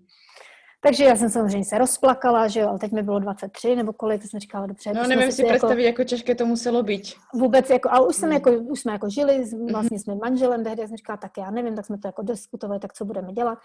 Takže 0.83 1.03
já 1.03 1.15
jsem 1.15 1.29
samozřejmě 1.29 1.65
se 1.65 1.77
rozplakala, 1.77 2.47
že 2.47 2.59
jo, 2.59 2.69
ale 2.69 2.79
teď 2.79 2.91
mi 2.91 3.03
bylo 3.03 3.19
23 3.19 3.75
nebo 3.75 3.93
kolik, 3.93 4.21
to 4.21 4.27
jsem 4.27 4.39
říkala, 4.39 4.67
dobře. 4.67 4.93
No 4.93 5.07
nevím 5.07 5.31
si 5.31 5.43
představit, 5.43 5.83
jako, 5.83 6.01
jako 6.01 6.09
těžké 6.09 6.35
to 6.35 6.45
muselo 6.45 6.83
být. 6.83 7.13
Vůbec, 7.33 7.69
jako, 7.69 7.89
ale 7.91 8.07
už, 8.07 8.15
jsem 8.15 8.29
mm. 8.29 8.33
jako, 8.33 8.51
už 8.51 8.79
jsme 8.79 8.91
jako 8.91 9.09
žili, 9.09 9.45
vlastně 9.71 9.99
jsme 9.99 10.15
manželem, 10.15 10.63
tehdy 10.63 10.87
jsem 10.87 10.97
říkala, 10.97 11.17
tak 11.17 11.31
já 11.37 11.51
nevím, 11.51 11.75
tak 11.75 11.85
jsme 11.85 11.97
to 11.97 12.07
jako 12.07 12.21
diskutovali, 12.21 12.79
tak 12.79 12.93
co 12.93 13.05
budeme 13.05 13.33
dělat. 13.33 13.59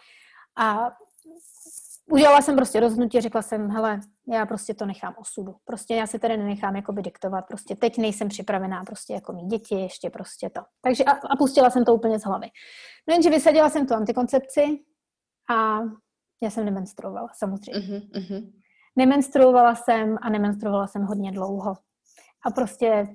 A 0.56 0.92
udělala 2.10 2.42
jsem 2.42 2.56
prostě 2.56 2.80
rozhodnutí, 2.80 3.20
řekla 3.20 3.42
jsem, 3.42 3.70
hele, 3.70 4.00
já 4.32 4.46
prostě 4.46 4.74
to 4.74 4.86
nechám 4.86 5.14
osudu. 5.18 5.54
Prostě 5.64 5.94
já 5.94 6.06
si 6.06 6.18
tady 6.18 6.36
nenechám 6.36 6.76
jakoby 6.76 7.02
diktovat, 7.02 7.46
prostě 7.48 7.76
teď 7.76 7.98
nejsem 7.98 8.28
připravená 8.28 8.84
prostě 8.84 9.12
jako 9.12 9.32
mít 9.32 9.46
děti, 9.46 9.74
ještě 9.74 10.10
prostě 10.10 10.50
to. 10.50 10.60
Takže 10.80 11.04
a, 11.04 11.10
a 11.10 11.36
pustila 11.38 11.70
jsem 11.70 11.84
to 11.84 11.94
úplně 11.94 12.18
z 12.18 12.24
hlavy. 12.24 12.46
No 13.08 13.14
jenže 13.14 13.30
vysadila 13.30 13.70
jsem 13.70 13.86
tu 13.86 13.94
antikoncepci 13.94 14.62
a 15.50 15.80
já 16.42 16.50
jsem 16.50 16.64
nemenstruovala, 16.64 17.28
samozřejmě. 17.34 17.80
Uh-huh, 17.80 18.52
Nemenstruovala 18.96 19.74
jsem 19.74 20.18
a 20.22 20.28
nemenstruovala 20.28 20.86
jsem 20.86 21.02
hodně 21.02 21.32
dlouho. 21.32 21.74
A 22.46 22.50
prostě 22.50 23.08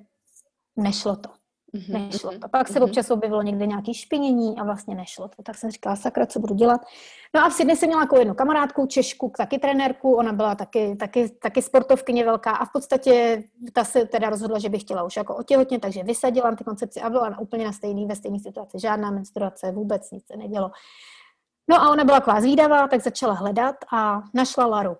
nešlo 0.76 1.16
to. 1.16 1.28
Uh-huh, 1.74 1.92
nešlo 1.92 2.38
to. 2.38 2.48
Pak 2.48 2.68
se 2.68 2.80
uh-huh. 2.80 2.84
občas 2.84 3.10
objevilo 3.10 3.42
někde 3.42 3.66
nějaké 3.66 3.94
špinění 3.94 4.58
a 4.58 4.64
vlastně 4.64 4.94
nešlo 4.94 5.28
to. 5.28 5.42
Tak 5.42 5.58
jsem 5.58 5.70
říkala, 5.70 5.96
sakra, 5.96 6.26
co 6.26 6.40
budu 6.40 6.54
dělat. 6.54 6.80
No 7.34 7.44
a 7.44 7.48
v 7.48 7.52
Sydney 7.52 7.76
jsem 7.76 7.88
měla 7.88 8.02
jako 8.02 8.18
jednu 8.18 8.34
kamarádku, 8.34 8.86
Češku, 8.86 9.32
taky 9.36 9.58
trenérku, 9.58 10.14
ona 10.14 10.32
byla 10.32 10.54
taky, 10.54 10.96
taky, 10.96 11.28
taky 11.28 11.62
sportovkyně 11.62 12.24
velká 12.24 12.50
a 12.50 12.64
v 12.64 12.72
podstatě 12.72 13.44
ta 13.72 13.84
se 13.84 14.06
teda 14.06 14.30
rozhodla, 14.30 14.58
že 14.58 14.68
by 14.68 14.78
chtěla 14.78 15.02
už 15.02 15.16
jako 15.16 15.36
otěhotně, 15.36 15.78
takže 15.78 16.02
vysadila 16.02 16.48
antikoncepci 16.48 17.00
a 17.00 17.10
byla 17.10 17.38
úplně 17.38 17.64
na 17.64 17.72
stejný, 17.72 18.06
ve 18.06 18.16
stejné 18.16 18.38
situaci. 18.38 18.78
Žádná 18.80 19.10
menstruace, 19.10 19.72
vůbec 19.72 20.10
nic 20.10 20.26
se 20.26 20.36
nedělo. 20.36 20.70
No 21.70 21.82
a 21.82 21.90
ona 21.90 22.04
byla 22.04 22.20
taková 22.20 22.40
zvídavá, 22.40 22.88
tak 22.88 23.02
začala 23.02 23.34
hledat 23.34 23.76
a 23.92 24.22
našla 24.34 24.66
Laru. 24.66 24.96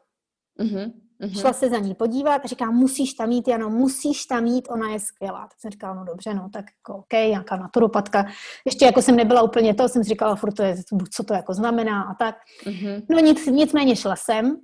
Uh-huh. 0.61 0.93
Šla 1.41 1.53
se 1.53 1.69
za 1.69 1.79
ní 1.79 1.95
podívat 1.95 2.45
a 2.45 2.49
říká, 2.49 2.71
musíš 2.71 3.15
tam 3.15 3.29
mít, 3.29 3.49
Jano, 3.49 3.71
musíš 3.71 4.27
tam 4.27 4.45
mít, 4.45 4.69
ona 4.71 4.91
je 4.91 5.01
skvělá. 5.01 5.41
Tak 5.41 5.61
jsem 5.61 5.71
říkala, 5.71 5.95
no 5.95 6.05
dobře, 6.05 6.35
no 6.35 6.49
tak 6.53 6.65
jako 6.79 6.99
OK, 6.99 7.13
nějaká 7.13 7.57
naturopatka. 7.57 8.25
Ještě 8.65 8.85
jako 8.85 9.03
jsem 9.03 9.17
nebyla 9.17 9.43
úplně 9.43 9.75
to, 9.75 9.89
jsem 9.89 10.03
říkala, 10.03 10.37
furt 10.37 10.53
to 10.53 10.63
je, 10.63 10.77
co 11.15 11.25
to 11.25 11.35
jako 11.35 11.55
znamená 11.55 12.03
a 12.03 12.15
tak. 12.15 12.37
Uh-huh. 12.65 13.03
No 13.11 13.19
nic, 13.19 13.47
nicméně 13.47 13.97
šla 13.97 14.17
jsem 14.17 14.57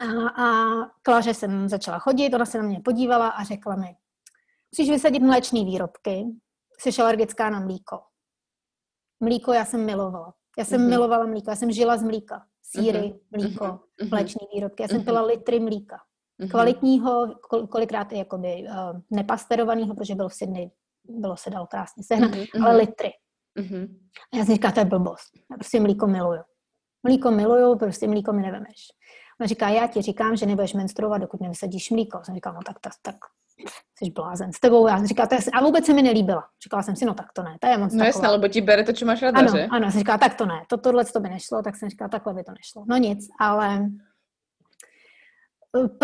a, 0.00 0.28
a 0.28 0.46
Kláře 1.02 1.34
jsem 1.34 1.68
začala 1.68 1.98
chodit, 1.98 2.34
ona 2.34 2.46
se 2.46 2.58
na 2.58 2.64
mě 2.64 2.80
podívala 2.80 3.28
a 3.28 3.44
řekla 3.44 3.76
mi, 3.76 3.96
musíš 4.72 4.90
vysadit 4.90 5.22
mléčné 5.22 5.64
výrobky, 5.64 6.24
jsi 6.78 7.02
alergická 7.02 7.50
na 7.50 7.60
mlíko. 7.60 8.00
Mlíko 9.20 9.52
já 9.52 9.64
jsem 9.64 9.86
milovala. 9.86 10.34
Já 10.58 10.64
jsem 10.64 10.80
mm-hmm. 10.80 10.88
milovala 10.88 11.26
mlíko, 11.26 11.50
já 11.50 11.56
jsem 11.56 11.72
žila 11.72 11.96
z 11.96 12.02
mlíka. 12.02 12.46
Síry, 12.62 12.98
mm-hmm. 12.98 13.20
mlíko, 13.30 13.64
mm-hmm. 13.64 14.10
mléčné 14.10 14.46
výrobky. 14.54 14.82
Já 14.82 14.88
jsem 14.88 15.04
pila 15.04 15.22
litry 15.22 15.60
mlíka. 15.60 15.96
Mm-hmm. 15.96 16.50
Kvalitního, 16.50 17.26
kol- 17.50 17.66
kolikrát 17.66 18.12
i 18.12 18.18
jakoby 18.18 18.64
uh, 18.68 19.00
nepasterovaného, 19.10 19.94
protože 19.94 20.14
bylo 20.14 20.28
v 20.28 20.34
Sydney, 20.34 20.70
bylo 21.04 21.36
se 21.36 21.50
dalo 21.50 21.66
krásně 21.66 22.04
sehnat, 22.04 22.30
mm-hmm. 22.30 22.66
ale 22.66 22.76
litry. 22.76 23.10
Mm-hmm. 23.60 23.96
A 24.32 24.36
já 24.36 24.44
jsem 24.44 24.54
říkala, 24.54 24.72
to 24.72 24.80
je 24.80 24.84
blbost. 24.86 25.30
Já 25.50 25.56
prostě 25.56 25.80
mlíko 25.80 26.06
miluju. 26.06 26.42
Mlíko 27.02 27.30
miluju, 27.30 27.78
prostě 27.78 28.08
mlíko 28.08 28.32
mi 28.32 28.42
nevemeš. 28.42 28.86
Ona 29.40 29.46
říká, 29.46 29.68
já 29.68 29.86
ti 29.86 30.02
říkám, 30.02 30.36
že 30.36 30.46
nebudeš 30.46 30.74
menstruovat, 30.74 31.20
dokud 31.20 31.40
nevysadíš 31.40 31.90
mlíko. 31.90 32.20
Jsem 32.24 32.34
říkala, 32.34 32.54
no 32.54 32.60
tak, 32.66 32.80
tak, 32.80 32.92
tak 33.02 33.16
jsi 33.98 34.10
blázen 34.10 34.52
s 34.52 34.60
tebou. 34.60 34.86
Já 34.86 34.96
jsem 34.98 35.06
říkala, 35.06 35.28
a 35.52 35.64
vůbec 35.64 35.86
se 35.86 35.92
mi 35.92 36.02
nelíbila. 36.02 36.44
Říkala 36.62 36.82
jsem 36.82 36.96
si, 36.96 37.04
no 37.04 37.14
tak 37.14 37.26
to 37.32 37.42
ne, 37.42 37.56
to 37.60 37.66
je 37.66 37.78
moc 37.78 37.94
No 37.94 38.04
jasně, 38.04 38.28
lebo 38.28 38.48
ti 38.48 38.60
bere 38.60 38.84
to, 38.84 38.92
co 38.92 39.06
máš 39.06 39.22
ráda, 39.22 39.38
ano, 39.38 39.48
že? 39.56 39.66
Ano, 39.66 39.90
jsem 39.90 40.00
říkala, 40.00 40.18
tak 40.18 40.34
to 40.34 40.46
ne, 40.46 40.62
to, 40.68 40.76
tohle 40.76 41.04
to 41.04 41.20
by 41.20 41.28
nešlo, 41.28 41.62
tak 41.62 41.76
jsem 41.76 41.88
říkala, 41.88 42.08
takhle 42.08 42.34
by 42.34 42.44
to 42.44 42.52
nešlo. 42.52 42.84
No 42.88 42.96
nic, 42.96 43.28
ale 43.40 43.86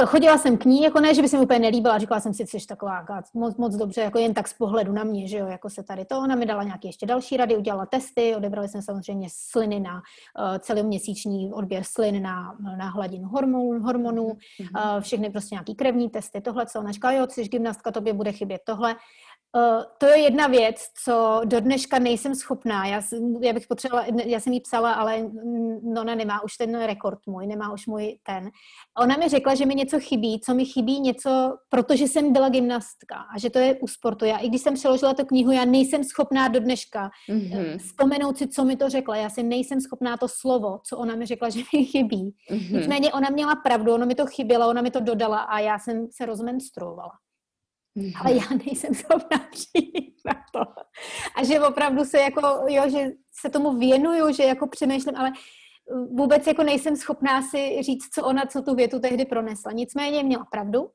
chodila 0.06 0.38
jsem 0.38 0.58
k 0.58 0.64
ní, 0.64 0.82
jako 0.82 1.00
ne, 1.00 1.14
že 1.14 1.22
by 1.22 1.28
se 1.28 1.36
mi 1.36 1.44
úplně 1.44 1.58
nelíbila, 1.58 1.98
říkala 1.98 2.20
jsem 2.20 2.34
si, 2.34 2.46
jsi 2.46 2.66
taková 2.66 3.04
moc, 3.34 3.56
moc 3.56 3.76
dobře, 3.76 4.00
jako 4.00 4.18
jen 4.18 4.34
tak 4.34 4.48
z 4.48 4.54
pohledu 4.54 4.92
na 4.92 5.04
mě, 5.04 5.28
že 5.28 5.38
jo, 5.38 5.46
jako 5.46 5.70
se 5.70 5.82
tady 5.82 6.04
to, 6.04 6.18
ona 6.18 6.34
mi 6.34 6.46
dala 6.46 6.62
nějaké 6.62 6.88
ještě 6.88 7.06
další 7.06 7.36
rady, 7.36 7.56
udělala 7.56 7.86
testy, 7.86 8.36
odebrali 8.36 8.68
jsme 8.68 8.82
samozřejmě 8.82 9.28
sliny 9.30 9.80
na 9.80 9.94
uh, 9.94 10.58
celoměsíční 10.58 11.52
odběr 11.52 11.82
slin 11.86 12.22
na, 12.22 12.56
na 12.78 12.88
hladinu 12.88 13.28
hormonů, 13.28 13.80
hormonů 13.80 14.28
mm-hmm. 14.28 14.96
uh, 14.96 15.00
všechny 15.00 15.30
prostě 15.30 15.54
nějaký 15.54 15.74
krevní 15.74 16.10
testy, 16.10 16.40
tohle, 16.40 16.66
co 16.66 16.80
ona 16.80 16.92
říkala, 16.92 17.14
jo, 17.14 17.26
jsi 17.30 17.48
gymnastka, 17.48 17.90
tobě 17.90 18.12
bude 18.12 18.32
chybět 18.32 18.60
tohle, 18.66 18.96
Uh, 19.56 19.82
to 19.98 20.06
je 20.06 20.18
jedna 20.18 20.46
věc, 20.46 20.76
co 21.04 21.40
do 21.44 21.60
dneška 21.60 21.98
nejsem 21.98 22.34
schopná. 22.34 22.86
Já, 22.86 23.02
já 23.40 23.52
bych 23.52 23.66
potřebovala, 23.66 24.06
já 24.24 24.40
jsem 24.40 24.52
jí 24.52 24.60
psala, 24.60 24.92
ale 24.92 25.22
no, 25.82 26.00
ona 26.00 26.14
nemá 26.14 26.44
už 26.44 26.56
ten 26.56 26.82
rekord 26.82 27.18
můj, 27.26 27.46
nemá 27.46 27.72
už 27.72 27.86
můj 27.86 28.18
ten. 28.22 28.50
Ona 28.98 29.16
mi 29.16 29.28
řekla, 29.28 29.54
že 29.54 29.66
mi 29.66 29.74
něco 29.74 30.00
chybí, 30.00 30.40
co 30.40 30.54
mi 30.54 30.64
chybí 30.64 31.00
něco, 31.00 31.58
protože 31.68 32.04
jsem 32.04 32.32
byla 32.32 32.48
gymnastka 32.48 33.16
a 33.34 33.38
že 33.38 33.50
to 33.50 33.58
je 33.58 33.74
u 33.74 33.88
sportu. 33.88 34.24
Já, 34.24 34.38
i 34.38 34.48
když 34.48 34.60
jsem 34.60 34.74
přeložila 34.74 35.14
tu 35.14 35.24
knihu, 35.24 35.50
já 35.50 35.64
nejsem 35.64 36.04
schopná 36.04 36.48
do 36.48 36.60
dneška 36.60 37.10
mm-hmm. 37.28 37.78
vzpomenout 37.78 38.38
si, 38.38 38.48
co 38.48 38.64
mi 38.64 38.76
to 38.76 38.88
řekla. 38.88 39.16
Já 39.16 39.30
si 39.30 39.42
nejsem 39.42 39.80
schopná 39.80 40.16
to 40.16 40.28
slovo, 40.28 40.80
co 40.88 40.98
ona 40.98 41.16
mi 41.16 41.26
řekla, 41.26 41.48
že 41.50 41.60
mi 41.72 41.84
chybí. 41.84 42.34
Mm-hmm. 42.50 42.76
Nicméně 42.76 43.12
ona 43.12 43.30
měla 43.30 43.56
pravdu, 43.56 43.94
ona 43.94 44.06
mi 44.06 44.14
to 44.14 44.26
chyběla, 44.26 44.66
ona 44.66 44.82
mi 44.82 44.90
to 44.90 45.00
dodala 45.00 45.38
a 45.38 45.58
já 45.58 45.78
jsem 45.78 46.08
se 46.10 46.26
rozmenstruovala. 46.26 47.12
Mm-hmm. 47.96 48.12
Ale 48.20 48.34
já 48.34 48.56
nejsem 48.66 48.94
schopná 49.00 49.38
přijít 49.50 50.14
na 50.24 50.34
to. 50.52 50.60
A 51.36 51.44
že 51.44 51.60
opravdu 51.60 52.04
se 52.04 52.20
jako, 52.20 52.40
jo, 52.68 52.90
že 52.90 53.10
se 53.40 53.50
tomu 53.50 53.78
věnuju, 53.78 54.32
že 54.32 54.42
jako 54.42 54.66
přemýšlím, 54.66 55.16
ale 55.16 55.32
vůbec 56.10 56.46
jako 56.46 56.62
nejsem 56.62 56.96
schopná 56.96 57.42
si 57.42 57.82
říct, 57.82 58.08
co 58.14 58.24
ona, 58.24 58.46
co 58.46 58.62
tu 58.62 58.74
větu 58.74 59.00
tehdy 59.00 59.24
pronesla. 59.24 59.72
Nicméně 59.72 60.22
měla 60.22 60.44
pravdu. 60.44 60.90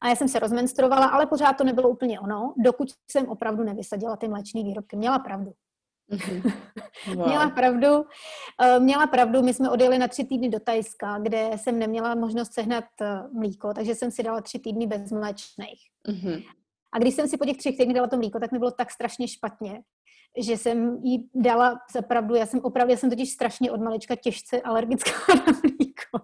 A 0.00 0.08
já 0.08 0.16
jsem 0.16 0.28
se 0.28 0.38
rozmenstrovala, 0.38 1.06
ale 1.06 1.26
pořád 1.26 1.52
to 1.52 1.64
nebylo 1.64 1.88
úplně 1.88 2.20
ono, 2.20 2.54
dokud 2.56 2.88
jsem 3.10 3.28
opravdu 3.28 3.64
nevysadila 3.64 4.16
ty 4.16 4.28
mléčné 4.28 4.62
výrobky. 4.62 4.96
Měla 4.96 5.18
pravdu. 5.18 5.52
Mm-hmm. 6.10 6.52
Wow. 7.14 7.28
měla 7.28 7.50
pravdu. 7.50 8.04
Eh, 8.62 8.80
měla 8.80 9.06
pravdu, 9.06 9.42
my 9.42 9.54
jsme 9.54 9.70
odjeli 9.70 9.98
na 9.98 10.08
tři 10.08 10.24
týdny 10.24 10.48
do 10.48 10.60
Tajska, 10.60 11.18
kde 11.18 11.50
jsem 11.56 11.78
neměla 11.78 12.14
možnost 12.14 12.52
sehnat 12.52 12.84
eh, 13.00 13.22
mlíko, 13.32 13.74
takže 13.74 13.94
jsem 13.94 14.10
si 14.10 14.22
dala 14.22 14.40
tři 14.40 14.58
týdny 14.58 14.86
bez 14.86 15.12
mléčných. 15.12 15.80
Mm-hmm. 16.08 16.44
A 16.92 16.98
když 16.98 17.14
jsem 17.14 17.28
si 17.28 17.36
po 17.36 17.44
těch 17.44 17.56
třech 17.56 17.76
týdnech 17.76 17.94
dala 17.94 18.08
to 18.08 18.16
mlíko, 18.16 18.40
tak 18.40 18.52
mi 18.52 18.58
bylo 18.58 18.70
tak 18.70 18.90
strašně 18.90 19.28
špatně, 19.28 19.82
že 20.38 20.56
jsem 20.56 20.96
jí 21.02 21.30
dala 21.34 21.80
za 21.92 22.02
pravdu. 22.02 22.34
Já 22.34 22.46
jsem 22.46 22.60
opravdu, 22.62 22.90
já 22.90 22.96
jsem 22.98 23.10
totiž 23.10 23.30
strašně 23.30 23.70
od 23.70 23.80
malička 23.80 24.16
těžce 24.16 24.60
alergická 24.60 25.10
na 25.34 25.60
mlíko. 25.62 26.20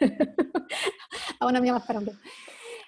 A 1.40 1.46
ona 1.46 1.60
měla 1.60 1.80
pravdu. 1.80 2.12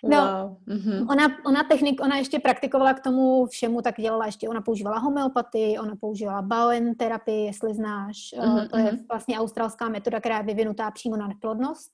No, 0.09 0.19
wow. 0.19 0.77
mm-hmm. 0.77 1.11
ona, 1.11 1.29
ona 1.47 1.65
technik, 1.65 2.01
ona 2.01 2.17
ještě 2.17 2.39
praktikovala 2.39 2.95
k 2.95 3.01
tomu 3.01 3.47
všemu, 3.47 3.83
tak 3.83 4.01
dělala 4.01 4.27
ještě, 4.27 4.49
ona 4.49 4.61
používala 4.61 4.99
homeopatii, 4.99 5.79
ona 5.79 5.97
používala 6.01 6.43
Bowen 6.43 6.95
terapii, 6.95 7.47
jestli 7.47 7.75
znáš. 7.75 8.17
Mm-hmm. 8.39 8.69
To 8.69 8.77
je 8.77 8.85
mhm. 8.85 9.05
vlastně 9.09 9.39
australská 9.39 9.89
metoda, 9.89 10.21
která 10.21 10.37
je 10.37 10.45
vyvinutá 10.45 10.91
přímo 10.91 11.17
na 11.17 11.27
neplodnost. 11.29 11.93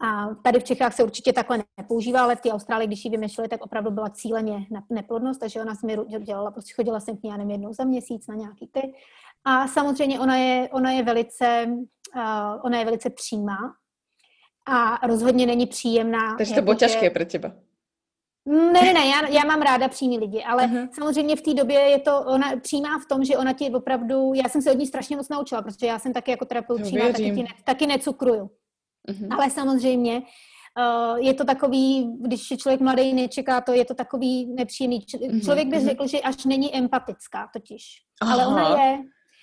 A 0.00 0.34
tady 0.34 0.60
v 0.60 0.64
Čechách 0.64 0.94
se 0.94 1.04
určitě 1.04 1.32
takhle 1.32 1.64
nepoužívá, 1.78 2.22
ale 2.22 2.36
v 2.36 2.40
té 2.40 2.52
Austrálii, 2.52 2.86
když 2.86 3.04
ji 3.04 3.10
vymýšleli, 3.10 3.48
tak 3.48 3.64
opravdu 3.64 3.90
byla 3.90 4.10
cíleně 4.10 4.66
na 4.70 4.82
neplodnost, 4.90 5.40
takže 5.40 5.60
ona 5.60 5.74
mi 5.84 5.96
dělala, 6.20 6.50
prostě 6.50 6.74
chodila 6.74 7.00
jsem 7.00 7.16
k 7.16 7.22
ní, 7.22 7.30
já 7.30 7.36
nevím, 7.36 7.50
jednou 7.50 7.72
za 7.72 7.84
měsíc 7.84 8.26
na 8.26 8.34
nějaký 8.34 8.66
ty. 8.66 8.94
A 9.44 9.68
samozřejmě 9.68 10.20
ona 10.20 10.36
je, 10.36 10.68
ona 10.72 10.90
je 10.90 11.02
velice, 11.02 11.66
uh, 12.16 12.22
ona 12.62 12.78
je 12.78 12.84
velice 12.84 13.10
přímá, 13.10 13.56
a 14.66 15.06
rozhodně 15.06 15.46
není 15.46 15.66
příjemná. 15.66 16.36
Takže 16.38 16.54
to 16.54 16.62
bylo 16.62 16.74
těžké 16.74 17.10
pro 17.10 17.24
těba. 17.24 17.52
Ne, 18.46 18.82
ne, 18.82 18.92
ne, 18.92 19.06
já, 19.06 19.28
já 19.28 19.44
mám 19.44 19.62
ráda 19.62 19.88
přímý 19.88 20.18
lidi, 20.18 20.42
ale 20.42 20.66
uh-huh. 20.66 20.88
samozřejmě 20.92 21.36
v 21.36 21.42
té 21.42 21.54
době 21.54 21.80
je 21.80 22.00
to 22.00 22.20
ona 22.20 22.56
přímá 22.56 22.98
v 22.98 23.08
tom, 23.08 23.24
že 23.24 23.36
ona 23.36 23.52
ti 23.52 23.70
opravdu, 23.70 24.32
já 24.34 24.48
jsem 24.48 24.62
se 24.62 24.72
od 24.72 24.78
ní 24.78 24.86
strašně 24.86 25.16
moc 25.16 25.28
naučila, 25.28 25.62
protože 25.62 25.86
já 25.86 25.98
jsem 25.98 26.12
taky 26.12 26.30
jako 26.30 26.44
terapeut 26.44 26.82
přímá, 26.82 27.06
taky, 27.06 27.32
ne, 27.32 27.48
taky 27.64 27.86
necukruju. 27.86 28.50
Uh-huh. 29.08 29.28
Ale 29.30 29.50
samozřejmě 29.50 30.22
uh, 30.22 31.18
je 31.18 31.34
to 31.34 31.44
takový, 31.44 32.12
když 32.20 32.50
je 32.50 32.56
člověk 32.56 32.80
mladý, 32.80 33.14
nečeká 33.14 33.60
to, 33.60 33.72
je 33.72 33.84
to 33.84 33.94
takový 33.94 34.54
nepříjemný. 34.54 35.06
Mhm, 35.28 35.40
člověk 35.40 35.68
by 35.68 35.76
uh-huh. 35.76 35.84
řekl, 35.84 36.06
že 36.06 36.20
až 36.20 36.44
není 36.44 36.76
empatická 36.76 37.48
totiž. 37.52 37.84
Aha. 38.20 38.32
Ale 38.32 38.46
ona 38.46 38.84
je, 38.84 38.98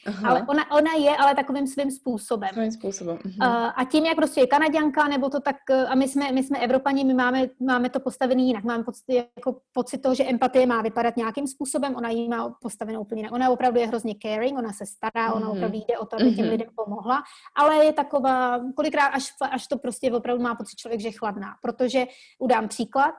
Aha. 0.06 0.30
Ale 0.30 0.46
ona, 0.48 0.72
ona 0.72 0.94
je, 0.94 1.18
ale 1.18 1.36
takovým 1.36 1.68
svým 1.68 1.92
způsobem. 1.92 2.50
Svým 2.54 2.72
způsobem. 2.72 3.18
Uh, 3.26 3.46
a 3.76 3.86
tím, 3.92 4.06
jak 4.06 4.16
prostě 4.16 4.42
je 4.42 4.48
Kanaděnka, 4.48 5.08
nebo 5.08 5.30
to 5.30 5.40
tak, 5.40 5.56
eh, 5.70 5.86
a 5.86 5.96
my 5.96 6.08
jsme, 6.08 6.32
my 6.32 6.44
jsme 6.44 6.60
Evropani, 6.60 7.04
my 7.04 7.14
máme, 7.14 7.48
máme 7.60 7.90
to 7.90 8.00
postavený 8.00 8.48
jinak. 8.48 8.64
Máme 8.64 8.84
pocit, 8.84 9.04
jako 9.36 9.62
pocit 9.74 9.98
toho, 9.98 10.16
že 10.16 10.24
empatie 10.24 10.66
má 10.66 10.82
vypadat 10.82 11.18
nějakým 11.18 11.48
způsobem, 11.48 11.96
ona 11.96 12.10
ji 12.10 12.30
má 12.30 12.58
postavenou 12.62 13.02
úplně 13.02 13.20
jinak. 13.20 13.32
Ona 13.32 13.50
opravdu 13.50 13.80
je 13.80 13.88
hrozně 13.88 14.16
caring, 14.22 14.58
ona 14.58 14.74
se 14.74 14.86
stará, 14.86 15.30
uh-huh. 15.30 15.36
ona 15.36 15.48
mhm. 15.48 15.58
opravdu 15.58 15.78
jde 15.78 15.98
o 15.98 16.06
to, 16.06 16.16
aby 16.16 16.36
těm 16.36 16.46
uh-huh. 16.46 16.50
lidem 16.50 16.70
pomohla, 16.76 17.24
ale 17.56 17.86
je 17.86 17.94
taková, 17.94 18.62
kolikrát 18.76 19.08
až, 19.08 19.34
až 19.52 19.68
to 19.68 19.78
prostě 19.78 20.12
opravdu 20.12 20.44
má 20.44 20.56
pocit 20.56 20.76
člověk, 20.76 21.02
že 21.02 21.08
je 21.08 21.12
chladná. 21.12 21.56
Protože, 21.62 22.06
udám 22.40 22.68
příklad, 22.68 23.16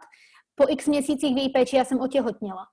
po 0.54 0.64
x 0.68 0.86
měsících 0.86 1.34
v 1.34 1.38
její 1.38 1.48
péči 1.48 1.76
já 1.76 1.84
jsem 1.84 2.00
otěhotněla. 2.00 2.66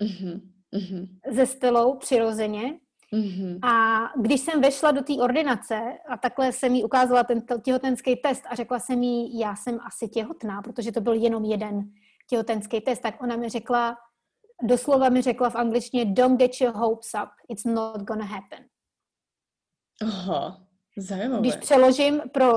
Uh-huh. 0.00 0.40
Uh-huh. 0.74 1.08
Se 1.34 1.46
stylou 1.46 1.94
přirozeně 1.94 2.78
Mm-hmm. 3.12 3.58
A 3.68 3.98
když 4.20 4.40
jsem 4.40 4.60
vešla 4.60 4.90
do 4.90 5.02
té 5.02 5.12
ordinace 5.12 5.98
a 6.08 6.16
takhle 6.16 6.52
jsem 6.52 6.74
jí 6.74 6.84
ukázala 6.84 7.24
ten 7.24 7.42
těhotenský 7.62 8.16
test 8.16 8.42
a 8.48 8.54
řekla 8.54 8.78
jsem 8.78 9.02
jí, 9.02 9.38
já 9.38 9.56
jsem 9.56 9.78
asi 9.86 10.08
těhotná, 10.08 10.62
protože 10.62 10.92
to 10.92 11.00
byl 11.00 11.12
jenom 11.12 11.44
jeden 11.44 11.90
těhotenský 12.28 12.80
test, 12.80 13.00
tak 13.00 13.22
ona 13.22 13.36
mi 13.36 13.48
řekla, 13.48 13.96
doslova 14.62 15.08
mi 15.08 15.22
řekla 15.22 15.50
v 15.50 15.56
angličtině, 15.56 16.04
don't 16.04 16.38
get 16.38 16.60
your 16.60 16.74
hopes 16.74 17.10
up, 17.22 17.30
it's 17.48 17.64
not 17.64 18.02
gonna 18.02 18.24
happen. 18.24 18.64
Aha, 20.02 20.66
zajímavé. 20.96 21.40
Když 21.40 21.56
přeložím 21.56 22.20
pro 22.32 22.52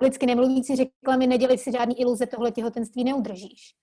lidsky 0.00 0.26
nemluvící, 0.26 0.76
řekla 0.76 1.16
mi, 1.16 1.26
nedělej 1.26 1.58
si 1.58 1.72
žádný 1.72 2.00
iluze, 2.00 2.26
tohle 2.26 2.52
těhotenství 2.52 3.04
neudržíš. 3.04 3.74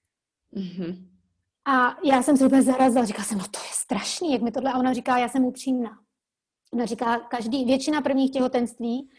Mm-hmm. 0.55 1.18
A 1.65 1.97
já 2.03 2.23
jsem 2.23 2.37
se 2.37 2.45
úplně 2.45 2.61
zarazila, 2.61 3.05
říkala 3.05 3.23
jsem, 3.23 3.37
no 3.37 3.43
to 3.51 3.59
je 3.59 3.69
strašný, 3.73 4.31
jak 4.31 4.41
mi 4.41 4.51
tohle, 4.51 4.71
a 4.71 4.79
ona 4.79 4.93
říká, 4.93 5.17
já 5.17 5.29
jsem 5.29 5.45
upřímná. 5.45 5.99
Ona 6.73 6.85
říká, 6.85 7.19
každý, 7.19 7.65
většina 7.65 8.01
prvních 8.01 8.31
těhotenství 8.31 9.09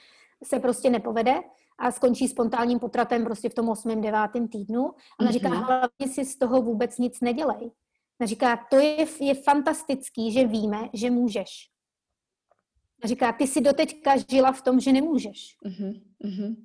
se 0.44 0.60
prostě 0.60 0.90
nepovede 0.90 1.40
a 1.78 1.90
skončí 1.90 2.28
spontánním 2.28 2.78
potratem 2.78 3.24
prostě 3.24 3.48
v 3.48 3.54
tom 3.54 3.68
8. 3.68 4.00
9. 4.00 4.20
týdnu. 4.52 4.82
Ona 5.20 5.30
mm-hmm. 5.30 5.32
říká, 5.32 5.48
hlavně 5.48 6.08
si 6.14 6.24
z 6.24 6.38
toho 6.38 6.62
vůbec 6.62 6.98
nic 6.98 7.20
nedělej. 7.20 7.70
Ona 8.20 8.26
říká, 8.26 8.66
to 8.70 8.76
je, 8.76 9.06
je 9.20 9.34
fantastický, 9.34 10.32
že 10.32 10.46
víme, 10.46 10.88
že 10.92 11.10
můžeš. 11.10 11.70
Ona 13.02 13.08
říká, 13.08 13.32
ty 13.32 13.46
si 13.46 13.60
doteďka 13.60 14.16
žila 14.30 14.52
v 14.52 14.62
tom, 14.62 14.80
že 14.80 14.92
nemůžeš. 14.92 15.56
Mm-hmm. 15.66 16.56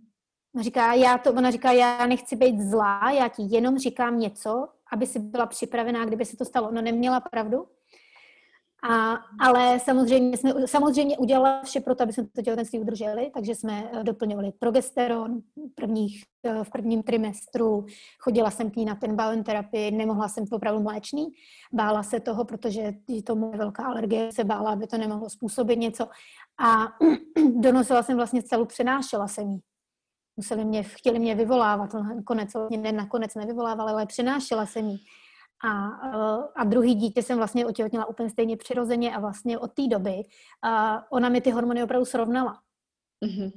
Ona 0.56 0.64
říká, 0.64 0.94
já 0.94 1.18
to, 1.18 1.34
ona 1.34 1.52
říká, 1.52 1.72
já 1.72 2.08
nechci 2.08 2.36
být 2.36 2.60
zlá, 2.60 3.12
já 3.12 3.28
ti 3.28 3.44
jenom 3.50 3.78
říkám 3.78 4.20
něco, 4.20 4.68
aby 4.94 5.08
si 5.08 5.20
byla 5.20 5.46
připravená, 5.46 6.06
kdyby 6.06 6.26
se 6.26 6.38
to 6.38 6.46
stalo. 6.46 6.70
Ona 6.70 6.82
neměla 6.82 7.20
pravdu, 7.20 7.66
a, 8.90 9.20
ale 9.40 9.80
samozřejmě 9.80 10.38
jsme 10.38 10.68
samozřejmě 10.68 11.18
udělali 11.18 11.60
vše 11.64 11.80
pro 11.80 11.96
to, 11.96 12.04
aby 12.04 12.14
jsme 12.14 12.28
to 12.28 12.42
těhotenství 12.42 12.80
udrželi, 12.80 13.32
takže 13.34 13.56
jsme 13.56 13.90
eh, 13.94 14.04
doplňovali 14.04 14.52
progesteron 14.60 15.42
prvních, 15.76 16.24
eh, 16.44 16.64
v 16.64 16.70
prvním 16.70 17.04
trimestru, 17.04 17.86
chodila 18.20 18.52
jsem 18.52 18.72
k 18.72 18.76
ní 18.76 18.86
na 18.86 18.96
ten 18.96 19.16
balon 19.16 19.44
terapii, 19.44 19.92
nemohla 19.92 20.28
jsem 20.28 20.46
opravdu 20.52 20.82
mléčný, 20.82 21.28
bála 21.74 22.04
se 22.04 22.20
toho, 22.20 22.46
protože 22.46 22.94
je 23.08 23.24
to 23.24 23.36
moje 23.36 23.58
velká 23.58 23.86
alergie, 23.86 24.32
se 24.32 24.44
bála, 24.44 24.72
aby 24.72 24.88
to 24.88 24.98
nemohlo 24.98 25.30
způsobit 25.30 25.80
něco 25.80 26.08
a 26.60 26.88
donosila 27.56 28.04
jsem 28.04 28.18
vlastně 28.18 28.44
celou, 28.44 28.66
přenášela 28.66 29.28
jsem 29.28 29.50
jí. 29.52 29.60
Museli 30.38 30.66
mě, 30.66 30.84
chtěli 30.84 31.20
mě 31.20 31.36
vyvolávat, 31.36 31.94
nakonec, 31.94 32.50
ne, 32.78 32.92
nakonec 32.92 33.36
nevyvolávali, 33.36 33.92
ale 33.92 34.06
přenášela 34.06 34.66
jsem 34.66 34.86
jí. 34.86 34.98
A, 35.68 35.88
eh, 36.08 36.48
a 36.56 36.64
druhý 36.64 36.96
dítě 36.96 37.24
jsem 37.24 37.38
vlastně 37.38 37.66
otěhotněla 37.66 38.06
úplně 38.06 38.30
stejně 38.30 38.58
přirozeně 38.58 39.16
a 39.16 39.20
vlastně 39.20 39.60
od 39.60 39.74
té 39.74 39.88
doby 39.88 40.22
a 40.62 41.04
ona 41.12 41.30
mi 41.30 41.42
ty 41.42 41.52
hormony 41.52 41.84
opravdu 41.84 42.06
srovnala. 42.06 42.60
Mm-hmm. 43.26 43.52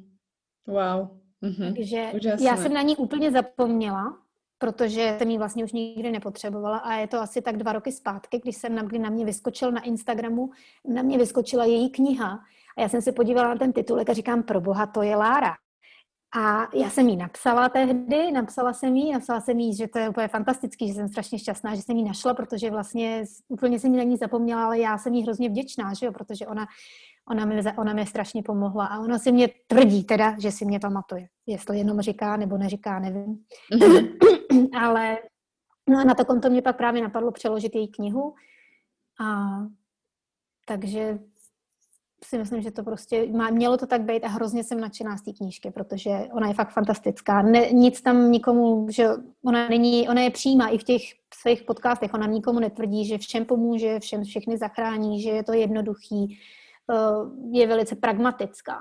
Wow. 0.67 1.09
Mm-hmm. 1.43 1.75
Takže 1.77 2.11
Úžasné. 2.15 2.47
já 2.47 2.57
jsem 2.57 2.75
na 2.75 2.83
ní 2.83 2.97
úplně 2.97 3.31
zapomněla, 3.31 4.19
protože 4.59 5.17
jsem 5.19 5.31
ji 5.31 5.39
vlastně 5.39 5.65
už 5.65 5.73
nikdy 5.73 6.11
nepotřebovala 6.11 6.79
a 6.79 6.93
je 6.93 7.07
to 7.07 7.21
asi 7.21 7.43
tak 7.43 7.57
dva 7.57 7.73
roky 7.73 7.93
zpátky, 7.93 8.41
když 8.43 8.57
jsem 8.57 8.75
na, 8.75 8.83
kdy 8.83 8.99
na 8.99 9.11
mě 9.11 9.25
vyskočil 9.25 9.73
na 9.73 9.81
Instagramu, 9.81 10.51
na 10.85 11.03
mě 11.03 11.19
vyskočila 11.19 11.65
její 11.65 11.91
kniha 11.91 12.41
a 12.77 12.81
já 12.81 12.89
jsem 12.89 13.03
se 13.03 13.13
podívala 13.13 13.49
na 13.49 13.57
ten 13.57 13.73
titulek 13.73 14.11
a 14.11 14.13
říkám, 14.13 14.43
pro 14.43 14.61
boha, 14.61 14.87
to 14.87 15.03
je 15.03 15.17
Lára. 15.17 15.55
A 16.37 16.77
já 16.77 16.91
jsem 16.91 17.09
jí 17.09 17.17
napsala 17.17 17.69
tehdy, 17.69 18.33
napsala 18.33 18.73
jsem 18.73 18.97
jí, 18.97 19.13
napsala 19.13 19.41
jsem 19.41 19.59
jí, 19.59 19.77
že 19.77 19.89
to 19.89 19.99
je 19.99 20.09
úplně 20.09 20.29
fantastický, 20.29 20.89
že 20.89 20.95
jsem 20.95 21.09
strašně 21.09 21.39
šťastná, 21.39 21.75
že 21.75 21.83
jsem 21.83 21.97
jí 21.97 22.05
našla, 22.05 22.35
protože 22.35 22.71
vlastně 22.71 23.25
úplně 23.49 23.79
jsem 23.79 23.93
jí 23.93 23.99
na 23.99 24.03
ní 24.05 24.17
zapomněla, 24.17 24.65
ale 24.65 24.79
já 24.79 24.99
jsem 24.99 25.15
jí 25.15 25.23
hrozně 25.23 25.49
vděčná, 25.49 25.95
že 25.95 26.07
jo, 26.07 26.13
protože 26.13 26.47
ona, 26.47 26.67
ona, 27.29 27.45
mi, 27.45 27.63
ona 27.79 27.93
mi 27.93 28.07
strašně 28.07 28.43
pomohla 28.43 28.87
a 28.87 28.99
ona 28.99 29.19
si 29.19 29.33
mě 29.33 29.49
tvrdí 29.67 30.05
teda, 30.05 30.35
že 30.39 30.53
si 30.53 30.65
mě 30.65 30.81
pamatuje. 30.81 31.29
Jestli 31.47 31.79
jenom 31.79 32.01
říká 32.01 32.37
nebo 32.37 32.59
neříká, 32.59 32.99
nevím. 32.99 33.45
Mm-hmm. 33.73 34.19
ale 34.83 35.19
no 35.89 35.99
a 35.99 36.05
na 36.05 36.15
to 36.15 36.25
konto 36.25 36.51
mě 36.51 36.63
pak 36.63 36.77
právě 36.77 37.03
napadlo 37.03 37.33
přeložit 37.33 37.75
její 37.75 37.89
knihu 37.89 38.35
a 39.21 39.59
takže 40.67 41.19
si 42.25 42.39
myslím, 42.39 42.63
že 42.63 42.71
to 42.71 42.83
prostě 42.83 43.27
má, 43.27 43.51
mělo 43.51 43.77
to 43.77 43.87
tak 43.87 44.03
být 44.03 44.25
a 44.25 44.29
hrozně 44.29 44.65
jsem 44.65 44.81
nadšená 44.81 45.17
z 45.17 45.23
té 45.23 45.33
knížky, 45.33 45.71
protože 45.71 46.11
ona 46.33 46.49
je 46.49 46.55
fakt 46.55 46.73
fantastická. 46.73 47.43
Ne, 47.43 47.71
nic 47.73 48.01
tam 48.01 48.33
nikomu, 48.33 48.87
že 48.91 49.09
ona 49.45 49.69
není, 49.69 50.09
ona 50.09 50.21
je 50.21 50.31
přímá 50.31 50.69
i 50.69 50.79
v 50.79 50.85
těch 50.85 51.03
svých 51.35 51.63
podcastech, 51.63 52.15
ona 52.15 52.27
nikomu 52.27 52.59
netvrdí, 52.59 53.05
že 53.05 53.19
všem 53.19 53.45
pomůže, 53.45 54.01
všem 54.01 54.25
všechny 54.25 54.59
zachrání, 54.59 55.23
že 55.23 55.31
je 55.31 55.45
to 55.45 55.53
jednoduchý, 55.53 56.39
eh, 56.91 57.59
je 57.59 57.67
velice 57.67 57.97
pragmatická. 57.97 58.81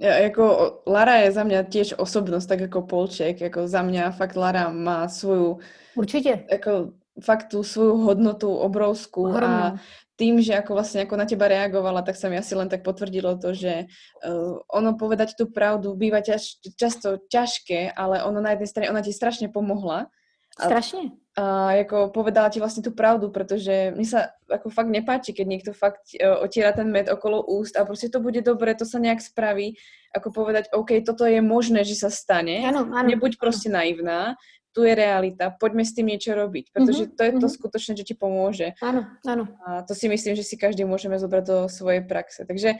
Ja, 0.00 0.14
jako 0.14 0.76
Lara 0.86 1.14
je 1.14 1.32
za 1.32 1.44
mě 1.44 1.66
těž 1.70 1.94
osobnost, 1.98 2.46
tak 2.46 2.60
jako 2.60 2.82
Polček, 2.82 3.40
jako 3.40 3.68
za 3.68 3.82
mě 3.82 4.10
fakt 4.10 4.36
Lara 4.36 4.70
má 4.70 5.08
svou... 5.08 5.58
Určitě. 5.96 6.46
Jako 6.50 6.92
fakt 7.24 7.48
tu 7.48 7.62
svoju 7.62 7.96
hodnotu 7.96 8.54
obrovskou 8.54 9.26
a 9.26 9.78
tým, 10.20 10.44
že 10.44 10.52
ako 10.52 10.76
vlastne 10.76 11.08
ako 11.08 11.16
na 11.16 11.24
teba 11.24 11.48
reagovala, 11.48 12.04
tak 12.04 12.20
sa 12.20 12.28
mi 12.28 12.36
asi 12.36 12.52
len 12.52 12.68
tak 12.68 12.84
potvrdilo 12.84 13.40
to, 13.40 13.56
že 13.56 13.88
uh, 13.88 14.60
ono 14.68 15.00
povedať 15.00 15.32
tú 15.32 15.48
pravdu 15.48 15.96
býva 15.96 16.20
ťaž, 16.20 16.60
často 16.76 17.24
ťažké, 17.32 17.96
ale 17.96 18.20
ono 18.20 18.44
na 18.44 18.52
jednej 18.52 18.68
strane, 18.68 18.92
ona 18.92 19.00
ti 19.00 19.16
strašne 19.16 19.48
pomohla. 19.48 20.12
Strašne. 20.60 21.16
A, 21.40 21.72
a 21.72 21.72
jako 21.72 22.12
povedala 22.12 22.52
ti 22.52 22.60
vlastne 22.60 22.84
tú 22.84 22.92
pravdu, 22.92 23.32
pretože 23.32 23.96
mi 23.96 24.04
sa 24.04 24.28
ako 24.50 24.68
fakt 24.68 24.92
nepáči, 24.92 25.32
keď 25.32 25.46
niekto 25.48 25.72
fakt 25.72 26.12
uh, 26.20 26.44
otiera 26.44 26.76
ten 26.76 26.92
med 26.92 27.08
okolo 27.08 27.40
úst 27.48 27.80
a 27.80 27.88
prostě 27.88 28.12
to 28.12 28.20
bude 28.20 28.44
dobré, 28.44 28.76
to 28.76 28.84
sa 28.84 29.00
nejak 29.00 29.24
spraví, 29.24 29.72
ako 30.12 30.28
povedať, 30.36 30.68
OK, 30.76 31.00
toto 31.06 31.24
je 31.24 31.40
možné, 31.40 31.80
že 31.86 31.96
sa 31.96 32.10
stane, 32.12 32.60
ano, 32.68 32.92
ano, 32.92 33.08
nebuď 33.08 33.32
ano. 33.38 33.40
prostě 33.40 33.70
naivná, 33.70 34.34
tu 34.70 34.86
je 34.86 34.94
realita, 34.94 35.50
poďme 35.50 35.82
s 35.82 35.92
tým 35.94 36.06
niečo 36.14 36.30
robiť, 36.34 36.70
pretože 36.70 37.10
mhm, 37.10 37.12
to 37.18 37.22
je 37.26 37.32
to 37.32 37.38
mm-hmm. 37.38 37.58
skutočné, 37.58 37.92
čo 37.98 38.04
ti 38.06 38.14
pomôže. 38.14 38.78
Áno, 38.78 39.06
áno. 39.26 39.44
A 39.66 39.82
to 39.82 39.92
si 39.98 40.06
myslím, 40.06 40.38
že 40.38 40.46
si 40.46 40.54
každý 40.54 40.86
môžeme 40.86 41.18
zobrať 41.18 41.44
do 41.46 41.58
svojej 41.66 42.06
praxe. 42.06 42.46
Takže, 42.46 42.78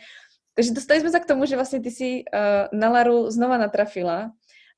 takže 0.55 0.70
dostali 0.70 1.03
sme 1.03 1.11
sa 1.11 1.18
k 1.18 1.28
tomu, 1.28 1.51
že 1.51 1.59
vlastne 1.59 1.82
ty 1.82 1.91
si 1.91 2.22
uh, 2.30 2.70
na 2.70 2.88
Laru 2.91 3.26
znova 3.34 3.59
natrafila 3.59 4.30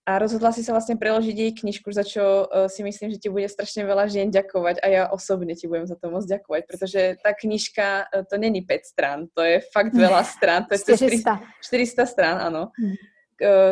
a 0.03 0.19
rozhodla 0.19 0.51
si 0.51 0.67
sa 0.67 0.75
vlastne 0.75 0.99
preložiť 0.99 1.37
jej 1.37 1.53
knižku, 1.55 1.87
za 1.95 2.03
čo 2.03 2.49
uh, 2.49 2.67
si 2.67 2.83
myslím, 2.83 3.15
že 3.15 3.23
ti 3.23 3.29
bude 3.31 3.47
strašne 3.47 3.87
veľa 3.87 4.11
žien 4.11 4.33
ďakovať 4.33 4.83
a 4.83 4.87
ja 4.91 5.03
osobne 5.13 5.55
ti 5.55 5.71
budem 5.71 5.87
za 5.87 5.95
to 5.95 6.11
moc 6.11 6.27
ďakovať, 6.27 6.63
pretože 6.67 7.01
tá 7.23 7.31
knižka, 7.37 8.09
uh, 8.09 8.25
to 8.27 8.35
není 8.41 8.65
5 8.65 8.83
strán, 8.83 9.19
to 9.37 9.45
je 9.45 9.61
fakt 9.71 9.95
veľa 10.09 10.25
strán, 10.25 10.65
to 10.65 10.75
je 10.75 10.97
400. 10.97 11.45
400 11.61 12.09
strán, 12.09 12.37
áno. 12.41 12.73
Mm 12.81 13.12
E, 13.12 13.12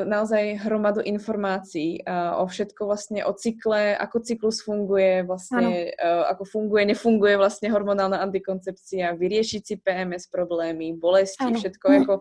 naozaj 0.05 0.67
hromadu 0.67 0.99
informácií 1.01 2.03
o 2.11 2.45
všetko 2.45 2.83
vlastne 2.91 3.23
o 3.23 3.31
cykle, 3.31 3.95
ako 3.95 4.17
cyklus 4.21 4.67
funguje, 4.67 5.23
vlastne 5.23 5.95
ano. 5.95 6.27
ako 6.27 6.45
funguje, 6.45 6.91
nefunguje 6.91 7.39
vlastne 7.39 7.71
hormonálna 7.71 8.19
antikoncepcia, 8.19 9.15
vyriešiť 9.15 9.63
si 9.63 9.75
PMS 9.79 10.27
problémy, 10.27 10.99
bolesti, 10.99 11.47
ano. 11.47 11.59
všetko. 11.63 11.87
Jako, 11.87 12.13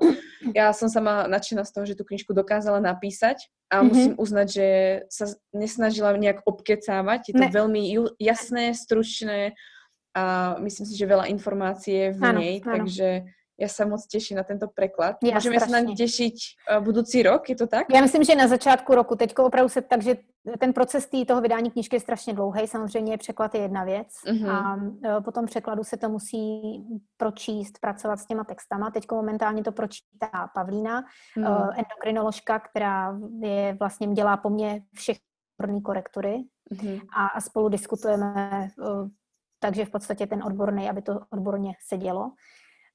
ja 0.54 0.70
som 0.78 0.88
sama 0.94 1.26
nadšená 1.26 1.66
z 1.66 1.72
toho, 1.74 1.86
že 1.90 1.98
tú 1.98 2.06
knižku 2.06 2.32
dokázala 2.38 2.78
napísať 2.78 3.50
a 3.74 3.82
mm-hmm. 3.82 3.88
musím 3.90 4.14
uznať, 4.18 4.48
že 4.48 4.68
sa 5.10 5.26
nesnažila 5.54 6.14
nejak 6.18 6.46
obkecávať. 6.46 7.34
Je 7.34 7.36
to 7.36 7.46
ne. 7.46 7.54
veľmi 7.54 7.82
jasné, 8.22 8.78
stručné 8.78 9.58
a 10.14 10.58
myslím 10.62 10.86
si, 10.90 10.94
že 10.98 11.06
veľa 11.06 11.30
informácie 11.30 12.14
v 12.14 12.22
ano, 12.22 12.42
nej, 12.42 12.56
ano. 12.62 12.82
takže 12.82 13.30
Já 13.60 13.68
se 13.68 13.86
moc 13.86 14.08
těším 14.08 14.38
na 14.38 14.44
tento 14.44 14.68
preklad. 14.68 15.16
Já 15.24 15.34
Můžeme 15.34 15.60
se 15.60 15.72
na 15.72 15.80
ně 15.80 15.96
těšit 15.96 16.34
uh, 16.78 16.84
budoucí 16.84 17.24
rok, 17.24 17.50
je 17.50 17.56
to 17.56 17.68
tak? 17.68 17.88
Já 17.94 18.02
myslím, 18.02 18.24
že 18.24 18.36
na 18.36 18.48
začátku 18.48 18.96
roku. 18.96 19.16
Teďko 19.16 19.46
opravdu 19.46 19.70
se 19.70 19.82
tak, 19.82 20.02
že 20.02 20.16
ten 20.60 20.74
proces 20.74 21.06
tý, 21.08 21.26
toho 21.26 21.42
vydání 21.42 21.72
knížky 21.72 21.96
je 21.96 22.00
strašně 22.00 22.34
dlouhý. 22.34 22.68
Samozřejmě 22.68 23.18
překlad 23.18 23.56
je 23.56 23.62
jedna 23.62 23.84
věc 23.84 24.08
mm-hmm. 24.28 24.50
a 24.50 24.76
uh, 24.76 25.24
po 25.24 25.32
tom 25.32 25.46
překladu 25.46 25.84
se 25.84 25.98
to 25.98 26.10
musí 26.10 26.62
pročíst, 27.18 27.80
pracovat 27.80 28.20
s 28.20 28.26
těma 28.26 28.44
textama. 28.44 28.92
Teď 28.92 29.12
momentálně 29.12 29.64
to 29.64 29.72
pročítá 29.72 30.50
Pavlína, 30.54 31.04
mm. 31.38 31.44
uh, 31.44 31.70
endokrinoložka, 31.78 32.60
která 32.60 33.20
je 33.42 33.78
vlastně 33.80 34.08
dělá 34.08 34.38
po 34.38 34.50
mně 34.50 34.82
všechny 34.96 35.82
korektury 35.86 36.44
mm-hmm. 36.74 37.02
a, 37.18 37.28
a 37.28 37.42
spolu 37.42 37.70
diskutujeme 37.70 38.70
takže 39.60 39.86
v 39.86 39.90
podstatě 39.90 40.28
ten 40.28 40.44
odborný, 40.44 40.90
aby 40.90 41.02
to 41.02 41.20
odborně 41.30 41.74
sedělo. 41.88 42.32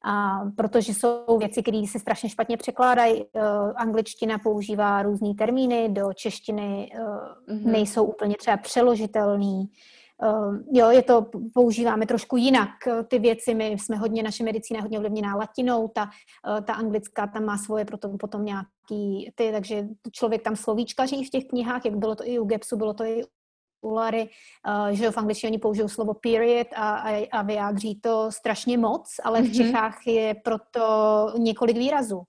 A 0.06 0.40
protože 0.56 0.94
jsou 0.94 1.38
věci, 1.38 1.62
které 1.62 1.82
se 1.88 1.98
strašně 1.98 2.28
špatně 2.28 2.56
překládají. 2.56 3.24
Uh, 3.24 3.42
angličtina 3.76 4.38
používá 4.38 5.02
různé 5.02 5.34
termíny, 5.34 5.88
do 5.88 6.12
češtiny 6.12 6.92
uh, 6.94 7.06
mm-hmm. 7.56 7.70
nejsou 7.70 8.04
úplně 8.04 8.36
třeba 8.36 8.56
přeložitelný. 8.56 9.70
Uh, 10.22 10.56
jo, 10.72 10.90
je 10.90 11.02
to, 11.02 11.26
používáme 11.54 12.06
trošku 12.06 12.36
jinak 12.36 12.68
ty 13.08 13.18
věci, 13.18 13.54
my 13.54 13.66
jsme 13.66 13.96
hodně, 13.96 14.22
naše 14.22 14.44
medicína 14.44 14.78
je 14.78 14.82
hodně 14.82 14.98
ovlivněná 14.98 15.36
latinou, 15.36 15.88
ta, 15.88 16.02
uh, 16.04 16.64
ta 16.64 16.74
anglická 16.74 17.26
tam 17.26 17.44
má 17.44 17.58
svoje 17.58 17.84
proto, 17.84 18.08
potom 18.08 18.44
nějaký 18.44 19.32
ty, 19.34 19.52
takže 19.52 19.88
člověk 20.12 20.42
tam 20.42 20.56
slovíčka 20.56 21.06
žijí 21.06 21.24
v 21.24 21.30
těch 21.30 21.44
knihách, 21.44 21.84
jak 21.84 21.96
bylo 21.96 22.14
to 22.14 22.28
i 22.28 22.38
u 22.38 22.44
Gepsu, 22.44 22.76
bylo 22.76 22.94
to 22.94 23.04
i 23.04 23.22
Ulary, 23.84 24.28
uh, 24.68 24.88
že 24.88 25.10
v 25.10 25.18
angličtině 25.18 25.50
oni 25.50 25.58
použijou 25.58 25.88
slovo 25.88 26.14
period 26.14 26.66
a, 26.76 26.96
a, 26.96 27.28
a 27.32 27.42
vyjádří 27.42 28.00
to 28.00 28.32
strašně 28.32 28.78
moc, 28.78 29.14
ale 29.24 29.42
v 29.42 29.44
mm-hmm. 29.44 29.56
Čechách 29.56 30.06
je 30.06 30.34
proto 30.44 31.26
několik 31.38 31.76
výrazů. 31.76 32.22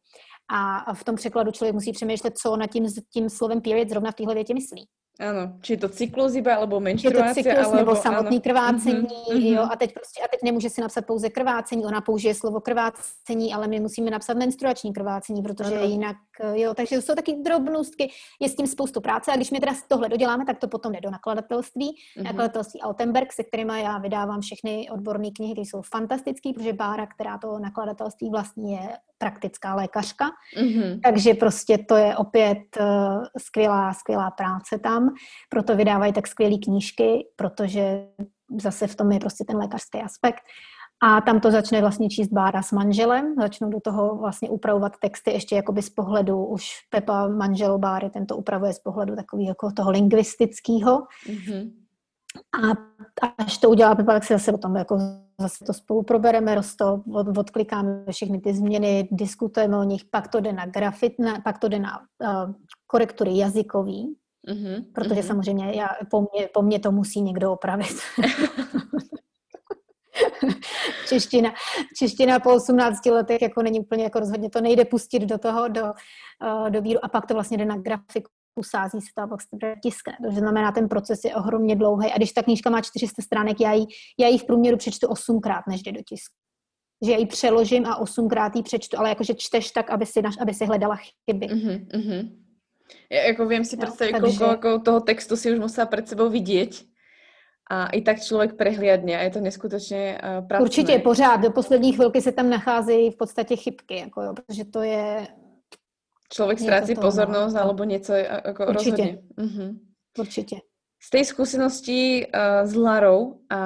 A 0.49 0.93
v 0.93 1.03
tom 1.03 1.15
překladu 1.15 1.51
člověk 1.51 1.73
musí 1.73 1.91
přemýšlet, 1.91 2.37
co 2.37 2.55
na 2.55 2.67
tím, 2.67 2.85
tím 3.13 3.29
slovem 3.29 3.61
period 3.61 3.89
zrovna 3.89 4.11
v 4.11 4.15
téhle 4.15 4.33
větě 4.33 4.53
myslí. 4.53 4.87
Ano, 5.19 5.53
či 5.61 5.73
je 5.73 5.77
to 5.77 5.89
cyklus 5.89 6.35
iba, 6.35 6.55
alebo 6.55 6.79
menstruace, 6.79 7.15
je 7.15 7.23
to 7.23 7.33
cyklus, 7.33 7.67
alebo, 7.67 7.77
nebo 7.77 7.95
samotný 7.95 8.35
ano. 8.35 8.43
krvácení, 8.43 9.07
mm-hmm, 9.31 9.55
jo, 9.55 9.67
a 9.71 9.75
teď 9.75 9.93
prostě, 9.93 10.21
a 10.23 10.27
teď 10.27 10.39
nemůže 10.43 10.69
si 10.69 10.81
napsat 10.81 11.05
pouze 11.05 11.29
krvácení, 11.29 11.85
ona 11.85 12.01
použije 12.01 12.35
slovo 12.35 12.61
krvácení, 12.61 13.53
ale 13.53 13.67
my 13.67 13.79
musíme 13.79 14.11
napsat 14.11 14.37
menstruační 14.37 14.93
krvácení, 14.93 15.41
protože 15.41 15.75
ano. 15.75 15.85
jinak, 15.85 16.17
jo, 16.53 16.73
takže 16.73 17.01
jsou 17.01 17.15
taky 17.15 17.33
drobnostky, 17.33 18.11
je 18.41 18.49
s 18.49 18.55
tím 18.55 18.67
spoustu 18.67 19.01
práce 19.01 19.31
a 19.31 19.35
když 19.35 19.51
my 19.51 19.59
teda 19.59 19.73
tohle 19.87 20.09
doděláme, 20.09 20.45
tak 20.45 20.59
to 20.59 20.67
potom 20.67 20.91
jde 20.91 21.01
do 21.01 21.11
nakladatelství, 21.11 21.91
mm-hmm. 21.91 22.23
nakladatelství 22.23 22.81
Altenberg, 22.81 23.33
se 23.33 23.43
kterými 23.43 23.81
já 23.81 23.97
vydávám 23.97 24.41
všechny 24.41 24.89
odborné 24.91 25.31
knihy, 25.31 25.53
které 25.53 25.65
jsou 25.65 25.81
fantastické, 25.81 26.53
protože 26.53 26.73
Bára, 26.73 27.07
která 27.07 27.37
to 27.37 27.59
nakladatelství 27.59 28.29
vlastně 28.29 28.75
je 28.75 28.89
praktická 29.25 29.75
lékařka, 29.75 30.25
mm-hmm. 30.57 30.99
takže 31.03 31.33
prostě 31.33 31.77
to 31.77 31.95
je 31.95 32.17
opět 32.17 32.57
uh, 32.79 33.23
skvělá, 33.37 33.93
skvělá 33.93 34.31
práce 34.31 34.79
tam, 34.79 35.09
proto 35.49 35.75
vydávají 35.75 36.13
tak 36.13 36.27
skvělé 36.27 36.57
knížky, 36.57 37.27
protože 37.35 38.07
zase 38.61 38.87
v 38.87 38.95
tom 38.95 39.11
je 39.11 39.19
prostě 39.19 39.43
ten 39.47 39.57
lékařský 39.57 39.99
aspekt. 40.01 40.41
A 41.03 41.21
tam 41.21 41.39
to 41.39 41.51
začne 41.51 41.81
vlastně 41.81 42.09
číst 42.09 42.27
Bára 42.27 42.61
s 42.61 42.71
manželem, 42.71 43.35
začnou 43.41 43.69
do 43.69 43.79
toho 43.79 44.15
vlastně 44.15 44.49
upravovat 44.49 44.93
texty 45.01 45.31
ještě 45.31 45.55
jakoby 45.55 45.81
z 45.81 45.89
pohledu, 45.89 46.45
už 46.45 46.65
Pepa, 46.89 47.27
manžel 47.27 47.77
Báry, 47.77 48.09
tento 48.09 48.37
upravuje 48.37 48.73
z 48.73 48.79
pohledu 48.79 49.15
takového 49.15 49.49
jako 49.49 49.71
toho 49.71 49.91
lingvistického. 49.91 51.03
Mm-hmm. 51.27 51.84
A 52.63 52.71
až 53.37 53.57
to 53.57 53.69
udělá 53.69 53.95
Pepa, 53.95 54.13
tak 54.13 54.23
si 54.23 54.33
zase 54.33 54.51
o 54.51 54.57
tom 54.57 54.75
jako 54.75 54.97
zase 55.41 55.65
to 55.65 55.73
spolu 55.73 56.03
probereme, 56.03 56.55
rosto, 56.55 57.03
od, 57.13 57.37
odklikáme 57.37 58.05
všechny 58.11 58.39
ty 58.39 58.53
změny, 58.53 59.07
diskutujeme 59.11 59.77
o 59.77 59.83
nich, 59.83 60.05
pak 60.11 60.27
to 60.27 60.39
jde 60.39 60.53
na 60.53 60.65
grafit, 60.65 61.19
na, 61.19 61.41
pak 61.41 61.59
to 61.59 61.67
jde 61.67 61.79
na 61.79 61.99
uh, 61.99 62.53
korektury 62.87 63.37
jazykový, 63.37 64.15
mm-hmm, 64.49 64.85
protože 64.93 65.21
mm-hmm. 65.21 65.27
samozřejmě 65.27 65.71
já, 65.71 65.89
po, 66.11 66.21
mně, 66.21 66.49
po 66.53 66.61
mně 66.61 66.79
to 66.79 66.91
musí 66.91 67.21
někdo 67.21 67.51
opravit. 67.51 67.95
čeština, 71.07 71.53
čeština 71.97 72.39
po 72.39 72.55
18 72.55 73.05
letech 73.05 73.41
jako 73.41 73.61
není 73.61 73.79
úplně 73.79 74.03
jako 74.03 74.19
rozhodně, 74.19 74.49
to 74.49 74.61
nejde 74.61 74.85
pustit 74.85 75.19
do 75.19 75.37
toho, 75.37 75.67
do, 75.67 75.83
uh, 75.83 76.69
do 76.69 76.81
víru 76.81 77.05
a 77.05 77.07
pak 77.07 77.25
to 77.25 77.33
vlastně 77.33 77.57
jde 77.57 77.65
na 77.65 77.77
grafiku 77.77 78.31
usází 78.55 79.01
se 79.01 79.07
to 79.15 79.21
a 79.21 79.27
pak 79.27 79.41
se 79.41 79.47
to 79.51 79.67
tiskne. 79.83 80.17
To 80.23 80.31
znamená, 80.31 80.71
ten 80.71 80.87
proces 80.87 81.23
je 81.23 81.35
ohromně 81.35 81.75
dlouhý. 81.75 82.11
A 82.11 82.17
když 82.17 82.31
ta 82.31 82.43
knížka 82.43 82.69
má 82.69 82.81
400 82.81 83.21
stránek, 83.21 83.61
já 83.61 83.73
ji, 83.73 83.85
já 84.19 84.27
ji 84.27 84.37
v 84.37 84.43
průměru 84.43 84.77
přečtu 84.77 85.07
osmkrát, 85.07 85.67
než 85.67 85.83
jde 85.83 85.91
do 85.91 86.01
tisku. 86.09 86.35
Že 87.05 87.11
já 87.11 87.17
ji 87.17 87.25
přeložím 87.25 87.85
a 87.85 87.95
osmkrát 87.95 88.55
ji 88.55 88.63
přečtu, 88.63 88.99
ale 88.99 89.09
jakože 89.09 89.33
čteš 89.33 89.71
tak, 89.71 89.89
aby 89.89 90.05
si, 90.05 90.21
naš, 90.21 90.35
aby 90.39 90.53
si 90.53 90.65
hledala 90.65 90.95
chyby. 91.29 91.47
Mm-hmm, 91.47 91.87
mm-hmm. 91.87 92.29
Já 93.11 93.21
jako 93.21 93.45
vím 93.47 93.65
si 93.65 93.77
představit, 93.77 94.13
no, 94.13 94.19
takže... 94.19 94.39
koľko 94.39 94.79
toho 94.79 94.99
textu 95.01 95.35
si 95.35 95.51
už 95.51 95.59
musela 95.59 95.85
před 95.85 96.09
sebou 96.09 96.29
vidět. 96.29 96.85
A 97.71 97.87
i 97.87 98.01
tak 98.01 98.21
člověk 98.21 98.53
prehliadne 98.53 99.17
a 99.17 99.21
je 99.21 99.29
to 99.29 99.39
neskutečně 99.41 100.21
uh, 100.21 100.47
pracné. 100.47 100.63
Určitě, 100.63 100.99
pořád. 100.99 101.41
Do 101.41 101.51
poslední 101.51 101.93
chvilky 101.93 102.21
se 102.21 102.31
tam 102.31 102.49
nacházejí 102.49 103.11
v 103.11 103.17
podstatě 103.17 103.55
chybky, 103.55 103.97
jako 103.97 104.21
jo, 104.21 104.33
protože 104.33 104.65
to 104.65 104.81
je 104.81 105.27
člověk 106.33 106.59
ztrácí 106.59 106.95
pozornost 106.95 107.53
no. 107.53 107.61
alebo 107.61 107.83
něco 107.83 108.13
jako 108.13 108.65
Určitě. 108.67 108.89
rozhodně. 108.89 109.17
Mhm. 109.37 109.79
Určitě. 110.19 110.55
Z 111.05 111.09
tej 111.13 111.25
skúsenosti 111.27 112.25
uh, 112.25 112.65
s 112.65 112.73
Larou 112.73 113.45
a 113.45 113.59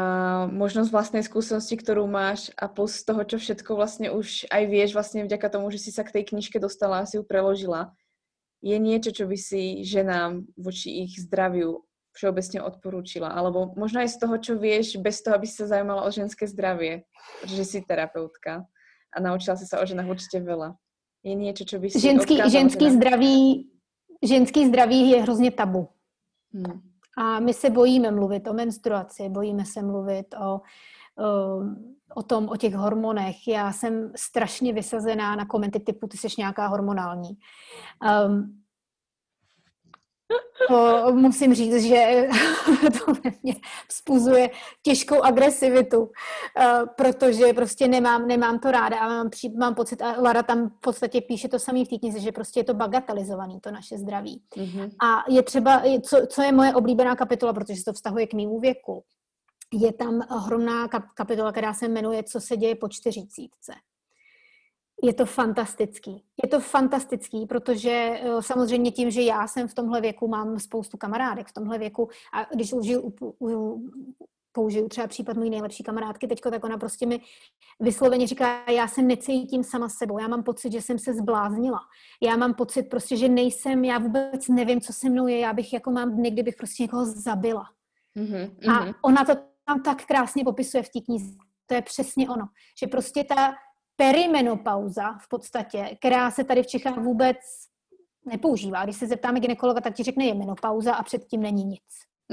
možno 0.51 0.83
z 0.83 0.91
vlastnej 0.91 1.23
skúsenosti, 1.23 1.79
ktorú 1.79 2.03
máš 2.03 2.51
a 2.59 2.67
plus 2.67 2.99
z 2.99 3.07
toho, 3.07 3.23
čo 3.23 3.39
všetko 3.39 3.79
vlastne 3.79 4.11
už 4.11 4.51
aj 4.51 4.63
vieš 4.67 4.91
vlastne 4.91 5.23
vďaka 5.23 5.47
tomu, 5.47 5.71
že 5.71 5.79
si 5.79 5.95
sa 5.95 6.03
k 6.03 6.19
tej 6.19 6.35
knižke 6.35 6.59
dostala 6.59 6.99
a 6.99 7.07
si 7.07 7.15
ju 7.15 7.23
preložila, 7.23 7.95
je 8.59 8.75
niečo, 8.75 9.15
čo 9.15 9.23
by 9.23 9.37
si 9.39 9.87
ženám 9.87 10.51
voči 10.59 11.07
ich 11.07 11.15
zdraviu 11.15 11.87
všeobecne 12.11 12.59
odporúčila? 12.59 13.31
Alebo 13.31 13.71
možno 13.71 14.03
aj 14.03 14.11
z 14.11 14.17
toho, 14.19 14.35
čo 14.35 14.53
vieš, 14.59 14.99
bez 14.99 15.23
toho, 15.23 15.39
aby 15.39 15.47
si 15.47 15.63
sa 15.63 15.79
zajímala 15.79 16.03
o 16.03 16.11
ženské 16.11 16.43
zdravie, 16.43 17.07
protože 17.39 17.63
si 17.63 17.79
terapeutka 17.87 18.67
a 19.15 19.17
naučila 19.23 19.55
si 19.55 19.63
sa 19.63 19.79
o 19.79 19.87
ženách 19.87 20.11
určite 20.11 20.43
veľa. 20.43 20.75
Je 21.23 21.35
něco, 21.35 21.65
co 21.65 21.79
by 21.79 21.89
si 21.89 21.99
ženský, 21.99 22.41
ženský 22.49 22.91
zdraví, 22.91 23.69
ženský 24.23 24.67
zdraví 24.67 25.09
je 25.09 25.21
hrozně 25.21 25.51
tabu. 25.51 25.87
Hmm. 26.53 26.81
A 27.17 27.39
my 27.39 27.53
se 27.53 27.69
bojíme 27.69 28.11
mluvit 28.11 28.47
o 28.47 28.53
menstruaci, 28.53 29.29
bojíme 29.29 29.65
se 29.65 29.81
mluvit 29.81 30.35
o, 30.41 30.53
o, 30.53 30.61
o 32.15 32.23
tom, 32.23 32.49
o 32.49 32.57
těch 32.57 32.73
hormonech. 32.73 33.47
Já 33.47 33.71
jsem 33.71 34.11
strašně 34.15 34.73
vysazená 34.73 35.35
na 35.35 35.45
komenty 35.45 35.79
typu, 35.79 36.07
ty 36.07 36.17
jsi 36.17 36.27
nějaká 36.37 36.67
hormonální. 36.67 37.37
Um, 38.27 38.61
to 40.67 41.05
musím 41.13 41.53
říct, 41.53 41.83
že 41.83 42.27
to 43.05 43.13
ve 43.13 43.31
mně 43.43 43.55
vzpuzuje 43.87 44.49
těžkou 44.83 45.21
agresivitu, 45.21 46.11
eh, 46.57 46.81
protože 46.97 47.53
prostě 47.53 47.87
nemám, 47.87 48.27
nemám 48.27 48.59
to 48.59 48.71
ráda 48.71 48.99
a 48.99 49.07
mám, 49.07 49.29
mám 49.57 49.75
pocit, 49.75 50.01
a 50.01 50.21
Lara 50.21 50.43
tam 50.43 50.69
v 50.69 50.79
podstatě 50.81 51.21
píše 51.21 51.47
to 51.47 51.59
samý 51.59 51.85
v 51.85 51.87
té 51.87 51.97
knize, 51.97 52.19
že 52.19 52.31
prostě 52.31 52.59
je 52.59 52.63
to 52.63 52.73
bagatelizovaný, 52.73 53.59
to 53.59 53.71
naše 53.71 53.97
zdraví. 53.97 54.43
Mm-hmm. 54.57 54.89
A 55.03 55.23
je 55.31 55.43
třeba, 55.43 55.83
co, 56.03 56.17
co 56.27 56.41
je 56.41 56.51
moje 56.51 56.75
oblíbená 56.75 57.15
kapitola, 57.15 57.53
protože 57.53 57.75
se 57.75 57.85
to 57.85 57.93
vztahuje 57.93 58.27
k 58.27 58.33
mému 58.33 58.59
věku, 58.59 59.03
je 59.73 59.93
tam 59.93 60.21
ohromná 60.31 60.87
kapitola, 61.13 61.51
která 61.51 61.73
se 61.73 61.87
jmenuje 61.87 62.23
Co 62.23 62.41
se 62.41 62.57
děje 62.57 62.75
po 62.75 62.89
čtyřicítce. 62.89 63.73
Je 65.03 65.13
to 65.13 65.25
fantastický. 65.25 66.23
Je 66.43 66.49
to 66.49 66.59
fantastický, 66.59 67.45
protože 67.45 67.89
eh, 67.91 68.41
samozřejmě 68.41 68.91
tím, 68.91 69.11
že 69.11 69.21
já 69.21 69.47
jsem 69.47 69.67
v 69.67 69.73
tomhle 69.73 70.01
věku, 70.01 70.27
mám 70.27 70.59
spoustu 70.59 70.97
kamarádek 70.97 71.47
v 71.47 71.53
tomhle 71.53 71.77
věku 71.77 72.09
a 72.33 72.43
když 72.55 72.73
užiju, 72.73 73.13
použiju 74.51 74.89
třeba 74.89 75.07
případ 75.07 75.37
mojí 75.37 75.49
nejlepší 75.49 75.83
kamarádky 75.83 76.27
teďko, 76.27 76.51
tak 76.51 76.63
ona 76.63 76.77
prostě 76.77 77.05
mi 77.05 77.21
vysloveně 77.79 78.27
říká, 78.27 78.71
já 78.71 78.87
se 78.87 79.01
necítím 79.01 79.63
sama 79.63 79.89
sebou, 79.89 80.19
já 80.19 80.27
mám 80.27 80.43
pocit, 80.43 80.71
že 80.71 80.81
jsem 80.81 80.99
se 80.99 81.13
zbláznila. 81.13 81.79
Já 82.21 82.37
mám 82.37 82.53
pocit 82.53 82.83
prostě, 82.83 83.17
že 83.17 83.29
nejsem, 83.29 83.85
já 83.85 83.97
vůbec 83.97 84.47
nevím, 84.47 84.81
co 84.81 84.93
se 84.93 85.09
mnou 85.09 85.27
je, 85.27 85.39
já 85.39 85.53
bych 85.53 85.73
jako 85.73 85.91
mám 85.91 86.15
dny, 86.15 86.31
kdybych 86.31 86.55
prostě 86.55 86.83
někoho 86.83 87.05
zabila. 87.05 87.65
Mm-hmm. 88.17 88.71
A 88.71 88.93
ona 89.01 89.25
to 89.25 89.33
tam 89.65 89.83
tak 89.83 90.05
krásně 90.05 90.43
popisuje 90.43 90.83
v 90.83 90.89
té 90.89 90.99
knize. 91.01 91.31
To 91.65 91.75
je 91.75 91.81
přesně 91.81 92.29
ono. 92.29 92.47
Že 92.79 92.87
prostě 92.87 93.23
ta 93.23 93.55
perimenopauza 93.99 95.13
v 95.13 95.29
podstatě, 95.29 95.97
která 95.99 96.31
se 96.31 96.43
tady 96.43 96.63
v 96.63 96.67
Čechách 96.67 96.97
vůbec 96.97 97.37
nepoužívá. 98.25 98.83
Když 98.83 98.95
se 98.95 99.07
zeptáme 99.07 99.39
ginekologa, 99.39 99.81
tak 99.81 99.95
ti 99.95 100.03
řekne 100.03 100.25
je 100.25 100.33
menopauza 100.33 100.93
a 100.93 101.03
předtím 101.03 101.41
není 101.41 101.63
nic. 101.63 101.83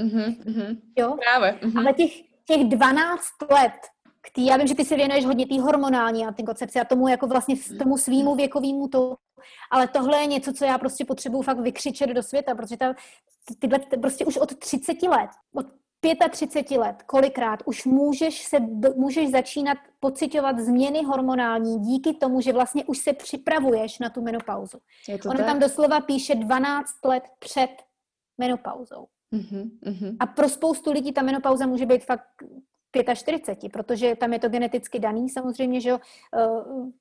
Mm-hmm, 0.01 0.77
jo? 0.97 1.17
Právě. 1.23 1.59
Mm-hmm. 1.61 1.79
Ale 1.79 1.93
těch, 1.93 2.11
těch 2.45 2.63
12 2.63 3.23
let, 3.51 3.73
který, 4.21 4.47
já 4.47 4.57
vím, 4.57 4.67
že 4.67 4.75
ty 4.75 4.85
se 4.85 4.95
věnuješ 4.95 5.25
hodně 5.25 5.47
té 5.47 5.61
hormonální 5.61 6.25
antikoncepci 6.25 6.79
a 6.79 6.85
tomu 6.85 7.07
jako 7.07 7.27
vlastně 7.27 7.55
tomu 7.79 7.97
svýmu 7.97 8.35
věkovému 8.35 8.87
to, 8.87 9.15
ale 9.71 9.87
tohle 9.87 10.19
je 10.19 10.25
něco, 10.25 10.53
co 10.53 10.65
já 10.65 10.77
prostě 10.77 11.05
potřebuju 11.05 11.43
fakt 11.43 11.59
vykřičet 11.59 12.09
do 12.09 12.23
světa, 12.23 12.55
protože 12.55 12.77
ta, 12.77 12.93
tyhle 13.59 13.79
prostě 13.79 14.25
už 14.25 14.37
od 14.37 14.55
30 14.55 15.03
let, 15.03 15.29
od 15.53 15.65
35 16.01 16.77
let, 16.77 17.03
kolikrát 17.05 17.59
už 17.65 17.85
můžeš, 17.85 18.43
se, 18.43 18.59
můžeš 18.95 19.31
začínat 19.31 19.77
pocitovat 19.99 20.59
změny 20.59 21.03
hormonální 21.03 21.79
díky 21.79 22.13
tomu, 22.13 22.41
že 22.41 22.53
vlastně 22.53 22.85
už 22.85 22.97
se 22.97 23.13
připravuješ 23.13 23.99
na 23.99 24.09
tu 24.09 24.21
menopauzu. 24.21 24.77
Ono 25.25 25.37
tak? 25.37 25.45
tam 25.45 25.59
doslova 25.59 26.01
píše 26.01 26.35
12 26.35 27.05
let 27.05 27.23
před 27.39 27.71
menopauzou. 28.37 29.07
Uh-huh, 29.33 29.69
uh-huh. 29.85 30.17
A 30.19 30.25
pro 30.25 30.49
spoustu 30.49 30.91
lidí 30.91 31.13
ta 31.13 31.21
menopauza 31.21 31.65
může 31.65 31.85
být 31.85 32.05
fakt 32.05 32.43
45, 33.15 33.71
protože 33.71 34.15
tam 34.15 34.33
je 34.33 34.39
to 34.39 34.49
geneticky 34.49 34.99
daný 34.99 35.29
samozřejmě, 35.29 35.81
že 35.81 35.91
eh, 35.91 36.47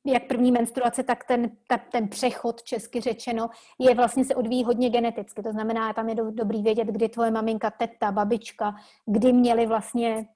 jak 0.05 0.27
první 0.27 0.52
menstruace, 0.52 1.02
tak 1.02 1.24
ten, 1.24 1.51
ta, 1.66 1.78
ten 1.78 2.09
přechod, 2.09 2.62
česky 2.62 3.01
řečeno, 3.01 3.51
je 3.78 3.94
vlastně 3.94 4.24
se 4.24 4.35
odvíjí 4.35 4.64
hodně 4.64 4.90
geneticky. 4.90 5.43
To 5.43 5.52
znamená, 5.52 5.93
tam 5.93 6.09
je 6.09 6.14
do, 6.14 6.31
dobrý 6.31 6.62
vědět, 6.62 6.89
kdy 6.89 7.09
tvoje 7.09 7.31
maminka, 7.31 7.70
teta, 7.70 8.12
babička, 8.12 8.74
kdy 9.06 9.32
měli 9.32 9.66
vlastně 9.66 10.27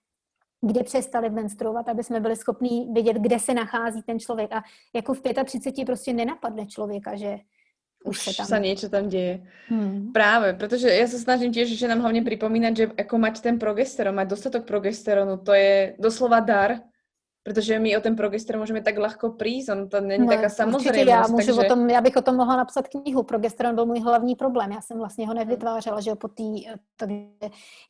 kde 0.60 0.84
přestali 0.84 1.30
menstruovat, 1.30 1.88
aby 1.88 2.04
jsme 2.04 2.20
byli 2.20 2.36
schopni 2.36 2.88
vidět, 2.92 3.16
kde 3.16 3.38
se 3.38 3.54
nachází 3.54 4.02
ten 4.02 4.20
člověk. 4.20 4.52
A 4.52 4.62
jako 4.94 5.14
v 5.14 5.20
35 5.44 5.84
prostě 5.84 6.12
nenapadne 6.12 6.66
člověka, 6.66 7.16
že 7.16 7.38
už 8.04 8.16
se 8.18 8.32
tam... 8.36 8.46
sa 8.46 8.58
niečo 8.58 8.88
tam 8.88 9.08
deje. 9.08 9.44
Hmm. 9.68 10.12
Práve, 10.12 10.56
pretože 10.56 10.88
ja 10.88 11.04
sa 11.04 11.20
snažím 11.20 11.52
tiež 11.52 11.68
že 11.76 11.88
nám 11.88 12.00
hlavne 12.00 12.24
pripomínať, 12.24 12.72
že 12.76 12.84
ako 12.96 13.14
mať 13.20 13.44
ten 13.44 13.56
progesterón, 13.60 14.16
mať 14.16 14.28
dostatok 14.28 14.64
progesterónu, 14.64 15.44
to 15.44 15.52
je 15.52 15.94
doslova 16.00 16.40
dar, 16.40 16.80
protože 17.42 17.78
my 17.78 17.96
o 17.96 18.00
ten 18.00 18.16
progesteron 18.16 18.60
můžeme 18.60 18.82
tak 18.82 18.98
ľahko 18.98 19.30
prísť, 19.30 19.68
on 19.72 19.88
to 19.88 20.00
není 20.00 20.26
no, 20.26 20.32
taká 20.32 20.48
samozřejmost. 20.48 21.08
Já, 21.08 21.26
můžu 21.26 21.46
takže... 21.46 21.60
o 21.60 21.64
tom, 21.64 21.90
já 21.90 22.00
bych 22.00 22.16
o 22.16 22.22
tom 22.22 22.36
mohla 22.36 22.56
napsat 22.56 22.88
knihu. 22.88 23.22
Progesteron 23.22 23.74
byl 23.74 23.86
můj 23.86 24.00
hlavní 24.00 24.34
problém. 24.36 24.72
Já 24.72 24.80
jsem 24.80 24.98
vlastně 24.98 25.26
ho 25.26 25.34
nevytvářela, 25.34 26.00
že 26.00 26.10
jo, 26.10 26.16
po 26.16 26.28
tý, 26.28 26.64
takže 26.96 27.16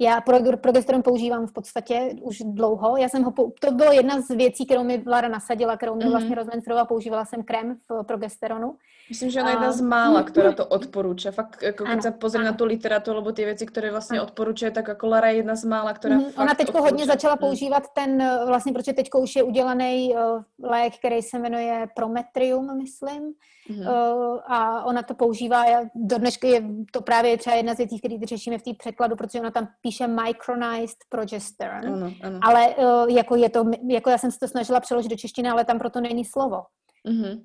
já 0.00 0.20
progesteron 0.60 1.02
používám 1.02 1.46
v 1.46 1.52
podstatě 1.52 2.14
už 2.22 2.38
dlouho. 2.44 2.96
Já 2.96 3.08
jsem 3.08 3.22
ho, 3.22 3.32
to 3.60 3.70
bylo 3.72 3.92
jedna 3.92 4.20
z 4.20 4.28
věcí, 4.28 4.66
kterou 4.66 4.84
mi 4.84 5.02
Lara 5.06 5.28
nasadila, 5.28 5.76
kterou 5.76 5.94
mi 5.94 6.04
mm-hmm. 6.04 6.10
vlastně 6.10 6.34
rozmenstruovala, 6.34 6.86
používala 6.86 7.24
jsem 7.24 7.42
krém 7.42 7.76
v 7.88 8.02
progesteronu. 8.02 8.76
Myslím, 9.10 9.30
že 9.30 9.40
ona 9.40 9.50
je 9.50 9.54
jedna 9.54 9.72
z 9.72 9.80
mála, 9.80 10.22
která 10.22 10.52
to 10.52 10.66
odporučuje. 10.66 11.32
Fakt, 11.32 11.62
jako 11.62 11.84
když 11.84 12.02
se 12.02 12.10
pozrie 12.10 12.44
na 12.44 12.52
tu 12.52 12.64
literaturu, 12.64 13.16
nebo 13.16 13.32
ty 13.32 13.44
věci, 13.44 13.66
které 13.66 13.90
vlastně 13.90 14.20
odporučuje, 14.20 14.70
tak 14.70 14.88
jako 14.88 15.06
Lara 15.06 15.28
je 15.28 15.36
jedna 15.36 15.56
z 15.56 15.64
mála, 15.64 15.92
která 15.92 16.14
mm, 16.14 16.24
Ona 16.36 16.54
teď 16.54 16.74
hodně 16.74 17.06
začala 17.06 17.34
mhm. 17.34 17.40
používat 17.40 17.82
ten, 17.94 18.28
vlastně, 18.46 18.72
protože 18.72 18.92
teď 18.92 19.08
už 19.18 19.36
je 19.36 19.42
udělaný 19.42 20.14
uh, 20.14 20.70
lék, 20.70 20.98
který 20.98 21.22
se 21.22 21.38
jmenuje 21.38 21.88
Prometrium, 21.96 22.76
myslím. 22.76 23.32
Mm-hmm. 23.70 23.80
Uh, 23.80 24.38
a 24.46 24.84
ona 24.84 25.02
to 25.02 25.14
používá, 25.14 25.64
do 25.94 26.18
dneška 26.18 26.48
je 26.48 26.62
to 26.92 27.00
právě 27.00 27.38
třeba 27.38 27.56
jedna 27.56 27.74
z 27.74 27.78
věcí, 27.78 27.98
které 27.98 28.16
řešíme 28.24 28.58
v 28.58 28.62
té 28.62 28.70
překladu, 28.78 29.16
protože 29.16 29.40
ona 29.40 29.50
tam 29.50 29.68
píše 29.80 30.06
micronized 30.06 30.98
progesterone. 31.08 31.88
Ano, 31.88 32.12
ano. 32.22 32.38
Ale 32.42 32.68
uh, 32.68 33.10
jako 33.10 33.36
je 33.36 33.50
to, 33.50 33.64
jako 33.88 34.10
já 34.10 34.18
jsem 34.18 34.30
se 34.30 34.38
to 34.38 34.48
snažila 34.48 34.80
přeložit 34.80 35.10
do 35.10 35.16
češtiny, 35.16 35.48
ale 35.48 35.64
tam 35.64 35.78
proto 35.78 36.00
není 36.00 36.24
slovo. 36.24 36.62
Mm-hmm. 37.08 37.40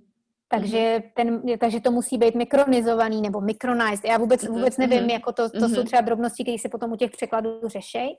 Takže, 0.60 0.78
mm-hmm. 0.78 1.12
ten, 1.14 1.58
takže 1.58 1.80
to 1.80 1.92
musí 1.92 2.18
být 2.18 2.36
mikronizovaný 2.36 3.22
nebo 3.22 3.42
mikronized. 3.42 4.06
Já 4.06 4.18
vůbec, 4.18 4.48
vůbec 4.48 4.78
nevím, 4.78 5.00
mm-hmm. 5.00 5.12
jako 5.12 5.32
to, 5.32 5.50
to 5.50 5.58
mm-hmm. 5.58 5.76
jsou 5.76 5.84
třeba 5.84 6.02
drobnosti, 6.02 6.44
které 6.44 6.58
se 6.58 6.70
potom 6.70 6.92
u 6.92 6.96
těch 6.96 7.12
překladů 7.12 7.60
řešejí. 7.66 8.18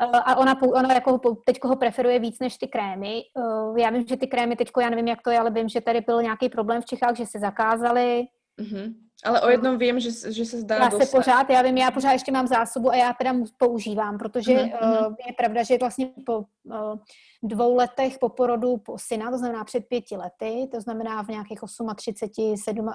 Eh, 0.00 0.04
a 0.04 0.36
ona, 0.36 0.62
ona 0.62 0.94
jako 0.94 1.20
teď 1.44 1.58
ho 1.64 1.76
preferuje 1.76 2.18
víc 2.18 2.38
než 2.38 2.56
ty 2.56 2.68
krémy. 2.68 3.22
Eh, 3.38 3.80
já 3.80 3.90
vím, 3.90 4.06
že 4.06 4.16
ty 4.16 4.26
krémy 4.26 4.56
teď, 4.56 4.70
já 4.80 4.90
nevím, 4.90 5.08
jak 5.08 5.22
to 5.22 5.30
je, 5.30 5.38
ale 5.38 5.50
vím, 5.50 5.68
že 5.68 5.80
tady 5.80 6.00
byl 6.00 6.22
nějaký 6.22 6.48
problém 6.48 6.82
v 6.82 6.86
Čechách, 6.86 7.16
že 7.16 7.26
se 7.26 7.38
zakázaly. 7.38 8.26
Mm-hmm. 8.60 8.94
Ale 9.24 9.40
o 9.40 9.48
jednom 9.48 9.78
vím, 9.78 10.00
že, 10.00 10.32
že 10.32 10.44
se 10.44 10.60
zdá 10.60 10.76
Já 10.76 10.88
dostat. 10.88 11.04
se 11.04 11.16
pořád, 11.16 11.50
já 11.50 11.62
vím, 11.62 11.76
já 11.76 11.90
pořád 11.90 12.12
ještě 12.12 12.32
mám 12.32 12.46
zásobu 12.46 12.90
a 12.90 12.96
já 12.96 13.12
teda 13.12 13.34
používám, 13.56 14.18
protože 14.18 14.52
mm-hmm. 14.52 15.06
uh, 15.06 15.14
je 15.26 15.32
pravda, 15.38 15.62
že 15.62 15.78
vlastně 15.78 16.08
po 16.26 16.38
uh, 16.38 16.98
dvou 17.42 17.74
letech 17.74 18.18
po 18.18 18.28
porodu 18.28 18.76
po 18.76 18.98
syna, 18.98 19.30
to 19.30 19.38
znamená 19.38 19.64
před 19.64 19.80
pěti 19.88 20.16
lety, 20.16 20.68
to 20.72 20.80
znamená 20.80 21.22
v 21.22 21.28
nějakých 21.28 21.60
38, 21.96 22.56
7, 22.56 22.90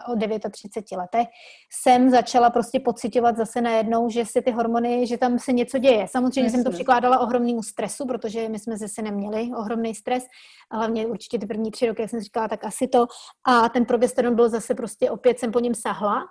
39 0.52 0.98
letech, 1.02 1.28
jsem 1.72 2.10
začala 2.10 2.50
prostě 2.50 2.80
pocitovat 2.80 3.38
zase 3.38 3.62
najednou, 3.62 4.10
že 4.10 4.26
si 4.26 4.42
ty 4.42 4.52
hormony, 4.52 5.08
že 5.08 5.18
tam 5.18 5.40
se 5.40 5.52
něco 5.52 5.78
děje. 5.78 6.08
Samozřejmě 6.08 6.42
Jasně. 6.42 6.58
jsem 6.58 6.64
to 6.64 6.72
přikládala 6.72 7.20
ohromnému 7.20 7.64
stresu, 7.64 8.06
protože 8.06 8.50
my 8.50 8.60
jsme 8.60 8.78
zase 8.78 9.02
neměli 9.02 9.50
ohromný 9.58 9.96
stres, 9.96 10.26
hlavně 10.72 11.08
určitě 11.08 11.40
ty 11.40 11.46
první 11.46 11.72
tři 11.72 11.88
roky, 11.88 12.02
jak 12.02 12.10
jsem 12.12 12.22
říkala, 12.22 12.48
tak 12.48 12.64
asi 12.64 12.88
to. 12.88 13.08
A 13.48 13.70
ten 13.70 13.86
progesteron 13.86 14.36
byl 14.36 14.50
zase 14.50 14.76
prostě, 14.76 15.12
opět 15.12 15.40
jsem 15.40 15.52
po 15.52 15.60
něm 15.60 15.76
sahla, 15.76 16.24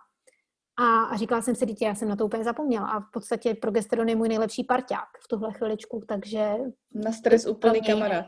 a, 0.81 1.03
a 1.03 1.17
říkala 1.17 1.43
jsem 1.43 1.55
si, 1.55 1.67
dítě, 1.67 1.85
já 1.85 1.95
jsem 1.95 2.09
na 2.09 2.17
to 2.17 2.27
úplně 2.27 2.45
zapomněla. 2.45 2.87
A 2.87 3.01
v 3.01 3.11
podstatě 3.13 3.55
progesteron 3.55 4.09
je 4.09 4.17
můj 4.17 4.29
nejlepší 4.29 4.65
parťák 4.65 5.09
v 5.25 5.29
tuhle 5.29 5.53
chviličku, 5.53 6.03
takže... 6.09 6.51
Na 6.95 7.13
stres 7.13 7.47
úplný 7.47 7.81
kamarád. 7.81 8.27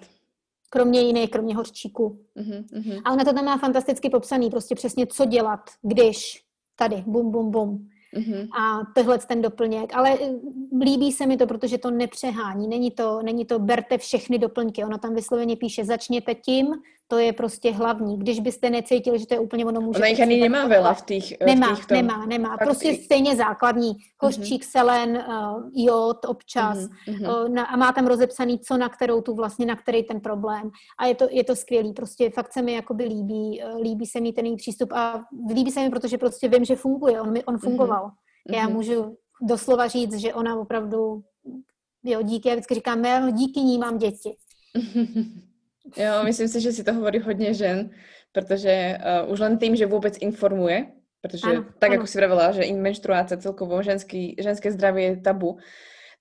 Kromě 0.70 1.00
jiných, 1.00 1.30
kromě 1.30 1.56
horčíku. 1.56 2.24
Uh-huh, 2.36 2.64
uh-huh. 2.64 3.02
A 3.04 3.12
ona 3.12 3.24
to 3.24 3.32
tam 3.32 3.44
má 3.44 3.58
fantasticky 3.58 4.10
popsaný, 4.10 4.50
prostě 4.50 4.74
přesně 4.74 5.06
co 5.06 5.24
dělat, 5.24 5.60
když 5.82 6.44
tady, 6.76 7.04
bum, 7.06 7.30
bum, 7.30 7.50
bum. 7.50 7.88
Uh-huh. 8.16 8.48
A 8.60 8.80
tohle 8.94 9.18
ten 9.18 9.42
doplněk. 9.42 9.94
Ale 9.94 10.18
eh, 10.20 10.34
líbí 10.84 11.12
se 11.12 11.26
mi 11.26 11.36
to, 11.36 11.46
protože 11.46 11.78
to 11.78 11.90
nepřehání. 11.90 12.68
Není 12.68 12.90
to, 12.90 13.22
není 13.22 13.44
to 13.44 13.58
berte 13.58 13.98
všechny 13.98 14.38
doplňky. 14.38 14.84
Ona 14.84 14.98
tam 14.98 15.14
vysloveně 15.14 15.56
píše, 15.56 15.84
začněte 15.84 16.34
tím, 16.34 16.66
to 17.12 17.18
je 17.18 17.32
prostě 17.32 17.72
hlavní. 17.72 18.18
Když 18.18 18.40
byste 18.40 18.70
necítili, 18.70 19.18
že 19.18 19.26
to 19.26 19.34
je 19.34 19.40
úplně 19.40 19.64
ono, 19.64 19.80
může... 19.80 19.98
Ona 19.98 20.06
jich 20.06 20.20
ani 20.20 20.40
nemá 20.40 20.66
vela 20.66 20.94
v 20.94 21.02
těch... 21.02 21.40
Nemá, 21.46 21.74
v 21.74 21.86
tom... 21.86 21.96
nemá, 21.96 22.26
nemá. 22.26 22.56
Prostě 22.56 22.94
stejně 23.04 23.36
základní. 23.36 23.92
Hořčík, 24.22 24.62
uh-huh. 24.62 24.70
selen, 24.70 25.24
uh, 25.28 25.70
jod 25.74 26.24
občas 26.24 26.78
uh-huh. 26.78 27.44
uh, 27.44 27.48
na, 27.48 27.64
a 27.64 27.76
má 27.76 27.92
tam 27.92 28.06
rozepsaný, 28.06 28.58
co 28.58 28.76
na 28.76 28.88
kterou 28.88 29.20
tu 29.20 29.34
vlastně, 29.34 29.66
na 29.66 29.76
který 29.76 30.02
ten 30.02 30.20
problém. 30.20 30.70
A 30.98 31.06
je 31.06 31.14
to, 31.14 31.28
je 31.30 31.44
to 31.44 31.56
skvělý. 31.56 31.92
Prostě 31.92 32.30
fakt 32.30 32.52
se 32.52 32.62
mi 32.62 32.72
jakoby 32.72 33.04
líbí. 33.04 33.62
Uh, 33.64 33.80
líbí 33.80 34.06
se 34.06 34.20
mi 34.20 34.32
ten 34.32 34.46
její 34.46 34.56
přístup 34.56 34.92
a 34.92 35.24
líbí 35.54 35.70
se 35.70 35.80
mi, 35.80 35.90
protože 35.90 36.18
prostě 36.18 36.48
vím, 36.48 36.64
že 36.64 36.76
funguje. 36.76 37.20
On, 37.20 37.32
mi, 37.32 37.44
on 37.44 37.58
fungoval. 37.58 38.06
Uh-huh. 38.06 38.56
Já 38.56 38.68
můžu 38.68 39.16
doslova 39.42 39.88
říct, 39.88 40.14
že 40.14 40.34
ona 40.34 40.56
opravdu, 40.56 41.22
jo, 42.04 42.22
díky, 42.22 42.48
já 42.48 42.54
vždycky 42.54 42.74
říkám, 42.74 43.32
díky 43.34 43.60
ní 43.60 43.78
mám 43.78 43.98
děti. 43.98 44.36
Jo, 45.96 46.24
myslím 46.24 46.48
si, 46.48 46.60
že 46.60 46.72
si 46.72 46.84
to 46.84 46.92
hovorí 46.92 47.18
hodně 47.18 47.54
žen, 47.54 47.90
protože 48.32 48.98
uh, 49.24 49.32
už 49.32 49.40
len 49.40 49.58
tým, 49.58 49.76
že 49.76 49.86
vůbec 49.86 50.16
informuje, 50.20 50.86
protože 51.20 51.46
ano, 51.46 51.64
tak, 51.78 51.88
ano. 51.88 51.94
jako 51.94 52.06
si 52.06 52.18
vravila, 52.18 52.52
že 52.52 52.72
menstruace 52.72 53.36
celkovo 53.36 53.82
ženský, 53.82 54.36
ženské 54.38 54.72
zdraví 54.72 55.02
je 55.02 55.16
tabu, 55.16 55.58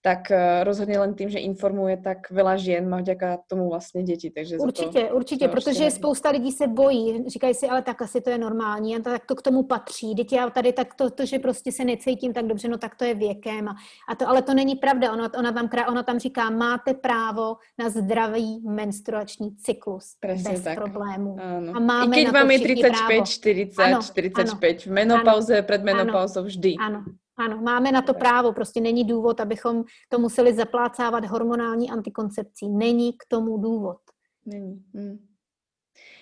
tak 0.01 0.31
eh, 0.31 0.63
rozhodně 0.63 0.99
len 0.99 1.13
tým, 1.13 1.29
že 1.29 1.39
informuje, 1.39 1.97
tak 1.97 2.31
veľa 2.31 2.57
žien 2.57 2.89
má 2.89 2.97
vďaka 2.97 3.37
tomu 3.47 3.69
vlastně 3.69 4.03
děti. 4.03 4.29
Takže 4.29 4.57
určitě, 4.57 5.01
to, 5.03 5.15
určitě, 5.15 5.47
to 5.47 5.51
protože 5.51 5.91
spousta 5.91 6.29
lidí 6.29 6.51
se 6.51 6.67
bojí, 6.67 7.23
říkají 7.27 7.53
si, 7.53 7.67
ale 7.67 7.81
tak 7.81 8.01
asi 8.01 8.21
to 8.21 8.29
je 8.29 8.37
normální, 8.37 8.95
a 8.95 8.99
tak 8.99 9.25
to 9.25 9.35
k 9.35 9.41
tomu 9.41 9.63
patří. 9.63 10.15
Teď 10.15 10.33
já 10.33 10.49
tady 10.49 10.73
tak 10.73 10.93
to, 10.93 11.09
to, 11.09 11.25
že 11.25 11.39
prostě 11.39 11.71
se 11.71 11.85
necítím 11.85 12.33
tak 12.33 12.45
dobře, 12.45 12.67
no 12.67 12.77
tak 12.77 12.95
to 12.95 13.05
je 13.05 13.13
věkem. 13.13 13.67
A, 13.67 13.75
a 14.09 14.15
to, 14.15 14.29
ale 14.29 14.41
to 14.41 14.53
není 14.53 14.75
pravda, 14.75 15.13
ona, 15.13 15.29
ona, 15.37 15.51
tam, 15.51 15.69
ona 15.87 16.03
tam 16.03 16.19
říká, 16.19 16.49
máte 16.49 16.93
právo 16.93 17.55
na 17.79 17.89
zdravý 17.89 18.61
menstruační 18.65 19.55
cyklus 19.55 20.15
Presne 20.19 20.51
bez 20.51 20.61
tak. 20.61 20.75
problémů. 20.75 21.37
Ano. 21.41 21.73
A 21.75 21.79
máme 21.79 22.17
I 22.17 22.23
keď 22.23 22.33
vám 22.33 22.51
je 22.51 22.59
35, 22.59 22.91
právo. 23.07 23.25
40, 23.25 23.81
ano, 23.81 23.99
45, 24.01 24.69
ano, 24.69 24.79
v 24.85 24.87
menopauze, 24.87 25.57
ano, 25.57 25.63
před 25.81 25.83
menopauzou 25.83 26.43
vždy. 26.43 26.75
Ano, 26.79 27.03
ano, 27.37 27.57
máme 27.61 27.91
na 27.91 28.01
to 28.01 28.13
právo, 28.13 28.53
prostě 28.53 28.81
není 28.81 29.03
důvod, 29.03 29.39
abychom 29.39 29.83
to 30.09 30.19
museli 30.19 30.53
zaplácávat 30.53 31.25
hormonální 31.25 31.91
antikoncepcí. 31.91 32.69
Není 32.69 33.13
k 33.13 33.25
tomu 33.27 33.57
důvod. 33.57 33.97
Není. 34.45 34.83
Hmm. 34.93 35.27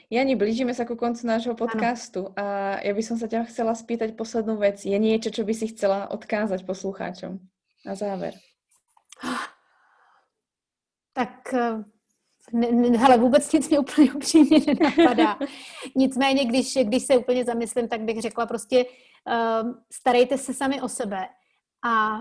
Jani, 0.10 0.36
blížíme 0.36 0.74
se 0.74 0.86
ku 0.86 0.96
koncu 0.96 1.28
nášho 1.28 1.56
podcastu 1.56 2.20
ano. 2.20 2.34
a 2.36 2.80
já 2.82 2.94
bych 2.94 3.06
se 3.06 3.28
tě 3.28 3.44
chcela 3.44 3.76
spýtať 3.76 4.16
poslednou 4.16 4.58
věc. 4.58 4.86
Je 4.86 4.98
něco, 4.98 5.30
co 5.32 5.44
by 5.44 5.54
si 5.54 5.68
chcela 5.68 6.12
odkázat 6.12 6.64
poslucháčům 6.64 7.40
na 7.86 7.96
závěr? 7.96 8.34
Tak 11.14 11.54
ne, 12.54 12.72
ne, 12.72 12.98
hele, 12.98 13.18
vůbec 13.18 13.52
nic 13.52 13.70
mě 13.70 13.80
úplně 13.80 14.14
upřímně 14.16 14.60
nenapadá. 14.68 15.40
Nicméně, 15.96 16.46
když, 16.46 16.78
když 16.84 17.04
se 17.04 17.18
úplně 17.18 17.46
zamyslím, 17.46 17.88
tak 17.88 18.02
bych 18.02 18.22
řekla 18.22 18.46
prostě 18.46 18.86
uh, 18.86 18.92
starejte 19.94 20.38
se 20.38 20.54
sami 20.54 20.82
o 20.82 20.90
sebe 20.90 21.30
a 21.86 22.20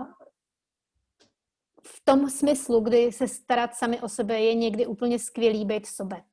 v 1.83 2.01
tom 2.03 2.29
smyslu, 2.29 2.79
kdy 2.79 3.11
se 3.11 3.27
starat 3.27 3.75
sami 3.75 4.01
o 4.01 4.09
sebe, 4.09 4.41
je 4.41 4.53
někdy 4.55 4.85
úplně 4.85 5.19
skvělý 5.19 5.65
být 5.65 5.85
sobec. 5.85 6.25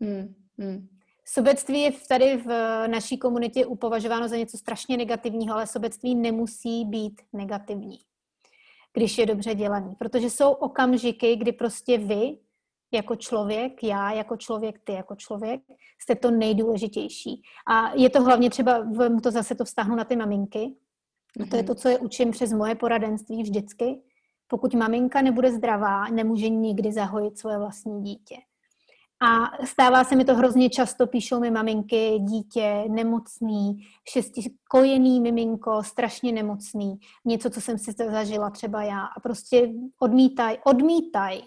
Hmm, 0.00 0.34
hmm. 0.58 0.88
Sobectví 1.24 1.80
je 1.80 1.92
tady 2.08 2.36
v 2.36 2.48
naší 2.88 3.18
komunitě 3.18 3.66
upovažováno 3.66 4.28
za 4.28 4.36
něco 4.36 4.58
strašně 4.58 4.96
negativního, 4.96 5.54
ale 5.54 5.66
sobectví 5.66 6.14
nemusí 6.14 6.84
být 6.84 7.22
negativní, 7.32 7.98
když 8.92 9.18
je 9.18 9.26
dobře 9.26 9.54
dělaný. 9.54 9.94
Protože 9.98 10.30
jsou 10.30 10.52
okamžiky, 10.52 11.36
kdy 11.36 11.52
prostě 11.52 11.98
vy 11.98 12.38
jako 12.92 13.16
člověk, 13.16 13.82
já 13.82 14.12
jako 14.12 14.36
člověk, 14.36 14.80
ty 14.84 14.92
jako 14.92 15.14
člověk, 15.14 15.60
jste 16.02 16.14
to 16.14 16.30
nejdůležitější. 16.30 17.42
A 17.66 17.92
je 17.94 18.10
to 18.10 18.22
hlavně 18.22 18.50
třeba, 18.50 18.86
to 19.22 19.30
zase 19.30 19.54
to 19.54 19.64
vztahnu 19.64 19.96
na 19.96 20.04
ty 20.04 20.16
maminky, 20.16 20.74
a 21.42 21.46
to 21.46 21.56
je 21.56 21.62
mhm. 21.62 21.66
to, 21.66 21.74
co 21.74 21.88
je 21.88 21.98
učím 21.98 22.30
přes 22.30 22.52
moje 22.52 22.74
poradenství 22.74 23.42
vždycky, 23.42 24.00
Pokud 24.50 24.74
maminka 24.74 25.22
nebude 25.22 25.52
zdravá, 25.52 26.08
nemůže 26.08 26.48
nikdy 26.48 26.92
zahojit 26.92 27.38
svoje 27.38 27.58
vlastní 27.58 28.02
dítě. 28.02 28.36
A 29.20 29.66
stává 29.66 30.04
se 30.04 30.16
mi 30.16 30.24
to 30.24 30.34
hrozně 30.34 30.70
často, 30.70 31.06
píšou 31.06 31.40
mi 31.40 31.50
maminky, 31.50 32.18
dítě 32.18 32.84
nemocný, 32.88 33.86
šestikojený 34.08 35.20
miminko, 35.20 35.82
strašně 35.82 36.32
nemocný, 36.32 36.98
něco, 37.24 37.50
co 37.50 37.60
jsem 37.60 37.78
si 37.78 37.92
zažila 37.92 38.50
třeba 38.50 38.82
já. 38.82 39.04
A 39.04 39.20
prostě 39.20 39.68
odmítaj, 40.00 40.58
odmítaj 40.64 41.42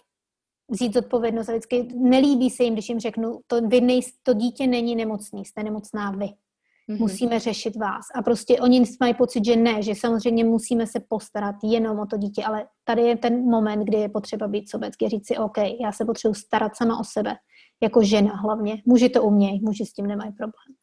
vzít 0.72 0.94
zodpovědnost 0.94 1.50
a 1.50 1.52
vždycky 1.52 1.88
nelíbí 1.96 2.50
se 2.50 2.64
jim, 2.64 2.74
když 2.74 2.90
jim 2.90 3.00
řeknu, 3.00 3.40
to, 3.48 3.62
vy 3.62 3.82
nej, 3.82 4.02
to 4.24 4.34
dítě 4.34 4.68
není 4.68 4.96
nemocný, 4.96 5.46
jste 5.46 5.64
nemocná 5.64 6.12
vy. 6.12 6.26
Mm-hmm. 6.26 7.00
Musíme 7.00 7.40
řešit 7.40 7.76
vás. 7.76 8.06
A 8.16 8.22
prostě 8.22 8.60
oni 8.60 8.84
mají 9.00 9.14
pocit, 9.14 9.46
že 9.46 9.56
ne, 9.56 9.82
že 9.82 9.96
samozřejmě 9.96 10.44
musíme 10.44 10.88
se 10.88 11.00
postarat 11.10 11.56
jenom 11.64 12.00
o 12.00 12.06
to 12.06 12.18
dítě, 12.18 12.44
ale 12.44 12.68
tady 12.84 13.02
je 13.02 13.18
ten 13.18 13.50
moment, 13.50 13.84
kdy 13.84 13.98
je 13.98 14.10
potřeba 14.10 14.48
být 14.48 14.70
sobecký, 14.70 15.10
říct 15.10 15.28
si, 15.28 15.38
OK, 15.38 15.58
já 15.58 15.92
se 15.92 16.06
potřebuji 16.06 16.34
starat 16.34 16.76
sama 16.76 17.00
o 17.00 17.04
sebe, 17.04 17.36
jako 17.84 18.04
žena 18.04 18.36
hlavně. 18.36 18.82
Muži 18.86 19.10
to 19.10 19.24
umějí, 19.24 19.62
muži 19.64 19.86
s 19.86 19.94
tím 19.94 20.08
nemají 20.08 20.32
problém. 20.32 20.81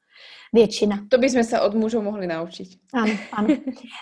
Většina. 0.52 0.98
To 1.08 1.18
bychom 1.18 1.44
se 1.44 1.60
od 1.60 1.74
mužů 1.74 2.02
mohli 2.02 2.26
naučit. 2.26 2.68
Ano, 2.94 3.12
ano. 3.32 3.48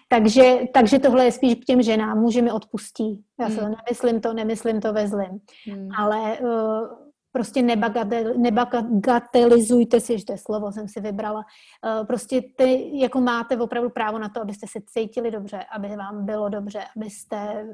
takže, 0.09 0.59
takže 0.75 0.99
tohle 0.99 1.25
je 1.25 1.33
spíš 1.33 1.55
k 1.55 1.65
těm 1.65 1.83
ženám. 1.83 2.21
Muži 2.21 2.43
mi 2.43 2.53
odpustí. 2.53 3.25
Já 3.41 3.47
hmm. 3.47 3.57
se 3.57 3.63
nemyslím 3.63 4.21
to, 4.21 4.33
nemyslím 4.33 4.81
to 4.81 4.93
ve 4.93 5.09
zlým. 5.09 5.41
Hmm. 5.67 5.89
Ale 5.99 6.39
uh, 6.39 6.89
prostě 7.33 7.63
nebagatel, 7.63 8.35
nebagatelizujte 8.37 10.01
si, 10.01 10.19
že 10.19 10.25
to 10.25 10.33
je 10.33 10.39
slovo, 10.39 10.73
jsem 10.73 10.89
si 10.89 11.01
vybrala. 11.01 11.45
Uh, 11.99 12.07
prostě 12.07 12.43
ty, 12.57 12.91
jako 12.93 13.21
máte 13.21 13.57
opravdu 13.57 13.91
právo 13.91 14.19
na 14.19 14.29
to, 14.29 14.41
abyste 14.41 14.67
se 14.67 14.79
cítili 14.87 15.31
dobře, 15.31 15.65
aby 15.73 15.89
vám 15.89 16.27
bylo 16.27 16.49
dobře, 16.49 16.81
abyste, 16.97 17.67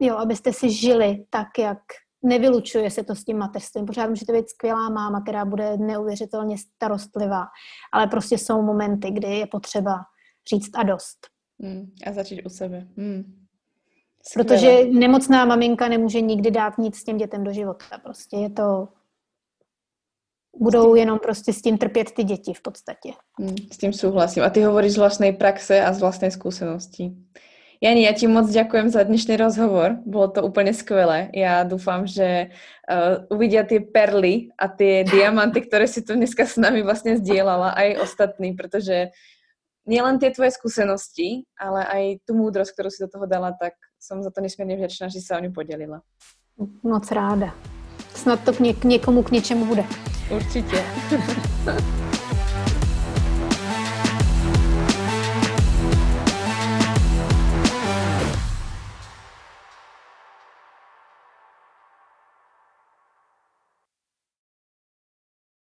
jo, 0.00 0.16
abyste 0.16 0.52
si 0.52 0.70
žili 0.70 1.24
tak, 1.30 1.58
jak 1.58 1.78
nevylučuje 2.22 2.90
se 2.90 3.04
to 3.04 3.14
s 3.14 3.24
tím 3.24 3.38
mateřstvím. 3.38 3.86
Pořád 3.86 4.08
můžete 4.08 4.32
být 4.32 4.50
skvělá 4.50 4.88
máma, 4.88 5.20
která 5.20 5.44
bude 5.44 5.76
neuvěřitelně 5.76 6.58
starostlivá, 6.58 7.46
ale 7.92 8.06
prostě 8.06 8.38
jsou 8.38 8.62
momenty, 8.62 9.10
kdy 9.10 9.28
je 9.28 9.46
potřeba 9.46 10.00
říct 10.54 10.70
a 10.74 10.82
dost. 10.82 11.26
Mm, 11.58 11.90
a 12.06 12.12
začít 12.12 12.42
u 12.46 12.48
sebe. 12.48 12.86
Mm. 12.96 13.46
Protože 14.34 14.84
nemocná 14.84 15.44
maminka 15.44 15.88
nemůže 15.88 16.20
nikdy 16.20 16.50
dát 16.50 16.78
nic 16.78 16.96
s 16.96 17.04
těm 17.04 17.16
dětem 17.16 17.44
do 17.44 17.52
života. 17.52 17.98
Prostě 18.02 18.36
je 18.36 18.50
to... 18.50 18.88
Budou 20.58 20.94
jenom 20.94 21.18
prostě 21.18 21.52
s 21.52 21.62
tím 21.62 21.78
trpět 21.78 22.10
ty 22.10 22.24
děti 22.24 22.54
v 22.54 22.62
podstatě. 22.62 23.12
Mm, 23.40 23.56
s 23.72 23.78
tím 23.78 23.92
souhlasím. 23.92 24.42
A 24.42 24.50
ty 24.50 24.62
hovoríš 24.62 24.92
z 24.92 24.96
vlastnej 24.96 25.32
praxe 25.32 25.84
a 25.84 25.92
z 25.92 26.00
vlastnej 26.00 26.30
zkušenosti. 26.30 27.12
Jani, 27.82 28.04
já 28.04 28.12
ti 28.12 28.26
moc 28.26 28.50
děkujem 28.50 28.88
za 28.88 29.02
dnešní 29.02 29.36
rozhovor. 29.36 29.96
Bylo 30.06 30.28
to 30.28 30.42
úplně 30.42 30.74
skvělé. 30.74 31.28
Já 31.34 31.62
doufám, 31.62 32.06
že 32.06 32.46
uh, 32.48 33.36
uvidí 33.36 33.58
ty 33.68 33.80
perly 33.80 34.48
a 34.58 34.68
ty 34.68 35.04
diamanty, 35.12 35.60
které 35.60 35.86
si 35.88 36.02
tu 36.02 36.14
dneska 36.14 36.46
s 36.46 36.56
nami 36.56 36.82
vlastně 36.82 37.16
sdílala, 37.16 37.70
a 37.70 37.82
i 37.82 37.96
ostatní, 37.96 38.52
protože 38.52 39.06
nielen 39.86 40.18
ty 40.18 40.30
tvoje 40.30 40.50
zkušenosti, 40.50 41.42
ale 41.60 41.86
i 41.94 42.18
tu 42.24 42.34
moudrost, 42.36 42.72
kterou 42.72 42.90
si 42.90 43.02
do 43.02 43.08
toho 43.08 43.26
dala, 43.26 43.52
tak 43.60 43.72
jsem 44.00 44.22
za 44.22 44.30
to 44.30 44.40
nesmírně 44.40 44.76
vděčná, 44.76 45.08
že 45.08 45.20
se 45.20 45.36
o 45.36 45.40
ní 45.40 45.52
podělila. 45.52 46.02
Moc 46.82 47.12
ráda. 47.12 47.54
Snad 48.14 48.44
to 48.44 48.52
k, 48.52 48.60
něk- 48.60 48.86
někomu 48.86 49.22
k 49.22 49.30
něčemu 49.30 49.64
bude. 49.64 49.84
Určitě. 50.30 50.76